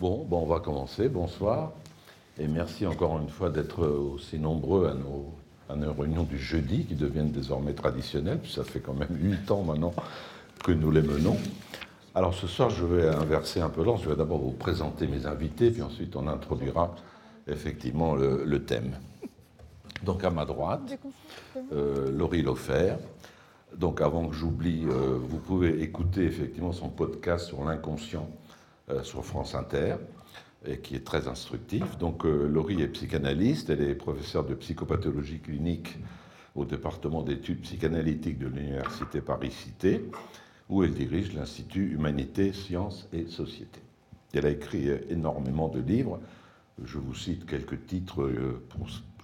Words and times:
Bon, 0.00 0.24
bon, 0.24 0.42
on 0.42 0.46
va 0.46 0.60
commencer. 0.60 1.08
Bonsoir. 1.08 1.72
Et 2.38 2.46
merci 2.46 2.86
encore 2.86 3.18
une 3.18 3.28
fois 3.28 3.50
d'être 3.50 3.84
aussi 3.84 4.38
nombreux 4.38 4.86
à 4.86 4.94
nos, 4.94 5.32
à 5.68 5.74
nos 5.74 5.92
réunions 5.92 6.22
du 6.22 6.38
jeudi 6.38 6.84
qui 6.84 6.94
deviennent 6.94 7.32
désormais 7.32 7.72
traditionnelles. 7.72 8.38
Puis 8.38 8.52
ça 8.52 8.62
fait 8.62 8.78
quand 8.78 8.94
même 8.94 9.08
huit 9.10 9.50
ans 9.50 9.64
maintenant 9.64 9.92
que 10.62 10.70
nous 10.70 10.92
les 10.92 11.02
menons. 11.02 11.36
Alors 12.14 12.32
ce 12.32 12.46
soir, 12.46 12.70
je 12.70 12.84
vais 12.84 13.08
inverser 13.08 13.60
un 13.60 13.70
peu 13.70 13.82
l'ordre. 13.82 14.00
Je 14.04 14.08
vais 14.08 14.14
d'abord 14.14 14.38
vous 14.38 14.52
présenter 14.52 15.08
mes 15.08 15.26
invités, 15.26 15.72
puis 15.72 15.82
ensuite 15.82 16.14
on 16.14 16.28
introduira 16.28 16.94
effectivement 17.48 18.14
le, 18.14 18.44
le 18.44 18.64
thème. 18.64 18.92
Donc 20.04 20.22
à 20.22 20.30
ma 20.30 20.44
droite, 20.44 20.96
euh, 21.72 22.12
Laurie 22.12 22.42
Lofer. 22.42 22.94
Donc 23.76 24.00
avant 24.00 24.28
que 24.28 24.34
j'oublie, 24.36 24.84
euh, 24.84 25.18
vous 25.20 25.38
pouvez 25.38 25.82
écouter 25.82 26.22
effectivement 26.22 26.72
son 26.72 26.88
podcast 26.88 27.46
sur 27.46 27.64
l'inconscient 27.64 28.28
sur 29.02 29.24
France 29.24 29.54
Inter, 29.54 29.96
et 30.66 30.78
qui 30.78 30.96
est 30.96 31.04
très 31.04 31.28
instructif. 31.28 31.98
Donc 31.98 32.24
euh, 32.24 32.46
Laurie 32.48 32.82
est 32.82 32.88
psychanalyste, 32.88 33.70
elle 33.70 33.82
est 33.82 33.94
professeure 33.94 34.44
de 34.44 34.54
psychopathologie 34.54 35.40
clinique 35.40 35.96
au 36.54 36.64
département 36.64 37.22
d'études 37.22 37.60
psychanalytiques 37.60 38.38
de 38.38 38.48
l'Université 38.48 39.20
Paris-Cité, 39.20 40.04
où 40.68 40.82
elle 40.82 40.94
dirige 40.94 41.32
l'Institut 41.34 41.92
Humanité, 41.92 42.52
Sciences 42.52 43.08
et 43.12 43.26
Société. 43.26 43.80
Elle 44.34 44.46
a 44.46 44.50
écrit 44.50 44.88
euh, 44.88 44.98
énormément 45.08 45.68
de 45.68 45.80
livres. 45.80 46.20
Je 46.84 46.98
vous 46.98 47.14
cite 47.14 47.46
quelques 47.46 47.86
titres 47.86 48.30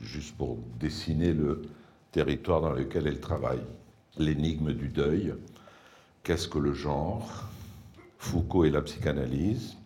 juste 0.01 0.37
pour 0.37 0.59
dessiner 0.81 1.33
le 1.33 1.63
territoire 2.11 2.61
dans 2.61 2.73
lequel 2.73 3.07
elle 3.07 3.21
travaille. 3.21 3.63
L'énigme 4.19 4.73
du 4.73 4.89
deuil, 4.89 5.35
Qu'est-ce 6.25 6.49
que 6.49 6.59
le 6.59 6.73
genre? 6.73 7.45
Foucault 8.25 8.65
et 8.65 8.71
la 8.71 8.81
psychanalyse, 8.81 9.77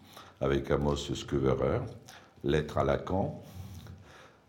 avec 0.41 0.70
Amos 0.70 1.12
Skeverer, 1.12 1.81
Lettre 2.44 2.78
à 2.78 2.84
Lacan, 2.84 3.42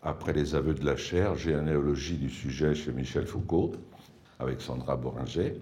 Après 0.04 0.32
les 0.32 0.54
aveux 0.54 0.76
de 0.76 0.86
la 0.86 0.96
chair, 0.96 1.36
généalogie 1.36 2.18
du 2.18 2.30
sujet 2.30 2.76
chez 2.76 2.92
Michel 2.92 3.26
Foucault, 3.26 3.72
avec 4.38 4.62
Sandra 4.62 4.96
Boringer, 4.96 5.56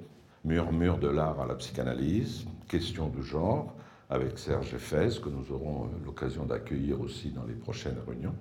Murmure 0.43 0.97
de 0.97 1.07
l'art 1.07 1.39
à 1.39 1.47
la 1.47 1.55
psychanalyse, 1.55 2.45
Question 2.67 3.07
de 3.07 3.21
genre, 3.21 3.73
avec 4.09 4.37
Serge 4.37 4.75
Fès, 4.77 5.19
que 5.19 5.29
nous 5.29 5.53
aurons 5.53 5.89
l'occasion 6.05 6.43
d'accueillir 6.43 6.99
aussi 6.99 7.29
dans 7.29 7.45
les 7.45 7.55
prochaines 7.55 7.97
réunions, 8.05 8.35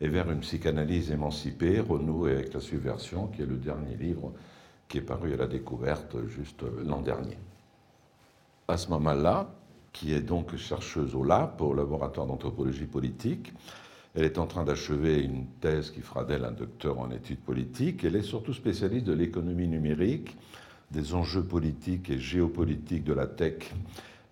et 0.00 0.06
Vers 0.06 0.30
une 0.30 0.40
psychanalyse 0.40 1.10
émancipée, 1.10 1.80
renouer 1.80 2.30
avec 2.30 2.54
la 2.54 2.60
subversion, 2.60 3.26
qui 3.26 3.42
est 3.42 3.46
le 3.46 3.56
dernier 3.56 3.96
livre 3.96 4.32
qui 4.88 4.98
est 4.98 5.02
paru 5.02 5.34
à 5.34 5.36
la 5.36 5.48
découverte 5.48 6.16
juste 6.28 6.62
l'an 6.84 7.00
dernier 7.00 7.36
à 8.68 8.76
ce 8.76 8.88
moment-là, 8.90 9.48
qui 9.92 10.12
est 10.12 10.20
donc 10.20 10.56
chercheuse 10.56 11.14
au 11.14 11.24
LAP, 11.24 11.60
au 11.62 11.72
laboratoire 11.72 12.26
d'anthropologie 12.26 12.84
politique. 12.84 13.52
Elle 14.14 14.24
est 14.24 14.38
en 14.38 14.46
train 14.46 14.64
d'achever 14.64 15.20
une 15.20 15.46
thèse 15.60 15.90
qui 15.90 16.00
fera 16.00 16.24
d'elle 16.24 16.44
un 16.44 16.52
docteur 16.52 16.98
en 16.98 17.10
études 17.10 17.38
politiques. 17.38 18.04
Elle 18.04 18.16
est 18.16 18.22
surtout 18.22 18.54
spécialiste 18.54 19.06
de 19.06 19.12
l'économie 19.12 19.68
numérique, 19.68 20.36
des 20.90 21.14
enjeux 21.14 21.44
politiques 21.44 22.10
et 22.10 22.18
géopolitiques 22.18 23.04
de 23.04 23.12
la 23.12 23.26
tech 23.26 23.72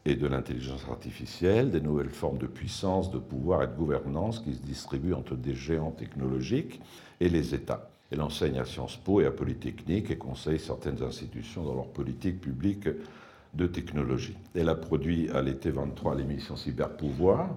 et 0.06 0.16
de 0.16 0.26
l'intelligence 0.26 0.84
artificielle, 0.90 1.70
des 1.70 1.80
nouvelles 1.80 2.10
formes 2.10 2.38
de 2.38 2.46
puissance, 2.46 3.10
de 3.10 3.18
pouvoir 3.18 3.62
et 3.62 3.66
de 3.66 3.72
gouvernance 3.72 4.40
qui 4.40 4.54
se 4.54 4.62
distribuent 4.62 5.14
entre 5.14 5.34
des 5.34 5.54
géants 5.54 5.92
technologiques 5.92 6.80
et 7.20 7.28
les 7.28 7.54
États. 7.54 7.90
Elle 8.10 8.20
enseigne 8.20 8.58
à 8.58 8.66
Sciences 8.66 8.96
Po 8.96 9.20
et 9.20 9.26
à 9.26 9.30
Polytechnique 9.30 10.10
et 10.10 10.18
conseille 10.18 10.60
certaines 10.60 11.02
institutions 11.02 11.64
dans 11.64 11.74
leur 11.74 11.88
politique 11.88 12.40
publique 12.40 12.86
de 13.54 13.66
technologie. 13.66 14.36
Elle 14.54 14.68
a 14.68 14.74
produit 14.74 15.30
à 15.30 15.42
l'été 15.42 15.70
23 15.70 16.16
l'émission 16.16 16.56
Cyberpouvoir 16.56 17.48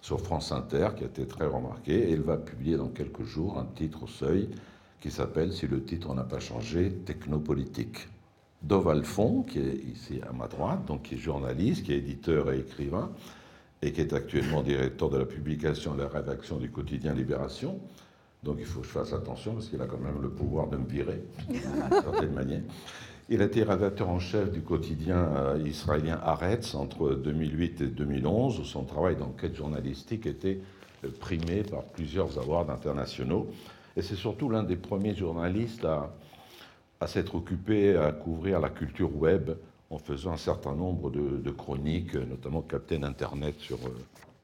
sur 0.00 0.20
France 0.20 0.52
Inter, 0.52 0.88
qui 0.96 1.04
a 1.04 1.06
été 1.06 1.26
très 1.26 1.46
remarquée, 1.46 2.10
et 2.10 2.12
elle 2.12 2.22
va 2.22 2.36
publier 2.36 2.76
dans 2.76 2.88
quelques 2.88 3.24
jours 3.24 3.58
un 3.58 3.64
titre 3.64 4.02
au 4.04 4.06
seuil 4.06 4.48
qui 5.00 5.10
s'appelle, 5.10 5.52
si 5.52 5.66
le 5.66 5.82
titre 5.82 6.14
n'a 6.14 6.24
pas 6.24 6.40
changé, 6.40 6.90
Technopolitique. 6.90 8.08
Dov 8.62 8.88
Alphon, 8.88 9.42
qui 9.42 9.58
est 9.58 9.84
ici 9.92 10.20
à 10.26 10.32
ma 10.32 10.46
droite, 10.46 10.86
donc 10.86 11.02
qui 11.02 11.14
est 11.14 11.18
journaliste, 11.18 11.84
qui 11.84 11.92
est 11.92 11.98
éditeur 11.98 12.50
et 12.50 12.60
écrivain, 12.60 13.10
et 13.82 13.92
qui 13.92 14.00
est 14.00 14.14
actuellement 14.14 14.62
directeur 14.62 15.10
de 15.10 15.18
la 15.18 15.26
publication 15.26 15.94
et 15.94 15.98
de 15.98 16.02
la 16.02 16.08
rédaction 16.08 16.56
du 16.56 16.70
quotidien 16.70 17.12
Libération. 17.12 17.78
Donc 18.42 18.56
il 18.60 18.64
faut 18.64 18.80
que 18.80 18.86
je 18.86 18.92
fasse 18.92 19.12
attention 19.12 19.52
parce 19.52 19.68
qu'il 19.68 19.80
a 19.82 19.86
quand 19.86 20.00
même 20.00 20.22
le 20.22 20.30
pouvoir 20.30 20.68
de 20.68 20.78
me 20.78 20.86
virer, 20.86 21.22
d'une 21.48 21.60
certaine 21.60 22.32
manière. 22.32 22.62
Il 23.30 23.40
a 23.40 23.46
été 23.46 23.62
rédacteur 23.62 24.10
en 24.10 24.18
chef 24.18 24.52
du 24.52 24.60
quotidien 24.60 25.16
euh, 25.16 25.62
israélien 25.64 26.20
Haaretz 26.22 26.74
entre 26.74 27.14
2008 27.14 27.80
et 27.80 27.86
2011, 27.86 28.60
où 28.60 28.64
son 28.64 28.84
travail 28.84 29.16
d'enquête 29.16 29.54
journalistique 29.54 30.26
était 30.26 30.60
euh, 31.04 31.08
primé 31.20 31.62
par 31.62 31.84
plusieurs 31.84 32.38
awards 32.38 32.68
internationaux. 32.70 33.48
Et 33.96 34.02
c'est 34.02 34.14
surtout 34.14 34.50
l'un 34.50 34.62
des 34.62 34.76
premiers 34.76 35.14
journalistes 35.14 35.86
à, 35.86 36.10
s'être 37.06 37.34
occupé 37.34 37.96
à 37.96 38.12
couvrir 38.12 38.60
la 38.60 38.70
culture 38.70 39.14
web 39.14 39.50
en 39.90 39.98
faisant 39.98 40.32
un 40.32 40.38
certain 40.38 40.74
nombre 40.74 41.10
de, 41.10 41.50
chroniques, 41.50 42.14
notamment 42.14 42.60
Captain 42.60 43.02
Internet 43.04 43.58
sur, 43.58 43.76
euh, 43.76 43.98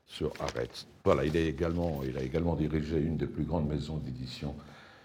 sur 0.07 0.33
Haaretz. 0.41 0.87
Voilà, 1.05 1.25
il, 1.27 1.35
il 1.37 2.19
a 2.19 2.23
également 2.23 2.55
dirigé 2.55 2.99
une 2.99 3.19
des 3.19 3.27
plus 3.27 3.45
grandes 3.45 3.69
maisons 3.69 3.99
d'édition 3.99 4.55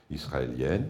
israéliennes. 0.10 0.88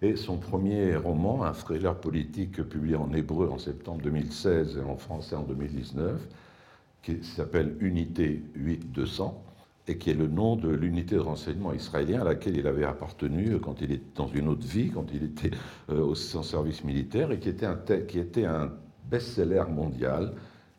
Et 0.00 0.14
son 0.14 0.36
premier 0.36 0.94
roman, 0.96 1.42
un 1.44 1.52
thriller 1.52 1.94
politique 1.96 2.62
publié 2.68 2.94
en 2.94 3.12
hébreu 3.12 3.48
en 3.48 3.58
septembre 3.58 4.00
2016 4.02 4.78
et 4.78 4.88
en 4.88 4.96
français 4.96 5.34
en 5.34 5.42
2019, 5.42 6.20
qui 7.02 7.24
s'appelle 7.24 7.76
Unité 7.80 8.42
8200, 8.54 9.42
et 9.88 9.98
qui 9.98 10.10
est 10.10 10.14
le 10.14 10.28
nom 10.28 10.54
de 10.54 10.68
l'unité 10.68 11.16
de 11.16 11.20
renseignement 11.20 11.72
israélien 11.72 12.20
à 12.20 12.24
laquelle 12.24 12.56
il 12.56 12.66
avait 12.66 12.84
appartenu 12.84 13.58
quand 13.58 13.80
il 13.80 13.92
était 13.92 14.04
dans 14.14 14.28
une 14.28 14.48
autre 14.48 14.66
vie, 14.66 14.90
quand 14.90 15.06
il 15.12 15.24
était 15.24 15.50
euh, 15.90 16.00
au 16.00 16.14
service 16.14 16.84
militaire, 16.84 17.32
et 17.32 17.40
qui 17.40 17.48
était 17.48 17.66
un, 17.66 17.78
qui 18.06 18.18
était 18.20 18.44
un 18.44 18.70
best-seller 19.10 19.64
mondial, 19.68 20.32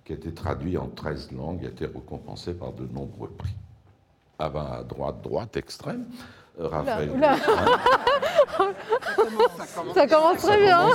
qui 0.06 0.14
a 0.14 0.16
été 0.16 0.34
traduit 0.34 0.78
en 0.78 0.88
13 0.88 1.32
langues, 1.34 1.64
et 1.64 1.68
a 1.68 1.70
été 1.70 1.88
récompensé 1.88 2.54
par 2.54 2.72
de 2.72 2.86
nombreux 2.94 3.30
prix. 3.30 3.56
Ah 4.38 4.50
ben, 4.50 4.66
à 4.80 4.84
droite, 4.84 5.22
droite, 5.22 5.58
extrême, 5.58 6.06
Raphaël. 6.58 7.10
Oula, 7.10 7.36
oula. 7.36 7.80
Ça 9.94 10.08
commence 10.08 10.38
très 10.38 10.62
bien. 10.62 10.90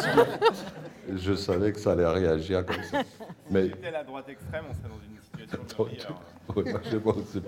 Je 1.14 1.34
savais 1.34 1.72
que 1.72 1.80
ça 1.80 1.92
allait 1.92 2.06
réagir 2.06 2.64
comme 2.64 2.82
ça. 2.82 3.02
Mais 3.50 3.68
C'était 3.68 3.90
la 3.90 4.04
droite 4.04 4.28
extrême, 4.28 4.64
on 4.70 4.74
serait 4.74 4.88
dans 4.88 5.00
une 5.04 5.20
situation 5.22 5.58
de. 5.62 5.74
Oui. 5.76 7.42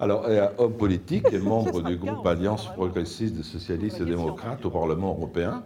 Alors, 0.00 0.26
homme 0.58 0.76
politique 0.76 1.26
et 1.32 1.38
membre 1.38 1.82
du 1.82 1.96
groupe 1.96 2.26
Alliance 2.26 2.66
progressiste 2.72 3.34
des 3.34 3.42
socialistes 3.42 4.00
et 4.00 4.04
démocrates 4.04 4.64
au 4.64 4.70
Parlement 4.70 5.10
européen, 5.10 5.62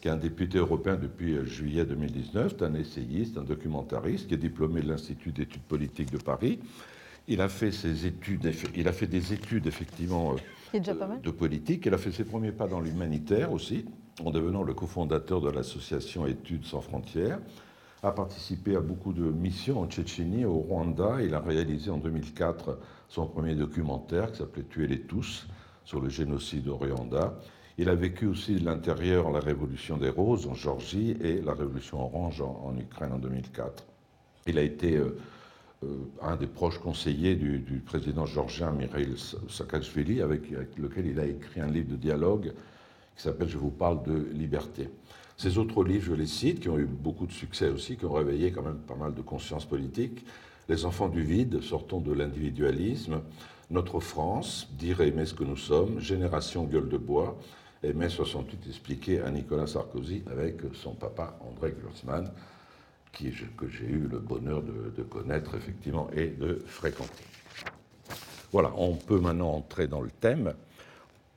qui 0.00 0.08
est 0.08 0.10
un 0.10 0.16
député 0.16 0.58
européen 0.58 0.96
depuis 0.96 1.36
euh, 1.36 1.44
juillet 1.44 1.84
2019, 1.84 2.54
c'est 2.56 2.64
un 2.64 2.74
essayiste, 2.74 3.36
un 3.36 3.42
documentariste, 3.42 4.28
qui 4.28 4.34
est 4.34 4.38
diplômé 4.38 4.80
de 4.80 4.88
l'Institut 4.88 5.32
d'études 5.32 5.62
politiques 5.62 6.12
de 6.12 6.18
Paris. 6.18 6.60
Il 7.26 7.40
a 7.40 7.48
fait 7.48 7.72
ses 7.72 8.06
études, 8.06 8.50
il 8.74 8.88
a 8.88 8.92
fait 8.92 9.06
des 9.06 9.32
études 9.32 9.66
effectivement 9.66 10.34
euh, 10.68 10.70
C'est 10.72 10.80
déjà 10.80 10.94
pas 10.94 11.06
mal. 11.06 11.20
de 11.20 11.30
politique. 11.30 11.86
Il 11.86 11.94
a 11.94 11.98
fait 11.98 12.12
ses 12.12 12.24
premiers 12.24 12.52
pas 12.52 12.66
dans 12.66 12.80
l'humanitaire 12.80 13.52
aussi, 13.52 13.84
en 14.24 14.30
devenant 14.30 14.62
le 14.62 14.74
cofondateur 14.74 15.40
de 15.40 15.50
l'association 15.50 16.26
Études 16.26 16.64
sans 16.64 16.80
frontières. 16.80 17.38
A 18.02 18.12
participé 18.12 18.76
à 18.76 18.80
beaucoup 18.80 19.12
de 19.12 19.24
missions 19.24 19.80
en 19.80 19.86
Tchétchénie, 19.86 20.44
au 20.44 20.58
Rwanda. 20.58 21.16
Il 21.22 21.34
a 21.34 21.40
réalisé 21.40 21.90
en 21.90 21.98
2004 21.98 22.78
son 23.08 23.26
premier 23.26 23.54
documentaire 23.56 24.30
qui 24.30 24.38
s'appelait 24.38 24.64
Tuer 24.64 24.86
les 24.86 25.00
tous 25.00 25.46
sur 25.84 26.00
le 26.00 26.08
génocide 26.08 26.68
au 26.68 26.76
Rwanda. 26.76 27.34
Il 27.76 27.88
a 27.88 27.94
vécu 27.94 28.26
aussi 28.26 28.54
de 28.56 28.64
l'intérieur 28.64 29.30
la 29.30 29.40
révolution 29.40 29.96
des 29.96 30.10
roses 30.10 30.46
en 30.46 30.54
Géorgie 30.54 31.16
et 31.22 31.40
la 31.40 31.54
révolution 31.54 32.00
orange 32.00 32.40
en, 32.40 32.60
en 32.66 32.76
Ukraine 32.78 33.12
en 33.12 33.18
2004. 33.18 33.84
Il 34.46 34.58
a 34.58 34.62
été 34.62 34.96
euh, 34.96 35.16
un 36.22 36.36
des 36.36 36.46
proches 36.46 36.78
conseillers 36.78 37.36
du, 37.36 37.82
président 37.86 38.26
géorgien 38.26 38.72
Mikhail 38.72 39.14
Saakashvili, 39.48 40.20
avec, 40.20 40.52
avec 40.52 40.76
lequel 40.76 41.06
il 41.06 41.20
a 41.20 41.26
écrit 41.26 41.60
un 41.60 41.70
livre 41.70 41.90
de 41.90 41.96
dialogue 41.96 42.52
qui 43.16 43.22
s'appelle 43.22 43.48
Je 43.48 43.58
vous 43.58 43.70
parle 43.70 44.02
de 44.02 44.28
liberté. 44.32 44.88
Ces 45.36 45.56
autres 45.56 45.84
livres, 45.84 46.06
je 46.06 46.14
les 46.14 46.26
cite, 46.26 46.60
qui 46.60 46.68
ont 46.68 46.78
eu 46.78 46.86
beaucoup 46.86 47.26
de 47.26 47.32
succès 47.32 47.68
aussi, 47.68 47.96
qui 47.96 48.04
ont 48.04 48.12
réveillé 48.12 48.50
quand 48.50 48.62
même 48.62 48.78
pas 48.78 48.96
mal 48.96 49.14
de 49.14 49.22
conscience 49.22 49.64
politique. 49.64 50.24
Les 50.68 50.84
enfants 50.84 51.08
du 51.08 51.22
vide, 51.22 51.62
sortons 51.62 52.00
de 52.00 52.12
l'individualisme. 52.12 53.20
Notre 53.70 54.00
France, 54.00 54.68
dire 54.72 55.00
et 55.00 55.08
aimer 55.08 55.26
ce 55.26 55.34
que 55.34 55.44
nous 55.44 55.56
sommes. 55.56 56.00
Génération 56.00 56.64
gueule 56.64 56.88
de 56.88 56.98
bois. 56.98 57.38
Et 57.84 57.92
mai 57.92 58.08
68 58.08 58.66
expliqué 58.66 59.20
à 59.20 59.30
Nicolas 59.30 59.68
Sarkozy 59.68 60.24
avec 60.28 60.60
son 60.74 60.94
papa 60.94 61.38
André 61.48 61.72
Glucksmann 61.80 62.32
que 63.56 63.68
j'ai 63.68 63.86
eu 63.86 64.08
le 64.10 64.18
bonheur 64.18 64.62
de, 64.62 65.02
connaître 65.02 65.54
effectivement 65.54 66.08
et 66.14 66.28
de 66.28 66.62
fréquenter. 66.66 67.24
Voilà, 68.52 68.72
on 68.76 68.94
peut 68.94 69.18
maintenant 69.18 69.52
entrer 69.52 69.86
dans 69.88 70.00
le 70.00 70.10
thème, 70.10 70.54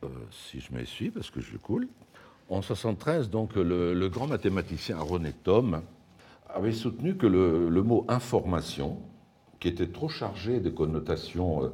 euh, 0.04 0.08
si 0.32 0.60
je 0.60 0.74
m'essuie, 0.74 1.10
parce 1.10 1.30
que 1.30 1.42
je 1.42 1.58
coule. 1.58 1.88
En 2.50 2.62
73, 2.62 3.30
donc, 3.30 3.56
le, 3.56 4.08
grand 4.08 4.28
mathématicien 4.28 4.98
René 5.00 5.34
Thom 5.34 5.82
avait 6.54 6.74
soutenu 6.74 7.16
que 7.16 7.28
le, 7.28 7.70
le 7.70 7.84
mot 7.84 8.06
information, 8.08 8.98
qui 9.60 9.68
était 9.68 9.88
trop 9.88 10.10
chargé 10.10 10.60
de 10.60 10.70
connotations 10.70 11.64
euh, 11.64 11.70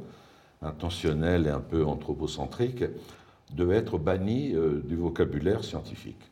intentionnelles 0.62 1.46
et 1.46 1.50
un 1.50 1.60
peu 1.60 1.84
anthropocentriques, 1.84 2.84
devait 3.52 3.76
être 3.76 3.98
banni 3.98 4.54
euh, 4.54 4.80
du 4.84 4.96
vocabulaire 4.96 5.64
scientifique. 5.64 6.30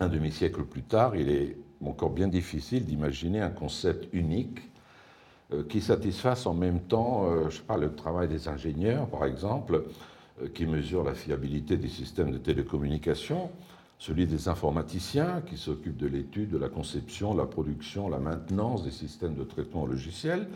Un 0.00 0.08
demi-siècle 0.08 0.64
plus 0.64 0.82
tard, 0.82 1.16
il 1.16 1.30
est 1.30 1.56
encore 1.84 2.10
bien 2.10 2.28
difficile 2.28 2.84
d'imaginer 2.84 3.40
un 3.40 3.50
concept 3.50 4.08
unique 4.12 4.60
euh, 5.52 5.62
qui 5.68 5.80
satisfasse 5.80 6.46
en 6.46 6.54
même 6.54 6.80
temps, 6.80 7.26
je 7.48 7.56
sais 7.56 7.62
pas, 7.62 7.76
le 7.76 7.94
travail 7.94 8.28
des 8.28 8.48
ingénieurs, 8.48 9.06
par 9.06 9.24
exemple, 9.24 9.84
qui 10.54 10.66
mesurent 10.66 11.04
la 11.04 11.14
fiabilité 11.14 11.76
des 11.76 11.88
systèmes 11.88 12.30
de 12.30 12.38
télécommunication, 12.38 13.50
celui 13.98 14.26
des 14.26 14.48
informaticiens 14.48 15.42
qui 15.46 15.56
s'occupent 15.56 15.96
de 15.96 16.06
l'étude, 16.06 16.50
de 16.50 16.58
la 16.58 16.68
conception, 16.68 17.34
la 17.34 17.46
production, 17.46 18.08
la 18.08 18.18
maintenance 18.18 18.84
des 18.84 18.92
systèmes 18.92 19.34
de 19.34 19.42
traitement 19.42 19.86
logiciel, 19.86 20.46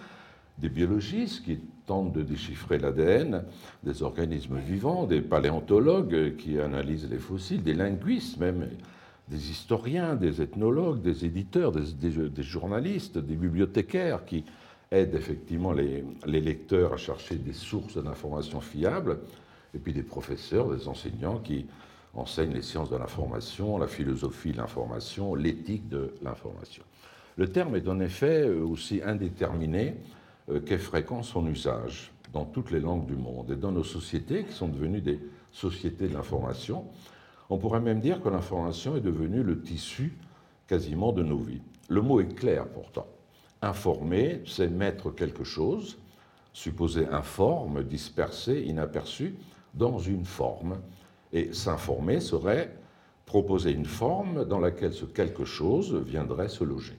des 0.59 0.69
biologistes 0.69 1.45
qui 1.45 1.59
tentent 1.87 2.13
de 2.13 2.23
déchiffrer 2.23 2.79
l'ADN 2.79 3.43
des 3.83 4.03
organismes 4.03 4.59
vivants, 4.59 5.07
des 5.07 5.21
paléontologues 5.21 6.37
qui 6.37 6.61
analysent 6.61 7.11
les 7.11 7.19
fossiles, 7.19 7.63
des 7.63 7.75
linguistes 7.75 8.39
même, 8.39 8.69
des 9.29 9.51
historiens, 9.51 10.15
des 10.15 10.43
ethnologues, 10.43 11.01
des 11.01 11.25
éditeurs, 11.25 11.73
des, 11.73 12.43
journalistes, 12.43 13.19
des 13.19 13.37
bibliothécaires 13.37 14.25
qui 14.25 14.45
aident 14.91 15.15
effectivement 15.15 15.73
les, 15.73 16.05
les 16.27 16.41
lecteurs 16.41 16.93
à 16.93 16.97
chercher 16.97 17.37
des 17.37 17.53
sources 17.53 18.03
d'informations 18.03 18.61
fiables, 18.61 19.19
et 19.75 19.79
puis 19.79 19.93
des 19.93 20.03
professeurs, 20.03 20.75
des 20.75 20.87
enseignants 20.89 21.39
qui 21.39 21.67
enseigne 22.15 22.53
les 22.53 22.63
sciences 22.63 22.91
de 22.91 22.97
l'information, 22.97 23.79
la 23.79 23.87
philosophie 23.87 24.53
de 24.53 24.59
l'information, 24.59 25.35
l'éthique 25.35 25.89
de 25.89 26.15
l'information. 26.23 26.83
Le 27.37 27.49
terme 27.49 27.77
est 27.77 27.89
en 27.89 28.01
effet 28.01 28.47
euh, 28.47 28.63
aussi 28.63 29.01
indéterminé 29.03 29.95
euh, 30.51 30.61
qu'est 30.61 30.79
fréquent 30.79 31.23
son 31.23 31.47
usage 31.47 32.13
dans 32.33 32.45
toutes 32.45 32.71
les 32.71 32.81
langues 32.81 33.07
du 33.07 33.17
monde 33.17 33.51
et 33.51 33.57
dans 33.57 33.73
nos 33.73 33.85
sociétés 33.85 34.45
qui 34.45 34.53
sont 34.53 34.69
devenues 34.69 35.01
des 35.01 35.21
sociétés 35.51 36.09
de 36.09 36.15
l'information. 36.15 36.85
On 37.53 37.59
pourrait 37.59 37.81
même 37.81 38.01
dire 38.01 38.23
que 38.23 38.31
l'information 38.31 38.97
est 38.97 39.03
devenue 39.03 39.43
le 39.43 39.61
tissu 39.61 40.17
quasiment 40.67 41.13
de 41.13 41.23
nos 41.23 41.37
vies. 41.37 41.61
Le 41.91 42.01
mot 42.01 42.19
est 42.19 42.35
clair 42.35 42.67
pourtant. 42.67 43.07
Informer, 43.61 44.41
c'est 44.47 44.69
mettre 44.69 45.11
quelque 45.11 45.45
chose, 45.45 45.99
supposé 46.55 47.07
informe, 47.09 47.85
dispersé, 47.85 48.63
inaperçu, 48.63 49.35
dans 49.75 49.99
une 49.99 50.25
forme 50.25 50.79
et 51.35 51.53
s'informer 51.53 52.21
serait 52.21 52.75
proposer 53.27 53.73
une 53.73 53.85
forme 53.85 54.47
dans 54.47 54.59
laquelle 54.59 54.95
ce 54.95 55.05
quelque 55.05 55.45
chose 55.45 55.95
viendrait 55.95 56.49
se 56.49 56.65
loger. 56.65 56.97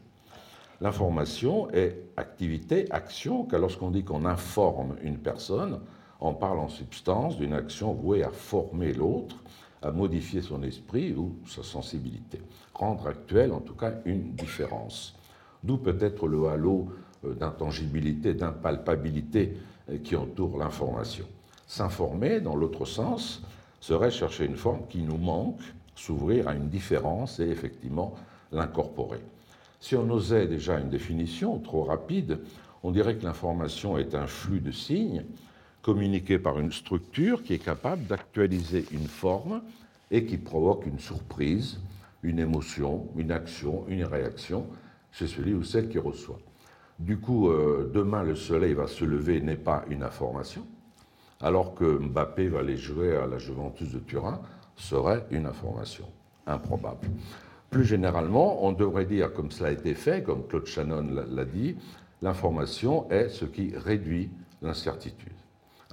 L'information 0.81 1.67
est 1.71 1.97
activité, 2.15 2.85
action, 2.91 3.43
car 3.45 3.59
lorsqu'on 3.59 3.89
dit 3.89 4.03
qu'on 4.03 4.23
informe 4.23 4.97
une 5.01 5.17
personne, 5.17 5.79
on 6.21 6.35
parle 6.35 6.59
en 6.59 6.69
substance 6.69 7.37
d'une 7.37 7.53
action 7.53 7.91
vouée 7.93 8.23
à 8.23 8.29
former 8.29 8.93
l'autre, 8.93 9.37
à 9.83 9.91
modifier 9.91 10.41
son 10.41 10.63
esprit 10.63 11.13
ou 11.13 11.35
sa 11.45 11.61
sensibilité, 11.61 12.39
rendre 12.73 13.07
actuelle 13.07 13.51
en 13.51 13.59
tout 13.59 13.75
cas 13.75 13.93
une 14.05 14.31
différence. 14.31 15.15
D'où 15.63 15.77
peut-être 15.77 16.27
le 16.27 16.47
halo 16.47 16.89
euh, 17.25 17.33
d'intangibilité, 17.33 18.33
d'impalpabilité 18.33 19.57
euh, 19.89 19.97
qui 20.03 20.15
entoure 20.15 20.57
l'information. 20.57 21.25
S'informer, 21.67 22.39
dans 22.39 22.55
l'autre 22.55 22.85
sens, 22.85 23.41
serait 23.79 24.11
chercher 24.11 24.45
une 24.45 24.55
forme 24.55 24.87
qui 24.89 25.01
nous 25.01 25.17
manque, 25.17 25.61
s'ouvrir 25.95 26.47
à 26.47 26.53
une 26.53 26.69
différence 26.69 27.39
et 27.39 27.49
effectivement 27.49 28.15
l'incorporer. 28.51 29.19
Si 29.79 29.95
on 29.95 30.09
osait 30.09 30.47
déjà 30.47 30.79
une 30.79 30.89
définition 30.89 31.59
trop 31.59 31.83
rapide, 31.83 32.39
on 32.83 32.91
dirait 32.91 33.15
que 33.15 33.25
l'information 33.25 33.97
est 33.97 34.15
un 34.15 34.27
flux 34.27 34.59
de 34.59 34.71
signes 34.71 35.25
communiqué 35.83 36.39
par 36.39 36.59
une 36.59 36.71
structure 36.71 37.43
qui 37.43 37.53
est 37.53 37.63
capable 37.63 38.05
d'actualiser 38.05 38.85
une 38.91 39.07
forme 39.07 39.61
et 40.09 40.25
qui 40.25 40.37
provoque 40.37 40.85
une 40.87 40.97
surprise, 40.97 41.79
une 42.23 42.39
émotion, 42.39 43.07
une 43.17 43.31
action, 43.31 43.85
une 43.89 44.05
réaction 44.05 44.65
chez 45.11 45.27
celui 45.27 45.53
ou 45.53 45.63
celle 45.63 45.89
qui 45.89 45.99
reçoit. 45.99 46.39
Du 46.99 47.19
coup, 47.19 47.49
euh, 47.49 47.91
demain 47.93 48.23
le 48.23 48.35
soleil 48.35 48.73
va 48.73 48.87
se 48.87 49.03
lever 49.03 49.41
n'est 49.41 49.57
pas 49.57 49.83
une 49.89 50.03
information, 50.03 50.65
alors 51.41 51.75
que 51.75 51.83
Mbappé 51.83 52.47
va 52.47 52.59
aller 52.59 52.77
jouer 52.77 53.17
à 53.17 53.27
la 53.27 53.37
Juventus 53.37 53.91
de 53.91 53.99
Turin, 53.99 54.41
serait 54.77 55.25
une 55.31 55.45
information 55.45 56.05
improbable. 56.47 57.09
Plus 57.69 57.83
généralement, 57.83 58.65
on 58.65 58.71
devrait 58.71 59.05
dire, 59.05 59.33
comme 59.33 59.51
cela 59.51 59.69
a 59.69 59.73
été 59.73 59.95
fait, 59.95 60.23
comme 60.23 60.47
Claude 60.47 60.65
Shannon 60.65 61.25
l'a 61.29 61.45
dit, 61.45 61.75
l'information 62.21 63.09
est 63.09 63.27
ce 63.29 63.45
qui 63.45 63.73
réduit 63.75 64.29
l'incertitude 64.61 65.33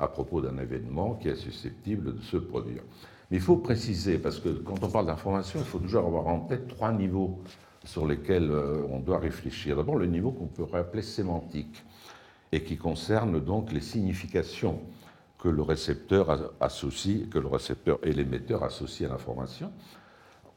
à 0.01 0.09
propos 0.09 0.41
d'un 0.41 0.59
événement 0.59 1.15
qui 1.15 1.29
est 1.29 1.37
susceptible 1.37 2.17
de 2.17 2.23
se 2.23 2.37
produire. 2.37 2.83
Mais 3.31 3.37
il 3.37 3.43
faut 3.43 3.57
préciser, 3.57 4.19
parce 4.19 4.41
que 4.41 4.49
quand 4.49 4.83
on 4.83 4.89
parle 4.89 5.07
d'information, 5.07 5.61
il 5.61 5.67
faut 5.67 5.79
toujours 5.79 6.07
avoir 6.07 6.27
en 6.27 6.41
tête 6.41 6.69
trois 6.69 6.93
niveaux 6.93 7.39
sur 7.85 8.07
lesquels 8.07 8.51
euh, 8.51 8.83
on 8.91 8.99
doit 8.99 9.19
réfléchir. 9.19 9.77
D'abord, 9.77 9.97
le 9.97 10.07
niveau 10.07 10.33
qu'on 10.33 10.47
peut 10.47 10.67
appeler 10.77 11.03
sémantique, 11.03 11.85
et 12.53 12.63
qui 12.63 12.77
concerne 12.77 13.41
donc 13.41 13.73
les 13.73 13.81
significations 13.81 14.81
que 15.39 15.49
le 15.49 15.63
récepteur 15.63 16.53
associe, 16.61 17.29
que 17.29 17.39
le 17.39 17.47
récepteur 17.47 17.99
et 18.03 18.13
l'émetteur 18.13 18.63
associent 18.63 19.09
à 19.09 19.13
l'information. 19.13 19.73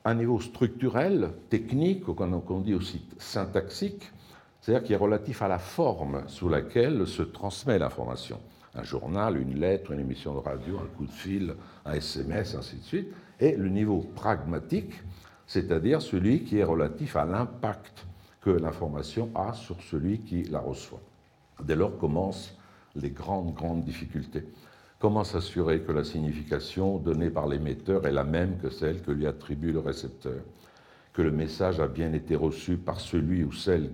Un 0.03 0.15
niveau 0.15 0.41
structurel, 0.41 1.29
technique, 1.49 2.03
qu'on 2.03 2.59
dit 2.59 2.73
aussi 2.73 3.01
syntaxique, 3.17 4.11
c'est-à-dire 4.59 4.85
qui 4.85 4.93
est 4.93 4.97
relatif 4.97 5.41
à 5.41 5.47
la 5.47 5.59
forme 5.59 6.23
sous 6.27 6.49
laquelle 6.49 7.07
se 7.07 7.21
transmet 7.21 7.79
l'information. 7.79 8.39
Un 8.75 8.83
journal, 8.83 9.37
une 9.37 9.59
lettre, 9.59 9.91
une 9.91 9.99
émission 9.99 10.33
de 10.33 10.39
radio, 10.39 10.79
un 10.79 10.97
coup 10.97 11.05
de 11.05 11.11
fil, 11.11 11.53
un 11.85 11.93
SMS, 11.93 12.55
ainsi 12.55 12.77
de 12.77 12.83
suite. 12.83 13.07
Et 13.39 13.55
le 13.55 13.69
niveau 13.69 13.99
pragmatique, 14.15 14.93
c'est-à-dire 15.45 16.01
celui 16.01 16.43
qui 16.43 16.57
est 16.57 16.63
relatif 16.63 17.15
à 17.15 17.25
l'impact 17.25 18.05
que 18.41 18.49
l'information 18.49 19.29
a 19.35 19.53
sur 19.53 19.81
celui 19.81 20.19
qui 20.19 20.43
la 20.43 20.59
reçoit. 20.59 21.01
Dès 21.63 21.75
lors 21.75 21.97
commencent 21.97 22.57
les 22.95 23.11
grandes, 23.11 23.53
grandes 23.53 23.83
difficultés. 23.83 24.43
Comment 24.99 25.23
s'assurer 25.23 25.81
que 25.81 25.91
la 25.91 26.03
signification 26.03 26.97
donnée 26.97 27.29
par 27.29 27.47
l'émetteur 27.47 28.07
est 28.07 28.11
la 28.11 28.23
même 28.23 28.57
que 28.57 28.69
celle 28.69 29.01
que 29.01 29.11
lui 29.11 29.27
attribue 29.27 29.71
le 29.71 29.79
récepteur? 29.79 30.41
Que 31.11 31.21
le 31.21 31.31
message 31.31 31.79
a 31.79 31.87
bien 31.87 32.11
été 32.13 32.35
reçu 32.35 32.77
par 32.77 32.99
celui 32.99 33.43
ou 33.43 33.51
celle 33.51 33.91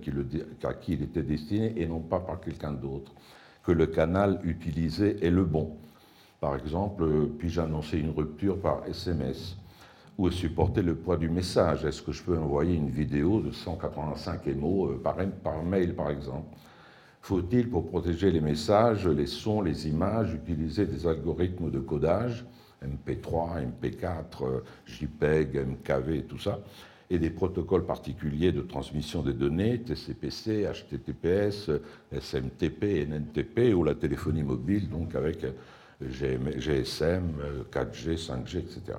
à 0.62 0.72
qui 0.72 0.94
il 0.94 1.02
était 1.02 1.22
destiné 1.22 1.74
et 1.76 1.86
non 1.86 2.00
pas 2.00 2.20
par 2.20 2.40
quelqu'un 2.40 2.72
d'autre? 2.72 3.12
Que 3.70 3.74
le 3.76 3.86
canal 3.86 4.40
utilisé 4.42 5.24
est 5.24 5.30
le 5.30 5.44
bon. 5.44 5.76
Par 6.40 6.56
exemple, 6.56 7.04
puis-je 7.38 7.60
annoncer 7.60 7.98
une 7.98 8.10
rupture 8.10 8.58
par 8.58 8.84
SMS 8.88 9.56
Ou 10.18 10.28
supporter 10.32 10.82
le 10.82 10.96
poids 10.96 11.16
du 11.16 11.30
message? 11.30 11.84
Est-ce 11.84 12.02
que 12.02 12.10
je 12.10 12.20
peux 12.20 12.36
envoyer 12.36 12.74
une 12.74 12.90
vidéo 12.90 13.40
de 13.40 13.52
185 13.52 14.44
mots 14.56 14.88
euh, 14.88 15.00
par, 15.00 15.18
par 15.44 15.62
mail, 15.62 15.94
par 15.94 16.10
exemple? 16.10 16.48
Faut-il, 17.20 17.70
pour 17.70 17.86
protéger 17.86 18.32
les 18.32 18.40
messages, 18.40 19.06
les 19.06 19.26
sons, 19.26 19.60
les 19.60 19.86
images, 19.86 20.34
utiliser 20.34 20.84
des 20.84 21.06
algorithmes 21.06 21.70
de 21.70 21.78
codage, 21.78 22.44
MP3, 22.82 23.68
MP4, 23.80 24.62
JPEG, 24.84 25.64
MKV, 25.64 26.24
tout 26.24 26.38
ça, 26.38 26.58
et 27.10 27.18
des 27.18 27.30
protocoles 27.30 27.84
particuliers 27.84 28.52
de 28.52 28.62
transmission 28.62 29.22
des 29.22 29.32
données, 29.32 29.80
TCPC, 29.80 30.64
HTTPS, 30.64 31.70
SMTP, 32.12 33.06
NNTP, 33.06 33.74
ou 33.74 33.82
la 33.82 33.96
téléphonie 33.96 34.44
mobile, 34.44 34.88
donc 34.88 35.16
avec 35.16 35.44
GSM, 36.00 37.32
4G, 37.72 38.16
5G, 38.16 38.58
etc. 38.58 38.98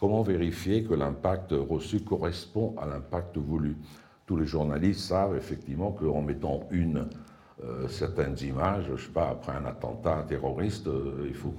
Comment 0.00 0.22
vérifier 0.22 0.82
que 0.82 0.94
l'impact 0.94 1.52
reçu 1.52 2.00
correspond 2.00 2.74
à 2.76 2.86
l'impact 2.86 3.38
voulu? 3.38 3.76
Tous 4.26 4.36
les 4.36 4.46
journalistes 4.46 5.08
savent 5.08 5.36
effectivement 5.36 5.92
qu'en 5.92 6.22
mettant 6.22 6.66
une 6.70 7.06
euh, 7.62 7.86
certaines 7.88 8.36
images, 8.42 8.84
je 8.96 9.04
sais 9.04 9.12
pas, 9.12 9.28
après 9.28 9.52
un 9.52 9.64
attentat 9.64 10.24
terroriste, 10.28 10.88
euh, 10.88 11.26
il 11.28 11.34
faut 11.34 11.54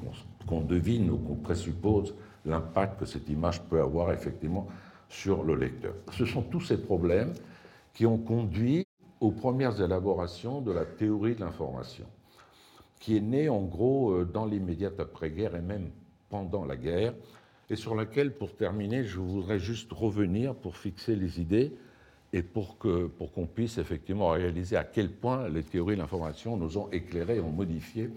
qu'on 0.45 0.61
devine 0.61 1.09
ou 1.09 1.17
qu'on 1.17 1.35
présuppose 1.35 2.13
l'impact 2.45 2.99
que 2.99 3.05
cette 3.05 3.29
image 3.29 3.61
peut 3.63 3.79
avoir 3.79 4.11
effectivement 4.11 4.67
sur 5.09 5.43
le 5.43 5.55
lecteur. 5.55 5.93
Ce 6.11 6.25
sont 6.25 6.41
tous 6.41 6.61
ces 6.61 6.77
problèmes 6.77 7.33
qui 7.93 8.05
ont 8.05 8.17
conduit 8.17 8.85
aux 9.21 9.31
premières 9.31 9.81
élaborations 9.81 10.61
de 10.61 10.71
la 10.71 10.85
théorie 10.85 11.35
de 11.35 11.39
l'information, 11.39 12.05
qui 12.99 13.17
est 13.17 13.21
née 13.21 13.49
en 13.49 13.61
gros 13.61 14.11
euh, 14.11 14.25
dans 14.25 14.45
l'immédiate 14.45 14.99
après-guerre 14.99 15.55
et 15.55 15.61
même 15.61 15.89
pendant 16.29 16.65
la 16.65 16.75
guerre, 16.75 17.13
et 17.69 17.75
sur 17.75 17.95
laquelle, 17.95 18.31
pour 18.33 18.55
terminer, 18.55 19.03
je 19.05 19.19
voudrais 19.19 19.59
juste 19.59 19.91
revenir 19.91 20.53
pour 20.53 20.77
fixer 20.77 21.15
les 21.15 21.39
idées 21.39 21.71
et 22.33 22.43
pour 22.43 22.77
qu'on 22.77 23.09
pour 23.17 23.31
qu'on 23.31 23.47
puisse 23.47 23.77
effectivement 23.77 24.29
réaliser 24.29 24.75
à 24.75 24.83
quel 24.83 25.09
point 25.09 25.47
les 25.49 25.63
théories 25.63 25.95
de 25.95 26.01
l'information 26.01 26.57
nous 26.57 26.77
ont 26.77 26.89
éclairé, 26.91 27.39
ont 27.39 27.49
modifié 27.51 28.11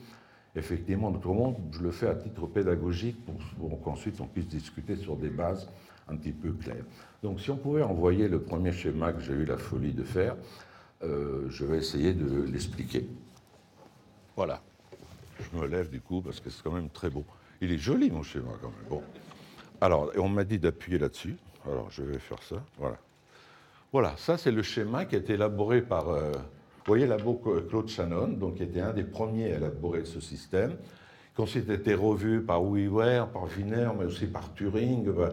effectivement 0.57 1.11
notre 1.11 1.29
monde. 1.29 1.57
Je 1.73 1.83
le 1.83 1.91
fais 1.91 2.09
à 2.09 2.15
titre 2.15 2.47
pédagogique 2.47 3.17
pour, 3.25 3.81
qu'ensuite 3.81 4.21
on 4.21 4.27
puisse 4.27 4.49
discuter 4.49 4.97
sur 4.97 5.17
des 5.17 5.31
bases 5.31 5.71
un 6.09 6.17
petit 6.17 6.33
peu 6.33 6.53
claires. 6.53 6.85
Donc 7.23 7.41
si 7.41 7.51
on 7.51 7.57
pouvait 7.57 7.83
envoyer 7.83 8.29
le 8.29 8.41
premier 8.41 8.73
schéma 8.73 9.13
que 9.13 9.21
j'ai 9.21 9.33
eu 9.33 9.45
la 9.45 9.57
folie 9.57 9.93
de 9.93 10.05
faire, 10.05 10.37
euh, 11.03 11.47
je 11.49 11.65
vais 11.65 11.79
essayer 11.79 12.13
de 12.13 12.43
l'expliquer. 12.43 13.09
Voilà. 14.37 14.63
Je 15.41 15.59
me 15.59 15.67
lève 15.67 15.91
du 15.91 16.01
coup 16.01 16.21
parce 16.23 16.41
que 16.41 16.51
c'est 16.51 16.63
quand 16.63 16.73
même 16.73 16.91
très 16.91 17.11
beau. 17.11 17.25
Il 17.61 17.73
est 17.73 17.79
joli 17.79 18.11
mon 18.11 18.23
schéma 18.23 18.51
quand 18.61 18.69
même. 18.69 18.89
Bon. 18.89 19.03
Alors, 19.81 20.11
on 20.17 20.29
m'a 20.29 20.45
dit 20.45 20.59
d'appuyer 20.59 20.99
là-dessus. 20.99 21.37
Alors, 21.65 21.91
je 21.91 22.03
vais 22.03 22.19
faire 22.19 22.43
ça. 22.43 22.63
Voilà. 22.79 22.99
Voilà, 23.91 24.15
ça 24.19 24.37
c'est 24.37 24.51
le 24.51 24.63
schéma 24.63 25.07
qui 25.07 25.17
a 25.17 25.19
été 25.19 25.33
élaboré 25.33 25.81
par, 25.81 26.11
euh, 26.11 26.33
vous 26.33 26.85
voyez 26.87 27.07
là-bas 27.07 27.33
Claude 27.69 27.89
Shannon, 27.89 28.29
donc 28.29 28.57
qui 28.57 28.63
était 28.63 28.81
un 28.81 28.93
des 28.93 29.05
premiers 29.05 29.53
à 29.55 29.57
élaborer 29.57 30.05
ce 30.05 30.21
système, 30.21 30.77
qui 31.35 31.41
ensuite 31.41 31.71
a 31.71 31.75
été 31.75 31.95
revu 31.95 32.43
par 32.43 32.63
Weaver, 32.63 33.25
par 33.33 33.45
Wiener, 33.45 33.89
mais 33.99 34.05
aussi 34.05 34.27
par 34.27 34.53
Turing, 34.53 35.09
euh, 35.09 35.31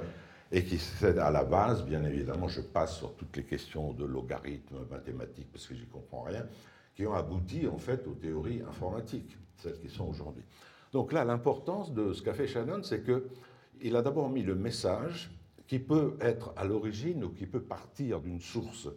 et 0.52 0.64
qui 0.64 0.78
c'est 0.78 1.18
à 1.18 1.32
la 1.32 1.44
base, 1.44 1.86
bien 1.86 2.04
évidemment, 2.04 2.48
je 2.48 2.62
passe 2.62 2.98
sur 2.98 3.16
toutes 3.16 3.36
les 3.38 3.44
questions 3.44 3.94
de 3.94 4.06
logarithmes 4.06 4.86
mathématiques 4.90 5.52
parce 5.52 5.68
que 5.68 5.76
j'y 5.76 5.88
comprends 5.88 6.24
rien, 6.24 6.46
qui 6.96 7.06
ont 7.06 7.14
abouti 7.14 7.68
en 7.68 7.78
fait 7.78 8.08
aux 8.08 8.14
théories 8.14 8.62
informatiques, 8.62 9.38
celles 9.58 9.80
qui 9.80 9.90
sont 9.90 10.08
aujourd'hui. 10.08 10.44
Donc 10.94 11.12
là, 11.12 11.26
l'importance 11.26 11.94
de 11.94 12.14
ce 12.14 12.22
qu'a 12.22 12.34
fait 12.34 12.48
Shannon, 12.48 12.84
c'est 12.84 13.04
qu'il 13.04 13.96
a 13.96 14.02
d'abord 14.02 14.30
mis 14.30 14.44
le 14.44 14.56
message 14.56 15.32
qui 15.68 15.80
peut 15.80 16.16
être 16.22 16.54
à 16.56 16.64
l'origine 16.64 17.24
ou 17.24 17.30
qui 17.30 17.46
peut 17.48 17.62
partir 17.62 18.22
d'une 18.22 18.40
source 18.40 18.88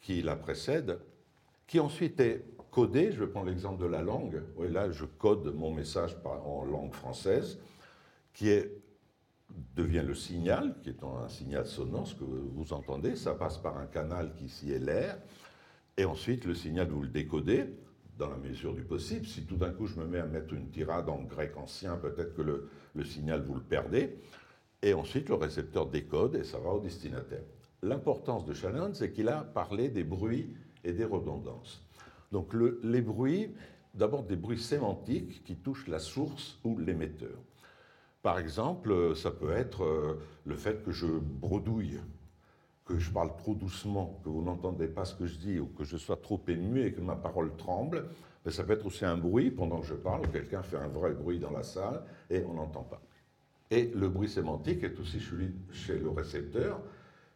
qui 0.00 0.22
la 0.22 0.36
précède, 0.36 0.98
qui 1.66 1.80
ensuite 1.80 2.20
est 2.20 2.44
codé. 2.70 3.12
Je 3.12 3.20
vais 3.20 3.26
prendre 3.26 3.48
l'exemple 3.48 3.80
de 3.80 3.88
la 3.88 4.02
langue. 4.02 4.42
Oui, 4.56 4.70
là, 4.70 4.90
je 4.90 5.04
code 5.04 5.52
mon 5.54 5.72
message 5.72 6.16
en 6.24 6.64
langue 6.64 6.92
française, 6.92 7.58
qui 8.34 8.50
est, 8.50 8.77
devient 9.76 10.04
le 10.06 10.14
signal, 10.14 10.74
qui 10.82 10.90
est 10.90 11.02
un 11.02 11.28
signal 11.28 11.66
sonore, 11.66 12.06
ce 12.06 12.14
que 12.14 12.24
vous 12.24 12.72
entendez. 12.72 13.16
Ça 13.16 13.34
passe 13.34 13.58
par 13.58 13.76
un 13.78 13.86
canal 13.86 14.34
qui 14.36 14.44
ici 14.44 14.72
est 14.72 14.78
l'air. 14.78 15.18
Et 15.96 16.04
ensuite, 16.04 16.44
le 16.44 16.54
signal, 16.54 16.88
vous 16.88 17.02
le 17.02 17.08
décodez 17.08 17.64
dans 18.18 18.28
la 18.28 18.36
mesure 18.36 18.74
du 18.74 18.82
possible. 18.82 19.26
Si 19.26 19.44
tout 19.44 19.56
d'un 19.56 19.70
coup 19.70 19.86
je 19.86 19.98
me 19.98 20.06
mets 20.06 20.18
à 20.18 20.26
mettre 20.26 20.52
une 20.54 20.70
tirade 20.70 21.08
en 21.08 21.22
grec 21.22 21.56
ancien, 21.56 21.96
peut-être 21.96 22.34
que 22.34 22.42
le, 22.42 22.68
le 22.94 23.04
signal, 23.04 23.42
vous 23.42 23.54
le 23.54 23.62
perdez. 23.62 24.18
Et 24.82 24.94
ensuite, 24.94 25.28
le 25.28 25.34
récepteur 25.34 25.86
décode 25.86 26.36
et 26.36 26.44
ça 26.44 26.58
va 26.58 26.70
au 26.70 26.80
destinataire. 26.80 27.42
L'importance 27.82 28.44
de 28.44 28.54
Shannon, 28.54 28.92
c'est 28.94 29.12
qu'il 29.12 29.28
a 29.28 29.42
parlé 29.42 29.88
des 29.88 30.04
bruits 30.04 30.56
et 30.84 30.92
des 30.92 31.04
redondances. 31.04 31.84
Donc 32.32 32.52
les 32.82 33.00
bruits, 33.00 33.54
d'abord 33.94 34.24
des 34.24 34.36
bruits 34.36 34.58
sémantiques 34.58 35.44
qui 35.44 35.56
touchent 35.56 35.88
la 35.88 35.98
source 35.98 36.58
ou 36.64 36.78
l'émetteur. 36.78 37.38
Par 38.22 38.38
exemple, 38.38 39.14
ça 39.14 39.30
peut 39.30 39.52
être 39.52 39.84
euh, 39.84 40.20
le 40.44 40.56
fait 40.56 40.82
que 40.84 40.90
je 40.90 41.06
bredouille, 41.06 42.00
que 42.84 42.98
je 42.98 43.10
parle 43.10 43.36
trop 43.36 43.54
doucement, 43.54 44.20
que 44.24 44.28
vous 44.28 44.42
n'entendez 44.42 44.88
pas 44.88 45.04
ce 45.04 45.14
que 45.14 45.26
je 45.26 45.38
dis, 45.38 45.58
ou 45.60 45.66
que 45.66 45.84
je 45.84 45.96
sois 45.96 46.16
trop 46.16 46.40
ému 46.48 46.84
et 46.84 46.92
que 46.92 47.00
ma 47.00 47.14
parole 47.14 47.54
tremble. 47.56 48.06
Mais 48.44 48.50
ça 48.50 48.64
peut 48.64 48.72
être 48.72 48.86
aussi 48.86 49.04
un 49.04 49.16
bruit 49.16 49.50
pendant 49.50 49.80
que 49.80 49.86
je 49.86 49.94
parle, 49.94 50.28
quelqu'un 50.30 50.62
fait 50.62 50.78
un 50.78 50.88
vrai 50.88 51.12
bruit 51.12 51.38
dans 51.38 51.50
la 51.50 51.62
salle 51.62 52.02
et 52.30 52.42
on 52.44 52.54
n'entend 52.54 52.82
pas. 52.82 53.00
Et 53.70 53.92
le 53.94 54.08
bruit 54.08 54.28
sémantique 54.28 54.82
est 54.82 54.98
aussi 54.98 55.20
chez 55.72 55.98
le 55.98 56.08
récepteur, 56.08 56.80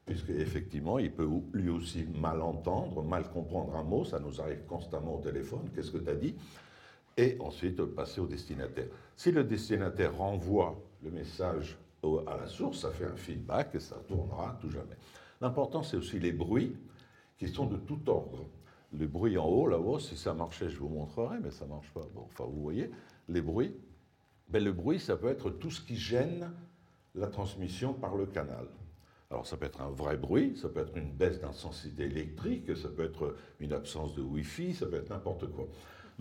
puisque 0.07 0.31
effectivement, 0.31 0.99
il 0.99 1.12
peut 1.12 1.29
lui 1.53 1.69
aussi 1.69 2.07
mal 2.19 2.41
entendre, 2.41 3.03
mal 3.03 3.31
comprendre 3.31 3.77
un 3.77 3.85
mot, 3.85 4.05
ça 4.05 4.19
nous 4.19 4.41
arrive 4.41 4.65
constamment 4.67 5.17
au 5.19 5.21
téléphone, 5.21 5.69
qu'est-ce 5.75 5.91
que 5.91 5.99
tu 5.99 6.09
as 6.09 6.15
dit? 6.15 6.35
Et 7.16 7.37
ensuite 7.40 7.83
passer 7.85 8.21
au 8.21 8.26
destinataire. 8.26 8.87
Si 9.16 9.33
le 9.33 9.45
destinataire 9.45 10.16
renvoie 10.16 10.81
le 11.02 11.11
message 11.11 11.76
à 12.26 12.37
la 12.37 12.47
source, 12.49 12.81
ça 12.81 12.90
fait 12.90 13.04
un 13.04 13.16
feedback 13.16 13.75
et 13.75 13.81
ça 13.81 13.97
tournera 14.09 14.59
tout 14.61 14.71
jamais. 14.71 14.97
L'important, 15.40 15.83
c'est 15.83 15.97
aussi 15.97 16.19
les 16.19 16.33
bruits 16.33 16.76
qui 17.38 17.49
sont 17.49 17.66
de 17.66 17.76
tout 17.76 18.00
ordre. 18.09 18.47
Le 18.92 19.07
bruit 19.07 19.38
en 19.38 19.47
haut, 19.47 19.66
là-haut, 19.66 19.99
si 19.99 20.16
ça 20.16 20.35
marchait, 20.35 20.69
je 20.69 20.78
vous 20.78 20.88
montrerai, 20.88 21.38
mais 21.42 21.50
ça 21.50 21.64
ne 21.64 21.71
marche 21.71 21.90
pas. 21.92 22.07
Bon, 22.14 22.26
enfin, 22.26 22.45
vous 22.45 22.62
voyez, 22.62 22.90
les 23.28 23.40
bruits, 23.40 23.75
ben, 24.49 24.62
le 24.62 24.73
bruit, 24.73 25.00
ça 25.00 25.16
peut 25.16 25.28
être 25.28 25.50
tout 25.50 25.71
ce 25.71 25.81
qui 25.81 25.97
gêne 25.97 26.50
la 27.14 27.26
transmission 27.26 27.95
par 27.95 28.16
le 28.16 28.26
canal. 28.26 28.66
Alors 29.31 29.47
ça 29.47 29.57
peut 29.57 29.64
être 29.64 29.81
un 29.81 29.88
vrai 29.88 30.19
bruit, 30.19 30.54
ça 30.57 30.69
peut 30.69 30.81
être 30.81 30.95
une 30.95 31.11
baisse 31.11 31.40
d'intensité 31.40 32.02
électrique, 32.02 32.76
ça 32.76 32.88
peut 32.88 33.04
être 33.04 33.35
une 33.61 33.73
absence 33.73 34.14
de 34.14 34.21
Wi-Fi, 34.21 34.75
ça 34.75 34.85
peut 34.85 34.97
être 34.97 35.09
n'importe 35.09 35.47
quoi. 35.47 35.69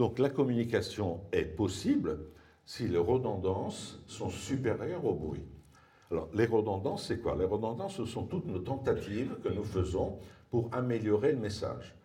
Donc 0.01 0.17
la 0.17 0.31
communication 0.31 1.21
est 1.31 1.45
possible 1.45 2.17
si 2.65 2.87
les 2.87 2.97
redondances 2.97 3.99
sont 4.07 4.31
supérieures 4.31 5.05
au 5.05 5.13
bruit. 5.13 5.45
Alors 6.09 6.27
les 6.33 6.47
redondances, 6.47 7.05
c'est 7.05 7.19
quoi? 7.19 7.35
Les 7.35 7.45
redondances, 7.45 7.97
ce 7.97 8.05
sont 8.05 8.23
toutes 8.23 8.47
nos 8.47 8.57
tentatives 8.57 9.35
que 9.43 9.49
nous 9.49 9.63
faisons 9.63 10.17
pour 10.49 10.69
améliorer 10.71 11.33
le 11.33 11.37
message. 11.37 11.95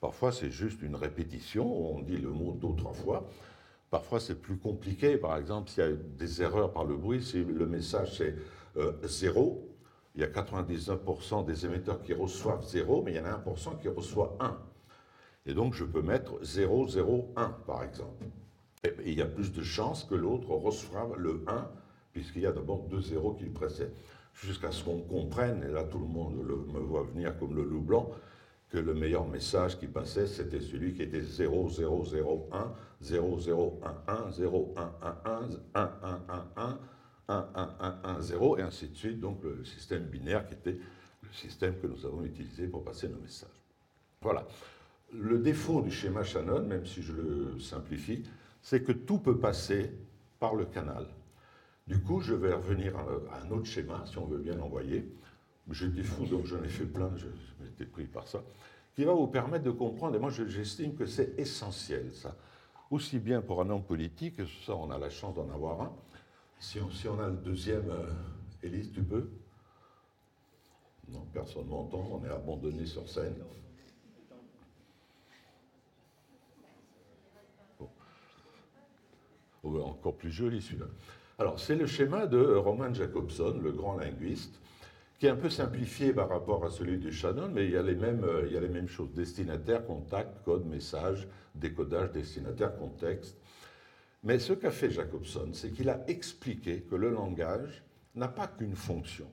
Parfois, 0.00 0.32
c'est 0.32 0.50
juste 0.50 0.82
une 0.82 0.96
répétition, 0.96 1.94
on 1.94 2.00
dit 2.00 2.16
le 2.16 2.30
mot 2.30 2.58
d'autres 2.60 2.92
fois. 2.92 3.24
Parfois, 3.88 4.18
c'est 4.18 4.42
plus 4.42 4.56
compliqué. 4.56 5.16
Par 5.16 5.36
exemple, 5.36 5.70
s'il 5.70 5.84
y 5.84 5.86
a 5.86 5.92
des 5.92 6.42
erreurs 6.42 6.72
par 6.72 6.84
le 6.84 6.96
bruit, 6.96 7.22
si 7.22 7.44
le 7.44 7.66
message 7.68 8.18
c'est 8.18 8.34
euh, 8.78 8.94
zéro, 9.04 9.64
il 10.16 10.22
y 10.22 10.24
a 10.24 10.26
99% 10.26 11.44
des 11.44 11.64
émetteurs 11.64 12.02
qui 12.02 12.14
reçoivent 12.14 12.66
zéro, 12.66 13.00
mais 13.04 13.12
il 13.12 13.16
y 13.18 13.20
en 13.20 13.26
a 13.26 13.38
1% 13.38 13.78
qui 13.80 13.86
reçoit 13.86 14.36
1. 14.40 14.58
Et 15.46 15.54
donc, 15.54 15.74
je 15.74 15.84
peux 15.84 16.02
mettre 16.02 16.42
0, 16.42 16.88
0, 16.88 17.32
1, 17.36 17.48
par 17.66 17.84
exemple. 17.84 18.24
Il 19.04 19.14
y 19.14 19.22
a 19.22 19.26
plus 19.26 19.52
de 19.52 19.62
chances 19.62 20.04
que 20.04 20.14
l'autre 20.14 20.50
reçoive 20.50 21.16
le 21.18 21.44
1, 21.46 21.68
puisqu'il 22.12 22.42
y 22.42 22.46
a 22.46 22.52
d'abord 22.52 22.84
deux 22.90 23.00
zéros 23.00 23.34
qui 23.34 23.44
le 23.44 23.52
précèdent. 23.52 23.94
Jusqu'à 24.34 24.72
ce 24.72 24.82
qu'on 24.84 25.00
comprenne, 25.00 25.62
et 25.62 25.72
là 25.72 25.84
tout 25.84 25.98
le 25.98 26.06
monde 26.06 26.34
me 26.36 26.80
voit 26.80 27.04
venir 27.04 27.38
comme 27.38 27.54
le 27.54 27.62
loup 27.62 27.80
blanc, 27.80 28.10
que 28.68 28.78
le 28.78 28.92
meilleur 28.92 29.28
message 29.28 29.78
qui 29.78 29.86
passait, 29.86 30.26
c'était 30.26 30.60
celui 30.60 30.94
qui 30.94 31.02
était 31.02 31.22
0001, 31.22 32.72
0011, 33.00 33.44
0111, 33.46 34.40
1111, 34.40 35.62
1111, 37.28 38.58
et 38.58 38.62
ainsi 38.62 38.88
de 38.88 38.96
suite, 38.96 39.20
donc 39.20 39.44
le 39.44 39.64
système 39.64 40.04
binaire 40.04 40.48
qui 40.48 40.54
était 40.54 40.78
le 41.22 41.32
système 41.32 41.78
que 41.78 41.86
nous 41.86 42.04
avons 42.04 42.24
utilisé 42.24 42.66
pour 42.66 42.82
passer 42.82 43.08
nos 43.08 43.18
messages. 43.18 43.48
Voilà. 44.20 44.44
Le 45.20 45.38
défaut 45.38 45.80
du 45.80 45.92
schéma 45.92 46.24
Shannon, 46.24 46.64
même 46.64 46.86
si 46.86 47.00
je 47.00 47.12
le 47.12 47.60
simplifie, 47.60 48.24
c'est 48.62 48.82
que 48.82 48.90
tout 48.90 49.18
peut 49.18 49.38
passer 49.38 49.92
par 50.40 50.54
le 50.54 50.64
canal. 50.64 51.06
Du 51.86 52.00
coup, 52.00 52.20
je 52.20 52.34
vais 52.34 52.52
revenir 52.52 52.96
à 52.96 53.44
un 53.44 53.50
autre 53.50 53.66
schéma, 53.66 54.04
si 54.06 54.18
on 54.18 54.26
veut 54.26 54.38
bien 54.38 54.56
l'envoyer. 54.56 55.08
J'étais 55.70 56.02
fou, 56.02 56.26
donc 56.26 56.46
j'en 56.46 56.62
ai 56.62 56.68
fait 56.68 56.84
plein, 56.84 57.10
je 57.16 57.26
m'étais 57.62 57.86
pris 57.86 58.04
par 58.04 58.26
ça, 58.26 58.42
qui 58.94 59.04
va 59.04 59.12
vous 59.14 59.28
permettre 59.28 59.64
de 59.64 59.70
comprendre, 59.70 60.16
et 60.16 60.18
moi 60.18 60.30
j'estime 60.30 60.94
que 60.94 61.06
c'est 61.06 61.38
essentiel 61.38 62.12
ça, 62.12 62.36
aussi 62.90 63.18
bien 63.18 63.40
pour 63.40 63.62
un 63.62 63.70
homme 63.70 63.82
politique, 63.82 64.42
ça 64.66 64.74
on 64.76 64.90
a 64.90 64.98
la 64.98 65.08
chance 65.08 65.34
d'en 65.34 65.48
avoir 65.50 65.80
un, 65.80 65.92
si 66.58 66.80
on, 66.80 66.90
si 66.90 67.08
on, 67.08 67.18
a 67.18 67.28
le 67.28 67.36
deuxième, 67.36 67.88
euh, 67.88 68.10
Élise, 68.62 68.92
tu 68.92 69.02
peux? 69.02 69.30
Non, 71.08 71.26
personne 71.32 71.64
ne 71.64 71.70
m'entend, 71.70 72.06
on 72.12 72.24
est 72.24 72.30
abandonné 72.30 72.84
sur 72.84 73.08
scène. 73.08 73.34
Oh, 79.64 79.80
encore 79.80 80.16
plus 80.16 80.30
joli 80.30 80.60
celui-là. 80.60 80.86
Alors, 81.38 81.58
c'est 81.58 81.74
le 81.74 81.86
schéma 81.86 82.26
de 82.26 82.38
Roman 82.38 82.92
Jacobson, 82.92 83.58
le 83.62 83.72
grand 83.72 83.96
linguiste, 83.96 84.60
qui 85.18 85.26
est 85.26 85.30
un 85.30 85.36
peu 85.36 85.48
simplifié 85.48 86.12
par 86.12 86.28
rapport 86.28 86.64
à 86.64 86.70
celui 86.70 86.98
de 86.98 87.10
Shannon, 87.10 87.48
mais 87.52 87.64
il 87.64 87.72
y 87.72 87.76
a 87.76 87.82
les 87.82 87.94
mêmes, 87.94 88.24
euh, 88.24 88.44
il 88.46 88.52
y 88.52 88.56
a 88.56 88.60
les 88.60 88.68
mêmes 88.68 88.88
choses. 88.88 89.12
Destinataire, 89.14 89.84
contact, 89.86 90.44
code, 90.44 90.66
message, 90.66 91.26
décodage, 91.54 92.12
destinataire, 92.12 92.76
contexte. 92.76 93.36
Mais 94.22 94.38
ce 94.38 94.52
qu'a 94.52 94.70
fait 94.70 94.90
Jacobson, 94.90 95.48
c'est 95.52 95.70
qu'il 95.70 95.88
a 95.88 96.04
expliqué 96.08 96.82
que 96.82 96.94
le 96.94 97.10
langage 97.10 97.82
n'a 98.14 98.28
pas 98.28 98.46
qu'une 98.46 98.76
fonction. 98.76 99.26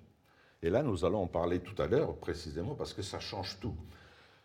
Et 0.64 0.70
là, 0.70 0.84
nous 0.84 1.06
allons 1.06 1.24
en 1.24 1.28
parler 1.28 1.60
tout 1.60 1.80
à 1.82 1.88
l'heure 1.88 2.16
précisément 2.18 2.76
parce 2.76 2.94
que 2.94 3.02
ça 3.02 3.20
change 3.20 3.60
tout. 3.60 3.76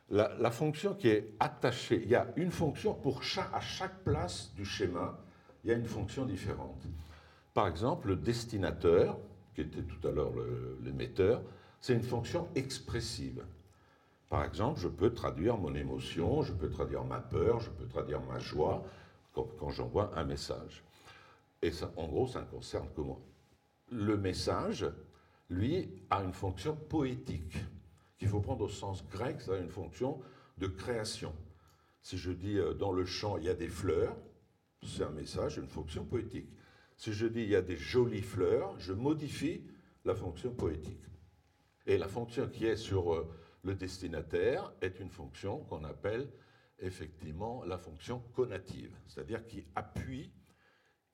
La, 0.09 0.51
fonction 0.53 0.95
qui 0.95 1.09
est 1.09 1.35
attachée, 1.41 2.01
il 2.05 2.09
y 2.09 2.15
a 2.15 2.29
une 2.37 2.53
fonction 2.53 2.95
pour 2.95 3.23
à 3.53 3.61
chaque 3.61 4.05
place 4.05 4.53
du 4.55 4.65
schéma, 4.65 5.19
il 5.67 5.71
y 5.71 5.73
a 5.73 5.79
une 5.79 5.85
fonction 5.85 6.25
différente. 6.25 6.87
Par 7.53 7.67
exemple, 7.67 8.07
le 8.07 8.17
destinateur, 8.17 9.19
qui 9.53 9.63
était 9.63 9.83
tout 9.83 10.07
à 10.07 10.13
l'heure 10.13 10.31
l'émetteur, 10.85 11.43
c'est 11.81 11.93
une 11.93 12.05
fonction 12.05 12.47
expressive. 12.55 13.45
Par 14.29 14.45
exemple, 14.45 14.79
je 14.79 14.87
peux 14.87 15.13
traduire 15.13 15.57
mon 15.57 15.75
émotion, 15.75 16.43
je 16.43 16.53
peux 16.53 16.71
traduire 16.71 17.03
ma 17.03 17.19
peur, 17.19 17.59
je 17.59 17.71
peux 17.71 17.87
traduire 17.89 18.21
ma 18.21 18.39
joie 18.39 18.85
quand, 19.33 19.71
j'envoie 19.71 20.17
un 20.17 20.23
message. 20.23 20.85
Et 21.63 21.73
ça, 21.73 21.91
en 21.97 22.07
gros, 22.07 22.29
ça 22.29 22.43
ne 22.43 22.47
concerne 22.47 22.87
que 22.95 23.01
moi. 23.01 23.19
Le 23.91 24.17
message, 24.17 24.87
lui, 25.51 25.91
a 26.11 26.23
une 26.23 26.33
fonction 26.33 26.77
poétique, 26.77 27.57
qu'il 28.19 28.29
faut 28.29 28.41
prendre 28.41 28.67
au 28.67 28.69
sens 28.69 29.05
grec, 29.11 29.41
ça 29.41 29.55
a 29.55 29.59
une 29.59 29.71
fonction 29.71 30.21
de 30.59 30.69
création. 30.69 31.33
Si 32.03 32.19
je 32.19 32.31
dis 32.31 32.57
euh, 32.57 32.73
dans 32.73 32.93
le 32.93 33.05
champ, 33.05 33.37
il 33.37 33.45
y 33.45 33.49
a 33.49 33.55
des 33.55 33.69
fleurs, 33.69 34.15
c'est 34.87 35.05
un 35.05 35.11
message, 35.11 35.59
une 35.59 35.69
fonction 35.69 36.05
poétique. 36.05 36.49
Si 36.97 37.13
je 37.13 37.27
dis 37.27 37.43
il 37.43 37.51
y 37.51 37.57
a 37.57 37.63
des 37.63 37.77
jolies 37.77 38.23
fleurs, 38.23 38.79
je 38.79 38.93
modifie 38.93 39.63
la 40.05 40.15
fonction 40.15 40.55
poétique. 40.55 41.03
Et 41.87 41.99
la 41.99 42.09
fonction 42.09 42.49
qui 42.49 42.67
est 42.67 42.77
sur 42.77 43.15
euh, 43.15 43.29
le 43.63 43.75
destinataire 43.75 44.73
est 44.81 44.99
une 45.01 45.11
fonction 45.11 45.61
qu'on 45.65 45.85
appelle 45.85 46.29
effectivement 46.79 47.65
la 47.65 47.79
fonction 47.79 48.21
conative, 48.35 48.97
c'est-à-dire 49.07 49.47
qui 49.47 49.67
appuie, 49.75 50.33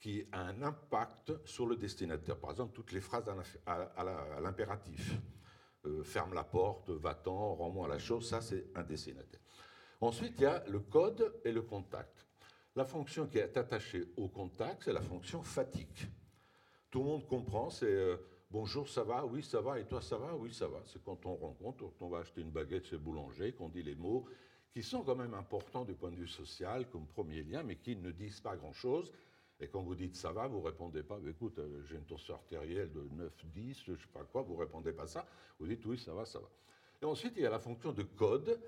qui 0.00 0.26
a 0.32 0.40
un 0.40 0.62
impact 0.62 1.32
sur 1.46 1.66
le 1.66 1.76
destinataire. 1.76 2.38
Par 2.38 2.50
exemple, 2.50 2.72
toutes 2.74 2.92
les 2.92 3.00
phrases 3.00 3.24
à 3.66 4.40
l'impératif. 4.40 5.14
Euh, 5.84 6.04
ferme 6.04 6.32
la 6.34 6.44
porte, 6.44 6.90
va-t'en, 6.90 7.54
rends-moi 7.56 7.88
la 7.88 7.98
chose, 7.98 8.28
ça 8.28 8.40
c'est 8.40 8.66
un 8.76 8.84
destinataire. 8.84 9.40
Ensuite, 10.00 10.34
il 10.38 10.42
y 10.42 10.46
a 10.46 10.62
le 10.68 10.78
code 10.78 11.40
et 11.44 11.50
le 11.50 11.62
contact. 11.62 12.24
La 12.74 12.84
fonction 12.86 13.26
qui 13.26 13.36
est 13.36 13.56
attachée 13.58 14.08
au 14.16 14.28
contact, 14.28 14.84
c'est 14.84 14.94
la 14.94 15.02
fonction 15.02 15.42
fatigue. 15.42 16.08
Tout 16.90 17.00
le 17.00 17.04
monde 17.04 17.26
comprend, 17.26 17.68
c'est 17.68 17.84
euh, 17.84 18.16
bonjour, 18.50 18.88
ça 18.88 19.02
va, 19.02 19.26
oui, 19.26 19.42
ça 19.42 19.60
va, 19.60 19.78
et 19.78 19.84
toi, 19.84 20.00
ça 20.00 20.16
va, 20.16 20.34
oui, 20.34 20.54
ça 20.54 20.68
va. 20.68 20.80
C'est 20.86 21.02
quand 21.02 21.26
on 21.26 21.34
rencontre, 21.34 21.84
quand 21.98 22.06
on 22.06 22.08
va 22.08 22.20
acheter 22.20 22.40
une 22.40 22.50
baguette 22.50 22.86
chez 22.86 22.96
boulanger, 22.96 23.52
qu'on 23.52 23.68
dit 23.68 23.82
les 23.82 23.94
mots 23.94 24.24
qui 24.72 24.82
sont 24.82 25.02
quand 25.02 25.16
même 25.16 25.34
importants 25.34 25.84
du 25.84 25.92
point 25.92 26.10
de 26.10 26.16
vue 26.16 26.28
social 26.28 26.88
comme 26.88 27.06
premier 27.06 27.42
lien, 27.42 27.62
mais 27.62 27.76
qui 27.76 27.94
ne 27.94 28.10
disent 28.10 28.40
pas 28.40 28.56
grand-chose. 28.56 29.12
Et 29.60 29.68
quand 29.68 29.82
vous 29.82 29.94
dites 29.94 30.16
ça 30.16 30.32
va, 30.32 30.48
vous 30.48 30.62
répondez 30.62 31.02
pas, 31.02 31.18
écoute, 31.28 31.58
euh, 31.58 31.82
j'ai 31.84 31.96
une 31.96 32.06
tension 32.06 32.34
artérielle 32.34 32.90
de 32.90 33.06
9, 33.12 33.32
10, 33.54 33.82
je 33.86 33.92
sais 33.92 34.08
pas 34.14 34.24
quoi, 34.24 34.40
vous 34.40 34.56
répondez 34.56 34.92
pas 34.92 35.06
ça, 35.06 35.26
vous 35.58 35.66
dites 35.66 35.84
oui, 35.84 35.98
ça 35.98 36.14
va, 36.14 36.24
ça 36.24 36.38
va. 36.38 36.48
Et 37.02 37.04
ensuite, 37.04 37.34
il 37.36 37.42
y 37.42 37.46
a 37.46 37.50
la 37.50 37.58
fonction 37.58 37.92
de 37.92 38.02
code 38.02 38.58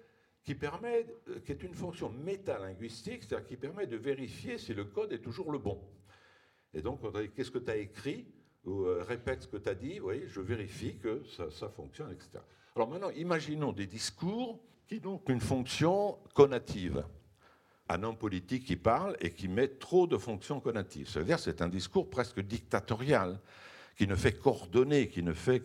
qui 0.45 0.55
permet, 0.55 1.07
euh, 1.29 1.41
qui 1.41 1.53
est 1.53 1.63
une 1.63 1.75
fonction 1.75 2.11
métalinguistique, 2.11 3.23
c'est-à-dire 3.23 3.47
qui 3.47 3.57
permet 3.57 3.87
de 3.87 3.97
vérifier 3.97 4.59
si 4.59 4.75
le 4.75 4.85
code 4.85 5.13
est 5.13 5.19
toujours 5.19 5.51
le 5.51 5.59
bon. 5.59 5.81
Et 6.75 6.83
donc, 6.83 7.01
qu'est-ce 7.35 7.51
que 7.51 7.59
tu 7.59 7.71
as 7.71 7.77
écrit 7.77 8.27
ou 8.65 8.85
euh, 8.85 9.05
répète 9.07 9.43
ce 9.43 9.49
que 9.49 9.57
tu 9.57 9.69
as 9.69 9.75
dit, 9.75 10.01
oui, 10.01 10.25
je 10.27 10.41
vérifie 10.41 10.97
que 10.97 11.23
ça, 11.51 11.69
fonctionne, 11.69 12.11
etc. 12.13 12.43
Alors 12.75 12.89
maintenant, 12.89 13.11
imaginons 13.11 13.73
des 13.73 13.87
discours 13.87 14.59
qui 14.89 15.01
ont 15.05 15.21
une 15.29 15.41
fonction 15.41 16.19
conative. 16.35 17.05
Un 17.89 18.03
homme 18.03 18.17
politique 18.17 18.65
qui 18.65 18.77
parle 18.77 19.17
et 19.21 19.31
qui 19.31 19.49
met 19.49 19.69
trop 19.69 20.07
de 20.07 20.17
fonctions 20.17 20.61
conatives. 20.61 21.09
C'est-à-dire 21.09 21.39
c'est 21.39 21.61
un 21.61 21.69
discours 21.69 22.09
presque 22.09 22.41
dictatorial, 22.41 23.39
qui 23.97 24.07
ne 24.07 24.17
fait 24.17 24.33
qu'ordonner, 24.33 25.09
qui 25.09 25.23
ne 25.23 25.33
fait 25.33 25.61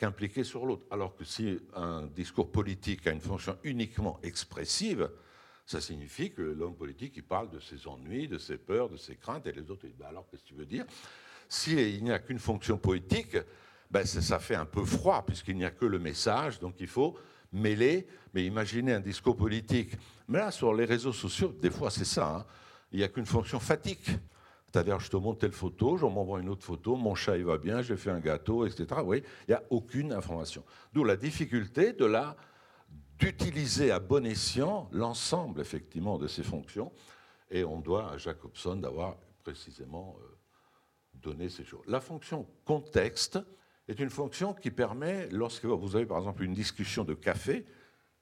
qu'impliquer 0.00 0.44
sur 0.44 0.64
l'autre. 0.64 0.86
Alors 0.90 1.14
que 1.14 1.24
si 1.24 1.60
un 1.76 2.06
discours 2.06 2.50
politique 2.50 3.06
a 3.06 3.12
une 3.12 3.20
fonction 3.20 3.56
uniquement 3.64 4.18
expressive, 4.22 5.10
ça 5.66 5.80
signifie 5.80 6.32
que 6.32 6.40
l'homme 6.40 6.74
politique, 6.74 7.12
il 7.16 7.22
parle 7.22 7.50
de 7.50 7.60
ses 7.60 7.86
ennuis, 7.86 8.26
de 8.26 8.38
ses 8.38 8.56
peurs, 8.56 8.88
de 8.88 8.96
ses 8.96 9.14
craintes, 9.16 9.46
et 9.46 9.52
les 9.52 9.70
autres, 9.70 9.86
disent, 9.86 9.96
bah 9.98 10.06
alors 10.08 10.26
qu'est-ce 10.30 10.42
que 10.42 10.48
tu 10.48 10.54
veux 10.54 10.64
dire? 10.64 10.86
S'il 11.48 12.02
n'y 12.02 12.10
a 12.10 12.18
qu'une 12.18 12.38
fonction 12.38 12.78
poétique, 12.78 13.36
ben 13.90 14.06
ça 14.06 14.38
fait 14.38 14.54
un 14.54 14.64
peu 14.64 14.84
froid, 14.84 15.22
puisqu'il 15.24 15.56
n'y 15.56 15.66
a 15.66 15.70
que 15.70 15.84
le 15.84 15.98
message, 15.98 16.58
donc 16.60 16.76
il 16.80 16.88
faut 16.88 17.16
mêler. 17.52 18.06
Mais 18.32 18.46
imaginez 18.46 18.94
un 18.94 19.00
discours 19.00 19.36
politique. 19.36 19.92
Mais 20.28 20.38
là, 20.38 20.50
sur 20.50 20.72
les 20.72 20.86
réseaux 20.86 21.12
sociaux, 21.12 21.54
des 21.60 21.70
fois, 21.70 21.90
c'est 21.90 22.06
ça. 22.06 22.36
Hein. 22.36 22.46
il 22.90 22.98
n'y 22.98 23.04
a 23.04 23.08
qu'une 23.08 23.26
fonction 23.26 23.60
fatigue. 23.60 24.18
C'est-à-dire, 24.72 25.00
je 25.00 25.10
te 25.10 25.16
montre 25.16 25.40
telle 25.40 25.52
photo, 25.52 25.96
j'en 25.96 26.10
m'envoie 26.10 26.40
une 26.40 26.48
autre 26.48 26.64
photo, 26.64 26.94
mon 26.94 27.16
chat, 27.16 27.36
il 27.36 27.44
va 27.44 27.58
bien, 27.58 27.82
j'ai 27.82 27.96
fait 27.96 28.10
un 28.10 28.20
gâteau, 28.20 28.66
etc. 28.66 28.86
Oui, 29.04 29.22
il 29.48 29.50
n'y 29.50 29.54
a 29.54 29.62
aucune 29.70 30.12
information. 30.12 30.64
D'où 30.92 31.02
la 31.02 31.16
difficulté 31.16 31.92
de 31.92 32.04
la 32.04 32.36
d'utiliser 33.18 33.90
à 33.90 33.98
bon 33.98 34.24
escient 34.24 34.88
l'ensemble, 34.92 35.60
effectivement, 35.60 36.18
de 36.18 36.26
ces 36.26 36.42
fonctions. 36.42 36.90
Et 37.50 37.64
on 37.64 37.80
doit 37.80 38.12
à 38.12 38.16
Jacobson 38.16 38.76
d'avoir 38.76 39.16
précisément 39.42 40.16
euh, 40.20 40.38
donner 41.14 41.48
ces 41.48 41.64
choses. 41.64 41.84
La 41.86 42.00
fonction 42.00 42.46
contexte 42.64 43.38
est 43.88 43.98
une 44.00 44.08
fonction 44.08 44.54
qui 44.54 44.70
permet, 44.70 45.28
lorsque 45.30 45.66
vous 45.66 45.96
avez 45.96 46.06
par 46.06 46.18
exemple 46.18 46.44
une 46.44 46.54
discussion 46.54 47.04
de 47.04 47.14
café, 47.14 47.66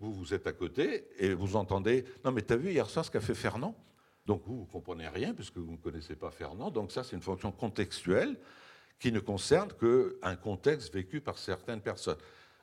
vous, 0.00 0.12
vous 0.12 0.34
êtes 0.34 0.46
à 0.46 0.52
côté 0.52 1.06
et 1.18 1.32
vous 1.34 1.56
entendez 1.56 2.04
Non, 2.24 2.32
mais 2.32 2.42
tu 2.42 2.54
as 2.54 2.56
vu 2.56 2.70
hier 2.70 2.88
soir 2.88 3.04
ce 3.04 3.10
qu'a 3.10 3.20
fait 3.20 3.34
Fernand? 3.34 3.76
Donc 4.28 4.42
vous, 4.46 4.60
ne 4.60 4.66
comprenez 4.66 5.08
rien 5.08 5.32
puisque 5.32 5.56
vous 5.56 5.72
ne 5.72 5.78
connaissez 5.78 6.14
pas 6.14 6.30
Fernand. 6.30 6.70
Donc 6.70 6.92
ça, 6.92 7.02
c'est 7.02 7.16
une 7.16 7.22
fonction 7.22 7.50
contextuelle 7.50 8.36
qui 9.00 9.10
ne 9.10 9.20
concerne 9.20 9.72
qu'un 9.72 10.36
contexte 10.36 10.92
vécu 10.92 11.22
par 11.22 11.38
certaines 11.38 11.80
personnes. 11.80 12.18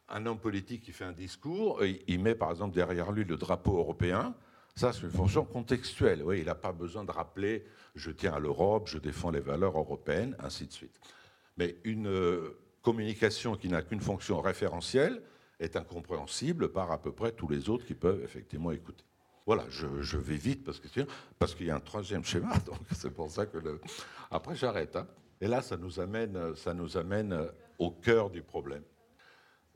Un 0.07 0.27
homme 0.27 0.37
politique 0.37 0.83
qui 0.83 0.91
fait 0.91 1.05
un 1.05 1.11
discours, 1.11 1.83
il 1.83 2.19
met 2.19 2.35
par 2.35 2.51
exemple 2.51 2.75
derrière 2.75 3.11
lui 3.11 3.25
le 3.25 3.35
drapeau 3.35 3.79
européen. 3.79 4.35
Ça, 4.75 4.93
c'est 4.93 5.01
une 5.01 5.11
fonction 5.11 5.43
contextuelle. 5.43 6.21
Oui, 6.23 6.41
il 6.41 6.45
n'a 6.45 6.53
pas 6.53 6.71
besoin 6.71 7.03
de 7.03 7.11
rappeler 7.11 7.65
je 7.95 8.11
tiens 8.11 8.33
à 8.33 8.39
l'Europe, 8.39 8.87
je 8.87 8.99
défends 8.99 9.31
les 9.31 9.39
valeurs 9.39 9.75
européennes, 9.75 10.35
ainsi 10.37 10.67
de 10.67 10.71
suite. 10.71 10.99
Mais 11.57 11.77
une 11.83 12.07
euh, 12.07 12.59
communication 12.83 13.55
qui 13.55 13.69
n'a 13.69 13.81
qu'une 13.81 14.01
fonction 14.01 14.39
référentielle 14.39 15.19
est 15.59 15.77
incompréhensible 15.77 16.71
par 16.71 16.91
à 16.91 17.01
peu 17.01 17.11
près 17.11 17.31
tous 17.31 17.47
les 17.47 17.69
autres 17.69 17.85
qui 17.85 17.95
peuvent 17.95 18.21
effectivement 18.21 18.71
écouter. 18.71 19.05
Voilà, 19.45 19.65
je, 19.69 20.17
vais 20.17 20.37
vite 20.37 20.63
parce 20.63 20.79
qu'il 20.79 21.05
parce 21.37 21.53
qu'il 21.53 21.67
y 21.67 21.71
a 21.71 21.75
un 21.75 21.79
troisième 21.79 22.23
schéma, 22.23 22.57
donc 22.65 22.79
c'est 22.95 23.11
pour 23.11 23.29
ça 23.29 23.45
que 23.45 23.57
après 24.31 24.55
j'arrête. 24.55 24.95
Hein. 24.95 25.07
Et 25.39 25.47
là, 25.47 25.61
ça 25.61 25.77
nous 25.77 25.99
amène, 25.99 26.55
ça 26.55 26.73
nous 26.73 26.97
amène 26.97 27.47
au 27.77 27.91
cœur 27.91 28.29
du 28.29 28.41
problème. 28.41 28.83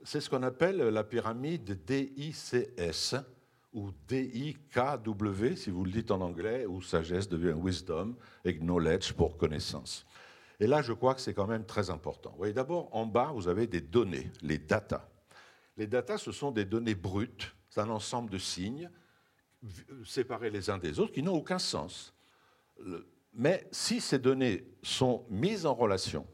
C'est 0.04 0.22
ce 0.22 0.30
qu'on 0.30 0.44
appelle 0.44 0.78
la 0.78 1.04
pyramide 1.04 1.84
DICS, 1.86 3.16
ou 3.74 3.92
D-I-K-W, 4.08 5.56
si 5.56 5.70
vous 5.70 5.86
le 5.86 5.92
dites 5.92 6.12
en 6.12 6.22
anglais, 6.22 6.66
où 6.66 6.82
sagesse 6.82 7.30
devient 7.30 7.56
wisdom 7.56 8.16
et 8.44 8.58
knowledge 8.58 9.14
pour 9.14 9.38
connaissance. 9.38 10.06
Et 10.60 10.68
là, 10.68 10.82
je 10.82 10.94
crois 10.94 11.14
que 11.14 11.22
c'est 11.22 11.34
quand 11.34 11.48
même 11.48 11.66
très 11.66 11.90
important. 11.90 12.32
Vous 12.32 12.38
voyez, 12.38 12.54
d'abord, 12.54 12.90
en 12.96 13.06
bas, 13.06 13.32
vous 13.34 13.48
avez 13.48 13.68
des 13.68 13.82
données, 13.82 14.32
les 14.42 14.58
data. 14.58 15.08
Les 15.78 15.88
data, 15.88 16.18
ce 16.18 16.32
sont 16.32 16.52
des 16.52 16.66
données 16.66 16.96
brutes, 16.96 17.56
c'est 17.70 17.82
un 17.82 17.90
ensemble 17.90 18.30
de 18.30 18.38
signes 18.38 18.90
séparés 20.06 20.50
les 20.50 20.70
uns 20.70 20.78
des 20.78 21.00
autres 21.00 21.14
qui 21.14 21.24
n'ont 21.24 21.36
aucun 21.36 21.60
sens. 21.60 22.14
Mais 23.34 23.68
si 23.72 24.02
ces 24.02 24.20
données 24.20 24.66
sont 24.82 25.26
mises 25.30 25.66
en 25.66 25.74
relation, 25.74 26.26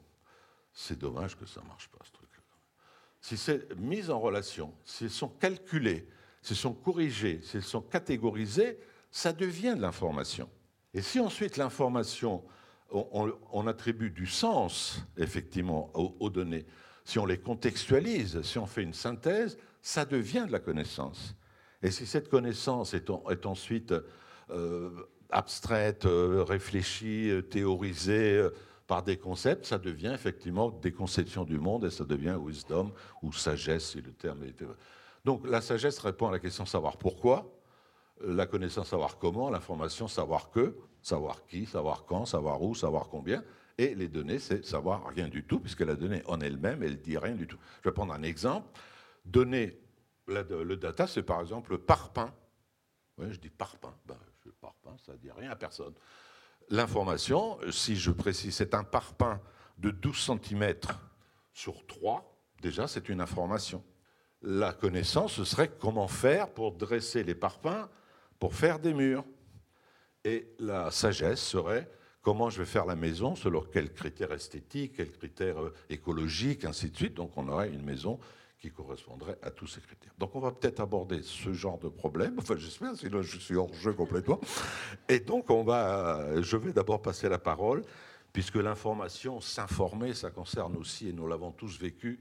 c'est 0.74 0.98
dommage 0.98 1.38
que 1.38 1.46
ça 1.46 1.62
ne 1.62 1.68
marche 1.68 1.90
pas, 1.90 2.00
ce 2.04 2.12
truc-là. 2.12 2.44
Si 3.22 3.38
c'est 3.38 3.76
mis 3.78 4.10
en 4.10 4.20
relation, 4.20 4.74
si 4.84 5.06
elles 5.06 5.10
sont 5.10 5.30
calculées, 5.30 6.08
s'ils 6.42 6.56
sont 6.56 6.74
corrigés, 6.74 7.42
s'ils 7.42 7.64
sont 7.64 7.82
catégorisés, 7.82 8.78
ça 9.10 9.34
devient 9.34 9.74
de 9.76 9.82
l'information. 9.82 10.50
Et 10.94 11.02
si 11.02 11.20
ensuite 11.20 11.58
l'information, 11.58 12.44
on, 12.92 13.68
attribue 13.68 14.12
du 14.12 14.28
sens, 14.28 15.02
effectivement, 15.18 15.92
aux, 15.96 16.30
données, 16.30 16.66
si 17.04 17.20
on 17.20 17.26
les 17.26 17.40
contextualise, 17.40 18.42
si 18.44 18.58
on 18.58 18.66
fait 18.66 18.84
une 18.84 18.94
synthèse, 18.94 19.58
ça 19.82 20.06
devient 20.06 20.46
de 20.48 20.52
la 20.52 20.60
connaissance. 20.60 21.36
Et 21.86 21.92
si 21.92 22.08
cette 22.08 22.30
connaissance 22.30 22.96
est, 22.96 23.12
ensuite 23.46 23.94
euh, 24.50 24.90
abstraite, 25.30 26.08
euh, 26.08 26.44
réfléchie, 26.44 27.30
euh, 27.30 27.44
théorisée 27.44 28.44
par 28.88 29.04
des 29.04 29.18
concepts, 29.18 29.68
ça 29.68 29.78
devient 29.78 30.12
effectivement 30.12 30.72
des 30.72 30.92
conceptions 30.92 31.44
du 31.44 31.60
monde 31.60 31.86
et 31.86 31.92
ça 31.92 32.04
devient 32.04 32.40
wisdom 32.44 32.92
ou 33.22 33.32
sagesse, 33.32 33.92
si 33.92 34.02
le 34.02 34.12
terme 34.14 34.42
est. 34.46 34.64
Donc 35.26 35.48
la 35.48 35.62
sagesse 35.62 36.00
répond 36.00 36.30
à 36.30 36.32
la 36.32 36.40
question 36.40 36.66
savoir 36.66 36.98
pourquoi, 36.98 37.56
la 38.26 38.48
connaissance 38.48 38.88
savoir 38.88 39.20
comment, 39.20 39.52
l'information 39.52 40.08
savoir 40.08 40.50
que, 40.50 40.76
savoir 41.04 41.46
qui, 41.46 41.68
savoir 41.68 42.06
quand, 42.06 42.26
savoir 42.26 42.64
où, 42.64 42.74
savoir 42.74 43.10
combien, 43.10 43.44
et 43.78 43.94
les 43.94 44.08
données 44.08 44.40
c'est 44.40 44.66
savoir 44.66 45.06
rien 45.16 45.28
du 45.28 45.44
tout, 45.44 45.60
puisque 45.60 45.82
la 45.82 45.96
donnée 45.96 46.24
en 46.26 46.42
elle-même, 46.42 46.82
elle 46.82 47.00
dit 47.00 47.20
rien 47.20 47.36
du 47.36 47.46
tout. 47.46 47.58
Je 47.84 47.90
vais 47.90 47.94
prendre 47.94 48.14
un 48.14 48.24
exemple. 48.24 48.68
Donner 49.24 49.80
le 50.28 50.76
data, 50.76 51.08
c'est 51.08 51.24
par 51.24 51.42
exemple 51.42 51.78
parpaing. 51.78 52.34
Oui, 53.18 53.28
je 53.32 53.40
dis 53.40 53.50
parpaing. 53.50 53.96
Ben, 54.06 54.18
je 54.46 54.52
parpaing, 54.52 54.98
ça 55.06 55.14
ne 55.14 55.18
dit 55.18 55.32
rien 55.32 55.52
à 55.52 55.56
personne. 55.56 55.94
L'information, 56.70 57.60
si 57.72 57.96
je 57.96 58.12
précise, 58.12 58.56
c'est 58.56 58.74
un 58.74 58.84
parpaing 58.84 59.40
de 59.78 59.92
12 59.92 60.40
cm 60.44 60.74
sur 61.54 61.86
3, 61.86 62.38
déjà 62.62 62.88
c'est 62.88 63.10
une 63.10 63.22
information 63.22 63.84
la 64.46 64.74
connaissance, 64.74 65.34
ce 65.34 65.44
serait 65.44 65.72
comment 65.80 66.08
faire 66.08 66.50
pour 66.50 66.72
dresser 66.72 67.24
les 67.24 67.36
parpaings 67.36 67.88
pour 68.40 68.54
faire 68.54 68.80
des 68.80 68.94
murs. 68.94 69.26
Et 70.24 70.54
la 70.60 70.92
sagesse 70.92 71.42
serait 71.42 71.90
comment 72.22 72.50
je 72.50 72.60
vais 72.60 72.66
faire 72.66 72.86
la 72.86 72.96
maison, 72.96 73.36
selon 73.36 73.62
quels 73.62 73.94
critères 73.94 74.32
esthétiques, 74.32 74.98
quels 74.98 75.12
critères 75.12 75.62
euh, 75.62 75.74
écologiques, 75.90 76.66
ainsi 76.66 76.90
de 76.90 76.96
suite. 76.96 77.14
Donc 77.14 77.32
on 77.38 77.48
aurait 77.48 77.70
une 77.70 77.84
maison 77.84 78.20
correspondrait 78.72 79.38
à 79.42 79.52
tous 79.52 79.68
ces 79.68 79.82
critères. 79.82 80.14
Donc 80.18 80.36
on 80.36 80.40
va 80.40 80.52
peut-être 80.52 80.80
aborder 80.80 81.22
ce 81.24 81.54
genre 81.54 81.78
de 81.80 81.90
problème, 81.90 82.36
enfin 82.40 82.56
j'espère, 82.58 82.96
sinon 82.96 83.22
je 83.22 83.38
suis 83.38 83.56
hors 83.56 83.74
jeu 83.74 83.94
complètement. 83.94 84.40
Et 85.10 85.20
donc 85.20 85.50
on 85.50 85.64
va, 85.64 86.42
je 86.42 86.58
vais 86.58 86.74
d'abord 86.74 87.02
passer 87.02 87.30
la 87.30 87.40
parole, 87.40 87.84
puisque 88.36 88.56
l'information, 88.56 89.40
s'informer, 89.40 90.14
ça 90.14 90.30
concerne 90.30 90.76
aussi, 90.76 91.08
et 91.08 91.14
nous 91.14 91.26
l'avons 91.26 91.52
tous 91.52 91.80
vécu, 91.80 92.20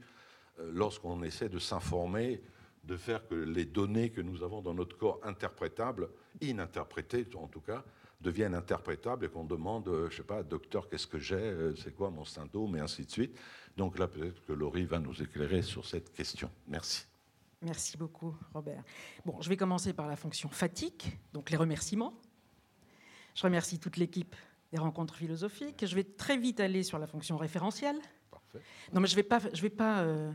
euh, 0.59 0.71
lorsqu'on 0.73 1.21
essaie 1.23 1.49
de 1.49 1.59
s'informer, 1.59 2.41
de 2.85 2.95
faire 2.95 3.27
que 3.27 3.35
les 3.35 3.65
données 3.65 4.11
que 4.11 4.21
nous 4.21 4.41
avons 4.41 4.61
dans 4.61 4.73
notre 4.73 4.97
corps 4.97 5.19
interprétables, 5.23 6.09
ininterprétées 6.39 7.27
en 7.35 7.47
tout 7.47 7.59
cas, 7.59 7.83
deviennent 8.21 8.55
interprétables 8.55 9.25
et 9.25 9.29
qu'on 9.29 9.43
demande, 9.43 9.87
euh, 9.87 10.09
je 10.09 10.17
sais 10.17 10.23
pas, 10.23 10.41
docteur, 10.41 10.87
qu'est-ce 10.87 11.07
que 11.07 11.19
j'ai, 11.19 11.35
euh, 11.35 11.75
c'est 11.75 11.93
quoi 11.93 12.09
mon 12.09 12.23
symptôme, 12.23 12.77
et 12.77 12.79
ainsi 12.79 13.05
de 13.05 13.11
suite. 13.11 13.37
Donc 13.77 13.99
là, 13.99 14.07
peut-être 14.07 14.43
que 14.45 14.53
Laurie 14.53 14.85
va 14.85 14.99
nous 14.99 15.21
éclairer 15.21 15.61
sur 15.61 15.85
cette 15.85 16.13
question. 16.13 16.49
Merci. 16.67 17.05
Merci 17.61 17.97
beaucoup, 17.97 18.35
Robert. 18.53 18.83
Bon, 19.25 19.41
je 19.41 19.49
vais 19.49 19.57
commencer 19.57 19.93
par 19.93 20.07
la 20.07 20.15
fonction 20.15 20.49
fatigue, 20.49 21.03
donc 21.33 21.49
les 21.49 21.57
remerciements. 21.57 22.13
Je 23.33 23.43
remercie 23.43 23.79
toute 23.79 23.97
l'équipe 23.97 24.35
des 24.71 24.77
rencontres 24.77 25.15
philosophiques. 25.15 25.85
Je 25.85 25.95
vais 25.95 26.03
très 26.03 26.37
vite 26.37 26.59
aller 26.59 26.83
sur 26.83 26.99
la 26.99 27.07
fonction 27.07 27.37
référentielle. 27.37 27.97
Parfait. 28.31 28.61
Non, 28.93 29.01
mais 29.01 29.07
je 29.07 29.13
ne 29.13 29.17
vais 29.17 29.23
pas, 29.23 29.39
je 29.53 29.61
vais 29.61 29.69
pas 29.69 30.01
euh, 30.01 30.31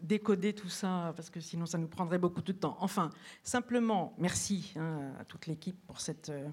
décoder 0.00 0.52
tout 0.52 0.68
ça 0.68 1.12
parce 1.16 1.30
que 1.30 1.40
sinon 1.40 1.66
ça 1.66 1.78
nous 1.78 1.88
prendrait 1.88 2.18
beaucoup 2.18 2.42
de 2.42 2.52
temps. 2.52 2.76
Enfin, 2.80 3.10
simplement, 3.42 4.14
merci 4.18 4.72
hein, 4.76 5.12
à 5.18 5.24
toute 5.24 5.46
l'équipe 5.46 5.76
pour 5.86 6.00
cette 6.00 6.30
euh, 6.30 6.48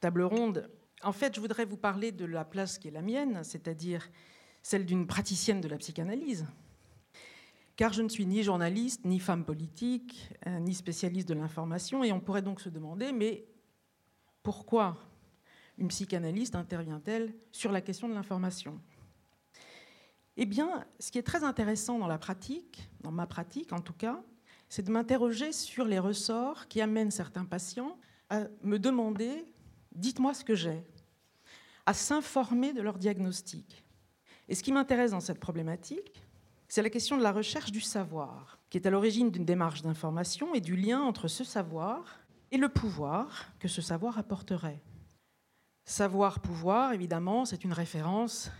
table 0.00 0.22
ronde. 0.22 0.70
En 1.02 1.12
fait, 1.12 1.34
je 1.34 1.40
voudrais 1.40 1.64
vous 1.64 1.76
parler 1.76 2.10
de 2.10 2.24
la 2.24 2.44
place 2.44 2.78
qui 2.78 2.88
est 2.88 2.92
la 2.92 3.02
mienne, 3.02 3.44
c'est-à-dire 3.44 4.08
celle 4.62 4.86
d'une 4.86 5.06
praticienne 5.06 5.60
de 5.60 5.68
la 5.68 5.78
psychanalyse. 5.78 6.46
Car 7.76 7.92
je 7.92 8.02
ne 8.02 8.08
suis 8.08 8.26
ni 8.26 8.42
journaliste, 8.42 9.04
ni 9.04 9.20
femme 9.20 9.44
politique, 9.44 10.30
euh, 10.46 10.58
ni 10.58 10.74
spécialiste 10.74 11.28
de 11.28 11.34
l'information, 11.34 12.02
et 12.02 12.12
on 12.12 12.20
pourrait 12.20 12.42
donc 12.42 12.60
se 12.60 12.68
demander, 12.68 13.12
mais 13.12 13.46
pourquoi 14.42 14.96
une 15.78 15.88
psychanalyste 15.88 16.56
intervient-elle 16.56 17.32
sur 17.52 17.70
la 17.70 17.80
question 17.80 18.08
de 18.08 18.14
l'information? 18.14 18.80
Eh 20.36 20.46
bien, 20.46 20.84
ce 20.98 21.10
qui 21.10 21.18
est 21.18 21.22
très 21.22 21.44
intéressant 21.44 21.98
dans 21.98 22.06
la 22.06 22.18
pratique, 22.18 22.88
dans 23.00 23.12
ma 23.12 23.26
pratique 23.26 23.72
en 23.72 23.80
tout 23.80 23.92
cas, 23.92 24.22
c'est 24.68 24.82
de 24.82 24.90
m'interroger 24.90 25.52
sur 25.52 25.84
les 25.84 25.98
ressorts 25.98 26.68
qui 26.68 26.80
amènent 26.80 27.10
certains 27.10 27.44
patients 27.44 27.98
à 28.30 28.44
me 28.62 28.78
demander 28.78 29.44
dites-moi 29.92 30.34
ce 30.34 30.44
que 30.44 30.54
j'ai, 30.54 30.82
à 31.86 31.94
s'informer 31.94 32.72
de 32.72 32.82
leur 32.82 32.98
diagnostic. 32.98 33.84
Et 34.48 34.54
ce 34.54 34.62
qui 34.62 34.72
m'intéresse 34.72 35.10
dans 35.10 35.20
cette 35.20 35.40
problématique, 35.40 36.22
c'est 36.68 36.82
la 36.82 36.90
question 36.90 37.16
de 37.16 37.22
la 37.22 37.32
recherche 37.32 37.72
du 37.72 37.80
savoir, 37.80 38.58
qui 38.70 38.78
est 38.78 38.86
à 38.86 38.90
l'origine 38.90 39.30
d'une 39.30 39.44
démarche 39.44 39.82
d'information 39.82 40.54
et 40.54 40.60
du 40.60 40.76
lien 40.76 41.00
entre 41.00 41.28
ce 41.28 41.44
savoir 41.44 42.20
et 42.50 42.56
le 42.56 42.68
pouvoir 42.68 43.52
que 43.58 43.68
ce 43.68 43.82
savoir 43.82 44.18
apporterait. 44.18 44.82
Savoir-pouvoir, 45.84 46.92
évidemment, 46.92 47.44
c'est 47.44 47.64
une 47.64 47.72
référence 47.72 48.50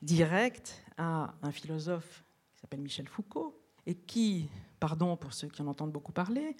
directe 0.00 0.82
à 0.96 1.34
un 1.42 1.52
philosophe 1.52 2.24
qui 2.54 2.60
s'appelle 2.60 2.80
Michel 2.80 3.08
Foucault, 3.08 3.60
et 3.86 3.94
qui, 3.94 4.48
pardon 4.80 5.16
pour 5.16 5.34
ceux 5.34 5.48
qui 5.48 5.60
en 5.60 5.66
entendent 5.66 5.92
beaucoup 5.92 6.12
parler, 6.12 6.56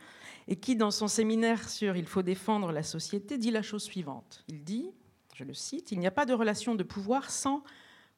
et 0.48 0.56
qui, 0.56 0.76
dans 0.76 0.90
son 0.90 1.08
séminaire 1.08 1.68
sur 1.68 1.96
Il 1.96 2.06
faut 2.06 2.22
défendre 2.22 2.72
la 2.72 2.82
société, 2.82 3.38
dit 3.38 3.50
la 3.50 3.62
chose 3.62 3.82
suivante. 3.82 4.44
Il 4.48 4.62
dit, 4.64 4.90
je 5.34 5.44
le 5.44 5.54
cite, 5.54 5.92
Il 5.92 5.98
n'y 5.98 6.06
a 6.06 6.10
pas 6.10 6.26
de 6.26 6.34
relation 6.34 6.74
de 6.74 6.82
pouvoir 6.82 7.30
sans 7.30 7.62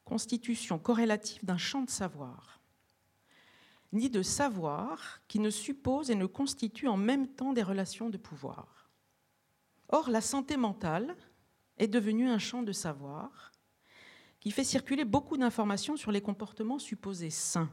constitution 0.07 0.79
corrélative 0.79 1.43
d'un 1.43 1.57
champ 1.57 1.81
de 1.81 1.89
savoir, 1.89 2.61
ni 3.91 4.09
de 4.09 4.21
savoir 4.21 5.19
qui 5.27 5.39
ne 5.39 5.49
suppose 5.49 6.09
et 6.09 6.15
ne 6.15 6.25
constitue 6.25 6.87
en 6.87 6.97
même 6.97 7.27
temps 7.27 7.51
des 7.51 7.63
relations 7.63 8.09
de 8.09 8.17
pouvoir. 8.17 8.89
Or, 9.89 10.09
la 10.09 10.21
santé 10.21 10.55
mentale 10.55 11.15
est 11.77 11.87
devenue 11.87 12.29
un 12.29 12.39
champ 12.39 12.63
de 12.63 12.71
savoir 12.71 13.51
qui 14.39 14.51
fait 14.51 14.63
circuler 14.63 15.03
beaucoup 15.03 15.37
d'informations 15.37 15.97
sur 15.97 16.11
les 16.11 16.21
comportements 16.21 16.79
supposés 16.79 17.29
sains, 17.29 17.71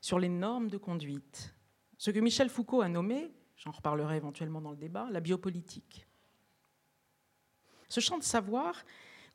sur 0.00 0.18
les 0.18 0.28
normes 0.28 0.68
de 0.68 0.78
conduite, 0.78 1.54
ce 1.98 2.10
que 2.10 2.20
Michel 2.20 2.50
Foucault 2.50 2.82
a 2.82 2.88
nommé, 2.88 3.32
j'en 3.56 3.70
reparlerai 3.70 4.16
éventuellement 4.16 4.60
dans 4.60 4.70
le 4.70 4.76
débat, 4.76 5.08
la 5.10 5.20
biopolitique. 5.20 6.06
Ce 7.88 8.00
champ 8.00 8.18
de 8.18 8.22
savoir 8.22 8.84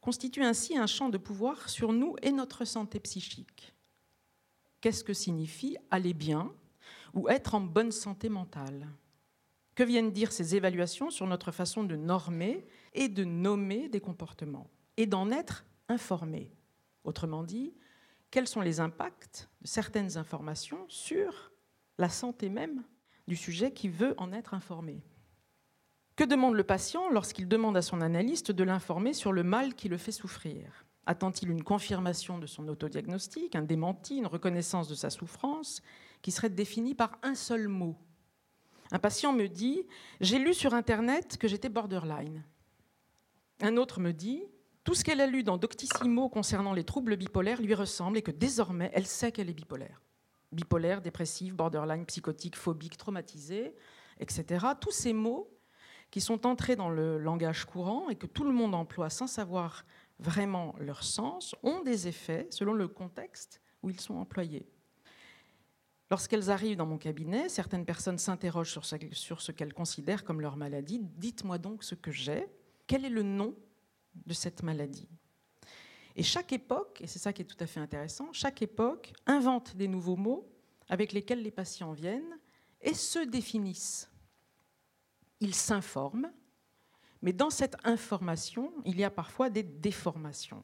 constitue 0.02 0.44
ainsi 0.44 0.78
un 0.78 0.88
champ 0.88 1.10
de 1.10 1.18
pouvoir 1.18 1.70
sur 1.70 1.94
nous 1.94 2.16
et 2.22 2.32
notre 2.32 2.66
santé 2.66 3.00
psychique. 3.00 3.74
Qu'est-ce 4.82 5.04
que 5.04 5.14
signifie 5.14 5.78
aller 5.92 6.14
bien 6.14 6.54
ou 7.14 7.30
être 7.30 7.56
en 7.56 7.62
bonne 7.62 7.92
santé 7.92 8.30
mentale? 8.30 8.88
Que 9.76 9.84
viennent 9.84 10.12
dire 10.12 10.32
ces 10.32 10.56
évaluations 10.56 11.10
sur 11.10 11.28
notre 11.28 11.52
façon 11.52 11.84
de 11.84 11.96
normer 11.96 12.66
et 12.94 13.10
de 13.10 13.24
nommer 13.24 13.90
des 13.90 14.02
comportements 14.02 14.70
et 14.98 15.06
d'en 15.06 15.32
être 15.32 15.66
informé? 15.88 16.52
Autrement 17.04 17.44
dit, 17.44 17.74
quels 18.32 18.48
sont 18.48 18.62
les 18.62 18.80
impacts 18.80 19.50
de 19.62 19.68
certaines 19.68 20.18
informations 20.18 20.86
sur 20.88 21.52
la 21.98 22.10
santé 22.10 22.50
même 22.50 22.84
du 23.28 23.36
sujet 23.36 23.74
qui 23.74 23.90
veut 23.90 24.14
en 24.18 24.32
être 24.32 24.54
informé? 24.54 25.02
Que 26.20 26.26
demande 26.26 26.56
le 26.56 26.66
patient 26.66 27.10
lorsqu'il 27.10 27.48
demande 27.48 27.78
à 27.78 27.82
son 27.82 28.02
analyste 28.02 28.52
de 28.52 28.66
l'informer 28.66 29.14
sur 29.14 29.32
le 29.32 29.42
mal 29.42 29.74
qui 29.74 29.88
le 29.88 29.96
fait 29.96 30.12
souffrir? 30.12 30.86
Attend-il 31.06 31.50
une 31.50 31.64
confirmation 31.64 32.40
de 32.40 32.46
son 32.46 32.68
autodiagnostic, 32.68 33.56
un 33.56 33.62
démenti, 33.62 34.18
une 34.18 34.28
reconnaissance 34.28 34.90
de 34.90 34.96
sa 34.96 35.12
souffrance, 35.12 35.82
qui 36.22 36.32
serait 36.32 36.50
définie 36.50 36.94
par 36.94 37.18
un 37.24 37.36
seul 37.36 37.70
mot? 37.70 37.96
Un 38.92 39.00
patient 39.00 39.32
me 39.32 39.48
dit 39.48 39.88
J'ai 40.20 40.40
lu 40.40 40.54
sur 40.54 40.74
Internet 40.74 41.38
que 41.38 41.48
j'étais 41.48 41.70
borderline. 41.70 42.44
Un 43.62 43.78
autre 43.78 44.02
me 44.02 44.12
dit 44.12 44.44
Tout 44.84 44.96
ce 44.96 45.06
qu'elle 45.06 45.22
a 45.22 45.26
lu 45.26 45.44
dans 45.44 45.58
Doctissimo 45.58 46.28
concernant 46.28 46.74
les 46.74 46.84
troubles 46.84 47.16
bipolaires 47.16 47.62
lui 47.62 47.76
ressemble 47.76 48.18
et 48.18 48.24
que 48.24 48.32
désormais 48.32 48.92
elle 48.94 49.08
sait 49.08 49.32
qu'elle 49.32 49.50
est 49.50 49.54
bipolaire. 49.54 50.02
Bipolaire, 50.52 51.02
dépressive, 51.02 51.56
borderline, 51.56 52.06
psychotique, 52.06 52.58
phobique, 52.58 52.98
traumatisée, 52.98 53.74
etc. 54.20 54.66
Tous 54.82 54.92
ces 54.92 55.14
mots 55.14 55.50
qui 56.12 56.22
sont 56.22 56.46
entrés 56.46 56.76
dans 56.76 56.90
le 56.90 57.18
langage 57.18 57.66
courant 57.66 58.10
et 58.10 58.16
que 58.16 58.26
tout 58.26 58.44
le 58.44 58.52
monde 58.52 58.74
emploie 58.74 59.10
sans 59.10 59.28
savoir 59.28 59.86
vraiment 60.20 60.76
leur 60.80 61.04
sens, 61.04 61.56
ont 61.64 61.82
des 61.82 62.08
effets 62.08 62.48
selon 62.50 62.74
le 62.74 62.88
contexte 62.88 63.62
où 63.82 63.90
ils 63.90 64.00
sont 64.00 64.16
employés. 64.16 64.68
Lorsqu'elles 66.12 66.50
arrivent 66.50 66.78
dans 66.78 66.86
mon 66.86 66.98
cabinet, 66.98 67.50
certaines 67.50 67.86
personnes 67.86 68.18
s'interrogent 68.18 68.72
sur 68.72 68.84
ce, 68.84 68.96
sur 69.12 69.42
ce 69.42 69.52
qu'elles 69.52 69.74
considèrent 69.74 70.24
comme 70.24 70.42
leur 70.42 70.58
maladie. 70.58 71.00
Dites-moi 71.00 71.58
donc 71.60 71.84
ce 71.84 71.96
que 71.96 72.12
j'ai. 72.12 72.48
Quel 72.88 73.06
est 73.06 73.10
le 73.10 73.24
nom 73.24 73.56
de 74.26 74.34
cette 74.34 74.64
maladie? 74.64 75.08
Et 76.16 76.24
chaque 76.24 76.52
époque, 76.52 77.00
et 77.02 77.08
c'est 77.08 77.20
ça 77.20 77.32
qui 77.32 77.44
est 77.44 77.46
tout 77.46 77.64
à 77.64 77.68
fait 77.68 77.80
intéressant, 77.80 78.34
chaque 78.34 78.62
époque 78.62 79.14
invente 79.28 79.76
des 79.78 79.88
nouveaux 79.88 80.18
mots 80.18 80.52
avec 80.90 81.14
lesquels 81.14 81.44
les 81.44 81.52
patients 81.52 81.94
viennent 81.94 82.40
et 82.82 82.96
se 82.96 83.20
définissent 83.20 84.10
il 85.40 85.56
s'informe, 85.56 86.32
mais 87.22 87.34
dans 87.34 87.50
cette 87.50 87.76
information, 87.84 88.72
il 88.86 89.00
y 89.00 89.04
a 89.04 89.10
parfois 89.10 89.50
des 89.50 89.64
déformations. 89.64 90.64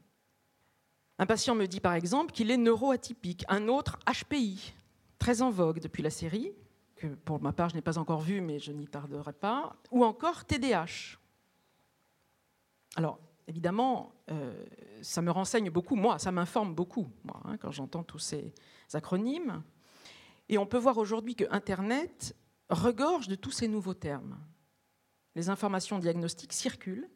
Un 1.18 1.26
patient 1.26 1.56
me 1.56 1.66
dit 1.66 1.80
par 1.80 1.94
exemple 1.94 2.34
qu'il 2.34 2.52
est 2.52 2.58
neuroatypique, 2.58 3.46
un 3.48 3.68
autre 3.68 4.00
HPI, 4.06 4.74
très 5.18 5.42
en 5.42 5.50
vogue 5.50 5.80
depuis 5.80 6.04
la 6.04 6.10
série, 6.10 6.52
que 6.96 7.08
pour 7.08 7.42
ma 7.42 7.54
part 7.54 7.70
je 7.70 7.76
n'ai 7.76 7.82
pas 7.82 7.98
encore 7.98 8.22
vu 8.22 8.42
mais 8.42 8.60
je 8.60 8.72
n'y 8.72 8.88
tarderai 8.88 9.34
pas, 9.34 9.76
ou 9.92 10.04
encore 10.04 10.46
TDAH. 10.46 11.18
Alors 12.96 13.20
évidemment, 13.48 14.14
euh, 14.32 14.66
ça 15.02 15.22
me 15.22 15.32
renseigne 15.32 15.70
beaucoup, 15.70 15.96
moi, 15.96 16.20
ça 16.20 16.32
m'informe 16.32 16.74
beaucoup, 16.74 17.08
moi, 17.24 17.42
hein, 17.46 17.58
quand 17.58 17.72
j'entends 17.72 18.04
tous 18.04 18.20
ces 18.20 18.54
acronymes. 18.94 19.64
Et 20.50 20.58
on 20.58 20.66
peut 20.66 20.78
voir 20.78 20.98
aujourd'hui 20.98 21.36
que 21.36 21.46
Internet 21.50 22.36
regorge 22.70 23.28
de 23.28 23.36
tous 23.36 23.52
ces 23.52 23.68
nouveaux 23.68 23.94
termes 23.94 24.38
les 25.36 25.50
informations 25.50 26.00
diagnostiques 26.00 26.54
circulent 26.54 27.10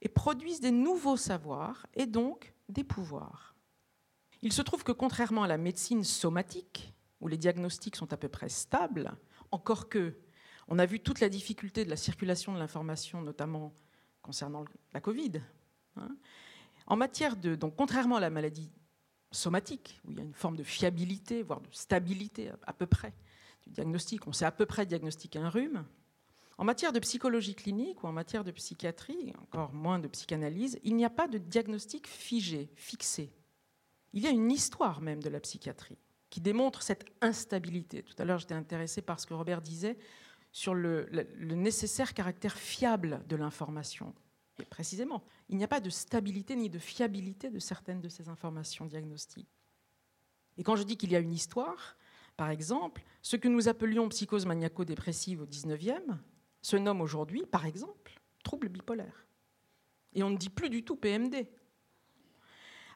et 0.00 0.08
produisent 0.08 0.60
des 0.60 0.70
nouveaux 0.70 1.16
savoirs 1.16 1.86
et 1.94 2.06
donc 2.06 2.54
des 2.68 2.84
pouvoirs. 2.84 3.54
Il 4.42 4.52
se 4.52 4.62
trouve 4.62 4.84
que 4.84 4.92
contrairement 4.92 5.42
à 5.42 5.48
la 5.48 5.58
médecine 5.58 6.04
somatique, 6.04 6.92
où 7.20 7.28
les 7.28 7.38
diagnostics 7.38 7.96
sont 7.96 8.12
à 8.12 8.16
peu 8.16 8.28
près 8.28 8.48
stables, 8.48 9.12
encore 9.50 9.88
que 9.88 10.18
on 10.68 10.78
a 10.78 10.86
vu 10.86 11.00
toute 11.00 11.20
la 11.20 11.28
difficulté 11.28 11.84
de 11.84 11.90
la 11.90 11.96
circulation 11.96 12.52
de 12.54 12.58
l'information, 12.58 13.20
notamment 13.20 13.74
concernant 14.22 14.64
la 14.92 15.00
Covid. 15.00 15.42
Hein, 15.96 16.16
en 16.86 16.96
matière 16.96 17.36
de, 17.36 17.54
donc 17.54 17.76
contrairement 17.76 18.16
à 18.16 18.20
la 18.20 18.30
maladie 18.30 18.70
somatique, 19.30 20.00
où 20.04 20.12
il 20.12 20.18
y 20.18 20.20
a 20.20 20.24
une 20.24 20.34
forme 20.34 20.56
de 20.56 20.62
fiabilité, 20.62 21.42
voire 21.42 21.60
de 21.60 21.68
stabilité 21.70 22.50
à 22.66 22.72
peu 22.72 22.86
près 22.86 23.12
du 23.62 23.70
diagnostic, 23.70 24.26
on 24.26 24.32
sait 24.32 24.44
à 24.44 24.52
peu 24.52 24.66
près 24.66 24.86
diagnostiquer 24.86 25.38
un 25.38 25.48
rhume, 25.48 25.84
en 26.58 26.64
matière 26.64 26.92
de 26.92 27.00
psychologie 27.00 27.54
clinique 27.54 28.02
ou 28.04 28.06
en 28.06 28.12
matière 28.12 28.44
de 28.44 28.50
psychiatrie, 28.50 29.32
encore 29.42 29.72
moins 29.72 29.98
de 29.98 30.08
psychanalyse, 30.08 30.78
il 30.84 30.94
n'y 30.94 31.04
a 31.04 31.10
pas 31.10 31.28
de 31.28 31.38
diagnostic 31.38 32.06
figé, 32.06 32.70
fixé. 32.76 33.32
Il 34.12 34.22
y 34.22 34.26
a 34.26 34.30
une 34.30 34.52
histoire 34.52 35.00
même 35.00 35.22
de 35.22 35.28
la 35.28 35.40
psychiatrie 35.40 35.98
qui 36.30 36.40
démontre 36.40 36.82
cette 36.82 37.04
instabilité. 37.20 38.02
Tout 38.02 38.14
à 38.18 38.24
l'heure, 38.24 38.38
j'étais 38.38 38.54
intéressé 38.54 39.02
par 39.02 39.20
ce 39.20 39.26
que 39.26 39.34
Robert 39.34 39.60
disait 39.60 39.96
sur 40.52 40.74
le, 40.74 41.08
nécessaire 41.40 42.14
caractère 42.14 42.56
fiable 42.56 43.24
de 43.28 43.34
l'information. 43.34 44.14
Et 44.60 44.64
précisément, 44.64 45.24
il 45.48 45.56
n'y 45.56 45.64
a 45.64 45.68
pas 45.68 45.80
de 45.80 45.90
stabilité 45.90 46.54
ni 46.54 46.70
de 46.70 46.78
fiabilité 46.78 47.50
de 47.50 47.58
certaines 47.58 48.00
de 48.00 48.08
ces 48.08 48.28
informations 48.28 48.86
diagnostiques. 48.86 49.48
Et 50.56 50.62
quand 50.62 50.76
je 50.76 50.84
dis 50.84 50.96
qu'il 50.96 51.10
y 51.10 51.16
a 51.16 51.18
une 51.18 51.32
histoire, 51.32 51.96
par 52.36 52.50
exemple, 52.50 53.02
ce 53.20 53.36
que 53.36 53.48
nous 53.48 53.68
appelions 53.68 54.08
psychose 54.08 54.46
maniaco-dépressive 54.46 55.42
au 55.42 55.46
19e, 55.46 56.18
se 56.64 56.76
nomme 56.76 57.02
aujourd'hui, 57.02 57.44
par 57.44 57.66
exemple, 57.66 58.18
trouble 58.42 58.70
bipolaire. 58.70 59.26
Et 60.14 60.22
on 60.22 60.30
ne 60.30 60.36
dit 60.38 60.48
plus 60.48 60.70
du 60.70 60.82
tout 60.82 60.96
PMD. 60.96 61.46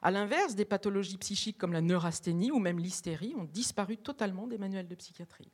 A 0.01 0.09
l'inverse, 0.09 0.55
des 0.55 0.65
pathologies 0.65 1.19
psychiques 1.19 1.57
comme 1.57 1.73
la 1.73 1.81
neurasthénie 1.81 2.49
ou 2.49 2.57
même 2.57 2.79
l'hystérie 2.79 3.35
ont 3.37 3.43
disparu 3.43 3.97
totalement 3.97 4.47
des 4.47 4.57
manuels 4.57 4.87
de 4.87 4.95
psychiatrie. 4.95 5.51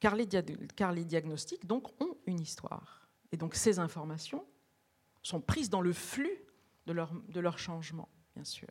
car 0.00 0.14
les, 0.14 1.04
diagnostics 1.04 1.66
donc, 1.66 1.88
ont 2.00 2.16
une 2.26 2.40
histoire. 2.40 3.10
Et 3.30 3.36
donc 3.36 3.54
ces 3.54 3.78
informations 3.78 4.46
sont 5.22 5.42
prises 5.42 5.68
dans 5.68 5.82
le 5.82 5.92
flux 5.92 6.44
de 6.86 6.94
leur, 6.94 7.12
de 7.28 7.42
changement, 7.58 8.08
bien 8.34 8.44
sûr. 8.44 8.68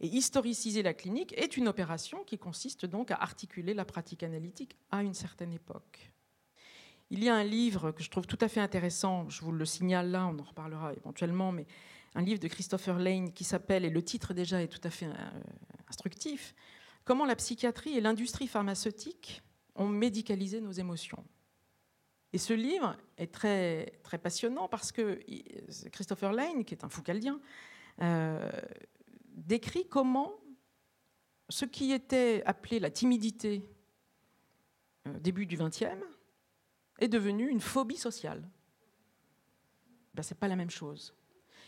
Et 0.00 0.08
historiciser 0.08 0.82
la 0.82 0.92
clinique 0.92 1.32
est 1.38 1.56
une 1.56 1.68
opération 1.68 2.22
qui 2.24 2.36
consiste 2.36 2.84
donc 2.84 3.10
à 3.10 3.16
articuler 3.16 3.72
la 3.72 3.86
pratique 3.86 4.24
analytique 4.24 4.76
à 4.90 5.02
une 5.02 5.14
certaine 5.14 5.52
époque. 5.54 6.12
Il 7.12 7.22
y 7.22 7.28
a 7.28 7.34
un 7.34 7.44
livre 7.44 7.92
que 7.92 8.02
je 8.02 8.10
trouve 8.10 8.26
tout 8.26 8.38
à 8.40 8.48
fait 8.48 8.60
intéressant, 8.60 9.28
je 9.28 9.42
vous 9.42 9.52
le 9.52 9.66
signale 9.66 10.10
là, 10.10 10.26
on 10.26 10.38
en 10.38 10.42
reparlera 10.42 10.94
éventuellement, 10.94 11.52
mais 11.52 11.66
un 12.14 12.22
livre 12.22 12.40
de 12.40 12.48
Christopher 12.48 12.98
Lane 12.98 13.32
qui 13.32 13.44
s'appelle, 13.44 13.84
et 13.84 13.90
le 13.90 14.02
titre 14.02 14.32
déjà 14.32 14.62
est 14.62 14.68
tout 14.68 14.80
à 14.82 14.90
fait 14.90 15.06
euh, 15.06 15.40
instructif, 15.88 16.54
Comment 17.04 17.26
la 17.26 17.36
psychiatrie 17.36 17.96
et 17.96 18.00
l'industrie 18.00 18.46
pharmaceutique 18.46 19.42
ont 19.74 19.88
médicalisé 19.88 20.60
nos 20.60 20.70
émotions. 20.70 21.24
Et 22.32 22.38
ce 22.38 22.52
livre 22.52 22.96
est 23.18 23.32
très, 23.32 23.98
très 24.02 24.18
passionnant 24.18 24.68
parce 24.68 24.92
que 24.92 25.20
Christopher 25.90 26.32
Lane, 26.32 26.64
qui 26.64 26.74
est 26.74 26.84
un 26.84 26.88
Foucaldien, 26.88 27.40
euh, 28.00 28.50
décrit 29.34 29.86
comment 29.88 30.32
ce 31.48 31.64
qui 31.64 31.92
était 31.92 32.42
appelé 32.46 32.78
la 32.78 32.90
timidité 32.90 33.68
euh, 35.06 35.18
début 35.18 35.44
du 35.44 35.56
XXe 35.56 35.98
est 36.98 37.08
devenu 37.08 37.48
une 37.48 37.60
phobie 37.60 37.96
sociale. 37.96 38.48
Ben, 40.14 40.22
Ce 40.22 40.34
n'est 40.34 40.38
pas 40.38 40.48
la 40.48 40.56
même 40.56 40.70
chose. 40.70 41.14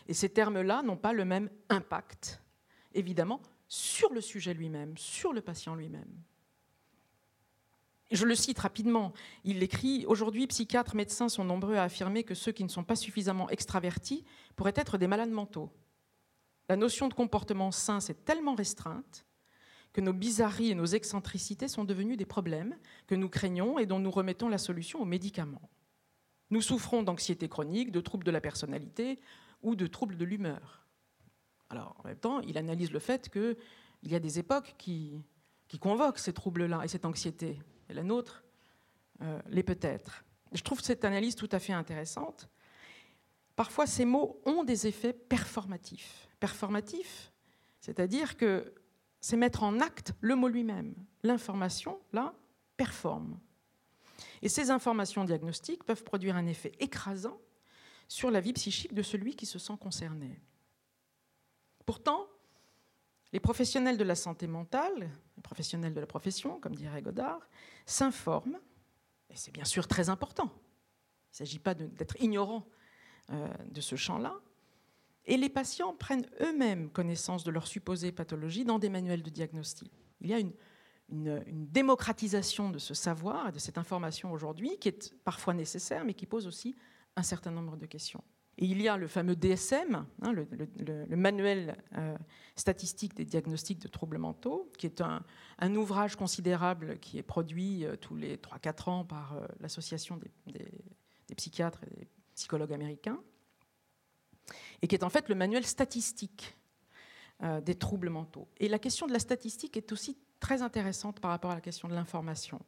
Et 0.07 0.13
ces 0.13 0.29
termes-là 0.29 0.83
n'ont 0.83 0.97
pas 0.97 1.13
le 1.13 1.25
même 1.25 1.49
impact, 1.69 2.41
évidemment, 2.93 3.41
sur 3.67 4.13
le 4.13 4.21
sujet 4.21 4.53
lui-même, 4.53 4.97
sur 4.97 5.33
le 5.33 5.41
patient 5.41 5.75
lui-même. 5.75 6.21
Je 8.11 8.25
le 8.25 8.35
cite 8.35 8.59
rapidement. 8.59 9.13
Il 9.43 9.63
écrit 9.63 10.05
Aujourd'hui, 10.07 10.45
psychiatres, 10.47 10.95
médecins 10.95 11.27
sont 11.27 11.43
nombreux 11.43 11.75
à 11.75 11.83
affirmer 11.83 12.23
que 12.23 12.35
ceux 12.35 12.51
qui 12.51 12.63
ne 12.63 12.69
sont 12.69 12.83
pas 12.83 12.95
suffisamment 12.95 13.49
extravertis 13.49 14.23
pourraient 14.55 14.73
être 14.75 14.99
des 14.99 15.07
malades 15.07 15.31
mentaux. 15.31 15.71
La 16.69 16.75
notion 16.75 17.07
de 17.07 17.13
comportement 17.13 17.71
sain 17.71 17.99
s'est 17.99 18.13
tellement 18.13 18.55
restreinte 18.55 19.25
que 19.95 20.01
nos 20.01 20.11
bizarreries 20.11 20.71
et 20.71 20.75
nos 20.75 20.87
excentricités 20.87 21.69
sont 21.69 21.85
devenues 21.85 22.17
des 22.17 22.25
problèmes 22.25 22.75
que 23.07 23.15
nous 23.15 23.29
craignons 23.29 23.79
et 23.79 23.85
dont 23.85 23.97
nous 23.97 24.11
remettons 24.11 24.49
la 24.49 24.57
solution 24.57 24.99
aux 25.01 25.05
médicaments. 25.05 25.69
Nous 26.49 26.59
souffrons 26.59 27.01
d'anxiété 27.01 27.47
chronique, 27.47 27.93
de 27.93 28.01
troubles 28.01 28.25
de 28.25 28.31
la 28.31 28.41
personnalité 28.41 29.21
ou 29.61 29.77
de 29.77 29.87
troubles 29.87 30.17
de 30.17 30.25
l'humeur. 30.25 30.85
Alors, 31.69 31.95
en 32.03 32.09
même 32.09 32.17
temps, 32.17 32.41
il 32.41 32.57
analyse 32.57 32.91
le 32.91 32.99
fait 32.99 33.29
qu'il 33.29 33.55
y 34.03 34.15
a 34.15 34.19
des 34.19 34.37
époques 34.37 34.75
qui, 34.77 35.23
qui 35.69 35.79
convoquent 35.79 36.19
ces 36.19 36.33
troubles-là 36.33 36.81
et 36.83 36.89
cette 36.89 37.05
anxiété. 37.05 37.57
Et 37.87 37.93
la 37.93 38.03
nôtre 38.03 38.43
euh, 39.21 39.39
l'est 39.47 39.63
peut-être. 39.63 40.25
Je 40.51 40.61
trouve 40.61 40.81
cette 40.81 41.05
analyse 41.05 41.35
tout 41.35 41.49
à 41.53 41.59
fait 41.59 41.71
intéressante. 41.71 42.49
Parfois, 43.55 43.87
ces 43.87 44.03
mots 44.03 44.41
ont 44.45 44.65
des 44.65 44.87
effets 44.87 45.13
performatifs. 45.13 46.27
Performatifs, 46.41 47.31
c'est-à-dire 47.79 48.35
que 48.35 48.73
c'est 49.25 49.37
mettre 49.37 49.63
en 49.63 49.79
acte 49.79 50.13
le 50.21 50.35
mot 50.35 50.47
lui-même. 50.47 50.93
L'information, 51.23 51.99
là, 52.13 52.35
performe. 52.77 53.39
Et 54.43 54.49
ces 54.49 54.69
informations 54.69 55.23
diagnostiques 55.23 55.83
peuvent 55.83 56.03
produire 56.03 56.35
un 56.35 56.45
effet 56.45 56.73
écrasant 56.79 57.41
sur 58.07 58.29
la 58.29 58.39
vie 58.39 58.53
psychique 58.53 58.93
de 58.93 59.01
celui 59.01 59.35
qui 59.35 59.47
se 59.47 59.57
sent 59.57 59.73
concerné. 59.81 60.39
Pourtant, 61.87 62.27
les 63.33 63.39
professionnels 63.39 63.97
de 63.97 64.03
la 64.03 64.13
santé 64.13 64.45
mentale, 64.45 65.09
les 65.35 65.41
professionnels 65.41 65.95
de 65.95 66.01
la 66.01 66.05
profession, 66.05 66.59
comme 66.59 66.75
dirait 66.75 67.01
Godard, 67.01 67.49
s'informent, 67.87 68.59
et 69.31 69.35
c'est 69.35 69.51
bien 69.51 69.65
sûr 69.65 69.87
très 69.87 70.09
important. 70.09 70.51
Il 70.53 71.31
ne 71.31 71.37
s'agit 71.37 71.57
pas 71.57 71.73
d'être 71.73 72.21
ignorant 72.21 72.63
euh, 73.31 73.47
de 73.71 73.81
ce 73.81 73.95
champ-là. 73.95 74.35
Et 75.27 75.37
les 75.37 75.49
patients 75.49 75.93
prennent 75.93 76.27
eux-mêmes 76.41 76.89
connaissance 76.89 77.43
de 77.43 77.51
leur 77.51 77.67
supposée 77.67 78.11
pathologie 78.11 78.63
dans 78.63 78.79
des 78.79 78.89
manuels 78.89 79.23
de 79.23 79.29
diagnostic. 79.29 79.91
Il 80.21 80.29
y 80.29 80.33
a 80.33 80.39
une, 80.39 80.53
démocratisation 81.07 82.71
de 82.71 82.79
ce 82.79 82.95
savoir 82.95 83.49
et 83.49 83.51
de 83.51 83.59
cette 83.59 83.77
information 83.77 84.31
aujourd'hui 84.31 84.79
qui 84.79 84.87
est 84.87 85.13
parfois 85.23 85.53
nécessaire, 85.53 86.03
mais 86.03 86.15
qui 86.15 86.25
pose 86.25 86.47
aussi 86.47 86.75
un 87.15 87.21
certain 87.21 87.51
nombre 87.51 87.77
de 87.77 87.85
questions. 87.85 88.23
Et 88.57 88.65
il 88.65 88.81
y 88.81 88.87
a 88.87 88.95
le 88.97 89.07
fameux 89.07 89.35
DSM, 89.35 90.05
hein, 90.21 90.31
le, 90.31 91.15
manuel 91.15 91.77
euh, 91.97 92.17
statistique 92.55 93.13
des 93.13 93.25
diagnostics 93.25 93.79
de 93.79 93.87
troubles 93.87 94.17
mentaux, 94.17 94.71
qui 94.77 94.85
est 94.85 95.01
un, 95.01 95.75
ouvrage 95.75 96.15
considérable 96.15 96.97
qui 96.99 97.17
est 97.17 97.23
produit 97.23 97.85
euh, 97.85 97.97
tous 97.97 98.15
les 98.15 98.37
3-4 98.37 98.89
ans 98.89 99.05
par 99.05 99.33
euh, 99.33 99.45
l'Association 99.59 100.19
des, 100.47 101.35
psychiatres 101.35 101.83
et 101.83 101.99
des 101.99 102.07
psychologues 102.33 102.73
américains, 102.73 103.19
et 104.81 104.87
qui 104.87 104.95
est 104.95 105.03
en 105.03 105.09
fait 105.09 105.29
le 105.29 105.35
manuel 105.35 105.65
statistique 105.65 106.57
des 107.63 107.75
troubles 107.75 108.09
mentaux. 108.09 108.47
Et 108.57 108.69
la 108.69 108.79
question 108.79 109.07
de 109.07 109.13
la 109.13 109.19
statistique 109.19 109.75
est 109.75 109.91
aussi 109.91 110.17
très 110.39 110.61
intéressante 110.61 111.19
par 111.19 111.31
rapport 111.31 111.51
à 111.51 111.55
la 111.55 111.61
question 111.61 111.87
de 111.87 111.93
l'information. 111.93 112.59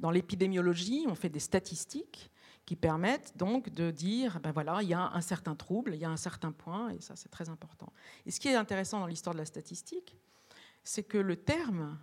Dans 0.00 0.10
l'épidémiologie, 0.10 1.06
on 1.08 1.14
fait 1.14 1.28
des 1.28 1.40
statistiques 1.40 2.30
qui 2.66 2.76
permettent 2.76 3.36
donc 3.36 3.70
de 3.70 3.90
dire, 3.90 4.40
ben 4.40 4.50
voilà, 4.50 4.82
il 4.82 4.88
y 4.88 4.94
a 4.94 5.10
un 5.12 5.20
certain 5.20 5.54
trouble, 5.54 5.94
il 5.94 6.00
y 6.00 6.04
a 6.04 6.10
un 6.10 6.16
certain 6.16 6.50
point, 6.50 6.90
et 6.90 7.00
ça 7.00 7.14
c'est 7.14 7.28
très 7.28 7.48
important. 7.48 7.92
Et 8.26 8.30
ce 8.30 8.40
qui 8.40 8.48
est 8.48 8.54
intéressant 8.54 9.00
dans 9.00 9.06
l'histoire 9.06 9.34
de 9.34 9.38
la 9.38 9.44
statistique, 9.44 10.16
c'est 10.82 11.04
que 11.04 11.18
le 11.18 11.36
terme 11.36 11.98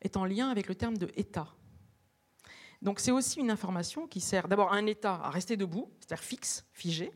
est 0.00 0.16
en 0.16 0.24
lien 0.24 0.48
avec 0.48 0.68
le 0.68 0.74
terme 0.74 0.98
de 0.98 1.10
état. 1.16 1.48
Donc 2.82 3.00
c'est 3.00 3.10
aussi 3.10 3.40
une 3.40 3.50
information 3.50 4.06
qui 4.06 4.20
sert 4.20 4.48
d'abord 4.48 4.72
à 4.72 4.76
un 4.76 4.86
état 4.86 5.14
à 5.14 5.30
rester 5.30 5.56
debout, 5.56 5.90
c'est-à-dire 6.00 6.24
fixe, 6.24 6.64
figé, 6.72 7.12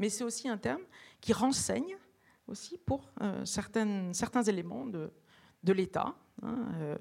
mais 0.00 0.08
c'est 0.08 0.24
aussi 0.24 0.48
un 0.48 0.56
terme 0.56 0.82
qui 1.20 1.32
renseigne 1.32 1.96
aussi 2.48 2.78
pour 2.78 3.12
euh, 3.20 3.44
certains 3.44 4.42
éléments 4.42 4.86
de, 4.86 5.12
l'état. 5.72 6.16
Hein, 6.42 6.56
euh, 6.80 6.96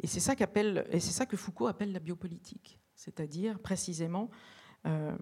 et 0.00 0.06
c'est 0.06 0.20
ça, 0.20 0.34
ça 1.00 1.26
que 1.26 1.36
Foucault 1.36 1.66
appelle 1.66 1.92
la 1.92 1.98
biopolitique, 1.98 2.78
c'est-à-dire 2.94 3.58
précisément 3.58 4.30
euh, 4.86 5.14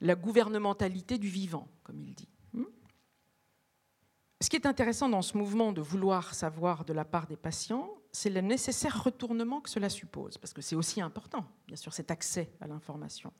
la, 0.00 0.14
gouvernementalité 0.16 1.16
du 1.16 1.28
vivant, 1.28 1.68
comme 1.84 2.00
il 2.00 2.14
dit. 2.14 2.28
Hmm 2.52 2.64
ce 4.40 4.50
qui 4.50 4.56
est 4.56 4.66
intéressant 4.66 5.08
dans 5.08 5.22
ce 5.22 5.36
mouvement 5.36 5.72
de 5.72 5.80
vouloir 5.80 6.32
savoir 6.32 6.84
de 6.84 6.92
la 6.92 7.04
part 7.04 7.26
des 7.26 7.36
patients, 7.36 7.90
c'est 8.12 8.30
le 8.30 8.40
nécessaire 8.40 9.02
retournement 9.02 9.60
que 9.60 9.68
cela 9.68 9.88
suppose, 9.88 10.38
parce 10.38 10.52
que 10.52 10.62
c'est 10.62 10.76
aussi 10.76 11.00
important, 11.00 11.44
bien 11.66 11.76
sûr, 11.76 11.92
cet 11.92 12.10
accès 12.12 12.50
à 12.60 12.68
l'information. 12.68 13.32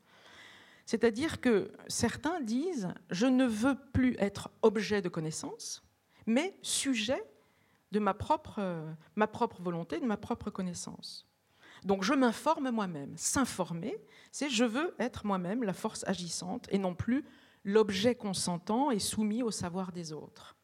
C'est-à-dire 0.89 1.39
que 1.39 1.71
certains 1.87 2.41
disent, 2.41 2.87
je 3.11 3.27
ne 3.27 3.45
veux 3.45 3.75
plus 3.93 4.15
être 4.17 4.49
objet 4.63 5.03
de 5.03 5.07
connaissance, 5.07 5.83
mais 6.25 6.57
sujet 6.63 7.23
de 7.91 7.99
ma 7.99 8.15
propre, 8.15 8.59
volonté, 9.59 9.99
de 9.99 10.07
ma 10.07 10.17
propre 10.17 10.49
connaissance. 10.49 11.27
Donc 11.83 12.03
je 12.03 12.15
m'informe 12.15 12.71
moi-même. 12.71 13.15
S'informer, 13.17 14.01
c'est 14.31 14.49
je 14.49 14.63
veux 14.63 14.95
être 14.97 15.27
moi-même 15.27 15.61
la 15.61 15.73
force 15.73 16.03
agissante 16.07 16.65
et 16.71 16.79
non 16.79 16.95
plus 16.95 17.23
l'objet 17.63 18.15
consentant 18.15 18.89
et 18.89 18.97
soumis 18.97 19.43
au 19.43 19.51
savoir 19.51 19.91
des 19.91 20.11
autres. 20.11 20.57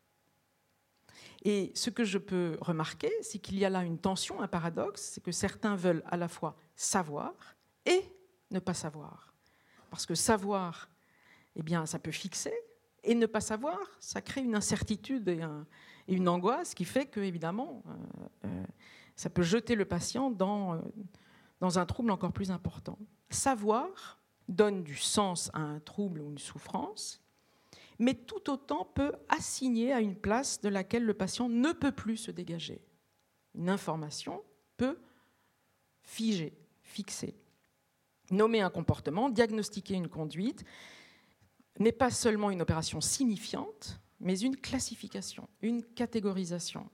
Et 1.44 1.72
ce 1.76 1.92
que 1.92 2.04
je 2.04 2.18
peux 2.18 2.58
remarquer, 2.62 3.12
c'est 3.22 3.38
qu'il 3.38 3.60
y 3.60 3.66
a 3.66 3.70
là 3.70 3.84
une 3.84 4.00
tension, 4.00 4.42
un 4.42 4.48
paradoxe, 4.48 5.04
c'est 5.14 5.22
que 5.22 5.32
certains 5.32 5.76
veulent 5.76 6.02
à 6.08 6.18
la 6.18 6.30
fois 6.30 6.58
savoir 6.76 7.32
et 7.86 8.02
ne 8.50 8.58
pas 8.58 8.74
savoir. 8.74 9.25
Parce 9.96 10.06
que 10.06 10.16
savoir, 10.16 10.90
eh 11.56 11.64
bien, 11.64 11.86
ça 11.86 12.00
peut 12.00 12.12
fixer, 12.12 12.54
et 13.06 13.16
ne 13.16 13.26
pas 13.26 13.40
savoir, 13.40 13.80
ça 14.02 14.22
crée 14.22 14.42
une 14.42 14.54
incertitude 14.54 15.30
et, 15.30 15.40
une 16.10 16.28
angoisse 16.28 16.74
qui 16.74 16.84
fait 16.84 17.06
que, 17.06 17.22
évidemment, 17.22 17.82
euh, 17.88 18.28
euh, 18.48 18.64
ça 19.16 19.30
peut 19.30 19.42
jeter 19.42 19.76
le 19.76 19.86
patient 19.86 20.32
dans, 20.32 20.74
euh, 20.74 20.80
dans 21.62 21.80
un 21.80 21.86
trouble 21.86 22.12
encore 22.12 22.34
plus 22.34 22.52
important. 22.52 23.00
Savoir 23.30 24.20
donne 24.50 24.84
du 24.84 24.98
sens 24.98 25.50
à 25.54 25.62
un 25.62 25.80
trouble 25.80 26.20
ou 26.20 26.30
une 26.30 26.40
souffrance, 26.40 27.24
mais 27.98 28.16
tout 28.16 28.50
autant 28.50 28.84
peut 28.84 29.14
assigner 29.30 29.94
à 29.94 30.02
une 30.02 30.18
place 30.18 30.60
de 30.60 30.68
laquelle 30.68 31.06
le 31.06 31.14
patient 31.14 31.48
ne 31.48 31.72
peut 31.72 31.94
plus 31.94 32.18
se 32.18 32.32
dégager. 32.32 32.84
Une 33.54 33.70
information 33.70 34.44
peut 34.76 35.00
figer, 36.04 36.54
fixer. 36.84 37.34
Nommer 38.32 38.62
un 38.62 38.70
comportement, 38.70 39.30
diagnostiquer 39.30 39.94
une 39.94 40.08
conduite, 40.08 40.64
n'est 41.80 41.92
pas 41.92 42.10
seulement 42.10 42.52
une 42.52 42.62
opération 42.62 43.02
signifiante, 43.02 44.00
mais 44.20 44.40
une 44.40 44.56
classification, 44.56 45.48
une 45.62 45.84
catégorisation. 45.84 46.90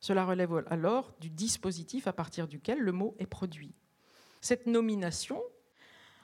Cela 0.00 0.24
relève 0.24 0.64
alors 0.68 1.12
du 1.20 1.30
dispositif 1.30 2.06
à 2.06 2.12
partir 2.12 2.48
duquel 2.48 2.78
le 2.80 2.92
mot 2.92 3.14
est 3.18 3.26
produit. 3.26 3.74
Cette 4.40 4.66
nomination 4.66 5.40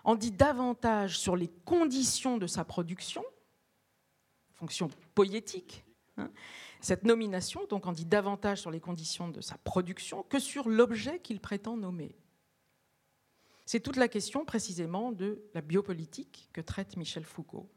en 0.04 0.16
dit 0.16 0.32
davantage 0.32 1.18
sur 1.18 1.36
les 1.36 1.48
conditions 1.64 2.38
de 2.38 2.46
sa 2.46 2.64
production, 2.64 3.24
fonction 4.54 4.88
poétique, 5.14 5.84
hein, 6.16 6.30
Cette 6.80 7.04
nomination 7.04 7.66
donc 7.68 7.86
en 7.86 7.92
dit 7.92 8.06
davantage 8.06 8.60
sur 8.60 8.70
les 8.70 8.80
conditions 8.80 9.28
de 9.28 9.40
sa 9.40 9.58
production 9.58 10.22
que 10.24 10.38
sur 10.38 10.68
l'objet 10.68 11.20
qu'il 11.20 11.40
prétend 11.40 11.76
nommer. 11.76 12.16
C'est 13.68 13.80
toute 13.80 13.96
la 13.96 14.08
question 14.08 14.46
précisément 14.46 15.12
de 15.12 15.42
la 15.52 15.60
biopolitique 15.60 16.48
que 16.54 16.62
traite 16.62 16.96
Michel 16.96 17.22
Foucault. 17.22 17.68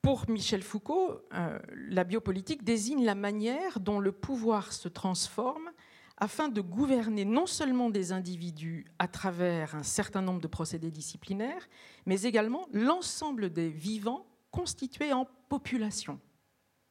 Pour 0.00 0.30
Michel 0.30 0.62
Foucault, 0.62 1.22
euh, 1.34 1.58
la 1.88 2.04
biopolitique 2.04 2.62
désigne 2.62 3.04
la 3.04 3.16
manière 3.16 3.80
dont 3.80 3.98
le 3.98 4.12
pouvoir 4.12 4.72
se 4.72 4.86
transforme 4.86 5.72
afin 6.18 6.48
de 6.48 6.60
gouverner 6.60 7.24
non 7.24 7.46
seulement 7.46 7.90
des 7.90 8.12
individus 8.12 8.86
à 9.00 9.08
travers 9.08 9.74
un 9.74 9.82
certain 9.82 10.22
nombre 10.22 10.40
de 10.40 10.46
procédés 10.46 10.92
disciplinaires, 10.92 11.68
mais 12.06 12.22
également 12.22 12.68
l'ensemble 12.72 13.50
des 13.52 13.70
vivants 13.70 14.24
constitués 14.52 15.12
en 15.12 15.26
population. 15.48 16.20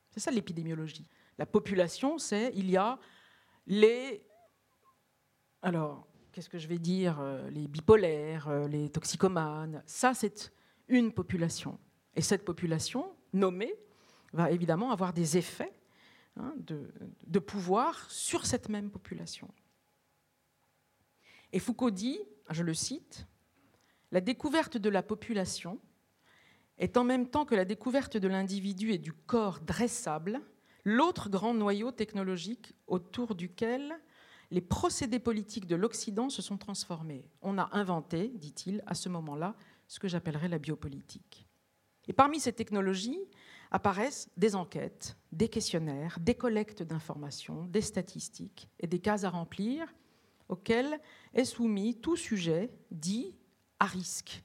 C'est 0.09 0.19
ça 0.19 0.31
l'épidémiologie. 0.31 1.07
La 1.37 1.45
population, 1.45 2.17
c'est 2.17 2.51
il 2.55 2.69
y 2.69 2.75
a 2.75 2.99
les 3.67 4.21
alors 5.61 6.10
qu'est-ce 6.31 6.49
que 6.49 6.59
je 6.59 6.67
vais 6.67 6.79
dire 6.79 7.19
euh, 7.19 7.49
les 7.49 7.67
bipolaires, 7.67 8.47
euh, 8.47 8.67
les 8.67 8.89
toxicomanes. 8.89 9.83
Ça, 9.85 10.13
c'est 10.13 10.51
une 10.87 11.11
population. 11.11 11.79
Et 12.15 12.21
cette 12.21 12.45
population 12.45 13.13
nommée 13.33 13.73
va 14.33 14.51
évidemment 14.51 14.91
avoir 14.91 15.13
des 15.13 15.37
effets 15.37 15.73
Hein, 16.37 16.53
de, 16.57 17.39
pouvoir 17.39 18.09
sur 18.09 18.45
cette 18.45 18.69
même 18.69 18.89
population. 18.89 19.49
Et 21.51 21.59
Foucault 21.59 21.91
dit, 21.91 22.19
je 22.49 22.63
le 22.63 22.73
cite, 22.73 23.27
La 24.11 24.21
découverte 24.21 24.77
de 24.77 24.89
la 24.89 25.03
population 25.03 25.81
est 26.77 26.95
en 26.95 27.03
même 27.03 27.27
temps 27.27 27.43
que 27.43 27.55
la 27.55 27.65
découverte 27.65 28.15
de 28.15 28.29
l'individu 28.29 28.93
et 28.93 28.97
du 28.97 29.11
corps 29.11 29.59
dressable 29.59 30.39
l'autre 30.85 31.29
grand 31.29 31.53
noyau 31.53 31.91
technologique 31.91 32.73
autour 32.87 33.35
duquel 33.35 33.99
les 34.51 34.61
procédés 34.61 35.19
politiques 35.19 35.65
de 35.65 35.75
l'Occident 35.75 36.29
se 36.29 36.41
sont 36.41 36.57
transformés. 36.57 37.25
On 37.41 37.57
a 37.57 37.69
inventé, 37.71 38.29
dit-il, 38.35 38.83
à 38.85 38.93
ce 38.93 39.09
moment-là, 39.09 39.55
ce 39.87 39.99
que 39.99 40.07
j'appellerais 40.07 40.49
la 40.49 40.59
biopolitique. 40.59 41.47
Et 42.07 42.13
parmi 42.13 42.39
ces 42.39 42.53
technologies, 42.53 43.19
apparaissent 43.71 44.29
des 44.35 44.55
enquêtes, 44.55 45.15
des 45.31 45.47
questionnaires, 45.47 46.17
des 46.19 46.35
collectes 46.35 46.83
d'informations, 46.83 47.65
des 47.67 47.81
statistiques 47.81 48.69
et 48.79 48.87
des 48.87 48.99
cases 48.99 49.23
à 49.23 49.29
remplir 49.29 49.93
auxquels 50.49 50.99
est 51.33 51.45
soumis 51.45 51.95
tout 51.95 52.17
sujet 52.17 52.69
dit 52.91 53.33
à 53.79 53.85
risque, 53.85 54.43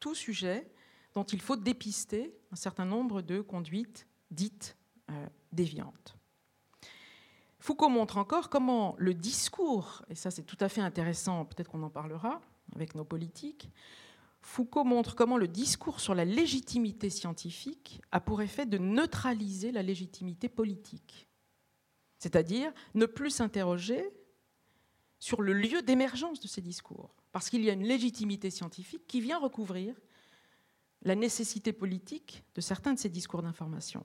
tout 0.00 0.14
sujet 0.14 0.70
dont 1.12 1.24
il 1.24 1.40
faut 1.40 1.56
dépister 1.56 2.34
un 2.50 2.56
certain 2.56 2.86
nombre 2.86 3.20
de 3.20 3.42
conduites 3.42 4.08
dites 4.30 4.76
euh, 5.10 5.26
déviantes. 5.52 6.16
Foucault 7.64 7.88
montre 7.88 8.18
encore 8.18 8.50
comment 8.50 8.94
le 8.98 9.14
discours, 9.14 10.02
et 10.10 10.14
ça 10.14 10.30
c'est 10.30 10.42
tout 10.42 10.58
à 10.60 10.68
fait 10.68 10.82
intéressant, 10.82 11.46
peut-être 11.46 11.70
qu'on 11.70 11.82
en 11.82 11.88
parlera 11.88 12.42
avec 12.74 12.94
nos 12.94 13.06
politiques, 13.06 13.70
Foucault 14.42 14.84
montre 14.84 15.14
comment 15.14 15.38
le 15.38 15.48
discours 15.48 15.98
sur 15.98 16.14
la 16.14 16.26
légitimité 16.26 17.08
scientifique 17.08 18.02
a 18.12 18.20
pour 18.20 18.42
effet 18.42 18.66
de 18.66 18.76
neutraliser 18.76 19.72
la 19.72 19.82
légitimité 19.82 20.50
politique, 20.50 21.26
c'est-à-dire 22.18 22.70
ne 22.92 23.06
plus 23.06 23.30
s'interroger 23.30 24.10
sur 25.18 25.40
le 25.40 25.54
lieu 25.54 25.80
d'émergence 25.80 26.40
de 26.40 26.48
ces 26.48 26.60
discours, 26.60 27.14
parce 27.32 27.48
qu'il 27.48 27.64
y 27.64 27.70
a 27.70 27.72
une 27.72 27.88
légitimité 27.88 28.50
scientifique 28.50 29.06
qui 29.06 29.22
vient 29.22 29.38
recouvrir 29.38 29.98
la 31.00 31.14
nécessité 31.14 31.72
politique 31.72 32.44
de 32.54 32.60
certains 32.60 32.92
de 32.92 32.98
ces 32.98 33.08
discours 33.08 33.40
d'information. 33.40 34.04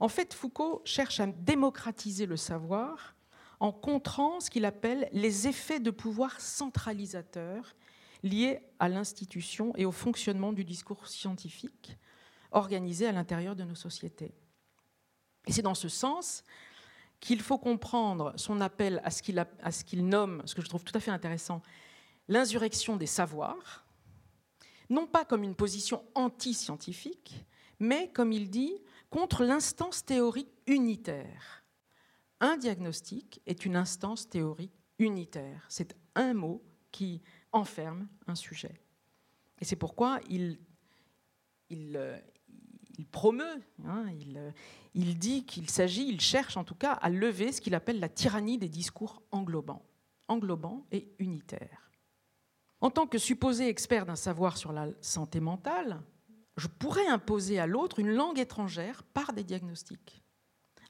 En 0.00 0.08
fait, 0.08 0.32
Foucault 0.32 0.80
cherche 0.84 1.20
à 1.20 1.26
démocratiser 1.26 2.26
le 2.26 2.36
savoir 2.36 3.14
en 3.60 3.70
contrant 3.70 4.40
ce 4.40 4.50
qu'il 4.50 4.64
appelle 4.64 5.08
les 5.12 5.46
effets 5.46 5.80
de 5.80 5.90
pouvoir 5.90 6.40
centralisateur 6.40 7.74
liés 8.22 8.60
à 8.78 8.88
l'institution 8.88 9.72
et 9.76 9.84
au 9.84 9.92
fonctionnement 9.92 10.54
du 10.54 10.64
discours 10.64 11.06
scientifique 11.06 11.98
organisé 12.50 13.06
à 13.06 13.12
l'intérieur 13.12 13.54
de 13.54 13.64
nos 13.64 13.74
sociétés. 13.74 14.34
Et 15.46 15.52
c'est 15.52 15.62
dans 15.62 15.74
ce 15.74 15.88
sens 15.88 16.44
qu'il 17.20 17.42
faut 17.42 17.58
comprendre 17.58 18.32
son 18.36 18.62
appel 18.62 19.02
à 19.04 19.10
ce 19.10 19.84
qu'il 19.84 20.08
nomme, 20.08 20.42
ce 20.46 20.54
que 20.54 20.62
je 20.62 20.68
trouve 20.68 20.84
tout 20.84 20.96
à 20.96 21.00
fait 21.00 21.10
intéressant, 21.10 21.60
l'insurrection 22.28 22.96
des 22.96 23.06
savoirs, 23.06 23.84
non 24.88 25.06
pas 25.06 25.26
comme 25.26 25.44
une 25.44 25.54
position 25.54 26.02
anti-scientifique, 26.14 27.44
mais, 27.78 28.10
comme 28.12 28.32
il 28.32 28.50
dit, 28.50 28.74
contre 29.10 29.44
l'instance 29.44 30.04
théorique 30.04 30.52
unitaire. 30.66 31.64
Un 32.40 32.56
diagnostic 32.56 33.42
est 33.46 33.66
une 33.66 33.76
instance 33.76 34.28
théorique 34.28 34.72
unitaire. 34.98 35.66
C'est 35.68 35.96
un 36.14 36.32
mot 36.32 36.62
qui 36.90 37.20
enferme 37.52 38.08
un 38.26 38.34
sujet. 38.34 38.80
Et 39.60 39.64
c'est 39.64 39.76
pourquoi 39.76 40.20
il, 40.28 40.58
il, 41.68 41.96
euh, 41.96 42.16
promeut, 43.12 43.62
hein, 43.84 44.06
il, 44.18 44.38
euh, 44.38 44.50
il 44.94 45.18
dit 45.18 45.44
qu'il 45.44 45.68
s'agit, 45.68 46.08
il 46.08 46.20
cherche 46.20 46.56
en 46.56 46.64
tout 46.64 46.74
cas 46.74 46.92
à 46.92 47.10
lever 47.10 47.52
ce 47.52 47.60
qu'il 47.60 47.74
appelle 47.74 48.00
la 48.00 48.08
tyrannie 48.08 48.58
des 48.58 48.68
discours 48.68 49.22
englobants 49.30 49.84
et 50.92 51.12
unitaires. 51.18 51.90
En 52.80 52.90
tant 52.90 53.06
que 53.06 53.18
supposé 53.18 53.68
expert 53.68 54.06
d'un 54.06 54.16
savoir 54.16 54.56
sur 54.56 54.72
la 54.72 54.88
santé 55.02 55.40
mentale, 55.40 56.00
je 56.60 56.68
pourrais 56.68 57.06
imposer 57.06 57.58
à 57.58 57.66
l'autre 57.66 58.00
une 58.00 58.12
langue 58.12 58.38
étrangère 58.38 59.02
par 59.02 59.32
des 59.32 59.44
diagnostics. 59.44 60.22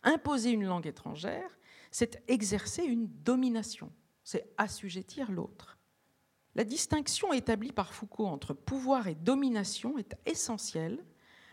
Imposer 0.02 0.50
une 0.50 0.64
langue 0.64 0.88
étrangère, 0.88 1.58
c'est 1.92 2.24
exercer 2.26 2.82
une 2.82 3.06
domination, 3.22 3.92
c'est 4.24 4.52
assujettir 4.58 5.30
l'autre. 5.30 5.78
La 6.56 6.64
distinction 6.64 7.32
établie 7.32 7.70
par 7.70 7.94
Foucault 7.94 8.26
entre 8.26 8.52
pouvoir 8.52 9.06
et 9.06 9.14
domination 9.14 9.96
est 9.96 10.16
essentielle 10.26 11.04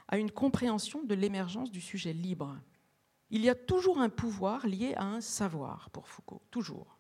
à 0.07 0.17
une 0.17 0.31
compréhension 0.31 1.03
de 1.03 1.13
l'émergence 1.13 1.69
du 1.69 1.81
sujet 1.81 2.13
libre. 2.13 2.57
Il 3.29 3.41
y 3.41 3.49
a 3.49 3.55
toujours 3.55 3.99
un 3.99 4.09
pouvoir 4.09 4.65
lié 4.65 4.95
à 4.95 5.03
un 5.03 5.21
savoir 5.21 5.91
pour 5.91 6.07
Foucault, 6.07 6.41
toujours. 6.49 6.97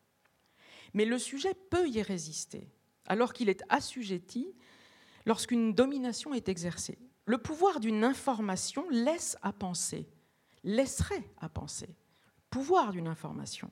Mais 0.93 1.05
le 1.05 1.17
sujet 1.17 1.55
peut 1.71 1.89
y 1.89 2.03
résister, 2.03 2.69
alors 3.07 3.33
qu'il 3.33 3.49
est 3.49 3.63
assujetti 3.69 4.53
lorsqu'une 5.25 5.73
domination 5.73 6.35
est 6.35 6.47
exercée. 6.47 6.99
Le 7.27 7.37
pouvoir 7.37 7.81
d'une 7.81 8.05
information 8.05 8.89
laisse 8.89 9.37
à 9.41 9.51
penser, 9.51 10.07
laisserait 10.63 11.29
à 11.39 11.49
penser, 11.49 11.87
le 11.87 12.43
pouvoir 12.49 12.93
d'une 12.93 13.09
information. 13.09 13.69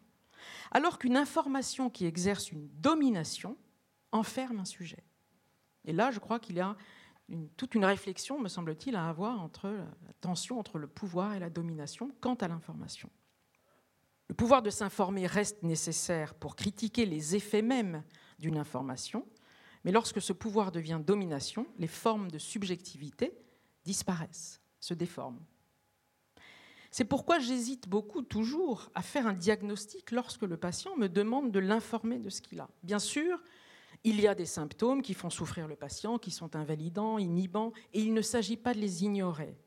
Alors 0.71 0.99
qu'une 0.99 1.15
information 1.15 1.89
qui 1.89 2.05
exerce 2.05 2.51
une 2.51 2.67
domination 2.81 3.55
enferme 4.11 4.59
un 4.59 4.65
sujet. 4.65 5.05
Et 5.85 5.93
là, 5.93 6.11
je 6.11 6.19
crois 6.19 6.37
qu'il 6.37 6.57
y 6.57 6.59
a 6.59 6.75
toute 7.55 7.75
une 7.75 7.85
réflexion, 7.85 8.41
me 8.41 8.49
semble-t-il, 8.49 8.97
à 8.97 9.07
avoir 9.07 9.41
entre 9.41 9.69
la 9.69 10.13
tension 10.19 10.59
entre 10.59 10.77
le 10.77 10.87
pouvoir 10.87 11.33
et 11.33 11.39
la 11.39 11.49
domination 11.49 12.11
quant 12.19 12.35
à 12.35 12.49
l'information. 12.49 13.09
Le 14.27 14.35
pouvoir 14.35 14.63
de 14.63 14.69
s'informer 14.69 15.27
reste 15.27 15.63
nécessaire 15.63 16.35
pour 16.35 16.57
critiquer 16.57 17.05
les 17.05 17.37
effets 17.37 17.61
mêmes 17.61 18.03
d'une 18.37 18.57
information, 18.57 19.25
mais 19.85 19.93
lorsque 19.93 20.21
ce 20.21 20.33
pouvoir 20.33 20.73
devient 20.73 20.99
domination, 21.01 21.67
les 21.77 21.87
formes 21.87 22.29
de 22.29 22.37
subjectivité 22.37 23.31
disparaissent, 23.85 24.59
se 24.79 24.93
déforment. 24.93 25.39
C'est 26.91 27.05
pourquoi 27.05 27.39
j'hésite 27.39 27.89
beaucoup 27.89 28.21
toujours 28.21 28.89
à 28.95 29.01
faire 29.01 29.27
un 29.27 29.33
diagnostic 29.33 30.11
lorsque 30.11 30.43
le 30.43 30.57
patient 30.57 30.95
me 30.95 31.07
demande 31.07 31.51
de 31.51 31.59
l'informer 31.59 32.19
de 32.19 32.29
ce 32.29 32.41
qu'il 32.41 32.59
a. 32.59 32.69
Bien 32.83 32.99
sûr, 32.99 33.43
il 34.05 34.21
y 34.21 34.27
a 34.27 34.35
des 34.35 34.45
symptômes 34.45 35.01
qui 35.01 35.13
font 35.13 35.29
souffrir 35.29 35.67
le 35.67 35.75
patient, 35.75 36.17
qui 36.17 36.31
sont 36.31 36.55
invalidants, 36.55 37.17
inhibants, 37.17 37.73
et 37.93 38.01
il 38.01 38.13
ne 38.13 38.21
s'agit 38.21 38.55
pas 38.55 38.73
de 38.73 38.79
les 38.79 39.03
ignorer. 39.03 39.57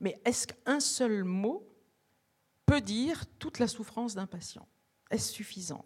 Mais 0.00 0.20
est-ce 0.24 0.46
qu'un 0.46 0.80
seul 0.80 1.24
mot 1.24 1.66
peut 2.66 2.80
dire 2.80 3.24
toute 3.38 3.58
la 3.58 3.68
souffrance 3.68 4.14
d'un 4.14 4.26
patient? 4.26 4.66
Est-ce 5.10 5.32
suffisant? 5.32 5.84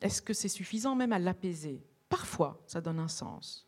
Est-ce 0.00 0.20
que 0.20 0.34
c'est 0.34 0.48
suffisant 0.48 0.94
même 0.94 1.12
à 1.12 1.18
l'apaiser? 1.18 1.82
Parfois, 2.08 2.62
ça 2.66 2.80
donne 2.80 2.98
un 2.98 3.08
sens. 3.08 3.65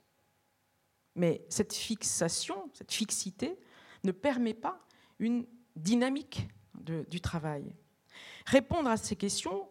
Mais 1.19 1.45
cette 1.49 1.75
fixation, 1.75 2.71
cette 2.73 2.93
fixité, 2.93 3.59
ne 4.05 4.13
permet 4.13 4.55
pas 4.55 4.81
une 5.19 5.47
dynamique 5.77 6.49
du 6.75 7.21
travail. 7.21 7.75
Répondre 8.47 8.89
à 8.89 8.97
ces 8.97 9.17
questions 9.17 9.69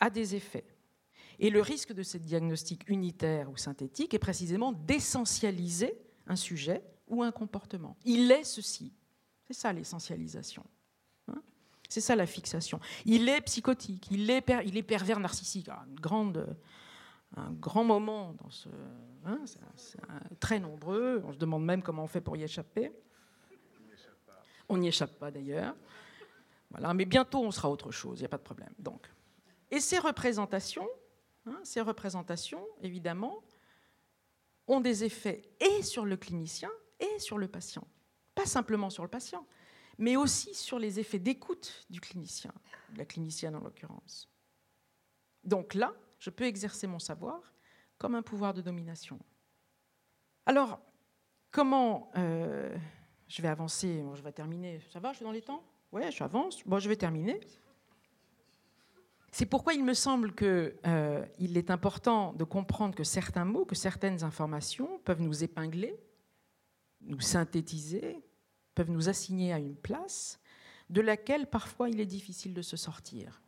a 0.00 0.10
des 0.10 0.34
effets. 0.34 0.66
Et 1.38 1.48
le 1.48 1.62
risque 1.62 1.92
de 1.92 2.02
ce 2.02 2.18
diagnostic 2.18 2.88
unitaire 2.88 3.50
ou 3.50 3.56
synthétique 3.56 4.12
est 4.12 4.18
précisément 4.18 4.72
d'essentialiser 4.72 5.98
un 6.26 6.36
sujet 6.36 6.84
ou 7.08 7.22
un 7.22 7.32
comportement. 7.32 7.96
Il 8.04 8.30
est 8.30 8.44
ceci. 8.44 8.92
C'est 9.46 9.54
ça 9.54 9.72
l'essentialisation. 9.72 10.64
Hein? 11.28 11.42
c'est 11.88 12.02
ça 12.02 12.14
la 12.14 12.26
fixation. 12.26 12.78
Il 13.06 13.28
est 13.28 13.40
psychotique, 13.40 14.08
il 14.10 14.30
est, 14.30 14.44
il 14.66 14.76
est 14.76 14.82
pervers 14.82 15.18
narcissique. 15.18 15.70
un, 15.70 15.86
grande, 15.94 16.56
un 17.36 17.52
grand 17.52 17.84
moment 17.84 18.32
dans 18.34 18.50
ce. 18.50 18.68
Hein, 19.24 19.38
très 20.40 20.58
nombreux. 20.58 21.22
On 21.24 21.32
se 21.32 21.38
demande 21.38 21.64
même 21.64 21.82
comment 21.82 22.04
on 22.04 22.08
fait 22.08 22.20
pour 22.20 22.36
y 22.36 22.42
échapper. 22.42 22.92
On 24.68 24.78
n'y 24.78 24.88
échappe 24.88 25.18
pas 25.18 25.30
d'ailleurs. 25.30 25.74
Voilà, 26.70 26.94
mais 26.94 27.04
bientôt 27.04 27.40
on 27.40 27.50
sera 27.50 27.68
autre 27.68 27.90
chose, 27.90 28.20
il 28.20 28.22
n'y 28.22 28.26
a 28.26 28.28
pas 28.28 28.38
de 28.38 28.42
problème. 28.42 28.72
Donc, 28.78 29.10
et 29.70 29.80
ces 29.80 29.98
représentations, 29.98 30.88
hein, 31.46 31.58
ces 31.64 31.80
représentations, 31.80 32.64
évidemment, 32.80 33.42
ont 34.68 34.80
des 34.80 35.04
effets 35.04 35.42
et 35.60 35.82
sur 35.82 36.04
le 36.04 36.16
clinicien 36.16 36.70
et 37.00 37.18
sur 37.18 37.38
le 37.38 37.48
patient. 37.48 37.86
Pas 38.34 38.46
simplement 38.46 38.90
sur 38.90 39.02
le 39.02 39.08
patient, 39.08 39.44
mais 39.98 40.16
aussi 40.16 40.54
sur 40.54 40.78
les 40.78 41.00
effets 41.00 41.18
d'écoute 41.18 41.84
du 41.90 42.00
clinicien, 42.00 42.52
de 42.92 42.98
la 42.98 43.04
clinicienne 43.04 43.56
en 43.56 43.60
l'occurrence. 43.60 44.30
Donc 45.42 45.74
là, 45.74 45.92
je 46.20 46.30
peux 46.30 46.44
exercer 46.44 46.86
mon 46.86 47.00
savoir 47.00 47.52
comme 47.98 48.14
un 48.14 48.22
pouvoir 48.22 48.54
de 48.54 48.62
domination. 48.62 49.18
Alors, 50.46 50.80
comment 51.50 52.10
euh, 52.16 52.74
je 53.26 53.42
vais 53.42 53.48
avancer? 53.48 54.04
Je 54.14 54.22
vais 54.22 54.32
terminer. 54.32 54.80
Ça 54.92 55.00
va 55.00 55.10
Je 55.12 55.16
suis 55.16 55.24
dans 55.24 55.32
les 55.32 55.42
temps? 55.42 55.64
Oui, 55.92 56.02
je 56.10 56.22
avance. 56.22 56.62
Bon, 56.64 56.78
je 56.78 56.88
vais 56.88 56.96
terminer. 56.96 57.40
C'est 59.32 59.46
pourquoi 59.46 59.74
il 59.74 59.84
me 59.84 59.94
semble 59.94 60.34
qu'il 60.34 60.74
euh, 60.86 61.24
est 61.38 61.70
important 61.70 62.32
de 62.32 62.44
comprendre 62.44 62.94
que 62.94 63.04
certains 63.04 63.44
mots, 63.44 63.64
que 63.64 63.74
certaines 63.74 64.24
informations 64.24 64.98
peuvent 65.04 65.20
nous 65.20 65.44
épingler, 65.44 65.96
nous 67.00 67.20
synthétiser, 67.20 68.20
peuvent 68.74 68.90
nous 68.90 69.08
assigner 69.08 69.52
à 69.52 69.58
une 69.58 69.76
place 69.76 70.40
de 70.90 71.00
laquelle 71.00 71.48
parfois 71.48 71.88
il 71.88 72.00
est 72.00 72.06
difficile 72.06 72.54
de 72.54 72.62
se 72.62 72.76
sortir. 72.76 73.40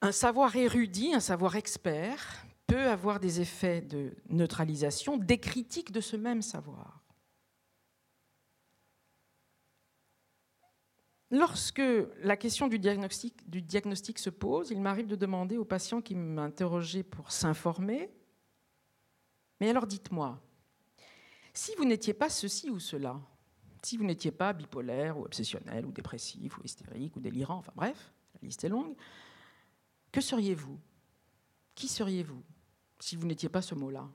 Un 0.00 0.12
savoir 0.12 0.54
érudit, 0.54 1.14
un 1.14 1.20
savoir 1.20 1.56
expert 1.56 2.44
peut 2.66 2.88
avoir 2.88 3.18
des 3.18 3.40
effets 3.40 3.80
de 3.80 4.14
neutralisation, 4.28 5.16
des 5.16 5.38
critiques 5.38 5.90
de 5.90 6.00
ce 6.00 6.16
même 6.16 6.42
savoir. 6.42 7.02
Lorsque 11.30 11.82
la 12.22 12.36
question 12.36 12.68
du 12.68 12.78
diagnostic, 12.78 14.18
se 14.18 14.30
pose, 14.30 14.70
il 14.70 14.80
m'arrive 14.80 15.06
de 15.06 15.16
demander 15.16 15.58
aux 15.58 15.64
patients 15.64 16.00
qui 16.00 16.14
m'interrogeaient 16.14 17.02
pour 17.02 17.32
s'informer, 17.32 18.10
mais 19.60 19.68
alors 19.68 19.86
dites-moi, 19.86 20.40
si 21.52 21.74
vous 21.76 21.84
n'étiez 21.84 22.14
pas 22.14 22.30
ceci 22.30 22.70
ou 22.70 22.78
cela, 22.78 23.20
si 23.82 23.96
vous 23.96 24.04
n'étiez 24.04 24.30
pas 24.30 24.52
bipolaire 24.52 25.18
ou 25.18 25.24
obsessionnel 25.24 25.84
ou 25.84 25.90
dépressif 25.92 26.56
ou 26.58 26.62
hystérique 26.64 27.16
ou 27.16 27.20
délirant, 27.20 27.56
enfin 27.56 27.72
bref, 27.74 28.12
la 28.34 28.46
liste 28.46 28.64
est 28.64 28.68
longue, 28.68 28.94
que 30.12 30.20
seriez-vous? 30.20 30.78
Qui 31.74 31.88
seriez-vous 31.88 32.42
si 32.98 33.16
vous 33.16 33.26
n'étiez 33.26 33.48
pas 33.48 33.62
ce 33.62 33.74
mot-là? 33.74 34.08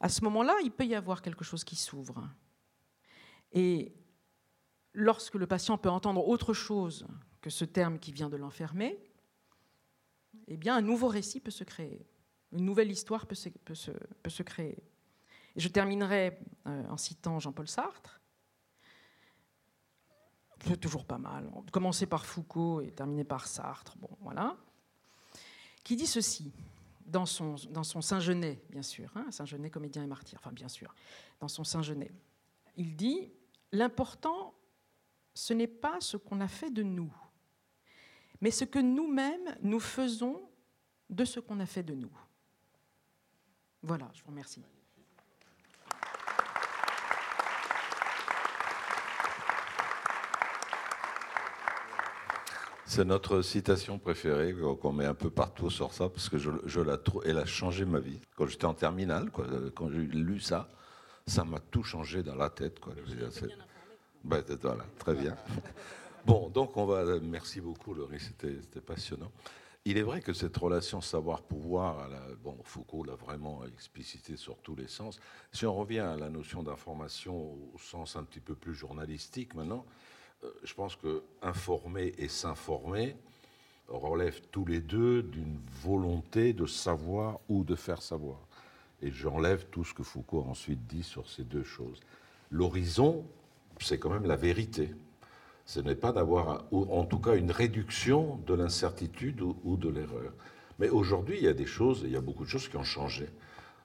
À 0.00 0.08
ce 0.08 0.22
moment-là, 0.24 0.54
il 0.62 0.70
peut 0.70 0.84
y 0.84 0.94
avoir 0.94 1.22
quelque 1.22 1.44
chose 1.44 1.64
qui 1.64 1.76
s'ouvre. 1.76 2.28
Et 3.52 3.94
lorsque 4.92 5.34
le 5.34 5.46
patient 5.46 5.78
peut 5.78 5.88
entendre 5.88 6.26
autre 6.26 6.52
chose 6.52 7.06
que 7.40 7.50
ce 7.50 7.64
terme 7.64 7.98
qui 7.98 8.12
vient 8.12 8.28
de 8.28 8.36
l'enfermer, 8.36 8.98
eh 10.48 10.56
bien, 10.56 10.76
un 10.76 10.82
nouveau 10.82 11.08
récit 11.08 11.40
peut 11.40 11.50
se 11.50 11.64
créer. 11.64 12.06
Une 12.52 12.64
nouvelle 12.64 12.90
histoire 12.90 13.26
peut 13.26 13.34
se, 13.34 14.42
créer. 14.42 14.82
Je 15.56 15.68
terminerai 15.68 16.38
euh, 16.66 16.88
en 16.88 16.96
citant 16.96 17.38
Jean-Paul 17.38 17.68
Sartre. 17.68 18.20
C'est 20.66 20.80
toujours 20.80 21.04
pas 21.04 21.18
mal. 21.18 21.50
Commencer 21.72 22.06
par 22.06 22.26
Foucault 22.26 22.80
et 22.80 22.90
terminer 22.90 23.24
par 23.24 23.46
Sartre. 23.46 23.96
Bon, 23.98 24.10
voilà. 24.20 24.56
Qui 25.84 25.96
dit 25.96 26.06
ceci 26.06 26.52
dans 27.06 27.26
son, 27.26 27.54
dans 27.70 27.84
son 27.84 28.00
Saint-Genet, 28.00 28.60
bien 28.70 28.82
sûr. 28.82 29.10
Hein, 29.14 29.26
Saint-Genet, 29.30 29.70
comédien 29.70 30.02
et 30.02 30.06
martyr. 30.06 30.38
Enfin, 30.40 30.52
bien 30.52 30.68
sûr. 30.68 30.94
Dans 31.40 31.48
son 31.48 31.64
Saint-Genet. 31.64 32.10
Il 32.76 32.96
dit 32.96 33.30
L'important 33.72 34.54
ce 35.36 35.52
n'est 35.52 35.66
pas 35.66 36.00
ce 36.00 36.16
qu'on 36.16 36.40
a 36.40 36.48
fait 36.48 36.70
de 36.70 36.82
nous, 36.82 37.12
mais 38.40 38.50
ce 38.50 38.64
que 38.64 38.78
nous-mêmes 38.78 39.54
nous 39.60 39.80
faisons 39.80 40.48
de 41.10 41.26
ce 41.26 41.40
qu'on 41.40 41.60
a 41.60 41.66
fait 41.66 41.82
de 41.82 41.94
nous. 41.94 42.10
Voilà, 43.82 44.10
je 44.14 44.22
vous 44.22 44.30
remercie. 44.30 44.64
C'est 52.86 53.04
notre 53.04 53.42
citation 53.42 53.98
préférée 53.98 54.54
qu'on 54.80 54.92
met 54.92 55.06
un 55.06 55.14
peu 55.14 55.28
partout 55.28 55.70
sur 55.70 55.92
ça 55.92 56.08
parce 56.08 56.28
que 56.28 56.38
je, 56.38 56.80
la 56.80 56.96
trouve, 56.96 57.22
elle 57.26 57.38
a 57.38 57.44
changé 57.44 57.84
ma 57.84 57.98
vie. 57.98 58.20
Quand 58.36 58.46
j'étais 58.46 58.64
en 58.64 58.74
terminale, 58.74 59.30
quand 59.74 59.90
j'ai 59.90 59.98
lu 59.98 60.38
ça, 60.38 60.70
ça 61.26 61.44
m'a 61.44 61.58
tout 61.58 61.82
changé 61.82 62.22
dans 62.22 62.36
la 62.36 62.48
tête. 62.48 62.78
Quoi. 62.78 62.94
Ben, 64.22 64.42
voilà, 64.62 64.84
très 64.98 65.14
bien. 65.14 65.36
Bon, 66.24 66.48
donc 66.48 66.76
on 66.76 66.86
va. 66.86 67.20
Merci 67.20 67.60
beaucoup, 67.60 67.94
Laurie, 67.94 68.18
c'était 68.18 68.80
passionnant. 68.80 69.30
Il 69.84 69.96
est 69.96 70.02
vrai 70.02 70.20
que 70.20 70.32
cette 70.32 70.56
relation 70.56 71.00
savoir-pouvoir, 71.00 72.08
bon, 72.42 72.58
Foucault 72.64 73.04
l'a 73.04 73.14
vraiment 73.14 73.64
explicité 73.64 74.36
sur 74.36 74.56
tous 74.58 74.74
les 74.74 74.88
sens. 74.88 75.20
Si 75.52 75.66
on 75.66 75.74
revient 75.76 76.00
à 76.00 76.16
la 76.16 76.28
notion 76.28 76.64
d'information 76.64 77.52
au 77.72 77.78
sens 77.78 78.16
un 78.16 78.24
petit 78.24 78.40
peu 78.40 78.56
plus 78.56 78.74
journalistique 78.74 79.54
maintenant, 79.54 79.86
euh, 79.86 80.15
je 80.62 80.74
pense 80.74 80.96
que 80.96 81.22
informer 81.42 82.14
et 82.18 82.28
s'informer 82.28 83.16
relèvent 83.88 84.42
tous 84.50 84.64
les 84.64 84.80
deux 84.80 85.22
d'une 85.22 85.58
volonté 85.82 86.52
de 86.52 86.66
savoir 86.66 87.38
ou 87.48 87.64
de 87.64 87.74
faire 87.74 88.02
savoir. 88.02 88.38
Et 89.02 89.10
j'enlève 89.10 89.66
tout 89.70 89.84
ce 89.84 89.94
que 89.94 90.02
Foucault 90.02 90.44
a 90.46 90.50
ensuite 90.50 90.86
dit 90.86 91.02
sur 91.02 91.28
ces 91.28 91.44
deux 91.44 91.62
choses. 91.62 92.00
L'horizon, 92.50 93.24
c'est 93.80 93.98
quand 93.98 94.10
même 94.10 94.26
la 94.26 94.36
vérité. 94.36 94.94
Ce 95.64 95.80
n'est 95.80 95.96
pas 95.96 96.12
d'avoir, 96.12 96.64
en 96.72 97.04
tout 97.04 97.18
cas, 97.18 97.34
une 97.34 97.50
réduction 97.50 98.40
de 98.46 98.54
l'incertitude 98.54 99.42
ou, 99.42 99.76
de 99.76 99.88
l'erreur. 99.88 100.32
Mais 100.78 100.88
aujourd'hui, 100.88 101.38
il 101.38 101.44
y 101.44 101.48
a 101.48 101.52
des 101.52 101.66
choses, 101.66 102.02
il 102.04 102.12
y 102.12 102.16
a 102.16 102.20
beaucoup 102.20 102.44
de 102.44 102.48
choses 102.48 102.68
qui 102.68 102.76
ont 102.76 102.84
changé 102.84 103.28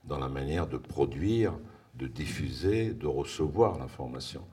dans 0.04 0.20
la 0.20 0.30
manière 0.30 0.68
de 0.68 0.78
produire, 0.78 1.54
de 1.96 2.08
diffuser, 2.08 2.94
de 2.94 3.08
recevoir 3.08 3.80
l'information. 3.80 4.46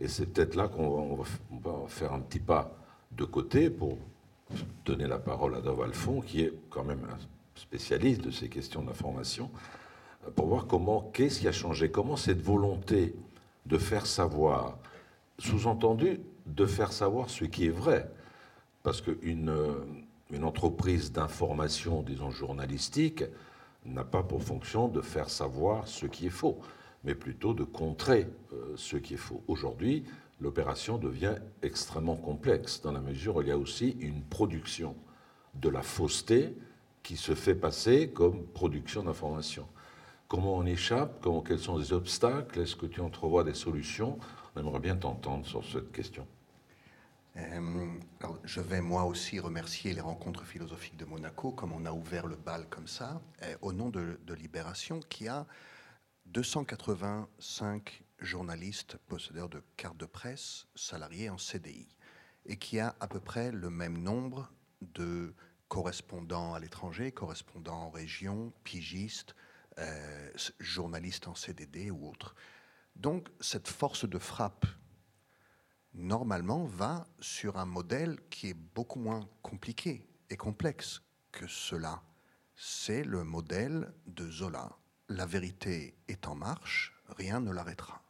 Et 0.00 0.08
c'est 0.08 0.26
peut-être 0.26 0.54
là 0.54 0.68
qu'on 0.68 1.16
va, 1.16 1.24
faire 1.88 2.12
un 2.12 2.20
petit 2.20 2.38
pas 2.38 2.72
de 3.12 3.24
côté 3.24 3.70
pour 3.70 3.98
donner 4.84 5.06
la 5.06 5.18
parole 5.18 5.56
à 5.56 5.60
Dov 5.60 5.82
Alphon, 5.82 6.20
qui 6.20 6.42
est 6.42 6.52
quand 6.70 6.84
même 6.84 7.04
un 7.10 7.18
spécialiste 7.54 8.22
de 8.22 8.30
ces 8.30 8.48
questions 8.48 8.82
d'information, 8.82 9.50
pour 10.36 10.46
voir 10.46 10.66
comment, 10.66 11.10
qu'est-ce 11.12 11.40
qui 11.40 11.48
a 11.48 11.52
changé, 11.52 11.90
comment 11.90 12.16
cette 12.16 12.40
volonté 12.40 13.14
de 13.66 13.78
faire 13.78 14.06
savoir, 14.06 14.78
sous-entendu, 15.38 16.20
de 16.46 16.66
faire 16.66 16.92
savoir 16.92 17.28
ce 17.28 17.44
qui 17.44 17.66
est 17.66 17.70
vrai. 17.70 18.10
Parce 18.82 19.02
qu'une 19.02 19.52
une 20.30 20.44
entreprise 20.44 21.12
d'information, 21.12 22.02
disons 22.02 22.30
journalistique, 22.30 23.24
n'a 23.86 24.04
pas 24.04 24.22
pour 24.22 24.42
fonction 24.42 24.88
de 24.88 25.00
faire 25.00 25.30
savoir 25.30 25.88
ce 25.88 26.06
qui 26.06 26.26
est 26.26 26.30
faux, 26.30 26.58
mais 27.04 27.14
plutôt 27.14 27.54
de 27.54 27.64
contrer 27.64 28.26
euh, 28.52 28.74
ce 28.76 28.96
qui 28.96 29.14
est 29.14 29.18
faux. 29.18 29.42
Aujourd'hui, 29.48 30.04
l'opération 30.40 30.98
devient 30.98 31.36
extrêmement 31.62 32.16
complexe, 32.16 32.80
dans 32.80 32.92
la 32.92 33.00
mesure 33.00 33.36
où 33.36 33.42
il 33.42 33.48
y 33.48 33.52
a 33.52 33.58
aussi 33.58 33.96
une 34.00 34.22
production 34.22 34.96
de 35.54 35.68
la 35.68 35.82
fausseté 35.82 36.54
qui 37.02 37.16
se 37.16 37.34
fait 37.34 37.54
passer 37.54 38.10
comme 38.10 38.46
production 38.46 39.02
d'information. 39.02 39.66
Comment 40.28 40.56
on 40.56 40.66
échappe? 40.66 41.20
Comment, 41.22 41.40
Quels 41.40 41.58
sont 41.58 41.78
les 41.78 41.92
obstacles? 41.92 42.60
Est-ce 42.60 42.76
que 42.76 42.86
tu 42.86 43.00
entrevois 43.00 43.44
des 43.44 43.54
solutions? 43.54 44.18
On 44.54 44.60
aimerait 44.60 44.80
bien 44.80 44.96
t'entendre 44.96 45.46
sur 45.46 45.64
cette 45.64 45.90
question. 45.90 46.26
Euh, 47.38 47.86
je 48.44 48.60
vais 48.60 48.80
moi 48.80 49.04
aussi 49.04 49.38
remercier 49.38 49.92
les 49.92 50.00
rencontres 50.00 50.44
philosophiques 50.44 50.96
de 50.96 51.04
Monaco, 51.04 51.52
comme 51.52 51.72
on 51.72 51.86
a 51.86 51.92
ouvert 51.92 52.26
le 52.26 52.36
bal 52.36 52.66
comme 52.68 52.88
ça, 52.88 53.20
euh, 53.42 53.54
au 53.62 53.72
nom 53.72 53.90
de, 53.90 54.18
Libération, 54.34 55.00
qui 55.08 55.28
a 55.28 55.46
285 56.28 58.04
journalistes 58.18 58.98
possédeurs 59.06 59.48
de 59.48 59.62
cartes 59.76 59.96
de 59.96 60.04
presse 60.04 60.66
salariés 60.74 61.30
en 61.30 61.38
CDI, 61.38 61.88
et 62.44 62.58
qui 62.58 62.78
a 62.80 62.94
à 63.00 63.08
peu 63.08 63.18
près 63.18 63.50
le 63.50 63.70
même 63.70 63.96
nombre 63.96 64.52
de 64.82 65.34
correspondants 65.68 66.54
à 66.54 66.60
l'étranger, 66.60 67.12
correspondants 67.12 67.84
en 67.84 67.90
région, 67.90 68.52
pigistes, 68.62 69.34
euh, 69.78 70.30
journalistes 70.60 71.28
en 71.28 71.34
CDD 71.34 71.90
ou 71.90 72.08
autres. 72.08 72.34
Donc 72.96 73.28
cette 73.40 73.68
force 73.68 74.06
de 74.06 74.18
frappe, 74.18 74.66
normalement, 75.94 76.64
va 76.64 77.06
sur 77.20 77.56
un 77.56 77.66
modèle 77.66 78.18
qui 78.28 78.48
est 78.48 78.54
beaucoup 78.74 78.98
moins 78.98 79.28
compliqué 79.40 80.06
et 80.28 80.36
complexe 80.36 81.00
que 81.32 81.46
cela. 81.46 82.02
C'est 82.54 83.04
le 83.04 83.24
modèle 83.24 83.94
de 84.06 84.30
Zola. 84.30 84.76
La 85.08 85.26
vérité 85.26 85.96
est 86.08 86.26
en 86.28 86.34
marche, 86.34 86.94
rien 87.08 87.40
ne 87.40 87.50
l'arrêtera. 87.50 88.02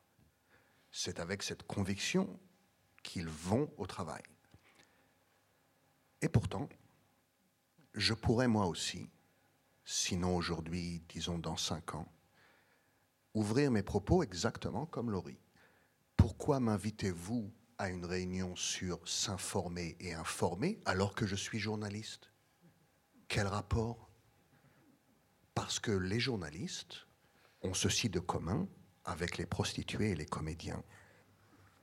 C'est 0.91 1.21
avec 1.21 1.43
cette 1.43 1.63
conviction 1.63 2.39
qu'ils 3.03 3.29
vont 3.29 3.73
au 3.77 3.87
travail. 3.87 4.23
Et 6.21 6.29
pourtant, 6.29 6.69
je 7.95 8.15
pourrais 8.15 8.49
moi 8.49 8.67
aussi 8.67 9.09
sinon 9.91 10.37
aujourd'hui, 10.37 11.03
disons 11.09 11.39
dans 11.39 11.57
cinq 11.57 11.95
ans, 11.95 12.13
ouvrir 13.33 13.71
mes 13.71 13.83
propos 13.83 14.23
exactement 14.23 14.85
comme 14.85 15.11
Laurie. 15.11 15.41
Pourquoi 16.15 16.61
m'invitez-vous 16.61 17.51
à 17.79 17.89
une 17.89 18.05
réunion 18.05 18.55
sur 18.55 19.09
s'informer 19.09 19.97
et 19.99 20.13
informer 20.13 20.79
alors 20.85 21.15
que 21.15 21.27
je 21.27 21.37
suis 21.37 21.59
journaliste? 21.59 22.31
Quel 23.29 23.47
rapport 23.47 24.08
Parce 25.59 25.81
que 25.81 25.91
les 25.91 26.21
journalistes 26.21 27.09
ont 27.63 27.75
ceci 27.75 28.09
de 28.09 28.21
commun 28.21 28.69
avec 29.05 29.39
les 29.39 29.45
prostituées 29.45 30.11
et 30.11 30.15
les 30.15 30.25
comédiens. 30.25 30.85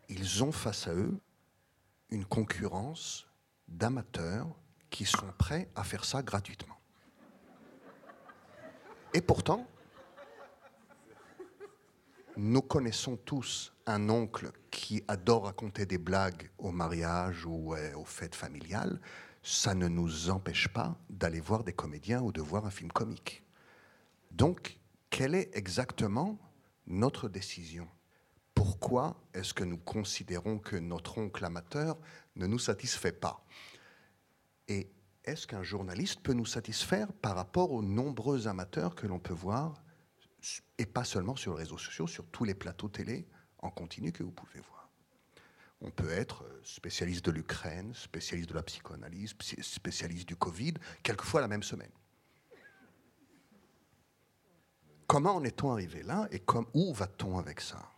Ils 0.08 0.46
ont 0.46 0.54
face 0.54 0.88
à 0.88 0.94
eux 0.94 1.20
une 2.10 2.24
concurrence 2.24 3.28
d'amateurs 3.68 4.48
qui 4.90 5.04
sont 5.04 5.30
prêts 5.38 5.70
à 5.76 5.84
faire 5.84 6.06
ça 6.06 6.24
gratuitement. 6.24 6.80
Et 9.14 9.20
pourtant, 9.20 9.68
nous 12.38 12.62
connaissons 12.62 13.18
tous 13.18 13.74
un 13.88 14.10
oncle 14.10 14.54
qui 14.72 15.04
adore 15.10 15.44
raconter 15.44 15.86
des 15.86 15.98
blagues 15.98 16.50
au 16.60 16.72
mariage 16.72 17.46
ou 17.46 17.76
euh, 17.76 17.94
aux 17.98 18.06
fêtes 18.06 18.36
familiales. 18.36 19.02
Ça 19.44 19.76
ne 19.76 19.90
nous 19.90 20.30
empêche 20.30 20.70
pas 20.70 20.98
d'aller 21.10 21.42
voir 21.42 21.66
des 21.66 21.74
comédiens 21.74 22.22
ou 22.22 22.32
de 22.32 22.40
voir 22.40 22.66
un 22.66 22.72
film 22.72 22.90
comique. 22.90 23.45
Donc, 24.36 24.78
quelle 25.10 25.34
est 25.34 25.56
exactement 25.56 26.38
notre 26.88 27.30
décision? 27.30 27.88
Pourquoi 28.54 29.16
est-ce 29.34 29.54
que 29.54 29.64
nous 29.64 29.78
considérons 29.78 30.60
que 30.60 30.76
notre 30.76 31.20
oncle 31.20 31.46
amateur 31.46 31.98
ne 32.36 32.46
nous 32.46 32.60
satisfait 32.60 33.14
pas? 33.14 33.46
Et 34.68 34.92
est-ce 35.24 35.48
qu'un 35.48 35.64
journaliste 35.64 36.20
peut 36.20 36.34
nous 36.34 36.46
satisfaire 36.46 37.14
par 37.14 37.38
rapport 37.38 37.72
aux 37.72 37.82
nombreux 37.82 38.50
amateurs 38.50 38.94
que 38.96 39.08
l'on 39.08 39.20
peut 39.20 39.34
voir 39.34 39.82
et 40.78 40.86
pas 40.86 41.06
seulement 41.06 41.38
sur 41.38 41.54
les 41.54 41.60
réseaux 41.60 41.78
sociaux, 41.78 42.06
sur 42.06 42.28
tous 42.28 42.44
les 42.44 42.56
plateaux 42.56 42.90
télé 42.90 43.30
en 43.60 43.70
continu 43.70 44.12
que 44.12 44.24
vous 44.24 44.32
pouvez 44.32 44.60
voir? 44.60 44.92
On 45.80 45.92
peut 45.92 46.12
être 46.12 46.44
spécialiste 46.62 47.24
de 47.24 47.32
l'Ukraine, 47.32 47.94
spécialiste 47.94 48.50
de 48.50 48.56
la 48.56 48.64
psychanalyse, 48.64 49.34
spécialiste 49.62 50.28
du 50.28 50.36
Covid, 50.36 50.74
quelquefois 51.04 51.40
la 51.40 51.48
même 51.48 51.64
semaine. 51.64 51.92
Comment 55.08 55.36
en 55.36 55.44
est-on 55.44 55.72
arrivé 55.72 56.04
là 56.04 56.28
et 56.32 56.42
où 56.74 56.94
va-t-on 56.94 57.38
avec 57.38 57.62
ça? 57.62 57.92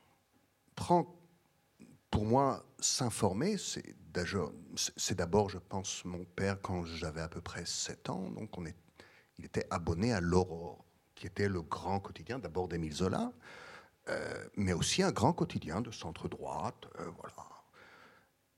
Pour 0.75 2.25
moi, 2.25 2.65
s'informer, 2.79 3.57
c'est 3.57 5.15
d'abord, 5.15 5.49
je 5.49 5.57
pense, 5.57 6.03
mon 6.05 6.23
père 6.23 6.61
quand 6.61 6.85
j'avais 6.85 7.21
à 7.21 7.27
peu 7.27 7.41
près 7.41 7.65
7 7.65 8.09
ans, 8.09 8.29
donc 8.31 8.51
il 9.37 9.45
était 9.45 9.67
abonné 9.69 10.13
à 10.13 10.21
l'Aurore 10.21 10.83
qui 11.17 11.27
était 11.27 11.49
le 11.49 11.61
grand 11.61 11.99
quotidien 11.99 12.39
d'abord 12.39 12.67
d'Émile 12.67 12.93
Zola, 12.93 13.33
euh, 14.09 14.47
mais 14.55 14.73
aussi 14.73 15.01
un 15.03 15.11
grand 15.11 15.33
quotidien 15.33 15.81
de 15.81 15.91
centre-droite. 15.91 16.87
Euh, 16.99 17.09
voilà. 17.17 17.47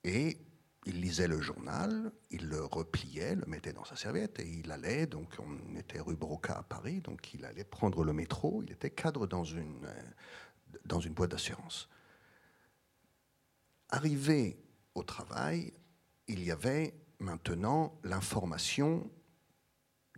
Et 0.04 0.38
il 0.86 1.02
lisait 1.02 1.28
le 1.28 1.42
journal, 1.42 2.12
il 2.32 2.48
le 2.48 2.64
repliait, 2.64 3.36
le 3.36 3.46
mettait 3.46 3.74
dans 3.74 3.84
sa 3.84 3.96
serviette 3.96 4.40
et 4.40 4.48
il 4.48 4.72
allait, 4.72 5.06
donc 5.06 5.36
on 5.40 5.76
était 5.76 6.00
rue 6.00 6.16
Broca 6.16 6.58
à 6.58 6.64
Paris, 6.64 7.02
donc 7.02 7.34
il 7.34 7.46
allait 7.46 7.64
prendre 7.64 8.04
le 8.04 8.14
métro, 8.14 8.64
il 8.64 8.72
était 8.72 8.90
cadre 8.90 9.28
dans 9.28 9.44
une, 9.44 9.86
euh, 9.86 10.04
dans 10.86 11.00
une 11.00 11.14
boîte 11.14 11.32
d'assurance. 11.32 11.90
Arrivé 13.90 14.58
au 14.96 15.04
travail, 15.04 15.74
il 16.28 16.44
y 16.44 16.52
avait 16.52 16.94
maintenant 17.20 18.00
l'information 18.04 19.10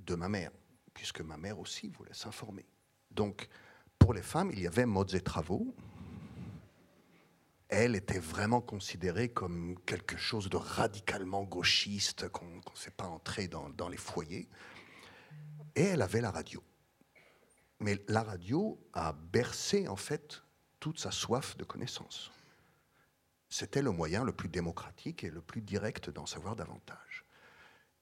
de 0.06 0.16
ma 0.16 0.30
mère 0.30 0.52
puisque 0.94 1.22
ma 1.22 1.38
mère 1.38 1.60
aussi 1.60 1.90
voulait 1.90 2.14
s'informer. 2.14 2.66
Donc, 3.10 3.50
pour 3.98 4.14
les 4.14 4.22
femmes, 4.22 4.52
il 4.52 4.60
y 4.60 4.68
avait 4.68 4.86
modes 4.86 5.14
et 5.14 5.22
travaux. 5.22 5.76
Elle 7.72 7.96
était 7.96 8.20
vraiment 8.20 8.60
considérée 8.60 9.30
comme 9.30 9.80
quelque 9.86 10.18
chose 10.18 10.50
de 10.50 10.58
radicalement 10.58 11.44
gauchiste, 11.44 12.28
qu'on 12.28 12.46
ne 12.46 12.62
sait 12.76 12.92
pas 12.92 13.06
entrer 13.06 13.48
dans, 13.48 13.88
les 13.88 13.96
foyers. 13.98 14.50
Et 15.78 15.84
elle 15.84 16.02
avait 16.02 16.20
la 16.20 16.32
radio. 16.32 16.62
Mais 17.80 17.98
la 18.10 18.24
radio 18.24 18.78
a 18.92 19.14
bercé, 19.14 19.88
en 19.88 19.96
fait, 19.96 20.44
toute 20.82 21.00
sa 21.00 21.12
soif 21.12 21.56
de 21.56 21.64
connaissance. 21.64 22.30
C'était 23.48 23.82
le 23.82 23.92
moyen 23.92 24.26
le 24.26 24.34
plus 24.34 24.50
démocratique 24.50 25.24
et 25.24 25.30
le 25.30 25.42
plus 25.42 25.62
direct 25.62 26.10
d'en 26.10 26.26
savoir 26.26 26.58
davantage. 26.58 27.24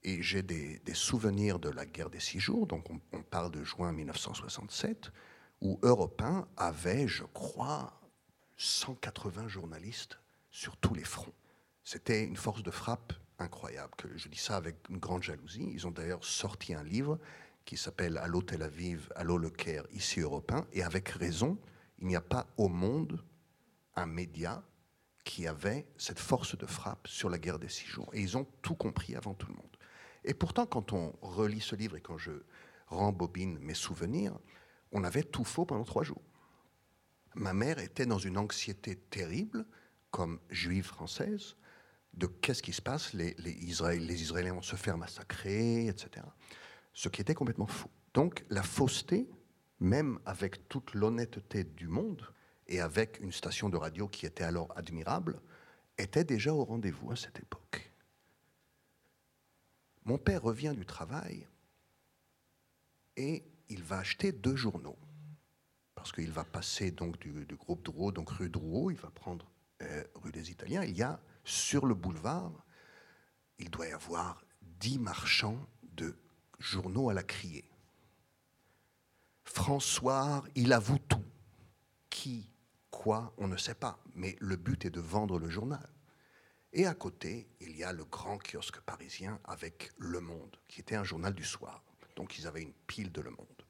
Et 0.02 0.24
j'ai 0.24 0.42
des, 0.42 0.82
souvenirs 0.96 1.60
de 1.60 1.70
la 1.70 1.86
guerre 1.86 2.10
des 2.10 2.20
six 2.20 2.40
jours, 2.40 2.66
donc 2.66 2.88
on, 2.90 3.22
parle 3.22 3.52
de 3.52 3.64
juin 3.64 3.92
1967, 3.92 5.12
où 5.62 5.80
Europe 5.84 6.20
1 6.24 6.48
avait, 6.58 7.08
je 7.08 7.24
crois, 7.26 7.99
180 8.60 9.48
journalistes 9.48 10.20
sur 10.52 10.76
tous 10.78 10.94
les 10.94 11.06
fronts. 11.06 11.34
C'était 11.86 12.26
une 12.26 12.36
force 12.36 12.62
de 12.62 12.72
frappe 12.72 13.14
incroyable. 13.40 13.94
Que 13.98 14.18
je 14.18 14.28
dis 14.28 14.38
ça 14.38 14.58
avec 14.58 14.76
une 14.90 14.98
grande 14.98 15.24
jalousie. 15.24 15.70
Ils 15.72 15.88
ont 15.88 15.92
d'ailleurs 15.92 16.26
sorti 16.26 16.74
un 16.74 16.84
livre 16.84 17.18
qui 17.64 17.78
s'appelle 17.78 18.18
Allô 18.18 18.42
Tel 18.42 18.62
Aviv, 18.62 19.10
Allô 19.16 19.38
Le 19.38 19.50
Caire, 19.50 19.86
ici 19.92 20.20
Europe 20.20 20.52
1, 20.52 20.68
et 20.74 20.84
avec 20.84 21.08
raison, 21.08 21.58
il 22.00 22.08
n'y 22.08 22.18
a 22.18 22.22
pas 22.22 22.48
au 22.58 22.68
monde 22.68 23.24
un 23.96 24.06
média 24.06 24.62
qui 25.24 25.48
avait 25.48 25.88
cette 25.98 26.20
force 26.20 26.58
de 26.58 26.66
frappe 26.66 27.08
sur 27.08 27.30
la 27.30 27.40
guerre 27.40 27.60
des 27.60 27.70
six 27.70 27.88
jours. 27.88 28.10
Et 28.14 28.20
ils 28.20 28.38
ont 28.38 28.46
tout 28.62 28.76
compris 28.76 29.16
avant 29.16 29.36
tout 29.36 29.48
le 29.48 29.56
monde. 29.56 29.78
Et 30.26 30.34
pourtant, 30.34 30.66
quand 30.66 30.92
on 30.92 31.14
relit 31.22 31.62
ce 31.62 31.78
livre 31.78 31.96
et 31.96 32.02
quand 32.02 32.18
je 32.18 32.32
rembobine 32.88 33.58
mes 33.60 33.74
souvenirs, 33.74 34.38
on 34.92 35.06
avait 35.06 35.24
tout 35.24 35.46
faux 35.46 35.66
pendant 35.66 35.86
trois 35.86 36.04
jours. 36.04 36.22
Ma 37.36 37.54
mère 37.54 37.80
était 37.80 38.06
dans 38.06 38.18
une 38.18 38.38
anxiété 38.38 38.96
terrible, 38.96 39.66
comme 40.12 40.40
juive 40.50 40.86
française, 40.86 41.56
de 42.14 42.28
qu'est-ce 42.28 42.64
qui 42.64 42.74
se 42.74 42.82
passe, 42.82 43.14
les, 43.14 43.36
Israéliens 43.46 44.54
vont 44.54 44.62
se 44.62 44.76
faire 44.76 44.98
massacrer, 44.98 45.88
etc. 45.88 46.26
Ce 46.94 47.08
qui 47.10 47.22
était 47.22 47.36
complètement 47.36 47.68
faux. 47.68 47.92
Donc 48.14 48.44
la 48.50 48.64
fausseté, 48.64 49.30
même 49.80 50.20
avec 50.26 50.68
toute 50.68 50.94
l'honnêteté 50.94 51.64
du 51.64 51.88
monde, 51.88 52.26
et 52.70 52.80
avec 52.80 53.20
une 53.20 53.32
station 53.32 53.68
de 53.68 53.78
radio 53.78 54.08
qui 54.08 54.26
était 54.26 54.44
alors 54.44 54.72
admirable, 54.78 55.42
était 55.98 56.24
déjà 56.24 56.54
au 56.54 56.64
rendez-vous 56.64 57.12
à 57.12 57.16
cette 57.16 57.40
époque. 57.40 57.92
Mon 60.06 60.18
père 60.18 60.44
revient 60.44 60.74
du 60.76 60.86
travail 60.86 61.48
et 63.18 63.44
il 63.70 63.84
va 63.84 63.98
acheter 63.98 64.32
deux 64.32 64.56
journaux. 64.56 64.98
Parce 66.00 66.14
qu'il 66.14 66.32
va 66.32 66.46
passer 66.46 66.92
donc 66.92 67.20
du, 67.20 67.46
groupe 67.58 67.84
Drouot, 67.84 68.14
donc 68.14 68.30
rue 68.30 68.48
Drouot, 68.50 68.90
il 68.90 68.98
va 68.98 69.10
prendre 69.10 69.46
euh, 69.82 70.04
rue 70.16 70.32
des 70.32 70.50
Italiens. 70.50 70.82
Il 70.84 70.96
y 70.96 71.04
a 71.04 71.20
sur 71.44 71.86
le 71.86 71.94
boulevard, 71.94 72.54
il 73.58 73.70
doit 73.70 73.88
y 73.88 73.92
avoir 73.92 74.42
dix 74.62 74.98
marchands 74.98 75.60
de 75.84 76.16
journaux 76.58 77.10
à 77.10 77.14
la 77.14 77.24
criée. 77.24 77.70
François, 79.44 80.46
il 80.56 80.72
avoue 80.72 81.00
tout. 81.00 81.24
Qui, 82.10 82.50
quoi, 82.90 83.34
on 83.38 83.50
ne 83.50 83.58
sait 83.58 83.76
pas. 83.76 84.00
Mais 84.16 84.38
le 84.40 84.56
but 84.56 84.86
est 84.86 84.90
de 84.90 85.02
vendre 85.02 85.38
le 85.38 85.50
journal. 85.50 85.90
Et 86.72 86.86
à 86.86 86.94
côté, 86.94 87.50
il 87.60 87.76
y 87.76 87.84
a 87.84 87.92
le 87.92 88.06
grand 88.06 88.38
kiosque 88.38 88.80
parisien 88.82 89.38
avec 89.44 89.92
Le 89.98 90.22
Monde, 90.22 90.56
qui 90.70 90.80
était 90.80 90.96
un 90.96 91.04
journal 91.04 91.34
du 91.34 91.44
soir. 91.44 91.84
Donc 92.16 92.40
ils 92.40 92.48
avaient 92.48 92.62
une 92.62 92.74
pile 92.88 93.12
de 93.12 93.20
Le 93.20 93.32
Monde. 93.32 93.66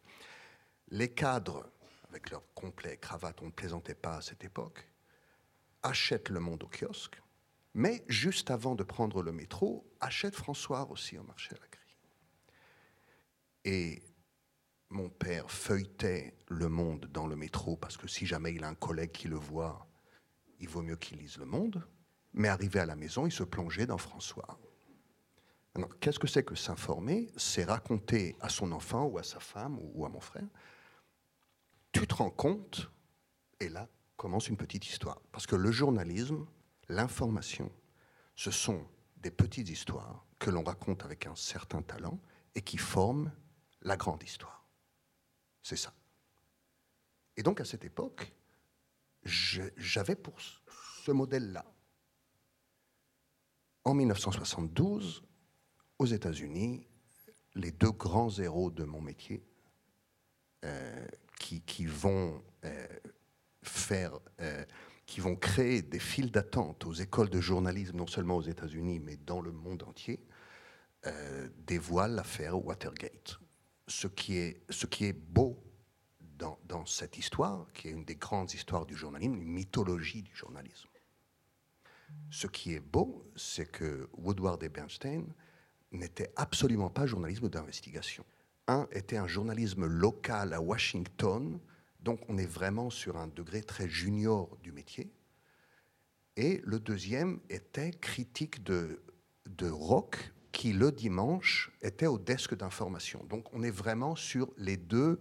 Les 0.89 1.09
cadres, 1.09 1.65
avec 2.09 2.29
leur 2.31 2.43
complet 2.53 2.97
cravate, 2.97 3.41
on 3.41 3.47
ne 3.47 3.51
plaisantait 3.51 3.95
pas 3.95 4.17
à 4.17 4.21
cette 4.21 4.43
époque, 4.43 4.87
achètent 5.83 6.29
Le 6.29 6.39
Monde 6.39 6.63
au 6.63 6.67
kiosque, 6.67 7.21
mais 7.73 8.03
juste 8.07 8.51
avant 8.51 8.75
de 8.75 8.83
prendre 8.83 9.21
le 9.21 9.31
métro, 9.31 9.89
achètent 9.99 10.35
François 10.35 10.89
aussi 10.89 11.17
au 11.17 11.23
marché 11.23 11.55
à 11.55 11.59
la 11.59 11.67
grille. 11.67 11.79
Et 13.65 14.03
mon 14.89 15.09
père 15.09 15.51
feuilletait 15.51 16.35
Le 16.47 16.67
Monde 16.67 17.05
dans 17.11 17.27
le 17.27 17.35
métro, 17.35 17.77
parce 17.77 17.95
que 17.95 18.07
si 18.07 18.25
jamais 18.25 18.53
il 18.53 18.63
a 18.63 18.67
un 18.67 18.75
collègue 18.75 19.11
qui 19.11 19.27
le 19.27 19.35
voit, 19.35 19.87
il 20.59 20.67
vaut 20.67 20.81
mieux 20.81 20.95
qu'il 20.95 21.19
lise 21.19 21.37
Le 21.37 21.45
Monde. 21.45 21.87
Mais 22.33 22.47
arrivé 22.47 22.79
à 22.79 22.85
la 22.85 22.95
maison, 22.95 23.25
il 23.25 23.31
se 23.31 23.43
plongeait 23.43 23.85
dans 23.85 23.97
François. 23.97 24.59
qu'est-ce 25.99 26.19
que 26.19 26.27
c'est 26.27 26.43
que 26.43 26.55
s'informer? 26.55 27.31
C'est 27.37 27.63
raconter 27.63 28.35
à 28.39 28.49
son 28.49 28.71
enfant 28.71 29.05
ou 29.05 29.17
à 29.17 29.23
sa 29.23 29.39
femme 29.39 29.79
ou 29.81 30.05
à 30.05 30.09
mon 30.09 30.19
frère. 30.19 30.47
Tu 31.91 32.05
te 32.07 32.15
rends 32.15 32.29
compte, 32.29 32.91
et 33.59 33.69
là 33.69 33.87
commence 34.15 34.49
une 34.49 34.57
petite 34.57 34.85
histoire. 34.85 35.21
Parce 35.31 35.47
que 35.47 35.55
le 35.55 35.71
journalisme, 35.71 36.45
l'information, 36.89 37.71
ce 38.35 38.51
sont 38.51 38.85
des 39.17 39.31
petites 39.31 39.69
histoires 39.69 40.25
que 40.39 40.49
l'on 40.49 40.63
raconte 40.63 41.03
avec 41.05 41.25
un 41.25 41.35
certain 41.35 41.81
talent 41.81 42.19
et 42.53 42.61
qui 42.61 42.77
forment 42.77 43.31
la 43.81 43.95
grande 43.95 44.21
histoire. 44.23 44.67
C'est 45.63 45.77
ça. 45.77 45.93
Et 47.37 47.43
donc 47.43 47.61
à 47.61 47.65
cette 47.65 47.85
époque, 47.85 48.33
j'avais 49.23 50.15
pour 50.15 50.35
ce 50.41 51.11
modèle-là 51.11 51.65
en 53.85 53.93
1972, 53.93 55.23
aux 55.97 56.05
États-Unis, 56.05 56.87
les 57.55 57.71
deux 57.71 57.91
grands 57.91 58.29
héros 58.29 58.69
de 58.69 58.83
mon 58.83 59.01
métier, 59.01 59.43
euh, 60.65 61.07
qui, 61.39 61.85
vont 61.85 62.43
euh, 62.65 62.87
faire, 63.63 64.19
euh, 64.41 64.63
qui 65.05 65.21
vont 65.21 65.35
créer 65.35 65.81
des 65.81 65.99
files 65.99 66.31
d'attente 66.31 66.85
aux 66.85 66.93
écoles 66.93 67.29
de 67.29 67.41
journalisme, 67.41 67.97
non 67.97 68.07
seulement 68.07 68.35
aux 68.37 68.43
États-Unis, 68.43 68.99
mais 68.99 69.17
dans 69.17 69.41
le 69.41 69.51
monde 69.51 69.83
entier, 69.83 70.19
euh, 71.07 71.49
dévoilent 71.65 72.15
l'affaire 72.15 72.63
Watergate. 72.63 73.39
Ce 73.87 74.07
qui 74.07 74.37
est, 74.37 74.61
ce 74.69 74.85
qui 74.85 75.05
est 75.05 75.13
beau 75.13 75.63
dans, 76.19 76.59
dans 76.65 76.85
cette 76.85 77.17
histoire, 77.17 77.71
qui 77.73 77.87
est 77.87 77.91
une 77.91 78.05
des 78.05 78.15
grandes 78.15 78.53
histoires 78.53 78.85
du 78.85 78.95
journalisme, 78.95 79.35
une 79.35 79.43
mythologie 79.43 80.21
du 80.21 80.35
journalisme. 80.35 80.89
Ce 82.29 82.47
qui 82.47 82.73
est 82.73 82.79
beau, 82.79 83.31
c'est 83.35 83.71
que 83.71 84.09
Woodward 84.13 84.61
et 84.63 84.69
Bernstein 84.69 85.25
n'étaient 85.91 86.31
absolument 86.35 86.89
pas 86.89 87.05
journalisme 87.05 87.49
d'investigation. 87.49 88.25
Un 88.69 88.87
était 88.91 89.17
un 89.17 89.25
journalisme 89.25 89.87
local 89.87 90.53
à 90.53 90.61
Washington, 90.61 91.59
donc 92.01 92.19
on 92.29 92.37
est 92.37 92.45
vraiment 92.45 92.91
sur 92.91 93.17
un 93.17 93.25
degré 93.25 93.63
très 93.63 93.89
junior 93.89 94.55
du 94.61 94.71
métier. 94.71 95.11
Et 96.37 96.61
le 96.63 96.79
deuxième 96.79 97.39
était 97.49 97.89
critique 97.89 98.63
de, 98.63 99.01
de 99.47 99.67
rock 99.67 100.31
qui, 100.51 100.71
le 100.71 100.91
dimanche, 100.91 101.71
était 101.81 102.05
au 102.05 102.19
desk 102.19 102.53
d'information. 102.53 103.25
Donc 103.27 103.51
on 103.53 103.63
est 103.63 103.71
vraiment 103.71 104.15
sur 104.15 104.53
les 104.55 104.77
deux 104.77 105.19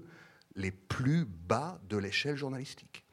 les 0.54 0.70
plus 0.70 1.24
bas 1.24 1.80
de 1.88 1.96
l'échelle 1.96 2.36
journalistique. 2.36 3.06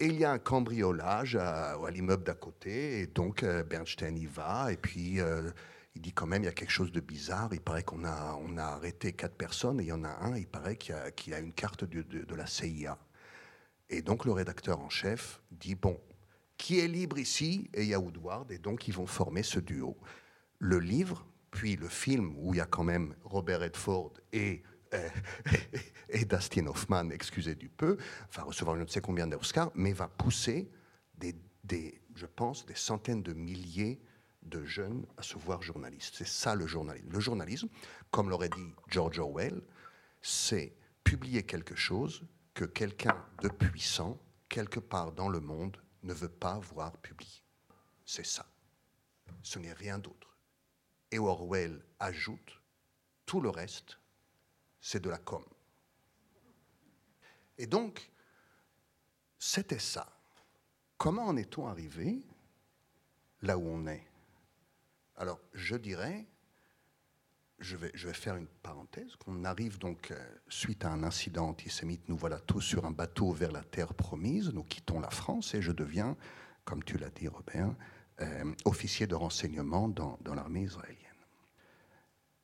Et 0.00 0.06
il 0.06 0.16
y 0.16 0.24
a 0.24 0.32
un 0.32 0.40
cambriolage 0.40 1.36
à, 1.36 1.78
l'immeuble 1.92 2.24
d'à 2.24 2.34
côté, 2.34 3.02
et 3.02 3.06
donc 3.06 3.44
euh, 3.44 3.62
Bernstein 3.62 4.16
y 4.18 4.26
va, 4.26 4.72
et 4.72 4.76
puis 4.76 5.20
euh, 5.20 5.52
il 5.94 6.02
dit 6.02 6.12
quand 6.12 6.26
même 6.26 6.42
il 6.42 6.46
y 6.46 6.48
a 6.48 6.52
quelque 6.52 6.70
chose 6.70 6.92
de 6.92 7.00
bizarre. 7.00 7.50
Il 7.52 7.60
paraît 7.60 7.82
qu'on 7.82 8.04
a, 8.04 8.36
on 8.40 8.56
a 8.56 8.64
arrêté 8.64 9.12
quatre 9.12 9.36
personnes, 9.36 9.80
et 9.80 9.84
il 9.84 9.88
y 9.88 9.92
en 9.92 10.04
a 10.04 10.24
un, 10.24 10.36
il 10.36 10.46
paraît 10.46 10.76
qu'il 10.76 10.94
a, 10.94 11.36
a, 11.36 11.38
une 11.38 11.52
carte 11.52 11.84
de, 11.84 12.34
la 12.34 12.46
CIA. 12.46 12.98
Et 13.90 14.02
donc 14.02 14.24
le 14.24 14.32
rédacteur 14.32 14.80
en 14.80 14.88
chef 14.88 15.40
dit 15.50 15.74
bon, 15.74 16.00
qui 16.56 16.80
est 16.80 16.88
libre 16.88 17.18
ici 17.18 17.68
Et 17.74 17.82
il 17.82 17.88
y 17.88 17.94
a 17.94 18.00
Woodward, 18.00 18.50
et 18.50 18.58
donc 18.58 18.88
ils 18.88 18.94
vont 18.94 19.06
former 19.06 19.42
ce 19.42 19.60
duo. 19.60 19.96
Le 20.58 20.78
livre, 20.78 21.26
puis 21.50 21.76
le 21.76 21.88
film 21.88 22.34
où 22.38 22.54
il 22.54 22.58
y 22.58 22.60
a 22.60 22.66
quand 22.66 22.84
même 22.84 23.14
Robert 23.24 23.60
Redford 23.60 24.14
et 24.32 24.62
et 26.08 26.24
Dustin 26.24 26.66
Hoffman, 26.66 27.10
excusez 27.10 27.56
du 27.56 27.68
peu, 27.68 27.96
va 28.32 28.42
recevoir 28.42 28.76
je 28.76 28.82
ne 28.82 28.86
sais 28.86 29.00
combien 29.00 29.26
d'Oscars, 29.26 29.72
mais 29.74 29.92
va 29.92 30.06
pousser 30.06 30.70
des, 31.16 31.34
des, 31.64 32.00
je 32.14 32.26
pense, 32.26 32.64
des 32.66 32.74
centaines 32.74 33.22
de 33.22 33.32
milliers 33.32 34.00
de 34.44 34.64
jeunes 34.64 35.06
à 35.16 35.22
se 35.22 35.36
voir 35.38 35.62
journalistes. 35.62 36.14
C'est 36.16 36.26
ça 36.26 36.54
le 36.54 36.66
journalisme. 36.66 37.08
Le 37.10 37.20
journalisme, 37.20 37.68
comme 38.10 38.30
l'aurait 38.30 38.48
dit 38.48 38.74
George 38.88 39.18
Orwell, 39.18 39.62
c'est 40.22 40.76
publier 41.02 41.42
quelque 41.42 41.74
chose 41.74 42.24
que 42.54 42.64
quelqu'un 42.64 43.24
de 43.42 43.48
puissant, 43.48 44.18
quelque 44.48 44.80
part 44.80 45.12
dans 45.12 45.28
le 45.28 45.40
monde, 45.40 45.76
ne 46.02 46.14
veut 46.14 46.28
pas 46.28 46.58
voir 46.58 46.96
publié. 46.98 47.42
C'est 48.04 48.26
ça. 48.26 48.46
Ce 49.42 49.58
n'est 49.58 49.72
rien 49.72 49.98
d'autre. 49.98 50.36
Et 51.10 51.18
Orwell 51.18 51.84
ajoute, 51.98 52.60
tout 53.26 53.40
le 53.40 53.50
reste, 53.50 53.98
c'est 54.80 55.00
de 55.00 55.10
la 55.10 55.18
com. 55.18 55.44
Et 57.56 57.66
donc, 57.66 58.10
c'était 59.38 59.78
ça. 59.78 60.10
Comment 60.98 61.26
en 61.26 61.36
est-on 61.36 61.66
arrivé 61.66 62.26
là 63.42 63.58
où 63.58 63.66
on 63.66 63.86
est? 63.86 64.06
Alors, 65.16 65.40
je 65.52 65.76
dirais, 65.76 66.26
je 67.60 67.76
vais, 67.76 67.92
faire 68.12 68.34
une 68.36 68.48
parenthèse, 68.48 69.14
qu'on 69.16 69.44
arrive 69.44 69.78
donc, 69.78 70.10
euh, 70.10 70.18
suite 70.48 70.84
à 70.84 70.90
un 70.90 71.04
incident 71.04 71.48
antisémite, 71.48 72.08
nous 72.08 72.16
voilà 72.16 72.40
tous 72.40 72.60
sur 72.60 72.84
un 72.84 72.90
bateau 72.90 73.32
vers 73.32 73.52
la 73.52 73.62
terre 73.62 73.94
promise, 73.94 74.52
nous 74.52 74.64
quittons 74.64 75.00
la 75.00 75.10
France 75.10 75.54
et 75.54 75.62
je 75.62 75.72
deviens, 75.72 76.16
comme 76.64 76.82
tu 76.82 76.98
l'as 76.98 77.10
dit 77.10 77.28
Robert, 77.28 77.74
euh, 78.20 78.52
officier 78.64 79.06
de 79.06 79.14
renseignement 79.14 79.88
dans, 79.88 80.18
l'armée 80.34 80.62
israélienne. 80.62 80.98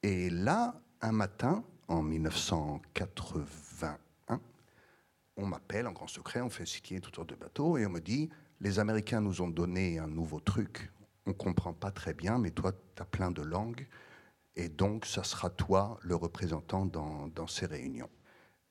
Et 0.02 0.30
là, 0.30 0.80
un 1.00 1.12
matin, 1.12 1.64
en 1.88 2.02
1981, 2.02 4.40
on 5.36 5.46
m'appelle 5.46 5.86
en 5.86 5.92
grand 5.92 6.06
secret, 6.06 6.40
on 6.40 6.50
fait 6.50 6.66
signer 6.66 7.00
toutes 7.00 7.16
sortes 7.16 7.30
de 7.30 7.34
bateaux, 7.34 7.76
et 7.76 7.84
on 7.84 7.90
me 7.90 8.00
dit, 8.00 8.30
les 8.60 8.78
Américains 8.78 9.20
nous 9.20 9.42
ont 9.42 9.48
donné 9.48 9.98
un 9.98 10.06
nouveau 10.06 10.38
truc, 10.40 10.90
on 11.26 11.30
ne 11.30 11.34
comprend 11.34 11.72
pas 11.72 11.90
très 11.90 12.14
bien, 12.14 12.38
mais 12.38 12.50
toi, 12.50 12.72
tu 12.72 13.02
as 13.02 13.04
plein 13.04 13.30
de 13.30 13.42
langues, 13.42 13.86
et 14.56 14.68
donc 14.68 15.06
ça 15.06 15.22
sera 15.22 15.50
toi 15.50 15.98
le 16.02 16.14
représentant 16.14 16.86
dans, 16.86 17.46
ces 17.46 17.66
réunions. 17.66 18.10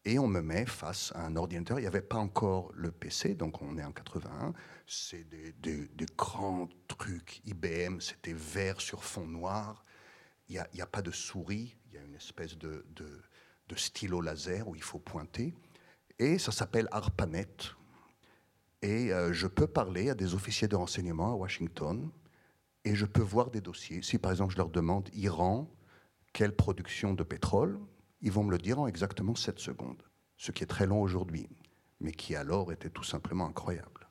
Et 0.06 0.18
on 0.18 0.28
me 0.28 0.42
met 0.42 0.66
face 0.66 1.12
à 1.16 1.26
un 1.26 1.36
ordinateur. 1.36 1.78
Il 1.78 1.82
n'y 1.82 1.88
avait 1.88 2.02
pas 2.02 2.18
encore 2.18 2.72
le 2.74 2.92
PC, 2.92 3.36
donc 3.36 3.62
on 3.62 3.78
est 3.78 3.84
en 3.84 3.92
81. 3.92 4.54
C'est 4.88 5.28
des, 5.30 5.90
grands 6.18 6.70
trucs 6.88 7.42
IBM, 7.46 8.00
c'était 8.00 8.34
vert 8.34 8.82
sur 8.82 9.04
fond 9.04 9.28
noir. 9.28 9.84
Il 10.48 10.64
n'y 10.74 10.82
a, 10.82 10.88
pas 10.88 11.02
de 11.02 11.12
souris, 11.12 11.76
il 11.88 11.94
y 11.94 11.98
a 11.98 12.02
une 12.02 12.16
espèce 12.16 12.58
de, 12.58 12.86
stylo 13.76 14.22
laser 14.22 14.68
où 14.68 14.76
il 14.76 14.82
faut 14.84 15.00
pointer. 15.00 15.54
Et 16.18 16.40
ça 16.40 16.52
s'appelle 16.52 16.88
ARPANET. 16.92 17.76
Et 18.82 19.14
euh, 19.14 19.34
je 19.34 19.48
peux 19.48 19.68
parler 19.68 20.10
à 20.10 20.16
des 20.16 20.34
officiers 20.34 20.68
de 20.68 20.76
renseignement 20.76 21.34
à 21.34 21.36
Washington 21.36 22.10
et 22.86 22.96
je 22.96 23.06
peux 23.06 23.22
voir 23.22 23.52
des 23.52 23.62
dossiers. 23.62 24.02
Si 24.02 24.18
par 24.18 24.32
exemple 24.32 24.54
je 24.54 24.58
leur 24.58 24.70
demande 24.70 25.10
Iran, 25.14 25.70
quelle 26.34 26.56
production 26.56 27.14
de 27.14 27.24
pétrole, 27.24 27.80
ils 28.22 28.32
vont 28.32 28.44
me 28.44 28.52
le 28.52 28.58
dire 28.58 28.80
en 28.80 28.88
exactement 28.88 29.36
7 29.36 29.60
secondes, 29.60 30.04
ce 30.38 30.52
qui 30.52 30.64
est 30.64 30.68
très 30.68 30.86
long 30.86 31.02
aujourd'hui, 31.02 31.50
mais 32.00 32.12
qui 32.12 32.36
alors 32.36 32.72
était 32.72 32.90
tout 32.90 33.04
simplement 33.04 33.48
incroyable. 33.48 34.08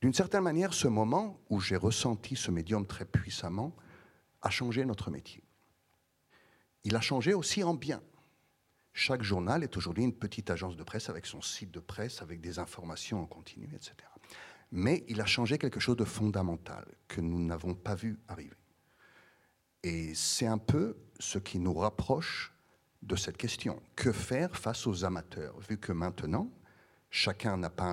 D'une 0.00 0.14
certaine 0.14 0.42
manière, 0.42 0.74
ce 0.74 0.88
moment 0.88 1.40
où 1.48 1.60
j'ai 1.60 1.76
ressenti 1.76 2.34
ce 2.34 2.50
médium 2.50 2.86
très 2.86 3.04
puissamment 3.04 3.76
a 4.40 4.50
changé 4.50 4.84
notre 4.84 5.10
métier 5.10 5.44
il 6.84 6.96
a 6.96 7.00
changé 7.00 7.34
aussi 7.34 7.62
en 7.62 7.74
bien. 7.74 8.02
Chaque 8.92 9.22
journal 9.22 9.62
est 9.62 9.76
aujourd'hui 9.76 10.04
une 10.04 10.14
petite 10.14 10.50
agence 10.50 10.76
de 10.76 10.82
presse 10.82 11.08
avec 11.08 11.26
son 11.26 11.40
site 11.40 11.70
de 11.70 11.80
presse, 11.80 12.20
avec 12.20 12.40
des 12.40 12.58
informations 12.58 13.22
en 13.22 13.26
continu, 13.26 13.70
etc. 13.74 13.94
Mais 14.72 15.04
il 15.08 15.20
a 15.20 15.26
changé 15.26 15.58
quelque 15.58 15.80
chose 15.80 15.96
de 15.96 16.04
fondamental 16.04 16.86
que 17.06 17.20
nous 17.20 17.38
n'avons 17.38 17.74
pas 17.74 17.94
vu 17.94 18.18
arriver. 18.28 18.56
Et 19.82 20.14
c'est 20.14 20.46
un 20.46 20.58
peu 20.58 20.96
ce 21.18 21.38
qui 21.38 21.58
nous 21.58 21.74
rapproche 21.74 22.52
de 23.02 23.16
cette 23.16 23.36
question. 23.36 23.82
Que 23.96 24.12
faire 24.12 24.56
face 24.56 24.86
aux 24.86 25.04
amateurs 25.04 25.58
Vu 25.60 25.78
que 25.78 25.92
maintenant, 25.92 26.50
chacun 27.10 27.56
n'a 27.56 27.70
pas 27.70 27.84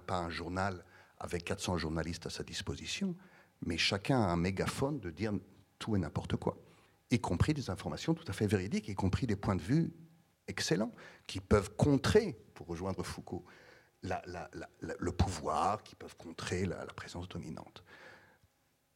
pas 0.00 0.18
un 0.18 0.30
journal 0.30 0.84
avec 1.18 1.44
400 1.44 1.78
journalistes 1.78 2.26
à 2.26 2.30
sa 2.30 2.42
disposition, 2.42 3.16
mais 3.64 3.78
chacun 3.78 4.20
a 4.20 4.26
un 4.26 4.36
mégaphone 4.36 5.00
de 5.00 5.10
dire 5.10 5.32
tout 5.78 5.96
et 5.96 5.98
n'importe 5.98 6.36
quoi 6.36 6.58
y 7.14 7.20
compris 7.20 7.54
des 7.54 7.70
informations 7.70 8.14
tout 8.14 8.24
à 8.28 8.32
fait 8.32 8.46
véridiques, 8.46 8.88
y 8.88 8.94
compris 8.94 9.26
des 9.26 9.36
points 9.36 9.56
de 9.56 9.62
vue 9.62 9.92
excellents, 10.46 10.92
qui 11.26 11.40
peuvent 11.40 11.74
contrer, 11.76 12.36
pour 12.54 12.66
rejoindre 12.66 13.02
Foucault, 13.02 13.44
le 14.04 15.12
pouvoir, 15.12 15.82
qui 15.82 15.94
peuvent 15.94 16.16
contrer 16.16 16.66
la, 16.66 16.84
présence 16.86 17.28
dominante. 17.28 17.84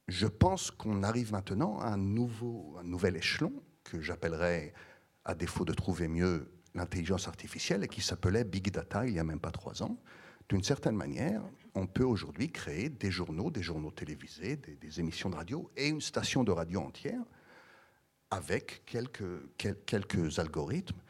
Je 0.07 0.27
pense 0.27 0.71
qu'on 0.71 1.03
arrive 1.03 1.33
maintenant 1.33 1.79
à 1.81 1.89
un, 1.89 1.97
nouveau, 1.97 2.77
un 2.79 2.85
nouvel 2.85 3.17
échelon 3.17 3.53
que 3.85 4.01
j'appellerais, 4.01 4.73
à 5.25 5.35
défaut 5.35 5.65
de 5.65 5.73
trouver 5.73 6.09
mieux, 6.09 6.51
l'intelligence 6.75 7.29
artificielle, 7.29 7.85
et 7.85 7.89
qui 7.89 8.01
s'appelait 8.01 8.45
Big 8.45 8.71
Data 8.71 9.07
il 9.07 9.13
n'y 9.13 9.19
a 9.19 9.25
même 9.25 9.41
pas 9.41 9.51
trois 9.51 9.83
ans. 9.83 9.99
D'une 10.49 10.63
certaine 10.63 10.97
manière, 10.97 11.43
on 11.75 11.87
peut 11.87 12.05
aujourd'hui 12.05 12.51
créer 12.51 12.89
des 12.89 13.11
journaux, 13.11 13.51
des 13.51 13.63
journaux 13.63 13.91
télévisés, 13.91 14.57
des, 14.57 14.77
des 14.77 15.01
émissions 15.01 15.29
de 15.29 15.37
radio 15.37 15.71
et 15.77 15.89
une 15.89 16.01
station 16.01 16.45
de 16.45 16.53
radio 16.53 16.81
entière 16.81 17.23
avec 18.31 18.83
quelques, 18.87 19.57
quelques 19.87 20.39
algorithmes 20.39 21.01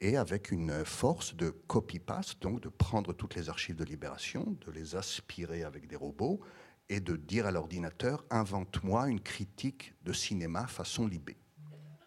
et 0.00 0.16
avec 0.16 0.50
une 0.50 0.84
force 0.84 1.34
de 1.34 1.50
copy-paste, 1.50 2.40
donc 2.40 2.60
de 2.60 2.68
prendre 2.68 3.12
toutes 3.12 3.34
les 3.34 3.48
archives 3.48 3.76
de 3.76 3.84
libération, 3.84 4.56
de 4.66 4.70
les 4.70 4.94
aspirer 4.94 5.64
avec 5.64 5.88
des 5.88 5.96
robots 5.96 6.40
et 6.88 7.00
de 7.00 7.16
dire 7.16 7.46
à 7.46 7.50
l'ordinateur 7.50 8.24
invente-moi 8.30 9.08
une 9.08 9.20
critique 9.20 9.94
de 10.04 10.12
cinéma 10.12 10.66
façon 10.66 11.06
Libé. 11.06 11.36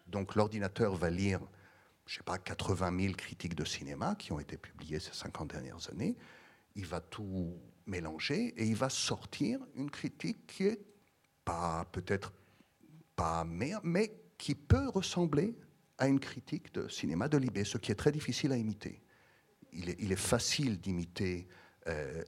Donc 0.06 0.34
l'ordinateur 0.34 0.94
va 0.94 1.10
lire, 1.10 1.40
je 2.06 2.16
sais 2.16 2.22
pas, 2.22 2.38
80 2.38 2.98
000 3.00 3.14
critiques 3.14 3.54
de 3.54 3.64
cinéma 3.64 4.14
qui 4.16 4.32
ont 4.32 4.40
été 4.40 4.56
publiées 4.56 5.00
ces 5.00 5.12
50 5.12 5.48
dernières 5.48 5.90
années. 5.90 6.16
Il 6.74 6.86
va 6.86 7.00
tout 7.00 7.54
mélanger 7.86 8.54
et 8.56 8.66
il 8.66 8.76
va 8.76 8.88
sortir 8.88 9.60
une 9.74 9.90
critique 9.90 10.46
qui 10.46 10.64
est 10.64 10.80
pas 11.44 11.84
peut-être 11.92 12.32
pas 13.16 13.44
meilleure, 13.44 13.80
mais 13.84 14.12
qui 14.38 14.54
peut 14.54 14.88
ressembler 14.88 15.56
à 16.02 16.08
une 16.08 16.18
critique 16.18 16.74
de 16.74 16.88
cinéma 16.88 17.28
de 17.28 17.38
Libé, 17.38 17.62
ce 17.62 17.78
qui 17.78 17.92
est 17.92 17.94
très 17.94 18.10
difficile 18.10 18.50
à 18.50 18.56
imiter. 18.56 19.00
Il 19.72 19.88
est, 19.88 19.96
il 20.00 20.10
est 20.10 20.16
facile 20.16 20.80
d'imiter 20.80 21.46
euh, 21.86 22.24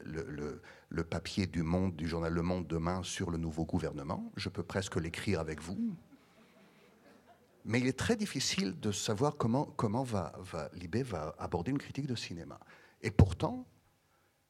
le, 0.90 1.02
papier 1.02 1.48
du 1.48 1.64
Monde, 1.64 1.96
du 1.96 2.06
journal 2.06 2.32
Le 2.32 2.42
Monde 2.42 2.68
demain 2.68 3.02
sur 3.02 3.32
le 3.32 3.36
nouveau 3.36 3.64
gouvernement. 3.64 4.30
Je 4.36 4.48
peux 4.48 4.62
presque 4.62 4.94
l'écrire 4.94 5.40
avec 5.40 5.60
vous. 5.60 5.96
Mais 7.64 7.80
il 7.80 7.88
est 7.88 7.98
très 7.98 8.14
difficile 8.14 8.78
de 8.78 8.92
savoir 8.92 9.36
comment, 9.36 9.64
comment 9.64 10.04
va, 10.04 10.32
Libé 10.74 11.02
va 11.02 11.34
aborder 11.40 11.72
une 11.72 11.78
critique 11.78 12.06
de 12.06 12.14
cinéma. 12.14 12.60
Et 13.02 13.10
pourtant, 13.10 13.66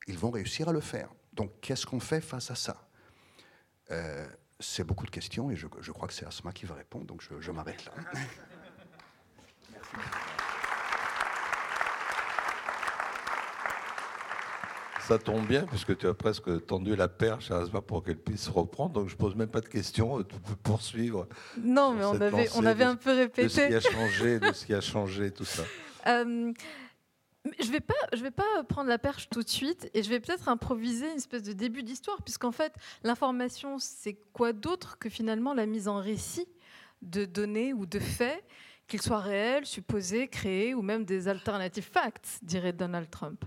ils 0.07 0.19
vont 0.19 0.31
réussir 0.31 0.69
à 0.69 0.73
le 0.75 0.81
faire. 0.81 1.09
Donc, 1.33 1.51
qu'est-ce 1.63 1.87
qu'on 1.87 2.01
fait 2.01 2.21
face 2.21 2.51
à 2.51 2.57
ça? 2.57 2.91
Euh, 3.91 4.29
C'est 4.61 4.85
beaucoup 4.85 5.07
de 5.07 5.11
questions 5.11 5.51
et 5.51 5.57
je, 5.57 5.67
crois 5.67 6.09
que 6.09 6.15
c'est 6.15 6.27
Asma 6.27 6.53
qui 6.53 6.67
va 6.67 6.75
répondre, 6.75 7.07
donc 7.07 7.23
je 7.23 7.51
m'arrête 7.51 7.87
là. 7.87 7.95
Ça 15.07 15.19
tombe 15.19 15.47
bien, 15.47 15.67
puisque 15.67 15.99
tu 15.99 16.07
as 16.07 16.15
presque 16.15 16.67
tendu 16.67 16.97
la 16.97 17.09
perche 17.09 17.51
à 17.51 17.59
Asma 17.59 17.83
pour 17.83 18.03
qu'elle 18.03 18.17
puisse 18.17 18.49
reprendre, 18.49 18.95
donc 18.95 19.09
je 19.11 19.17
pose 19.17 19.35
même 19.35 19.51
pas 19.51 19.61
de 19.61 19.69
questions, 19.69 20.23
tu 20.23 20.39
peux 20.41 20.57
poursuivre. 20.63 21.29
Non, 21.63 21.93
mais 21.93 22.07
on 22.07 22.19
avait, 22.19 22.49
on 22.57 22.65
avait 22.65 22.85
un 22.85 22.97
peu 22.97 23.13
répété. 23.13 23.45
De 23.45 23.49
ce 23.49 23.67
qui 23.67 23.75
a 23.75 23.81
changé, 23.81 24.41
de 24.41 24.53
ce 24.53 24.65
qui 24.65 24.73
a 24.73 24.81
changé, 24.81 25.31
tout 25.31 25.45
ça. 25.45 25.63
Euh, 26.07 26.53
je 27.61 27.71
vais 27.71 27.81
pas, 27.81 27.95
je 28.13 28.23
vais 28.23 28.31
pas 28.31 28.63
prendre 28.69 28.91
la 28.91 28.99
perche 28.99 29.31
tout 29.31 29.43
de 29.43 29.49
suite 29.49 29.91
et 29.95 30.03
je 30.03 30.11
vais 30.11 30.21
peut-être 30.21 30.51
improviser 30.51 31.11
une 31.11 31.17
espèce 31.17 31.43
de 31.43 31.55
début 31.55 31.83
d'histoire, 31.83 32.23
puisqu'en 32.23 32.53
fait, 32.53 32.75
l'information, 33.03 33.79
c'est 33.79 34.19
quoi 34.35 34.53
d'autre 34.53 34.99
que 34.99 35.09
finalement 35.09 35.55
la 35.55 35.65
mise 35.65 35.89
en 35.89 35.97
récit 35.97 36.47
de 37.01 37.25
données 37.25 37.73
ou 37.73 37.87
de 37.87 37.99
faits, 37.99 38.45
qu'ils 38.87 39.03
soient 39.03 39.21
réels, 39.21 39.67
supposés, 39.67 40.29
créés 40.29 40.75
ou 40.75 40.83
même 40.83 41.05
des 41.05 41.29
alternative 41.29 41.89
facts, 41.91 42.39
dirait 42.43 42.73
Donald 42.73 43.11
Trump. 43.11 43.45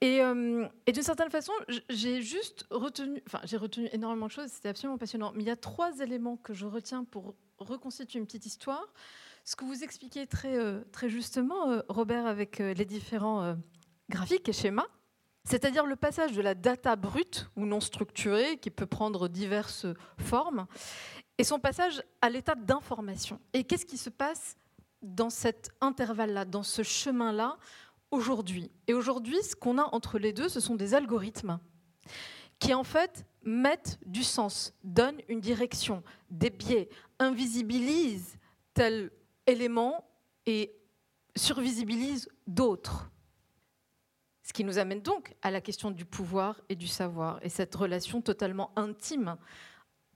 Et, 0.00 0.22
euh, 0.22 0.66
d'une 0.86 1.02
certaine 1.02 1.30
façon, 1.30 1.52
j'ai 1.90 2.22
juste 2.22 2.66
retenu, 2.70 3.22
enfin, 3.26 3.40
j'ai 3.44 3.56
retenu 3.56 3.88
énormément 3.92 4.26
de 4.26 4.32
choses, 4.32 4.48
c'était 4.48 4.70
absolument 4.70 4.98
passionnant. 4.98 5.32
Mais 5.34 5.42
il 5.42 5.46
y 5.46 5.50
a 5.50 5.56
trois 5.56 5.98
éléments 6.00 6.36
que 6.36 6.54
je 6.54 6.66
retiens 6.66 7.04
pour 7.04 7.34
reconstituer 7.58 8.18
une 8.18 8.26
petite 8.26 8.46
histoire. 8.46 8.92
Ce 9.44 9.56
que 9.56 9.64
vous 9.64 9.82
expliquez 9.84 10.26
très, 10.26 10.56
euh, 10.56 10.80
très 10.92 11.08
justement, 11.08 11.70
euh, 11.70 11.80
Robert, 11.88 12.26
avec 12.26 12.58
les 12.58 12.84
différents 12.84 13.56
graphiques 14.08 14.48
et 14.48 14.52
schémas, 14.52 14.86
c'est-à-dire 15.44 15.86
le 15.86 15.96
passage 15.96 16.32
de 16.32 16.42
la 16.42 16.54
data 16.54 16.96
brute 16.96 17.50
ou 17.56 17.66
non 17.66 17.80
structurée, 17.80 18.58
qui 18.58 18.70
peut 18.70 18.86
prendre 18.86 19.28
diverses 19.28 19.86
formes, 20.18 20.66
et 21.38 21.44
son 21.44 21.58
passage 21.58 22.02
à 22.20 22.28
l'état 22.28 22.54
d'information. 22.54 23.40
Et 23.54 23.64
qu'est-ce 23.64 23.86
qui 23.86 23.96
se 23.96 24.10
passe 24.10 24.56
dans 25.02 25.30
cet 25.30 25.70
intervalle-là, 25.80 26.44
dans 26.44 26.62
ce 26.62 26.82
chemin-là 26.82 27.58
aujourd'hui. 28.10 28.70
Et 28.86 28.94
aujourd'hui, 28.94 29.42
ce 29.42 29.54
qu'on 29.54 29.78
a 29.78 29.88
entre 29.92 30.18
les 30.18 30.32
deux, 30.32 30.48
ce 30.48 30.60
sont 30.60 30.74
des 30.74 30.94
algorithmes 30.94 31.58
qui 32.58 32.74
en 32.74 32.84
fait 32.84 33.24
mettent 33.42 33.98
du 34.04 34.22
sens, 34.22 34.74
donnent 34.84 35.20
une 35.28 35.40
direction, 35.40 36.02
des 36.30 36.50
biais, 36.50 36.88
invisibilisent 37.18 38.38
tel 38.74 39.10
élément 39.46 40.06
et 40.46 40.76
survisibilisent 41.36 42.28
d'autres. 42.46 43.10
Ce 44.42 44.52
qui 44.52 44.64
nous 44.64 44.78
amène 44.78 45.00
donc 45.00 45.34
à 45.42 45.50
la 45.50 45.60
question 45.60 45.90
du 45.90 46.04
pouvoir 46.04 46.60
et 46.68 46.74
du 46.74 46.86
savoir, 46.86 47.38
et 47.42 47.48
cette 47.48 47.74
relation 47.74 48.20
totalement 48.20 48.72
intime 48.76 49.36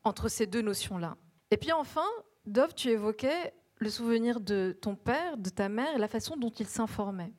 entre 0.02 0.28
ces 0.28 0.46
deux 0.46 0.60
notions-là. 0.60 1.16
Et 1.50 1.56
puis 1.56 1.72
enfin, 1.72 2.06
Dove, 2.44 2.74
tu 2.74 2.88
évoquais 2.88 3.54
le 3.84 3.90
souvenir 3.90 4.40
de 4.40 4.76
ton 4.80 4.96
père, 4.96 5.36
de 5.36 5.50
ta 5.50 5.68
mère, 5.68 5.98
la 5.98 6.08
façon 6.08 6.36
dont 6.36 6.50
ils 6.50 6.66
s'informaient. 6.66 7.34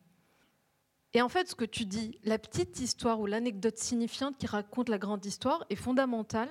Et 1.13 1.21
en 1.23 1.27
fait, 1.27 1.49
ce 1.49 1.55
que 1.55 1.65
tu 1.65 1.85
dis, 1.85 2.19
la 2.23 2.37
petite 2.37 2.79
histoire 2.79 3.19
ou 3.19 3.25
l'anecdote 3.25 3.79
signifiante 3.79 4.37
qui 4.37 4.45
raconte 4.45 4.89
la 4.89 4.99
grande 4.99 5.25
histoire 5.25 5.65
est 5.71 5.75
fondamentale 5.75 6.49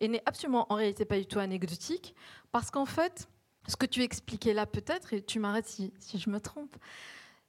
et 0.00 0.08
n'est 0.08 0.22
absolument 0.26 0.66
en 0.72 0.74
réalité 0.74 1.04
pas 1.04 1.18
du 1.18 1.26
tout 1.26 1.38
anecdotique, 1.38 2.14
parce 2.50 2.72
qu'en 2.72 2.86
fait, 2.86 3.28
ce 3.68 3.76
que 3.76 3.86
tu 3.86 4.02
expliquais 4.02 4.52
là 4.52 4.66
peut-être, 4.66 5.12
et 5.12 5.22
tu 5.22 5.38
m'arrêtes 5.38 5.68
si, 5.68 5.92
si, 6.00 6.18
je 6.18 6.28
me 6.28 6.40
trompe, 6.40 6.76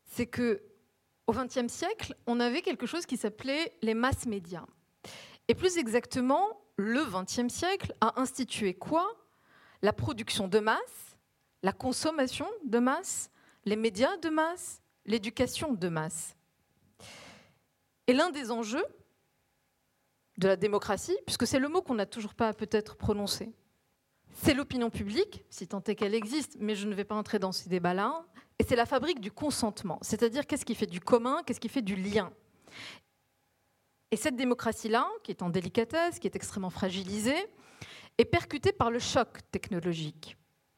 c'est 0.06 0.28
que 0.28 0.62
au 1.26 1.34
XXe 1.34 1.68
siècle, 1.68 2.16
on 2.28 2.40
avait 2.40 2.62
quelque 2.62 2.86
chose 2.86 3.08
qui 3.08 3.18
s'appelait 3.18 3.74
les 3.82 3.96
masses 3.96 4.28
médias. 4.28 4.66
Et 5.48 5.56
plus 5.56 5.78
exactement, 5.78 6.62
le 6.76 7.04
XXe 7.06 7.52
siècle 7.52 7.94
a 8.02 8.22
institué 8.22 8.76
quoi? 8.76 9.08
La 9.82 9.94
production 9.94 10.48
de 10.48 10.60
masse, 10.60 11.07
la 11.68 11.74
consommation 11.74 12.48
de 12.64 12.80
masse, 12.80 13.30
les 13.66 13.76
médias 13.76 14.16
de 14.16 14.30
masse, 14.30 14.82
l'éducation 15.06 15.74
de 15.74 15.90
masse. 15.90 16.34
Et 18.08 18.14
l'un 18.14 18.30
des 18.30 18.52
enjeux 18.52 18.86
de 20.38 20.48
la 20.48 20.56
démocratie, 20.56 21.18
puisque 21.26 21.46
c'est 21.46 21.60
le 21.60 21.68
mot 21.68 21.82
qu'on 21.82 21.96
n'a 21.96 22.06
toujours 22.06 22.36
pas 22.36 22.54
peut-être 22.54 22.96
prononcé, 22.96 23.52
c'est 24.34 24.54
l'opinion 24.54 24.90
publique, 24.90 25.44
si 25.50 25.68
tant 25.68 25.84
est 25.84 25.96
qu'elle 25.96 26.14
existe, 26.16 26.56
mais 26.58 26.74
je 26.74 26.88
ne 26.88 26.96
vais 26.96 27.04
pas 27.04 27.16
entrer 27.16 27.38
dans 27.38 27.52
ces 27.52 27.68
débats-là, 27.68 28.26
et 28.60 28.64
c'est 28.64 28.78
la 28.78 28.86
fabrique 28.86 29.20
du 29.20 29.34
consentement, 29.34 30.00
c'est-à-dire 30.02 30.48
qu'est-ce 30.48 30.64
qui 30.64 30.74
fait 30.74 30.86
du 30.86 31.02
commun, 31.02 31.44
qu'est-ce 31.46 31.60
qui 31.60 31.68
fait 31.68 31.82
du 31.82 31.98
lien? 31.98 32.32
Et 34.12 34.16
cette 34.16 34.38
démocratie-là, 34.38 35.06
qui 35.22 35.32
est 35.32 35.42
en 35.42 35.50
délicatesse, 35.50 36.18
qui 36.20 36.28
est 36.28 36.36
extrêmement 36.38 36.70
fragilisée, 36.70 37.46
est 38.18 38.24
percutée 38.24 38.72
par 38.72 38.90
le 38.90 39.00
choc 39.00 39.40
technologique. 39.52 40.38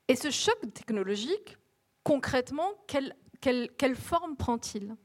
Et 0.10 0.16
ce 0.16 0.32
choc 0.32 0.58
technologique, 0.74 1.56
concrètement, 2.04 2.74
quelle, 2.88 3.96
forme 3.96 4.36
prend-il? 4.36 4.96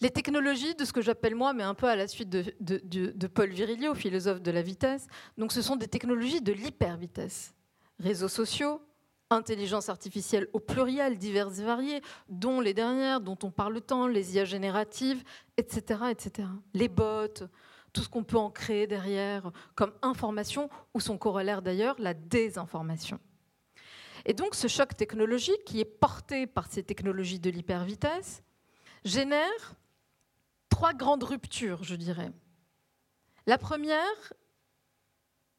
Les 0.00 0.10
technologies 0.10 0.74
de 0.74 0.84
ce 0.84 0.92
que 0.92 1.00
j'appelle 1.00 1.36
moi, 1.36 1.52
mais 1.52 1.62
un 1.62 1.74
peu 1.74 1.86
à 1.86 1.94
la 1.94 2.08
suite 2.08 2.28
de, 2.28 3.26
Paul 3.28 3.48
Virilio, 3.48 3.94
philosophe 3.94 4.42
de 4.42 4.50
la 4.50 4.60
vitesse, 4.60 5.06
donc 5.38 5.52
ce 5.52 5.62
sont 5.62 5.76
des 5.76 5.86
technologies 5.86 6.42
de 6.42 6.52
l'hypervitesse. 6.52 7.54
Réseaux 8.00 8.28
sociaux, 8.28 8.82
intelligence 9.30 9.88
artificielle 9.88 10.48
au 10.52 10.58
pluriel, 10.58 11.16
diverses 11.16 11.60
et 11.60 11.64
variées, 11.64 12.02
dont 12.28 12.60
les 12.60 12.74
dernières, 12.74 13.20
dont 13.20 13.38
on 13.44 13.52
parle 13.52 13.80
tant, 13.80 14.08
les 14.08 14.34
IA 14.34 14.44
génératives, 14.44 15.22
etc. 15.56 16.00
etc. 16.10 16.48
Les 16.74 16.88
bots, 16.88 17.28
tout 17.92 18.02
ce 18.02 18.08
qu'on 18.08 18.24
peut 18.24 18.36
en 18.36 18.50
créer 18.50 18.88
derrière 18.88 19.52
comme 19.76 19.92
information, 20.02 20.68
ou 20.92 20.98
son 20.98 21.16
corollaire 21.18 21.62
d'ailleurs, 21.62 21.94
la 22.00 22.14
désinformation. 22.14 23.20
Et 24.26 24.34
donc 24.34 24.56
ce 24.56 24.66
choc 24.66 24.96
technologique 24.96 25.64
qui 25.64 25.80
est 25.80 25.84
porté 25.84 26.48
par 26.48 26.66
ces 26.66 26.82
technologies 26.82 27.38
de 27.38 27.48
l'hypervitesse 27.48 28.42
génère 29.04 29.76
trois 30.68 30.92
grandes 30.92 31.22
ruptures, 31.22 31.84
je 31.84 31.94
dirais. 31.94 32.32
La 33.46 33.56
première, 33.56 34.32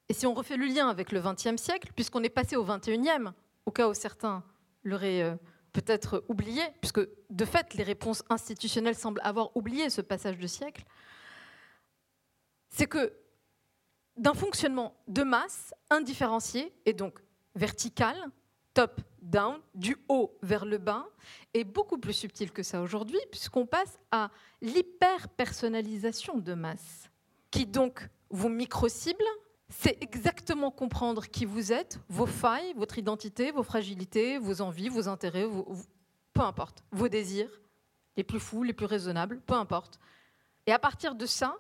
et 0.10 0.14
si 0.14 0.28
on 0.28 0.34
refait 0.34 0.58
le 0.58 0.66
lien 0.66 0.90
avec 0.90 1.14
le 1.14 1.22
XXe 1.22 1.56
siècle, 1.56 1.94
puisqu'on 1.96 2.22
est 2.24 2.30
passé 2.30 2.58
au 2.58 2.66
XXIe, 2.66 3.32
au 3.66 3.72
cas 3.72 3.88
où 3.88 3.94
certains 3.94 4.44
l'auraient 4.84 5.22
euh, 5.22 5.36
peut-être 5.72 6.26
oublié, 6.28 6.62
puisque 6.82 7.00
de 7.30 7.46
fait 7.46 7.74
les 7.74 7.84
réponses 7.84 8.24
institutionnelles 8.30 8.96
semblent 8.96 9.22
avoir 9.24 9.56
oublié 9.56 9.90
ce 9.90 10.02
passage 10.02 10.38
de 10.38 10.48
siècle, 10.48 10.84
c'est 12.70 12.88
que 12.88 13.14
d'un 14.18 14.34
fonctionnement 14.34 14.94
de 15.08 15.24
masse 15.24 15.74
indifférencié 15.90 16.74
et 16.86 16.92
donc 16.92 17.20
vertical, 17.56 18.18
top-down, 18.78 19.60
du 19.74 19.98
haut 20.08 20.38
vers 20.44 20.64
le 20.64 20.78
bas, 20.78 21.08
est 21.56 21.64
beaucoup 21.64 21.98
plus 21.98 22.14
subtil 22.14 22.52
que 22.52 22.62
ça 22.62 22.80
aujourd'hui, 22.80 23.20
puisqu'on 23.32 23.66
passe 23.66 23.98
à 24.12 24.30
l'hyper-personnalisation 24.62 26.38
de 26.38 26.54
masse, 26.54 27.10
qui 27.50 27.66
donc 27.66 28.08
vous 28.30 28.50
micro-cible, 28.50 29.24
c'est 29.70 29.98
exactement 30.00 30.70
comprendre 30.70 31.26
qui 31.26 31.44
vous 31.44 31.74
êtes, 31.74 32.00
vos 32.08 32.28
failles, 32.28 32.74
votre 32.76 33.00
identité, 33.00 33.50
vos 33.52 33.64
fragilités, 33.64 34.38
vos 34.38 34.62
envies, 34.62 34.90
vos 34.90 35.08
intérêts, 35.08 35.48
peu 36.34 36.42
importe, 36.42 36.84
vos 36.92 37.10
désirs, 37.10 37.50
les 38.16 38.24
plus 38.24 38.40
fous, 38.40 38.62
les 38.62 38.74
plus 38.74 38.86
raisonnables, 38.86 39.42
peu 39.42 39.56
importe. 39.56 40.00
Et 40.68 40.72
à 40.72 40.78
partir 40.78 41.16
de 41.16 41.26
ça, 41.26 41.58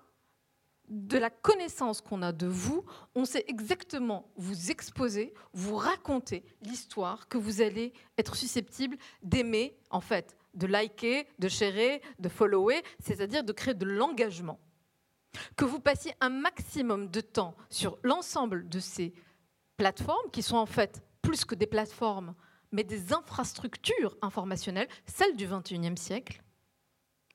de 0.87 1.17
la 1.17 1.29
connaissance 1.29 2.01
qu'on 2.01 2.21
a 2.21 2.31
de 2.31 2.47
vous, 2.47 2.85
on 3.15 3.25
sait 3.25 3.43
exactement 3.47 4.31
vous 4.37 4.71
exposer, 4.71 5.33
vous 5.53 5.75
raconter 5.75 6.45
l'histoire 6.61 7.27
que 7.27 7.37
vous 7.37 7.61
allez 7.61 7.93
être 8.17 8.35
susceptible 8.35 8.97
d'aimer, 9.21 9.77
en 9.89 10.01
fait, 10.01 10.37
de 10.53 10.65
liker, 10.65 11.27
de 11.39 11.47
sharer, 11.47 12.01
de 12.19 12.29
follower, 12.29 12.81
c'est-à-dire 12.99 13.43
de 13.43 13.51
créer 13.51 13.73
de 13.73 13.85
l'engagement. 13.85 14.59
Que 15.55 15.65
vous 15.65 15.79
passiez 15.79 16.13
un 16.21 16.29
maximum 16.29 17.09
de 17.09 17.21
temps 17.21 17.55
sur 17.69 17.99
l'ensemble 18.03 18.67
de 18.69 18.79
ces 18.79 19.13
plateformes, 19.75 20.31
qui 20.31 20.41
sont 20.41 20.57
en 20.57 20.65
fait 20.65 21.03
plus 21.21 21.45
que 21.45 21.55
des 21.55 21.67
plateformes, 21.67 22.33
mais 22.71 22.83
des 22.83 23.13
infrastructures 23.13 24.17
informationnelles, 24.21 24.87
celles 25.05 25.35
du 25.35 25.47
XXIe 25.47 25.97
siècle, 25.97 26.41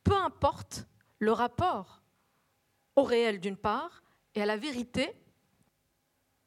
peu 0.04 0.16
importe 0.16 0.86
le 1.18 1.32
rapport 1.32 2.01
au 2.96 3.02
réel 3.02 3.40
d'une 3.40 3.56
part, 3.56 4.02
et 4.34 4.42
à 4.42 4.46
la 4.46 4.56
vérité, 4.56 5.14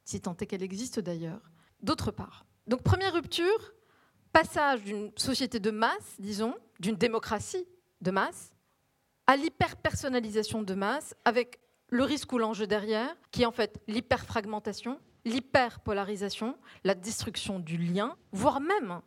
si 0.03 0.21
tant 0.21 0.35
est 0.37 0.45
qu'elle 0.45 0.63
existe 0.63 0.99
d'ailleurs, 0.99 1.51
d'autre 1.81 2.11
part. 2.11 2.45
Donc 2.67 2.83
première 2.83 3.13
rupture, 3.13 3.73
passage 4.31 4.83
d'une 4.83 5.11
société 5.15 5.59
de 5.59 5.71
masse, 5.71 6.15
disons, 6.19 6.55
d'une 6.79 6.95
démocratie 6.95 7.67
de 8.01 8.11
masse, 8.11 8.51
à 9.27 9.35
l'hyper-personnalisation 9.35 10.61
de 10.61 10.73
masse, 10.73 11.15
avec 11.25 11.59
le 11.89 12.03
risque 12.03 12.31
ou 12.33 12.37
l'enjeu 12.37 12.67
derrière, 12.67 13.15
qui 13.31 13.43
est 13.43 13.45
en 13.45 13.51
fait 13.51 13.81
l'hyperfragmentation, 13.87 14.99
l'hyperpolarisation, 15.25 16.57
la 16.83 16.95
destruction 16.95 17.59
du 17.59 17.77
lien, 17.77 18.17
voire 18.31 18.59
même 18.59 19.01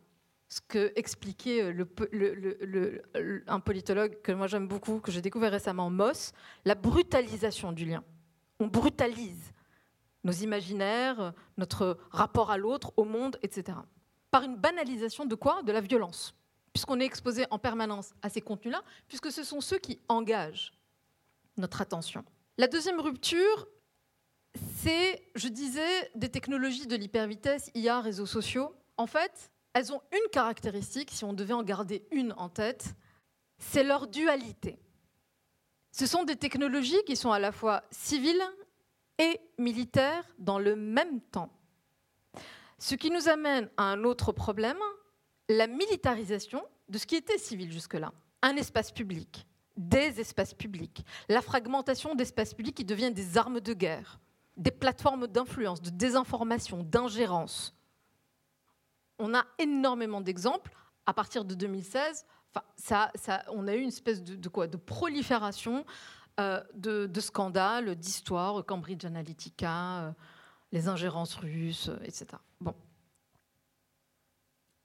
ce 0.49 0.61
que 0.61 0.91
expliquait 0.95 1.73
un 3.47 3.59
politologue 3.59 4.19
que 4.21 4.31
moi 4.31 4.47
j'aime 4.47 4.67
beaucoup, 4.67 4.99
que 4.99 5.11
j'ai 5.11 5.21
découvert 5.21 5.51
récemment, 5.51 5.89
Moss, 5.89 6.31
la 6.65 6.75
brutalisation 6.75 7.71
du 7.71 7.85
lien. 7.85 8.03
On 8.59 8.67
brutalise 8.67 9.53
nos 10.23 10.31
imaginaires, 10.31 11.33
notre 11.57 11.97
rapport 12.09 12.51
à 12.51 12.57
l'autre, 12.57 12.91
au 12.97 13.05
monde, 13.05 13.37
etc. 13.43 13.77
Par 14.31 14.43
une 14.43 14.57
banalisation 14.57 15.25
de 15.25 15.35
quoi? 15.35 15.63
De 15.63 15.71
la 15.71 15.81
violence. 15.81 16.35
Puisqu'on 16.73 16.99
est 16.99 17.05
exposé 17.05 17.45
en 17.51 17.59
permanence 17.59 18.13
à 18.21 18.29
ces 18.29 18.41
contenus-là, 18.41 18.83
puisque 19.07 19.31
ce 19.31 19.43
sont 19.43 19.61
ceux 19.61 19.77
qui 19.77 19.99
engagent 20.09 20.73
notre 21.57 21.81
attention. 21.81 22.25
La 22.57 22.67
deuxième 22.67 22.99
rupture, 22.99 23.67
c'est, 24.77 25.31
je 25.35 25.47
disais, 25.47 26.11
des 26.15 26.29
technologies 26.29 26.87
de 26.87 26.95
l'hypervitesse, 26.95 27.71
IA, 27.75 28.01
réseaux 28.01 28.25
sociaux. 28.25 28.73
En 28.97 29.07
fait, 29.07 29.51
elles 29.79 29.93
ont 29.93 30.01
une 30.11 30.29
caractéristique, 30.31 31.09
si 31.09 31.23
on 31.23 31.31
devait 31.31 31.53
en 31.53 31.63
garder 31.63 32.05
une 32.11 32.33
en 32.33 32.49
tête, 32.49 32.95
c'est 33.57 33.83
leur 33.83 34.07
dualité. 34.07 34.77
Ce 35.93 36.05
sont 36.05 36.25
des 36.25 36.35
technologies 36.35 37.01
qui 37.05 37.15
sont 37.15 37.31
à 37.31 37.39
la 37.39 37.53
fois 37.53 37.83
civiles 37.89 38.43
et 39.17 39.39
militaires 39.57 40.25
dans 40.37 40.59
le 40.59 40.75
même 40.75 41.21
temps. 41.21 41.49
Ce 42.77 42.93
qui 42.95 43.09
nous 43.09 43.29
amène 43.29 43.69
à 43.77 43.83
un 43.83 44.03
autre 44.03 44.33
problème, 44.33 44.77
la 45.47 45.67
militarisation 45.67 46.61
de 46.89 46.97
ce 46.97 47.05
qui 47.05 47.15
était 47.15 47.37
civil 47.37 47.71
jusque-là. 47.71 48.11
Un 48.41 48.57
espace 48.57 48.91
public, 48.91 49.47
des 49.77 50.19
espaces 50.19 50.53
publics, 50.53 51.05
la 51.29 51.41
fragmentation 51.41 52.15
d'espaces 52.15 52.53
publics 52.53 52.75
qui 52.75 52.85
deviennent 52.85 53.13
des 53.13 53.37
armes 53.37 53.61
de 53.61 53.73
guerre, 53.73 54.19
des 54.57 54.71
plateformes 54.71 55.27
d'influence, 55.27 55.81
de 55.81 55.89
désinformation, 55.89 56.83
d'ingérence. 56.83 57.78
On 59.19 59.33
a 59.35 59.45
énormément 59.57 60.21
d'exemples. 60.21 60.71
À 61.05 61.13
partir 61.13 61.45
de 61.45 61.53
2016, 61.55 62.25
ça, 62.75 63.11
on 63.49 63.67
a 63.67 63.75
eu 63.75 63.81
une 63.81 63.89
espèce 63.89 64.23
de, 64.23 64.49
quoi, 64.49 64.67
de 64.67 64.77
prolifération 64.77 65.85
euh, 66.39 66.61
de, 66.73 67.19
scandales, 67.19 67.95
d'histoires, 67.95 68.65
Cambridge 68.65 69.05
Analytica, 69.05 70.03
euh, 70.03 70.11
les 70.71 70.87
ingérences 70.87 71.35
russes, 71.35 71.89
euh, 71.89 71.99
etc. 72.03 72.27
Bon. 72.61 72.73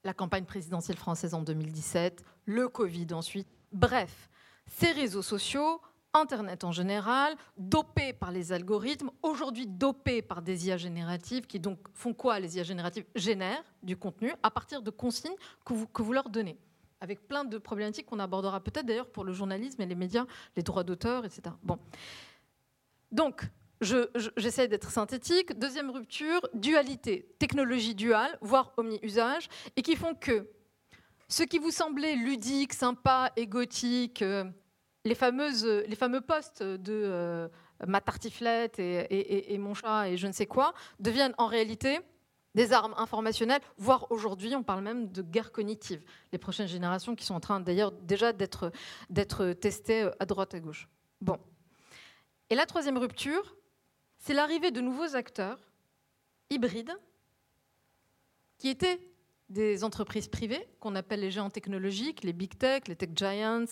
La 0.02 0.14
campagne 0.14 0.44
présidentielle 0.44 0.96
française 0.96 1.32
en 1.32 1.42
2017, 1.42 2.24
le 2.46 2.68
Covid 2.68 3.06
ensuite. 3.12 3.48
Bref, 3.72 4.28
ces 4.66 4.92
réseaux 4.92 5.22
sociaux, 5.22 5.80
Internet 6.14 6.62
en 6.62 6.70
général, 6.70 7.34
dopés 7.58 8.12
par 8.12 8.30
les 8.30 8.52
algorithmes, 8.52 9.10
aujourd'hui 9.22 9.66
dopés 9.66 10.22
par 10.22 10.42
des 10.42 10.68
IA 10.68 10.76
génératives, 10.76 11.46
qui 11.46 11.58
donc 11.58 11.78
font 11.92 12.14
quoi 12.14 12.38
les 12.38 12.56
IA 12.56 12.62
génératives 12.62 13.04
Génèrent 13.16 13.64
du 13.82 13.96
contenu 13.96 14.32
à 14.42 14.50
partir 14.50 14.80
de 14.80 14.90
consignes 14.90 15.34
que 15.64 16.02
vous, 16.02 16.12
leur 16.12 16.28
donnez, 16.28 16.56
avec 17.00 17.26
plein 17.26 17.44
de 17.44 17.58
problématiques 17.58 18.06
qu'on 18.06 18.20
abordera 18.20 18.60
peut-être 18.60 18.86
d'ailleurs 18.86 19.10
pour 19.10 19.24
le 19.24 19.32
journalisme 19.32 19.82
et 19.82 19.86
les 19.86 19.96
médias, 19.96 20.24
les 20.56 20.62
droits 20.62 20.84
d'auteur, 20.84 21.24
etc. 21.24 21.42
Bon. 21.64 21.78
Donc, 23.10 23.48
j'essaie 23.80 24.68
d'être 24.68 24.90
synthétique. 24.90 25.58
Deuxième 25.58 25.90
rupture, 25.90 26.48
dualité, 26.54 27.34
technologie 27.40 27.96
duale, 27.96 28.38
voire 28.40 28.72
omni-usage, 28.76 29.48
et 29.76 29.82
qui 29.82 29.96
font 29.96 30.14
que 30.14 30.48
ce 31.28 31.42
qui 31.42 31.58
vous 31.58 31.70
semblait 31.72 32.14
ludique, 32.14 32.72
sympa 32.72 33.32
et 33.34 33.46
gothique, 33.46 34.22
euh, 34.22 34.44
les, 35.04 35.14
fameuses, 35.14 35.64
les 35.64 35.96
fameux 35.96 36.20
postes 36.20 36.62
de 36.62 36.92
euh, 36.92 37.48
ma 37.86 38.00
tartiflette 38.00 38.78
et, 38.78 39.56
mon 39.58 39.74
chat 39.74 40.08
et 40.08 40.16
je 40.16 40.26
ne 40.26 40.32
sais 40.32 40.46
quoi 40.46 40.74
deviennent 41.00 41.34
en 41.38 41.46
réalité 41.46 42.00
des 42.54 42.72
armes 42.72 42.94
informationnelles, 42.96 43.60
voire 43.78 44.06
aujourd'hui, 44.12 44.54
on 44.54 44.62
parle 44.62 44.82
même 44.82 45.10
de 45.10 45.22
guerre 45.22 45.50
cognitive. 45.50 46.00
Les 46.30 46.38
prochaines 46.38 46.68
générations 46.68 47.16
qui 47.16 47.24
sont 47.24 47.34
en 47.34 47.40
train 47.40 47.58
d'ailleurs 47.58 47.90
déjà 47.90 48.32
d'être 48.32 48.70
testées 49.54 50.04
euh, 50.04 50.10
à 50.20 50.26
droite 50.26 50.54
à 50.54 50.60
gauche. 50.60 50.88
Bon. 51.20 51.38
Et 52.50 52.54
la 52.54 52.64
troisième 52.66 52.96
rupture, 52.96 53.56
c'est 54.18 54.34
l'arrivée 54.34 54.70
de 54.70 54.80
nouveaux 54.80 55.16
acteurs 55.16 55.58
hybrides 56.48 56.96
qui 58.58 58.68
étaient 58.68 59.00
des 59.48 59.82
entreprises 59.82 60.28
privées 60.28 60.66
qu'on 60.78 60.94
appelle 60.94 61.20
les 61.20 61.30
géants 61.30 61.50
technologiques, 61.50 62.22
les 62.22 62.32
big 62.32 62.56
tech, 62.56 62.82
les 62.86 62.96
tech 62.96 63.10
giants, 63.14 63.66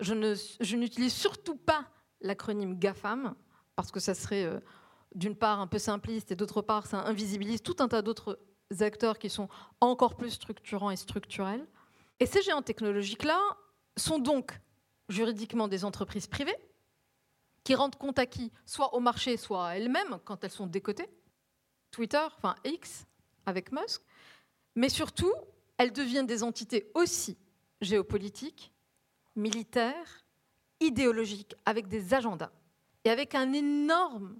je 0.00 0.76
n'utilise 0.76 1.12
surtout 1.12 1.56
pas 1.56 1.86
l'acronyme 2.20 2.78
GAFAM, 2.78 3.34
parce 3.76 3.90
que 3.90 4.00
ça 4.00 4.14
serait 4.14 4.44
euh, 4.44 4.60
d'une 5.14 5.36
part 5.36 5.60
un 5.60 5.66
peu 5.66 5.78
simpliste 5.78 6.32
et 6.32 6.36
d'autre 6.36 6.62
part 6.62 6.86
ça 6.86 7.02
invisibilise 7.04 7.62
tout 7.62 7.76
un 7.78 7.88
tas 7.88 8.02
d'autres 8.02 8.40
acteurs 8.80 9.18
qui 9.18 9.30
sont 9.30 9.48
encore 9.80 10.16
plus 10.16 10.30
structurants 10.30 10.90
et 10.90 10.96
structurels. 10.96 11.66
Et 12.20 12.26
ces 12.26 12.42
géants 12.42 12.62
technologiques-là 12.62 13.40
sont 13.96 14.18
donc 14.18 14.58
juridiquement 15.08 15.68
des 15.68 15.84
entreprises 15.84 16.26
privées 16.26 16.56
qui 17.62 17.74
rendent 17.74 17.96
compte 17.96 18.18
à 18.18 18.26
qui? 18.26 18.52
Soit 18.66 18.94
au 18.94 19.00
marché, 19.00 19.36
soit 19.36 19.66
à 19.68 19.76
elles-mêmes 19.76 20.18
quand 20.24 20.44
elles 20.44 20.50
sont 20.50 20.66
décotées. 20.66 21.08
Twitter, 21.90 22.26
enfin 22.36 22.54
X, 22.64 23.06
avec 23.46 23.72
Musk. 23.72 24.02
Mais 24.74 24.88
surtout, 24.88 25.32
elles 25.78 25.92
deviennent 25.92 26.26
des 26.26 26.42
entités 26.42 26.90
aussi 26.94 27.38
géopolitiques 27.80 28.73
militaire, 29.36 30.24
idéologique, 30.80 31.54
avec 31.64 31.88
des 31.88 32.14
agendas 32.14 32.50
et 33.04 33.10
avec 33.10 33.34
un 33.34 33.52
énorme, 33.52 34.36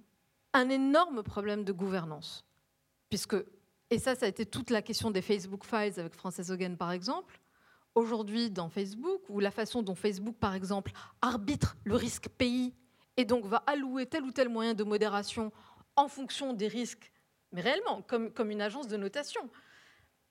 un 0.53 0.69
énorme 0.69 1.23
problème 1.23 1.63
de 1.63 1.71
gouvernance. 1.71 2.45
Puisque, 3.09 3.35
et 3.89 3.99
ça, 3.99 4.15
ça 4.15 4.25
a 4.25 4.29
été 4.29 4.45
toute 4.45 4.69
la 4.69 4.81
question 4.81 5.11
des 5.11 5.21
Facebook 5.21 5.65
Files 5.65 5.99
avec 5.99 6.13
Frances 6.13 6.49
Hogan, 6.49 6.77
par 6.77 6.91
exemple. 6.91 7.39
Aujourd'hui, 7.93 8.49
dans 8.49 8.69
Facebook, 8.69 9.21
ou 9.29 9.39
la 9.39 9.51
façon 9.51 9.81
dont 9.81 9.95
Facebook, 9.95 10.35
par 10.37 10.53
exemple, 10.53 10.91
arbitre 11.21 11.77
le 11.85 11.95
risque 11.95 12.27
pays 12.29 12.73
et 13.17 13.23
donc 13.23 13.45
va 13.45 13.63
allouer 13.67 14.05
tel 14.05 14.23
ou 14.23 14.31
tel 14.31 14.49
moyen 14.49 14.73
de 14.73 14.83
modération 14.83 15.51
en 15.95 16.07
fonction 16.07 16.53
des 16.53 16.67
risques, 16.67 17.11
mais 17.51 17.61
réellement, 17.61 18.01
comme, 18.01 18.31
comme 18.31 18.51
une 18.51 18.61
agence 18.61 18.87
de 18.87 18.97
notation, 18.97 19.49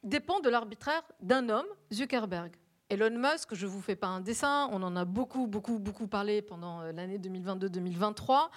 dépend 0.02 0.40
de 0.40 0.50
l'arbitraire 0.50 1.02
d'un 1.20 1.48
homme, 1.48 1.66
Zuckerberg. 1.92 2.54
Elon 2.90 3.18
Musk, 3.18 3.54
je 3.54 3.66
ne 3.66 3.70
vous 3.70 3.80
fais 3.80 3.96
pas 3.96 4.08
un 4.08 4.20
dessin, 4.20 4.68
on 4.70 4.82
en 4.82 4.94
a 4.96 5.04
beaucoup, 5.04 5.46
beaucoup, 5.46 5.78
beaucoup 5.78 6.06
parlé 6.06 6.42
pendant 6.42 6.80
euh, 6.82 6.92
l'année 6.92 7.18
2022-2023. 7.18 8.50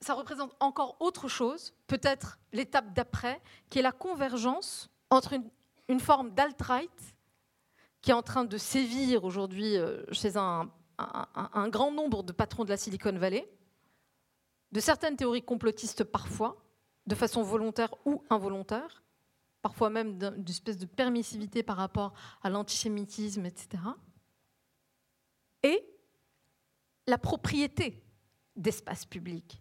Ça 0.00 0.14
représente 0.14 0.54
encore 0.60 0.96
autre 1.00 1.26
chose, 1.28 1.74
peut-être 1.88 2.38
l'étape 2.52 2.94
d'après, 2.94 3.42
qui 3.68 3.80
est 3.80 3.82
la 3.82 3.92
convergence 3.92 4.88
entre 5.10 5.34
une, 5.88 6.00
forme 6.00 6.30
d'alt-right 6.30 7.14
qui 8.00 8.12
est 8.12 8.14
en 8.14 8.22
train 8.22 8.44
de 8.44 8.56
sévir 8.56 9.24
aujourd'hui 9.24 9.76
euh, 9.76 10.04
chez 10.12 10.36
un, 10.36 10.70
un 10.98 11.68
grand 11.68 11.90
nombre 11.90 12.22
de 12.22 12.32
patrons 12.32 12.64
de 12.64 12.68
la 12.68 12.76
Silicon 12.76 13.12
Valley, 13.12 13.50
de 14.70 14.80
certaines 14.80 15.16
théories 15.16 15.42
complotistes 15.42 16.04
parfois, 16.04 16.56
de 17.06 17.14
façon 17.14 17.42
volontaire 17.42 17.92
ou 18.04 18.22
involontaire, 18.30 19.02
parfois 19.62 19.90
même 19.90 20.18
d'une 20.18 20.48
espèce 20.48 20.78
de 20.78 20.86
permissivité 20.86 21.62
par 21.62 21.76
rapport 21.76 22.12
à 22.42 22.50
l'antisémitisme, 22.50 23.46
etc. 23.46 23.82
Et 25.62 25.84
la 27.06 27.18
propriété 27.18 28.02
d'espaces 28.56 29.04
publics, 29.04 29.60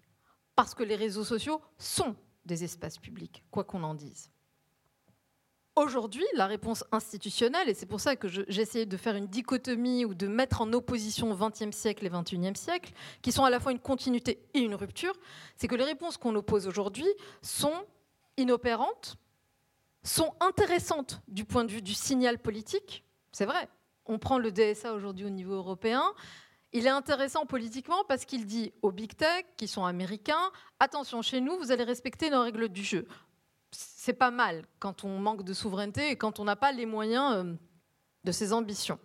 parce 0.55 0.73
que 0.73 0.83
les 0.83 0.95
réseaux 0.95 1.23
sociaux 1.23 1.61
sont 1.77 2.15
des 2.45 2.63
espaces 2.63 2.97
publics, 2.97 3.43
quoi 3.51 3.63
qu'on 3.63 3.83
en 3.83 3.93
dise. 3.93 4.31
Aujourd'hui, 5.75 6.25
la 6.33 6.47
réponse 6.47 6.83
institutionnelle, 6.91 7.69
et 7.69 7.75
c'est 7.75 7.85
pour 7.85 7.99
ça 7.99 8.15
que 8.15 8.27
essayé 8.59 8.87
de 8.87 8.97
faire 8.97 9.15
une 9.15 9.27
dichotomie 9.27 10.05
ou 10.05 10.15
de 10.15 10.25
mettre 10.25 10.61
en 10.61 10.73
opposition 10.73 11.31
20e 11.35 11.71
siècle 11.71 12.03
et 12.07 12.09
21e 12.09 12.55
siècle, 12.55 12.93
qui 13.21 13.31
sont 13.31 13.45
à 13.45 13.51
la 13.51 13.59
fois 13.59 13.71
une 13.71 13.79
continuité 13.79 14.49
et 14.55 14.59
une 14.59 14.73
rupture, 14.73 15.13
c'est 15.55 15.67
que 15.67 15.75
les 15.75 15.83
réponses 15.83 16.17
qu'on 16.17 16.33
oppose 16.33 16.67
aujourd'hui 16.67 17.07
sont 17.43 17.85
inopérantes, 18.37 19.17
sont 20.07 20.33
intéressantes 20.39 21.21
du 21.27 21.45
point 21.45 21.65
de 21.65 21.71
vue 21.71 21.81
du 21.81 21.93
signal 21.93 22.39
politique. 22.39 23.03
C'est 23.31 23.45
vrai. 23.45 23.67
On 24.05 24.19
prend 24.19 24.39
le 24.39 24.51
DSA 24.51 24.93
aujourd'hui 24.93 25.25
au 25.25 25.29
niveau 25.29 25.55
européen. 25.55 26.03
Il 26.73 26.85
est 26.85 26.89
intéressant 26.89 27.45
politiquement 27.45 28.03
parce 28.07 28.25
qu'il 28.25 28.45
dit 28.45 28.73
aux 28.81 28.91
big 28.91 29.15
tech 29.15 29.45
qui 29.57 29.67
sont 29.67 29.85
américains 29.85 30.51
attention, 30.79 31.21
chez 31.21 31.41
nous, 31.41 31.57
vous 31.57 31.71
allez 31.71 31.83
respecter 31.83 32.29
nos 32.29 32.41
règles 32.41 32.69
du 32.69 32.83
jeu. 32.83 33.07
C'est 33.71 34.13
pas 34.13 34.31
mal 34.31 34.63
quand 34.79 35.03
on 35.03 35.19
manque 35.19 35.43
de 35.43 35.53
souveraineté 35.53 36.11
et 36.11 36.15
quand 36.15 36.39
on 36.39 36.45
n'a 36.45 36.55
pas 36.55 36.71
les 36.71 36.85
moyens 36.85 37.35
euh, 37.35 37.53
de 38.23 38.31
ses 38.31 38.53
ambitions. 38.53 38.99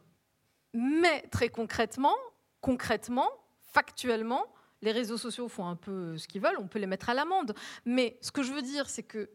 Mais 0.72 1.22
très 1.28 1.48
concrètement, 1.48 2.14
concrètement, 2.60 3.28
factuellement, 3.72 4.44
les 4.82 4.92
réseaux 4.92 5.18
sociaux 5.18 5.48
font 5.48 5.66
un 5.66 5.76
peu 5.76 6.16
ce 6.18 6.28
qu'ils 6.28 6.40
veulent, 6.40 6.58
on 6.58 6.68
peut 6.68 6.78
les 6.78 6.86
mettre 6.86 7.10
à 7.10 7.14
l'amende. 7.14 7.54
Mais 7.84 8.18
ce 8.20 8.30
que 8.30 8.42
je 8.42 8.52
veux 8.52 8.62
dire, 8.62 8.88
c'est 8.88 9.02
que 9.02 9.30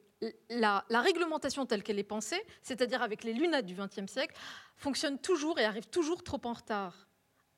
la, 0.49 0.83
réglementation 0.89 1.65
telle 1.65 1.83
qu'elle 1.83 1.99
est 1.99 2.03
pensée, 2.03 2.41
c'est-à-dire 2.61 3.01
avec 3.01 3.23
les 3.23 3.33
lunettes 3.33 3.65
du 3.65 3.75
XXe 3.75 4.11
siècle, 4.11 4.35
fonctionne 4.75 5.19
toujours 5.19 5.59
et 5.59 5.65
arrive 5.65 5.87
toujours 5.87 6.23
trop 6.23 6.41
en 6.45 6.53
retard, 6.53 7.07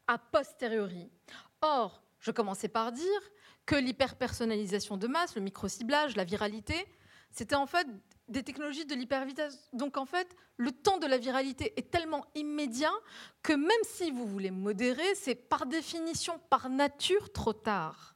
a 0.08 0.18
posteriori. 0.18 1.10
Or, 1.62 2.02
je 2.20 2.32
commençais 2.32 2.68
par 2.68 2.92
dire 2.92 3.22
que 3.66 3.76
l'hyperpersonnalisation 3.76 4.98
de 4.98 5.08
masse, 5.08 5.36
le 5.36 5.42
micro-ciblage, 5.42 6.16
la 6.16 6.24
viralité, 6.24 6.88
c'était 7.32 7.56
en 7.56 7.68
fait 7.68 7.88
des 8.28 8.44
technologies 8.44 8.86
de 8.86 8.96
l'hypervitesse. 8.96 9.70
Donc 9.74 9.98
en 9.98 10.06
fait, 10.06 10.36
le 10.58 10.72
temps 10.72 10.98
de 10.98 11.08
la 11.08 11.18
viralité 11.18 11.74
est 11.78 11.92
tellement 11.92 12.26
immédiat 12.36 12.92
que 13.44 13.54
même 13.54 13.84
si 13.84 14.12
vous 14.12 14.26
voulez 14.26 14.52
modérer, 14.52 15.16
c'est 15.16 15.36
par 15.36 15.66
définition, 15.66 16.40
par 16.50 16.70
nature, 16.70 17.32
trop 17.32 17.54
tard. 17.54 18.16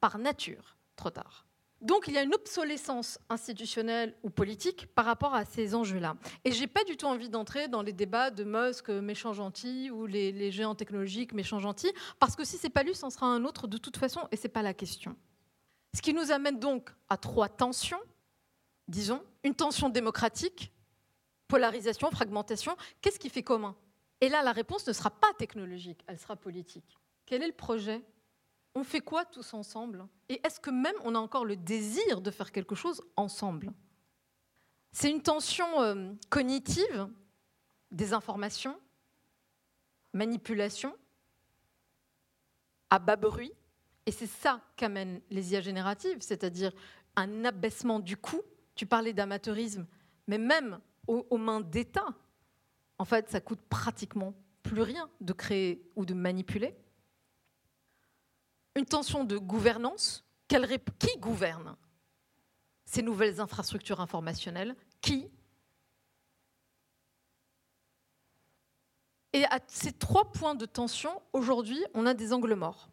Par 0.00 0.18
nature, 0.18 0.76
trop 0.96 1.10
tard. 1.10 1.47
Donc 1.80 2.08
il 2.08 2.14
y 2.14 2.18
a 2.18 2.22
une 2.22 2.34
obsolescence 2.34 3.20
institutionnelle 3.28 4.14
ou 4.24 4.30
politique 4.30 4.86
par 4.94 5.04
rapport 5.04 5.34
à 5.34 5.44
ces 5.44 5.74
enjeux-là. 5.74 6.16
Et 6.44 6.50
j'ai 6.50 6.66
pas 6.66 6.82
du 6.84 6.96
tout 6.96 7.06
envie 7.06 7.28
d'entrer 7.28 7.68
dans 7.68 7.82
les 7.82 7.92
débats 7.92 8.30
de 8.30 8.42
Musk 8.42 8.88
méchant 8.88 9.32
gentil 9.32 9.90
ou 9.90 10.06
les, 10.06 10.50
géants 10.50 10.74
technologiques 10.74 11.32
méchants 11.32 11.60
gentils, 11.60 11.92
parce 12.18 12.34
que 12.34 12.44
si 12.44 12.58
c'est 12.58 12.70
pas 12.70 12.82
lui, 12.82 12.94
c'en 12.94 13.10
sera 13.10 13.26
un 13.26 13.44
autre 13.44 13.68
de 13.68 13.78
toute 13.78 13.96
façon, 13.96 14.26
et 14.32 14.36
c'est 14.36 14.48
pas 14.48 14.62
la 14.62 14.74
question. 14.74 15.14
Ce 15.94 16.02
qui 16.02 16.12
nous 16.12 16.32
amène 16.32 16.58
donc 16.58 16.90
à 17.08 17.16
trois 17.16 17.48
tensions, 17.48 18.00
disons, 18.88 19.22
une 19.44 19.54
tension 19.54 19.88
démocratique, 19.88 20.72
polarisation, 21.46 22.10
fragmentation. 22.10 22.76
Qu'est-ce 23.00 23.18
qui 23.18 23.30
fait 23.30 23.42
commun? 23.42 23.76
Et 24.20 24.28
là, 24.28 24.42
la 24.42 24.52
réponse 24.52 24.86
ne 24.86 24.92
sera 24.92 25.10
pas 25.10 25.32
technologique, 25.38 26.04
elle 26.06 26.18
sera 26.18 26.36
politique. 26.36 26.98
Quel 27.24 27.42
est 27.42 27.46
le 27.46 27.52
projet? 27.52 28.02
On 28.78 28.84
fait 28.84 29.00
quoi 29.00 29.24
tous 29.24 29.54
ensemble? 29.54 30.06
Et 30.28 30.40
est-ce 30.46 30.60
que 30.60 30.70
même 30.70 30.94
on 31.02 31.14
a 31.14 31.18
encore 31.18 31.44
le 31.44 31.56
désir 31.56 32.20
de 32.20 32.30
faire 32.30 32.52
quelque 32.52 32.74
chose 32.74 33.02
ensemble? 33.16 33.72
C'est 34.92 35.10
une 35.10 35.22
tension 35.22 35.82
euh, 35.82 36.12
cognitive, 36.30 37.08
des 37.90 38.12
informations, 38.12 38.78
manipulation, 40.12 40.94
à 42.90 42.98
bas 42.98 43.16
bruit, 43.16 43.52
et 44.06 44.12
c'est 44.12 44.26
ça 44.26 44.62
qu'amènent 44.76 45.20
les 45.30 45.52
IA 45.52 45.60
génératives, 45.60 46.18
c'est-à-dire 46.20 46.72
un 47.16 47.44
abaissement 47.44 47.98
du 47.98 48.16
coût. 48.16 48.42
Tu 48.74 48.86
parlais 48.86 49.12
d'amateurisme, 49.12 49.86
mais 50.26 50.38
même 50.38 50.78
aux 51.06 51.38
mains 51.38 51.60
d'État, 51.60 52.06
en 52.98 53.04
fait, 53.04 53.28
ça 53.30 53.40
coûte 53.40 53.60
pratiquement 53.68 54.34
plus 54.62 54.82
rien 54.82 55.08
de 55.20 55.32
créer 55.32 55.90
ou 55.96 56.04
de 56.04 56.14
manipuler 56.14 56.76
une 58.74 58.86
tension 58.86 59.24
de 59.24 59.36
gouvernance. 59.38 60.24
qui 60.48 61.18
gouverne 61.18 61.76
ces 62.84 63.02
nouvelles 63.02 63.40
infrastructures 63.40 64.00
informationnelles? 64.00 64.74
Qui? 65.00 65.30
Et 69.34 69.44
à 69.44 69.60
ces 69.66 69.92
trois 69.92 70.32
points 70.32 70.54
de 70.54 70.64
tension, 70.64 71.22
aujourd'hui, 71.32 71.84
on 71.94 72.06
a 72.06 72.14
des 72.14 72.32
angles 72.32 72.54
morts 72.54 72.88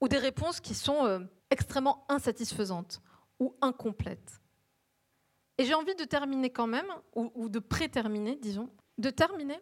ou 0.00 0.08
des 0.08 0.18
réponses 0.18 0.60
qui 0.60 0.74
sont 0.74 1.06
euh, 1.06 1.20
extrêmement 1.50 2.04
insatisfaisantes 2.08 3.00
ou 3.40 3.56
incomplètes. 3.62 4.40
Et 5.58 5.64
j'ai 5.64 5.74
envie 5.74 5.94
de 5.94 6.04
terminer 6.04 6.50
quand 6.50 6.66
même, 6.66 6.86
ou, 7.14 7.32
ou 7.34 7.48
de 7.48 7.58
pré-terminer, 7.58 8.36
disons, 8.36 8.70
de 8.98 9.08
terminer? 9.08 9.58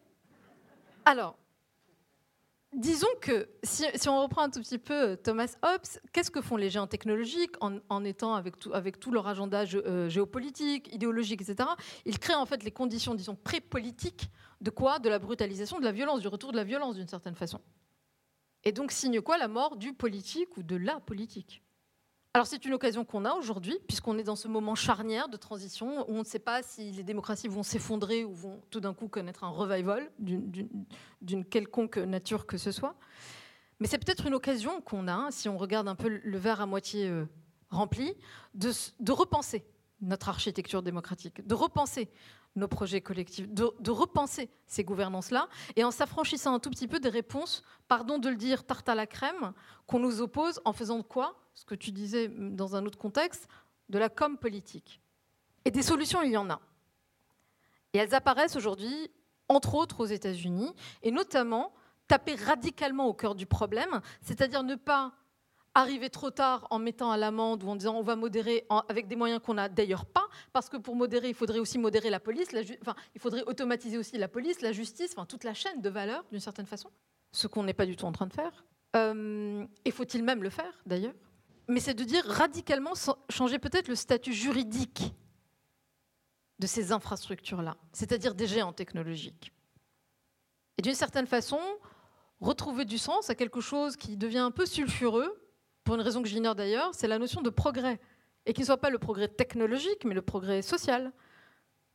Alors, 1.05 1.37
Disons 2.75 3.07
que 3.21 3.49
si, 3.63 3.85
on 4.09 4.23
reprend 4.23 4.43
un 4.43 4.51
tout 4.51 4.61
petit 4.61 4.79
peu 4.79 5.11
euh, 5.11 5.17
Thomas 5.17 5.55
Hobbes, 5.63 6.01
qu'est-ce 6.13 6.31
que 6.31 6.41
font 6.41 6.57
les 6.57 6.71
géants 6.71 6.89
technologiques 6.89 7.55
en, 7.61 8.05
étant 8.05 8.35
avec 8.35 8.59
tout, 8.59 9.11
leur 9.13 9.29
agenda 9.29 9.65
euh, 9.75 10.09
géopolitique, 10.09 10.93
idéologique, 10.93 11.41
etc. 11.43 11.69
Ils 12.05 12.19
créent 12.19 12.35
en 12.35 12.47
fait 12.47 12.65
les 12.65 12.73
conditions, 12.73 13.15
disons, 13.15 13.37
pré-politiques 13.37 14.29
de 14.61 14.71
quoi? 14.71 14.99
De 14.99 15.09
la 15.09 15.21
brutalisation, 15.21 15.79
de 15.79 15.85
la 15.85 15.93
violence, 15.93 16.21
du 16.21 16.29
retour 16.29 16.51
de 16.51 16.57
la 16.57 16.65
violence 16.65 16.97
d'une 16.97 17.09
certaine 17.09 17.37
façon. 17.37 17.61
Et 18.65 18.73
donc 18.73 18.91
signe 18.91 19.21
quoi? 19.21 19.39
La 19.39 19.49
mort 19.49 19.77
du 19.77 19.93
politique 19.93 20.57
ou 20.57 20.63
de 20.63 20.77
la 20.77 20.99
politique. 20.99 21.64
Alors 22.37 22.49
c'est 22.49 22.65
une 22.65 22.75
occasion 22.75 23.05
qu'on 23.05 23.25
a 23.25 23.33
aujourd'hui, 23.35 23.79
puisqu'on 23.87 24.19
est 24.19 24.25
dans 24.25 24.35
ce 24.35 24.49
moment 24.49 24.75
charnière 24.75 25.29
de 25.29 25.37
transition 25.37 26.01
où 26.11 26.17
on 26.17 26.19
ne 26.19 26.25
sait 26.25 26.41
pas 26.41 26.65
si 26.65 26.91
les 26.91 27.05
démocraties 27.05 27.47
vont 27.47 27.63
s'effondrer 27.63 28.25
ou 28.25 28.35
vont 28.35 28.61
tout 28.71 28.81
d'un 28.81 28.93
coup 28.93 29.07
connaître 29.07 29.45
un 29.45 29.51
revival 29.51 30.11
d'une 30.19 31.45
quelconque 31.45 31.97
nature 31.97 32.47
que 32.47 32.59
ce 32.59 32.73
soit. 32.73 32.97
Mais 33.79 33.87
c'est 33.87 34.05
peut-être 34.05 34.27
une 34.27 34.35
occasion 34.35 34.81
qu'on 34.81 35.07
a, 35.07 35.31
si 35.31 35.49
on 35.49 35.57
regarde 35.57 35.87
un 35.87 35.95
peu 35.95 36.09
le 36.09 36.39
verre 36.39 36.61
à 36.61 36.67
moitié 36.67 37.09
euh, 37.09 37.25
rempli, 37.71 38.13
de, 38.55 38.73
de 38.99 39.13
repenser 39.13 39.65
notre 40.01 40.29
architecture 40.29 40.83
démocratique, 40.83 41.47
de 41.47 41.55
repenser 41.55 42.11
nos 42.57 42.69
projets 42.69 43.01
collectifs, 43.01 43.49
de, 43.49 43.91
repenser 43.91 44.49
ces 44.67 44.85
gouvernances-là, 44.85 45.49
et 45.77 45.85
en 45.85 45.91
s'affranchissant 45.91 46.55
un 46.55 46.61
tout 46.61 46.71
petit 46.71 46.87
peu 46.87 47.01
des 47.01 47.09
réponses, 47.09 47.65
pardon 47.89 48.19
de 48.19 48.29
le 48.29 48.37
dire, 48.37 48.65
tarte 48.65 48.89
à 48.89 48.95
la 48.95 49.07
crème, 49.07 49.53
qu'on 49.87 49.99
nous 49.99 50.21
oppose 50.21 50.61
en 50.65 50.73
faisant 50.73 50.99
de 50.99 51.03
quoi 51.03 51.37
Ce 51.55 51.65
que 51.65 51.75
tu 51.75 51.91
disais 51.91 52.29
dans 52.29 52.77
un 52.77 52.87
autre 52.87 52.99
contexte, 52.99 53.49
de 53.89 53.99
la 53.99 54.09
com 54.09 54.39
politique. 54.39 55.01
Et 55.65 55.71
des 55.71 55.83
solutions, 55.83 56.23
il 56.23 56.33
y 56.33 56.37
en 56.37 56.49
a. 56.49 56.61
Et 57.93 57.99
elles 57.99 58.15
apparaissent 58.15 58.57
aujourd'hui, 58.57 59.11
entre 59.49 59.75
autres 59.75 60.01
aux 60.01 60.07
États-Unis, 60.07 60.73
et 61.03 61.11
notamment 61.11 61.73
taper 62.07 62.35
radicalement 62.35 63.07
au 63.07 63.15
cœur 63.15 63.35
du 63.35 63.47
problème, 63.47 64.01
c'est-à-dire 64.21 64.63
ne 64.63 64.75
pas 64.75 65.13
arriver 65.75 66.09
trop 66.09 66.31
tard 66.31 66.67
en 66.71 66.79
mettant 66.79 67.11
à 67.11 67.17
l'amende 67.17 67.63
ou 67.65 67.69
en 67.69 67.77
disant 67.77 67.97
on 67.97 68.03
va 68.03 68.17
modérer 68.17 68.67
avec 68.89 69.09
des 69.09 69.17
moyens 69.17 69.41
qu'on 69.45 69.55
n'a 69.55 69.69
d'ailleurs 69.69 70.07
pas, 70.07 70.27
parce 70.53 70.69
que 70.69 70.77
pour 70.77 70.95
modérer, 70.95 71.29
il 71.29 71.35
faudrait 71.35 71.59
aussi 71.59 71.79
modérer 71.79 72.11
la 72.11 72.21
police, 72.21 72.49
enfin, 72.81 72.95
il 73.15 73.21
faudrait 73.21 73.43
automatiser 73.45 73.99
aussi 73.99 74.17
la 74.17 74.29
police, 74.29 74.61
la 74.61 74.73
justice, 74.73 75.13
enfin, 75.17 75.27
toute 75.27 75.45
la 75.45 75.55
chaîne 75.55 75.83
de 75.83 75.91
valeur 75.91 76.25
d'une 76.31 76.41
certaine 76.41 76.67
façon, 76.67 76.91
ce 77.33 77.47
qu'on 77.47 77.65
n'est 77.65 77.75
pas 77.75 77.87
du 77.87 77.97
tout 77.97 78.05
en 78.05 78.13
train 78.13 78.27
de 78.27 78.33
faire. 78.33 78.65
Euh, 78.97 79.67
et 79.85 79.91
faut-il 79.91 80.23
même 80.23 80.43
le 80.43 80.51
faire 80.51 80.83
d'ailleurs? 80.87 81.15
Mais 81.67 81.81
c'est 81.81 81.95
de 81.95 82.05
dire 82.05 82.25
radicalement 82.27 82.93
changer 83.29 83.59
peut-être 83.59 83.89
le 83.89 83.97
statut 83.97 84.33
juridique 84.33 85.15
de 86.61 86.67
ces 86.67 86.93
infrastructures-là, 86.93 87.77
c'est-à-dire 87.93 88.35
des 88.35 88.47
géants 88.47 88.73
technologiques. 88.73 89.53
Et 90.79 90.83
d'une 90.83 90.95
certaine 90.95 91.27
façon, 91.27 91.59
retrouver 92.41 92.85
du 92.85 92.99
sens 92.99 93.31
à 93.31 93.35
quelque 93.35 93.61
chose 93.61 93.97
qui 93.97 94.17
devient 94.17 94.39
un 94.39 94.51
peu 94.51 94.67
sulfureux, 94.67 95.44
pour 95.85 95.95
une 95.95 96.01
raison 96.01 96.23
que 96.23 96.29
j'ignore 96.29 96.55
d'ailleurs, 96.55 96.95
c'est 96.95 97.07
la 97.07 97.19
notion 97.19 97.43
de 97.43 97.51
progrès. 97.51 98.01
Et 98.47 98.53
qui 98.53 98.61
ne 98.61 98.67
soit 98.67 98.81
pas 98.81 98.91
le 98.91 98.99
progrès 98.99 99.29
technologique, 99.29 100.05
mais 100.05 100.15
le 100.15 100.23
progrès 100.23 100.61
social. 100.61 101.13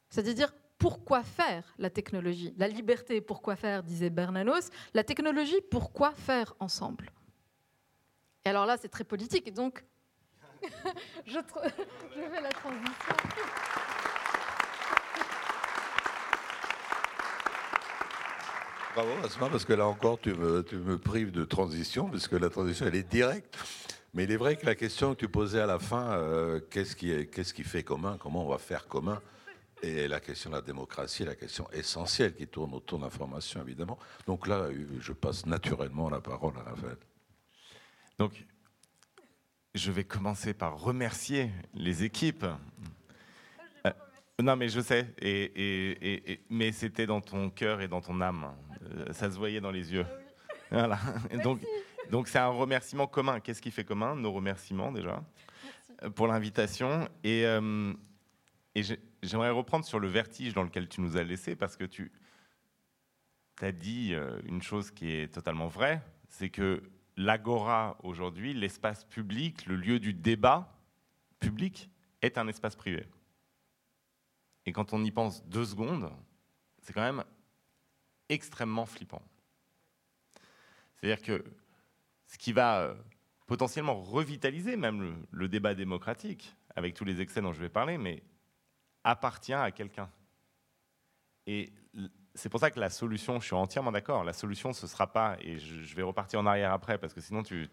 C'est-à-dire, 0.09 0.51
pourquoi 0.79 1.21
faire 1.23 1.75
la 1.77 1.89
technologie? 1.89 2.53
La 2.57 2.67
liberté, 2.67 3.21
pourquoi 3.21 3.55
faire, 3.55 3.83
disait 3.83 4.09
Bernanos. 4.09 4.69
La 4.93 5.03
technologie, 5.03 5.61
pourquoi 5.69 6.11
faire 6.11 6.55
ensemble? 6.59 7.11
Et 8.45 8.49
alors 8.49 8.65
là, 8.65 8.77
c'est 8.77 8.87
très 8.87 9.03
politique, 9.03 9.47
et 9.47 9.51
donc, 9.51 9.83
je, 11.25 11.33
je 12.15 12.21
fais 12.21 12.41
la 12.41 12.49
transition. 12.49 13.78
Bravo, 18.95 19.11
Asma, 19.23 19.49
parce 19.49 19.65
que 19.65 19.73
là 19.73 19.87
encore, 19.87 20.19
tu 20.19 20.33
me, 20.33 20.97
prives 20.97 21.31
de 21.31 21.45
transition, 21.45 22.09
puisque 22.09 22.33
la 22.33 22.49
transition, 22.49 22.87
elle 22.87 22.95
est 22.95 23.09
directe. 23.09 23.57
Mais 24.15 24.23
il 24.23 24.31
est 24.31 24.37
vrai 24.37 24.55
que 24.55 24.65
la 24.65 24.73
question 24.73 25.13
que 25.13 25.19
tu 25.19 25.29
posais 25.29 25.61
à 25.61 25.67
la 25.67 25.77
fin, 25.77 26.13
euh, 26.13 26.59
qu'est-ce 26.71 26.95
qui, 26.95 27.27
qu'est-ce 27.27 27.53
qui 27.53 27.63
fait 27.63 27.83
commun 27.83 28.17
Comment 28.19 28.43
on 28.43 28.49
va 28.49 28.57
faire 28.57 28.87
commun 28.87 29.21
Et 29.83 30.07
la 30.07 30.19
question 30.19 30.49
de 30.49 30.55
la 30.55 30.63
démocratie, 30.63 31.23
la 31.23 31.35
question 31.35 31.69
essentielle 31.71 32.33
qui 32.33 32.47
tourne 32.47 32.73
autour 32.73 32.97
de 32.97 33.03
l'information, 33.03 33.61
évidemment. 33.61 33.99
Donc 34.25 34.47
là, 34.47 34.69
je 34.99 35.13
passe 35.13 35.45
naturellement 35.45 36.09
la 36.09 36.19
parole 36.19 36.53
à 36.57 36.69
Raphaël. 36.71 36.97
Donc, 38.17 38.43
je 39.75 39.91
vais 39.91 40.03
commencer 40.03 40.55
par 40.55 40.79
remercier 40.81 41.51
les 41.75 42.03
équipes. 42.03 42.45
Euh, 43.85 43.91
non, 44.41 44.55
mais 44.55 44.67
je 44.67 44.81
sais, 44.81 45.13
et, 45.21 46.41
mais 46.49 46.71
c'était 46.71 47.05
dans 47.05 47.21
ton 47.21 47.51
cœur 47.51 47.81
et 47.81 47.87
dans 47.87 48.01
ton 48.01 48.19
âme. 48.19 48.51
Euh, 48.91 49.13
ça 49.13 49.29
se 49.31 49.37
voyait 49.37 49.61
dans 49.61 49.71
les 49.71 49.93
yeux. 49.93 50.05
Voilà. 50.71 50.99
Donc, 51.43 51.61
donc 52.11 52.27
c'est 52.27 52.37
un 52.37 52.49
remerciement 52.49 53.07
commun. 53.07 53.39
Qu'est-ce 53.39 53.59
qui 53.59 53.71
fait 53.71 53.83
commun 53.83 54.15
Nos 54.15 54.31
remerciements 54.31 54.91
déjà? 54.91 55.23
Euh, 56.03 56.11
pour 56.11 56.27
l'invitation. 56.27 57.09
Et, 57.23 57.43
euh, 57.47 57.91
et 58.75 58.83
j'aimerais 59.23 59.49
reprendre 59.49 59.83
sur 59.83 59.99
le 59.99 60.07
vertige 60.07 60.53
dans 60.53 60.61
lequel 60.61 60.87
tu 60.87 61.01
nous 61.01 61.17
as 61.17 61.23
laissé 61.23 61.55
parce 61.55 61.75
que 61.75 61.85
tu 61.85 62.11
as 63.61 63.71
dit 63.71 64.13
une 64.45 64.61
chose 64.61 64.91
qui 64.91 65.11
est 65.11 65.33
totalement 65.33 65.67
vraie, 65.67 66.03
c'est 66.27 66.49
que 66.49 66.83
l'agora 67.17 67.97
aujourd'hui, 68.03 68.53
l'espace 68.53 69.03
public, 69.05 69.65
le 69.65 69.75
lieu 69.75 69.99
du 69.99 70.13
débat 70.13 70.71
public, 71.39 71.89
est 72.21 72.37
un 72.37 72.47
espace 72.47 72.75
privé. 72.75 73.07
Et 74.67 74.71
quand 74.71 74.93
on 74.93 75.03
y 75.03 75.09
pense 75.09 75.43
deux 75.47 75.65
secondes, 75.65 76.11
c'est 76.83 76.93
quand 76.93 77.01
même 77.01 77.23
extrêmement 78.29 78.85
flippant. 78.85 79.21
C'est-à-dire 80.95 81.21
que 81.21 81.43
ce 82.27 82.37
qui 82.37 82.53
va 82.53 82.81
euh, 82.81 82.95
potentiellement 83.47 83.99
revitaliser 83.99 84.77
même 84.77 85.25
le, 85.31 85.47
débat 85.47 85.73
démocratique, 85.73 86.55
avec 86.75 86.93
tous 86.93 87.05
les 87.05 87.19
excès 87.21 87.41
dont 87.41 87.53
je 87.53 87.59
vais 87.59 87.69
parler, 87.69 87.97
mais 87.97 88.23
appartient 89.03 89.53
à 89.53 89.71
quelqu'un. 89.71 90.09
Et 91.47 91.73
c'est 92.35 92.49
pour 92.49 92.59
ça 92.59 92.69
que 92.69 92.79
la 92.79 92.91
solution, 92.91 93.39
je 93.39 93.45
suis 93.45 93.55
entièrement 93.55 93.91
d'accord, 93.91 94.23
la 94.23 94.33
solution, 94.33 94.71
ce 94.71 94.85
ne 94.85 94.89
sera 94.89 95.11
pas, 95.11 95.35
et 95.41 95.57
je, 95.57 95.95
vais 95.95 96.03
repartir 96.03 96.39
en 96.39 96.45
arrière 96.45 96.71
après, 96.71 96.99
parce 96.99 97.13
que 97.13 97.21
sinon 97.21 97.41
tu, 97.41 97.67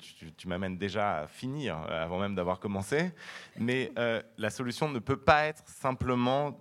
m'amènes 0.46 0.78
déjà 0.78 1.18
à 1.18 1.26
finir 1.26 1.78
euh, 1.82 2.04
avant 2.04 2.18
même 2.18 2.34
d'avoir 2.34 2.58
commencé, 2.58 3.12
mais 3.58 3.92
euh, 3.98 4.22
la 4.38 4.48
solution 4.48 4.88
ne 4.88 4.98
peut 4.98 5.18
pas 5.18 5.44
être 5.44 5.68
simplement 5.68 6.58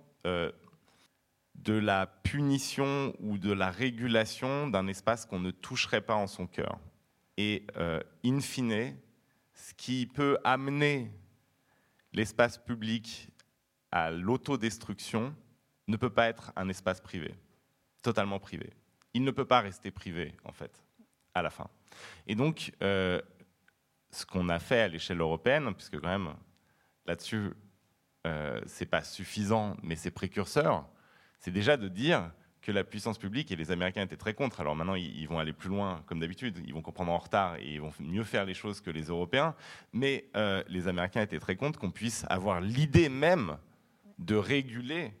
de 1.62 1.74
la 1.74 2.06
punition 2.06 3.14
ou 3.20 3.38
de 3.38 3.52
la 3.52 3.70
régulation 3.70 4.68
d'un 4.68 4.86
espace 4.86 5.26
qu'on 5.26 5.40
ne 5.40 5.50
toucherait 5.50 6.00
pas 6.00 6.14
en 6.14 6.26
son 6.26 6.46
cœur. 6.46 6.78
Et 7.36 7.66
in 8.24 8.40
fine, 8.40 8.96
ce 9.52 9.74
qui 9.74 10.06
peut 10.06 10.38
amener 10.44 11.10
l'espace 12.12 12.56
public 12.56 13.28
à 13.90 14.10
l'autodestruction 14.10 15.34
ne 15.88 15.96
peut 15.96 16.10
pas 16.10 16.28
être 16.28 16.52
un 16.56 16.68
espace 16.68 17.00
privé 17.00 17.34
totalement 18.06 18.38
privé. 18.38 18.72
Il 19.14 19.24
ne 19.24 19.32
peut 19.32 19.44
pas 19.44 19.60
rester 19.60 19.90
privé, 19.90 20.32
en 20.44 20.52
fait, 20.52 20.80
à 21.34 21.42
la 21.42 21.50
fin. 21.50 21.68
Et 22.28 22.36
donc, 22.36 22.72
euh, 22.80 23.20
ce 24.12 24.24
qu'on 24.24 24.48
a 24.48 24.60
fait 24.60 24.82
à 24.82 24.88
l'échelle 24.88 25.20
européenne, 25.20 25.74
puisque 25.74 25.98
quand 26.00 26.08
même, 26.08 26.32
là-dessus, 27.04 27.50
euh, 28.28 28.60
c'est 28.66 28.86
pas 28.86 29.02
suffisant, 29.02 29.76
mais 29.82 29.96
c'est 29.96 30.12
précurseur, 30.12 30.88
c'est 31.38 31.50
déjà 31.50 31.76
de 31.76 31.88
dire 31.88 32.30
que 32.66 32.72
la 32.72 32.82
puissance 32.82 33.16
publique, 33.16 33.52
et 33.52 33.56
les 33.56 33.70
Américains 33.70 34.02
étaient 34.02 34.16
très 34.16 34.34
contre, 34.34 34.60
alors 34.60 34.74
maintenant 34.74 34.96
ils 34.96 35.28
vont 35.28 35.38
aller 35.38 35.52
plus 35.52 35.68
loin 35.68 36.02
comme 36.06 36.18
d'habitude, 36.18 36.60
ils 36.66 36.74
vont 36.74 36.82
comprendre 36.82 37.12
en 37.12 37.18
retard 37.18 37.54
et 37.58 37.74
ils 37.74 37.80
vont 37.80 37.92
mieux 38.00 38.24
faire 38.24 38.44
les 38.44 38.54
choses 38.54 38.80
que 38.80 38.90
les 38.90 39.04
Européens, 39.04 39.54
mais 39.92 40.28
euh, 40.36 40.64
les 40.66 40.88
Américains 40.88 41.22
étaient 41.22 41.38
très 41.38 41.54
contre 41.54 41.78
qu'on 41.78 41.92
puisse 41.92 42.24
avoir 42.28 42.60
l'idée 42.60 43.08
même 43.08 43.56
de 44.18 44.34
réguler 44.34 45.12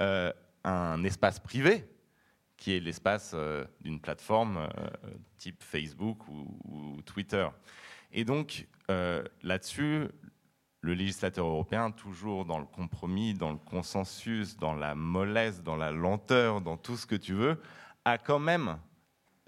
euh, 0.00 0.32
un 0.64 1.04
espace 1.04 1.38
privé 1.38 1.84
qui 2.56 2.72
est 2.72 2.80
l'espace 2.80 3.32
euh, 3.34 3.66
d'une 3.82 4.00
plateforme 4.00 4.66
type 5.36 5.62
Facebook 5.62 6.26
ou, 6.28 7.02
Twitter. 7.04 7.46
Et 8.10 8.24
donc, 8.24 8.66
là-dessus, 9.42 10.08
le 10.86 10.94
législateur 10.94 11.46
européen, 11.46 11.90
toujours 11.90 12.44
dans 12.44 12.58
le 12.58 12.64
compromis, 12.64 13.34
dans 13.34 13.50
le 13.50 13.58
consensus, 13.58 14.56
dans 14.56 14.74
la 14.74 14.94
mollesse, 14.94 15.62
dans 15.62 15.76
la 15.76 15.90
lenteur, 15.90 16.60
dans 16.60 16.76
tout 16.76 16.96
ce 16.96 17.06
que 17.06 17.16
tu 17.16 17.34
veux, 17.34 17.60
a 18.04 18.18
quand 18.18 18.38
même 18.38 18.78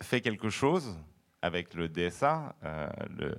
fait 0.01 0.21
quelque 0.21 0.51
chose 0.51 0.99
avec 1.41 1.75
le 1.75 1.89
DSA. 1.89 2.55
le, 3.17 3.37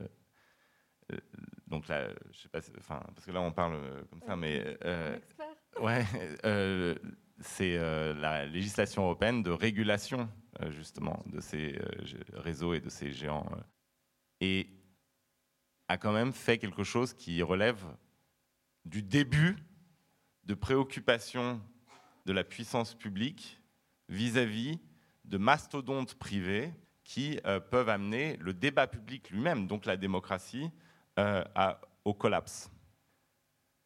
donc 1.68 1.88
là, 1.88 2.08
je 2.32 2.39
sais 2.39 2.50
pas, 2.50 2.60
enfin, 2.78 3.02
parce 3.14 3.26
que 3.26 3.32
là 3.32 3.41
on 3.41 3.52
parle 3.52 3.80
comme 4.10 4.22
ça, 4.26 4.36
mais 4.36 4.78
ouais, 5.82 6.06
c'est 7.41 7.78
euh, 7.78 8.14
la 8.16 8.45
législation 8.45 9.04
européenne 9.04 9.43
de 9.43 9.52
régulation 9.52 10.30
euh, 10.62 10.72
justement 10.72 11.24
de 11.28 11.39
ces 11.39 11.76
euh, 11.76 12.24
réseaux 12.34 12.74
et 12.74 12.80
de 12.80 12.89
ces 12.89 13.12
géants. 13.12 13.45
et 14.41 14.68
a 15.90 15.98
quand 15.98 16.14
même 16.14 16.32
fait 16.32 16.58
quelque 16.58 16.84
chose 16.84 17.14
qui 17.14 17.42
relève 17.42 17.84
du 18.86 19.04
début 19.04 19.58
de 20.46 20.54
préoccupation 20.54 21.62
de 22.26 22.32
la 22.32 22.44
puissance 22.44 22.94
publique 22.96 23.60
vis-à-vis 24.08 24.80
de 25.26 25.38
mastodontes 25.38 26.16
privés 26.16 26.72
qui 27.04 27.40
peuvent 27.70 27.90
amener 27.90 28.38
le 28.38 28.54
débat 28.54 28.88
public 28.88 29.30
lui-même, 29.32 29.68
donc 29.68 29.86
la 29.86 29.98
démocratie, 29.98 30.70
au 32.06 32.14
collapse. 32.14 32.72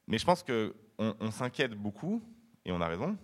Mais 0.08 0.18
je 0.18 0.26
pense 0.26 0.44
qu'on 0.44 1.32
s'inquiète 1.32 1.74
beaucoup, 1.74 2.22
et 2.66 2.72
on 2.72 2.82
a 2.82 2.88
raison, 2.88 3.18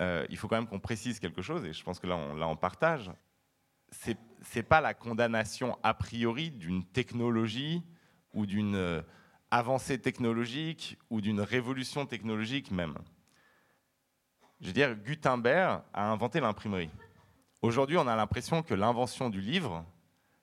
euh, 0.00 0.26
il 0.30 0.36
faut 0.36 0.48
quand 0.48 0.56
même 0.56 0.66
qu'on 0.66 0.80
précise 0.80 1.18
quelque 1.18 1.42
chose, 1.42 1.64
et 1.64 1.72
je 1.72 1.82
pense 1.82 1.98
que 1.98 2.06
là 2.06 2.16
on, 2.16 2.34
là, 2.34 2.48
on 2.48 2.56
partage. 2.56 3.10
C'est 3.90 4.18
n'est 4.56 4.62
pas 4.62 4.80
la 4.80 4.94
condamnation 4.94 5.78
a 5.82 5.94
priori 5.94 6.50
d'une 6.50 6.84
technologie 6.84 7.82
ou 8.32 8.46
d'une 8.46 8.76
euh, 8.76 9.02
avancée 9.50 9.98
technologique 9.98 10.98
ou 11.10 11.20
d'une 11.20 11.40
révolution 11.40 12.06
technologique 12.06 12.70
même. 12.70 12.94
Je 14.60 14.68
veux 14.68 14.72
dire, 14.72 14.94
Gutenberg 14.94 15.82
a 15.92 16.10
inventé 16.10 16.40
l'imprimerie. 16.40 16.90
Aujourd'hui, 17.62 17.96
on 17.96 18.06
a 18.06 18.16
l'impression 18.16 18.62
que 18.62 18.74
l'invention 18.74 19.28
du 19.28 19.40
livre, 19.40 19.84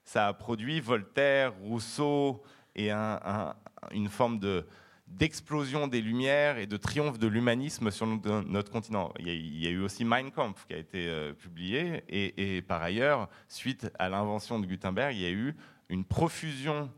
ça 0.04 0.28
a 0.28 0.34
produit 0.34 0.80
Voltaire, 0.80 1.54
Rousseau 1.62 2.44
et 2.76 2.92
une 2.92 4.10
forme 4.10 4.40
de, 4.40 4.66
d'explosion 5.08 5.88
des 5.88 6.02
Lumières 6.02 6.58
et 6.58 6.68
de 6.68 6.78
triomphe 6.78 7.20
de 7.20 7.28
l'humanisme 7.28 7.92
sur 7.92 8.08
notre 8.08 8.72
continent. 8.72 9.12
Il 9.20 9.28
y, 9.28 9.68
a, 9.68 9.70
eu 9.70 9.82
aussi 9.82 10.06
Mein 10.06 10.32
Kampf 10.32 10.66
qui 10.66 10.74
a 10.74 10.78
été 10.78 11.08
euh, 11.08 11.34
publié, 11.34 12.04
et, 12.08 12.62
par 12.62 12.82
ailleurs, 12.82 13.30
suite 13.48 13.92
à 13.98 14.10
l'invention 14.10 14.60
de 14.60 14.66
Gutenberg, 14.66 15.16
il 15.16 15.22
y 15.22 15.26
a 15.26 15.32
eu 15.32 15.56
une 15.90 16.06
profusion 16.06 16.92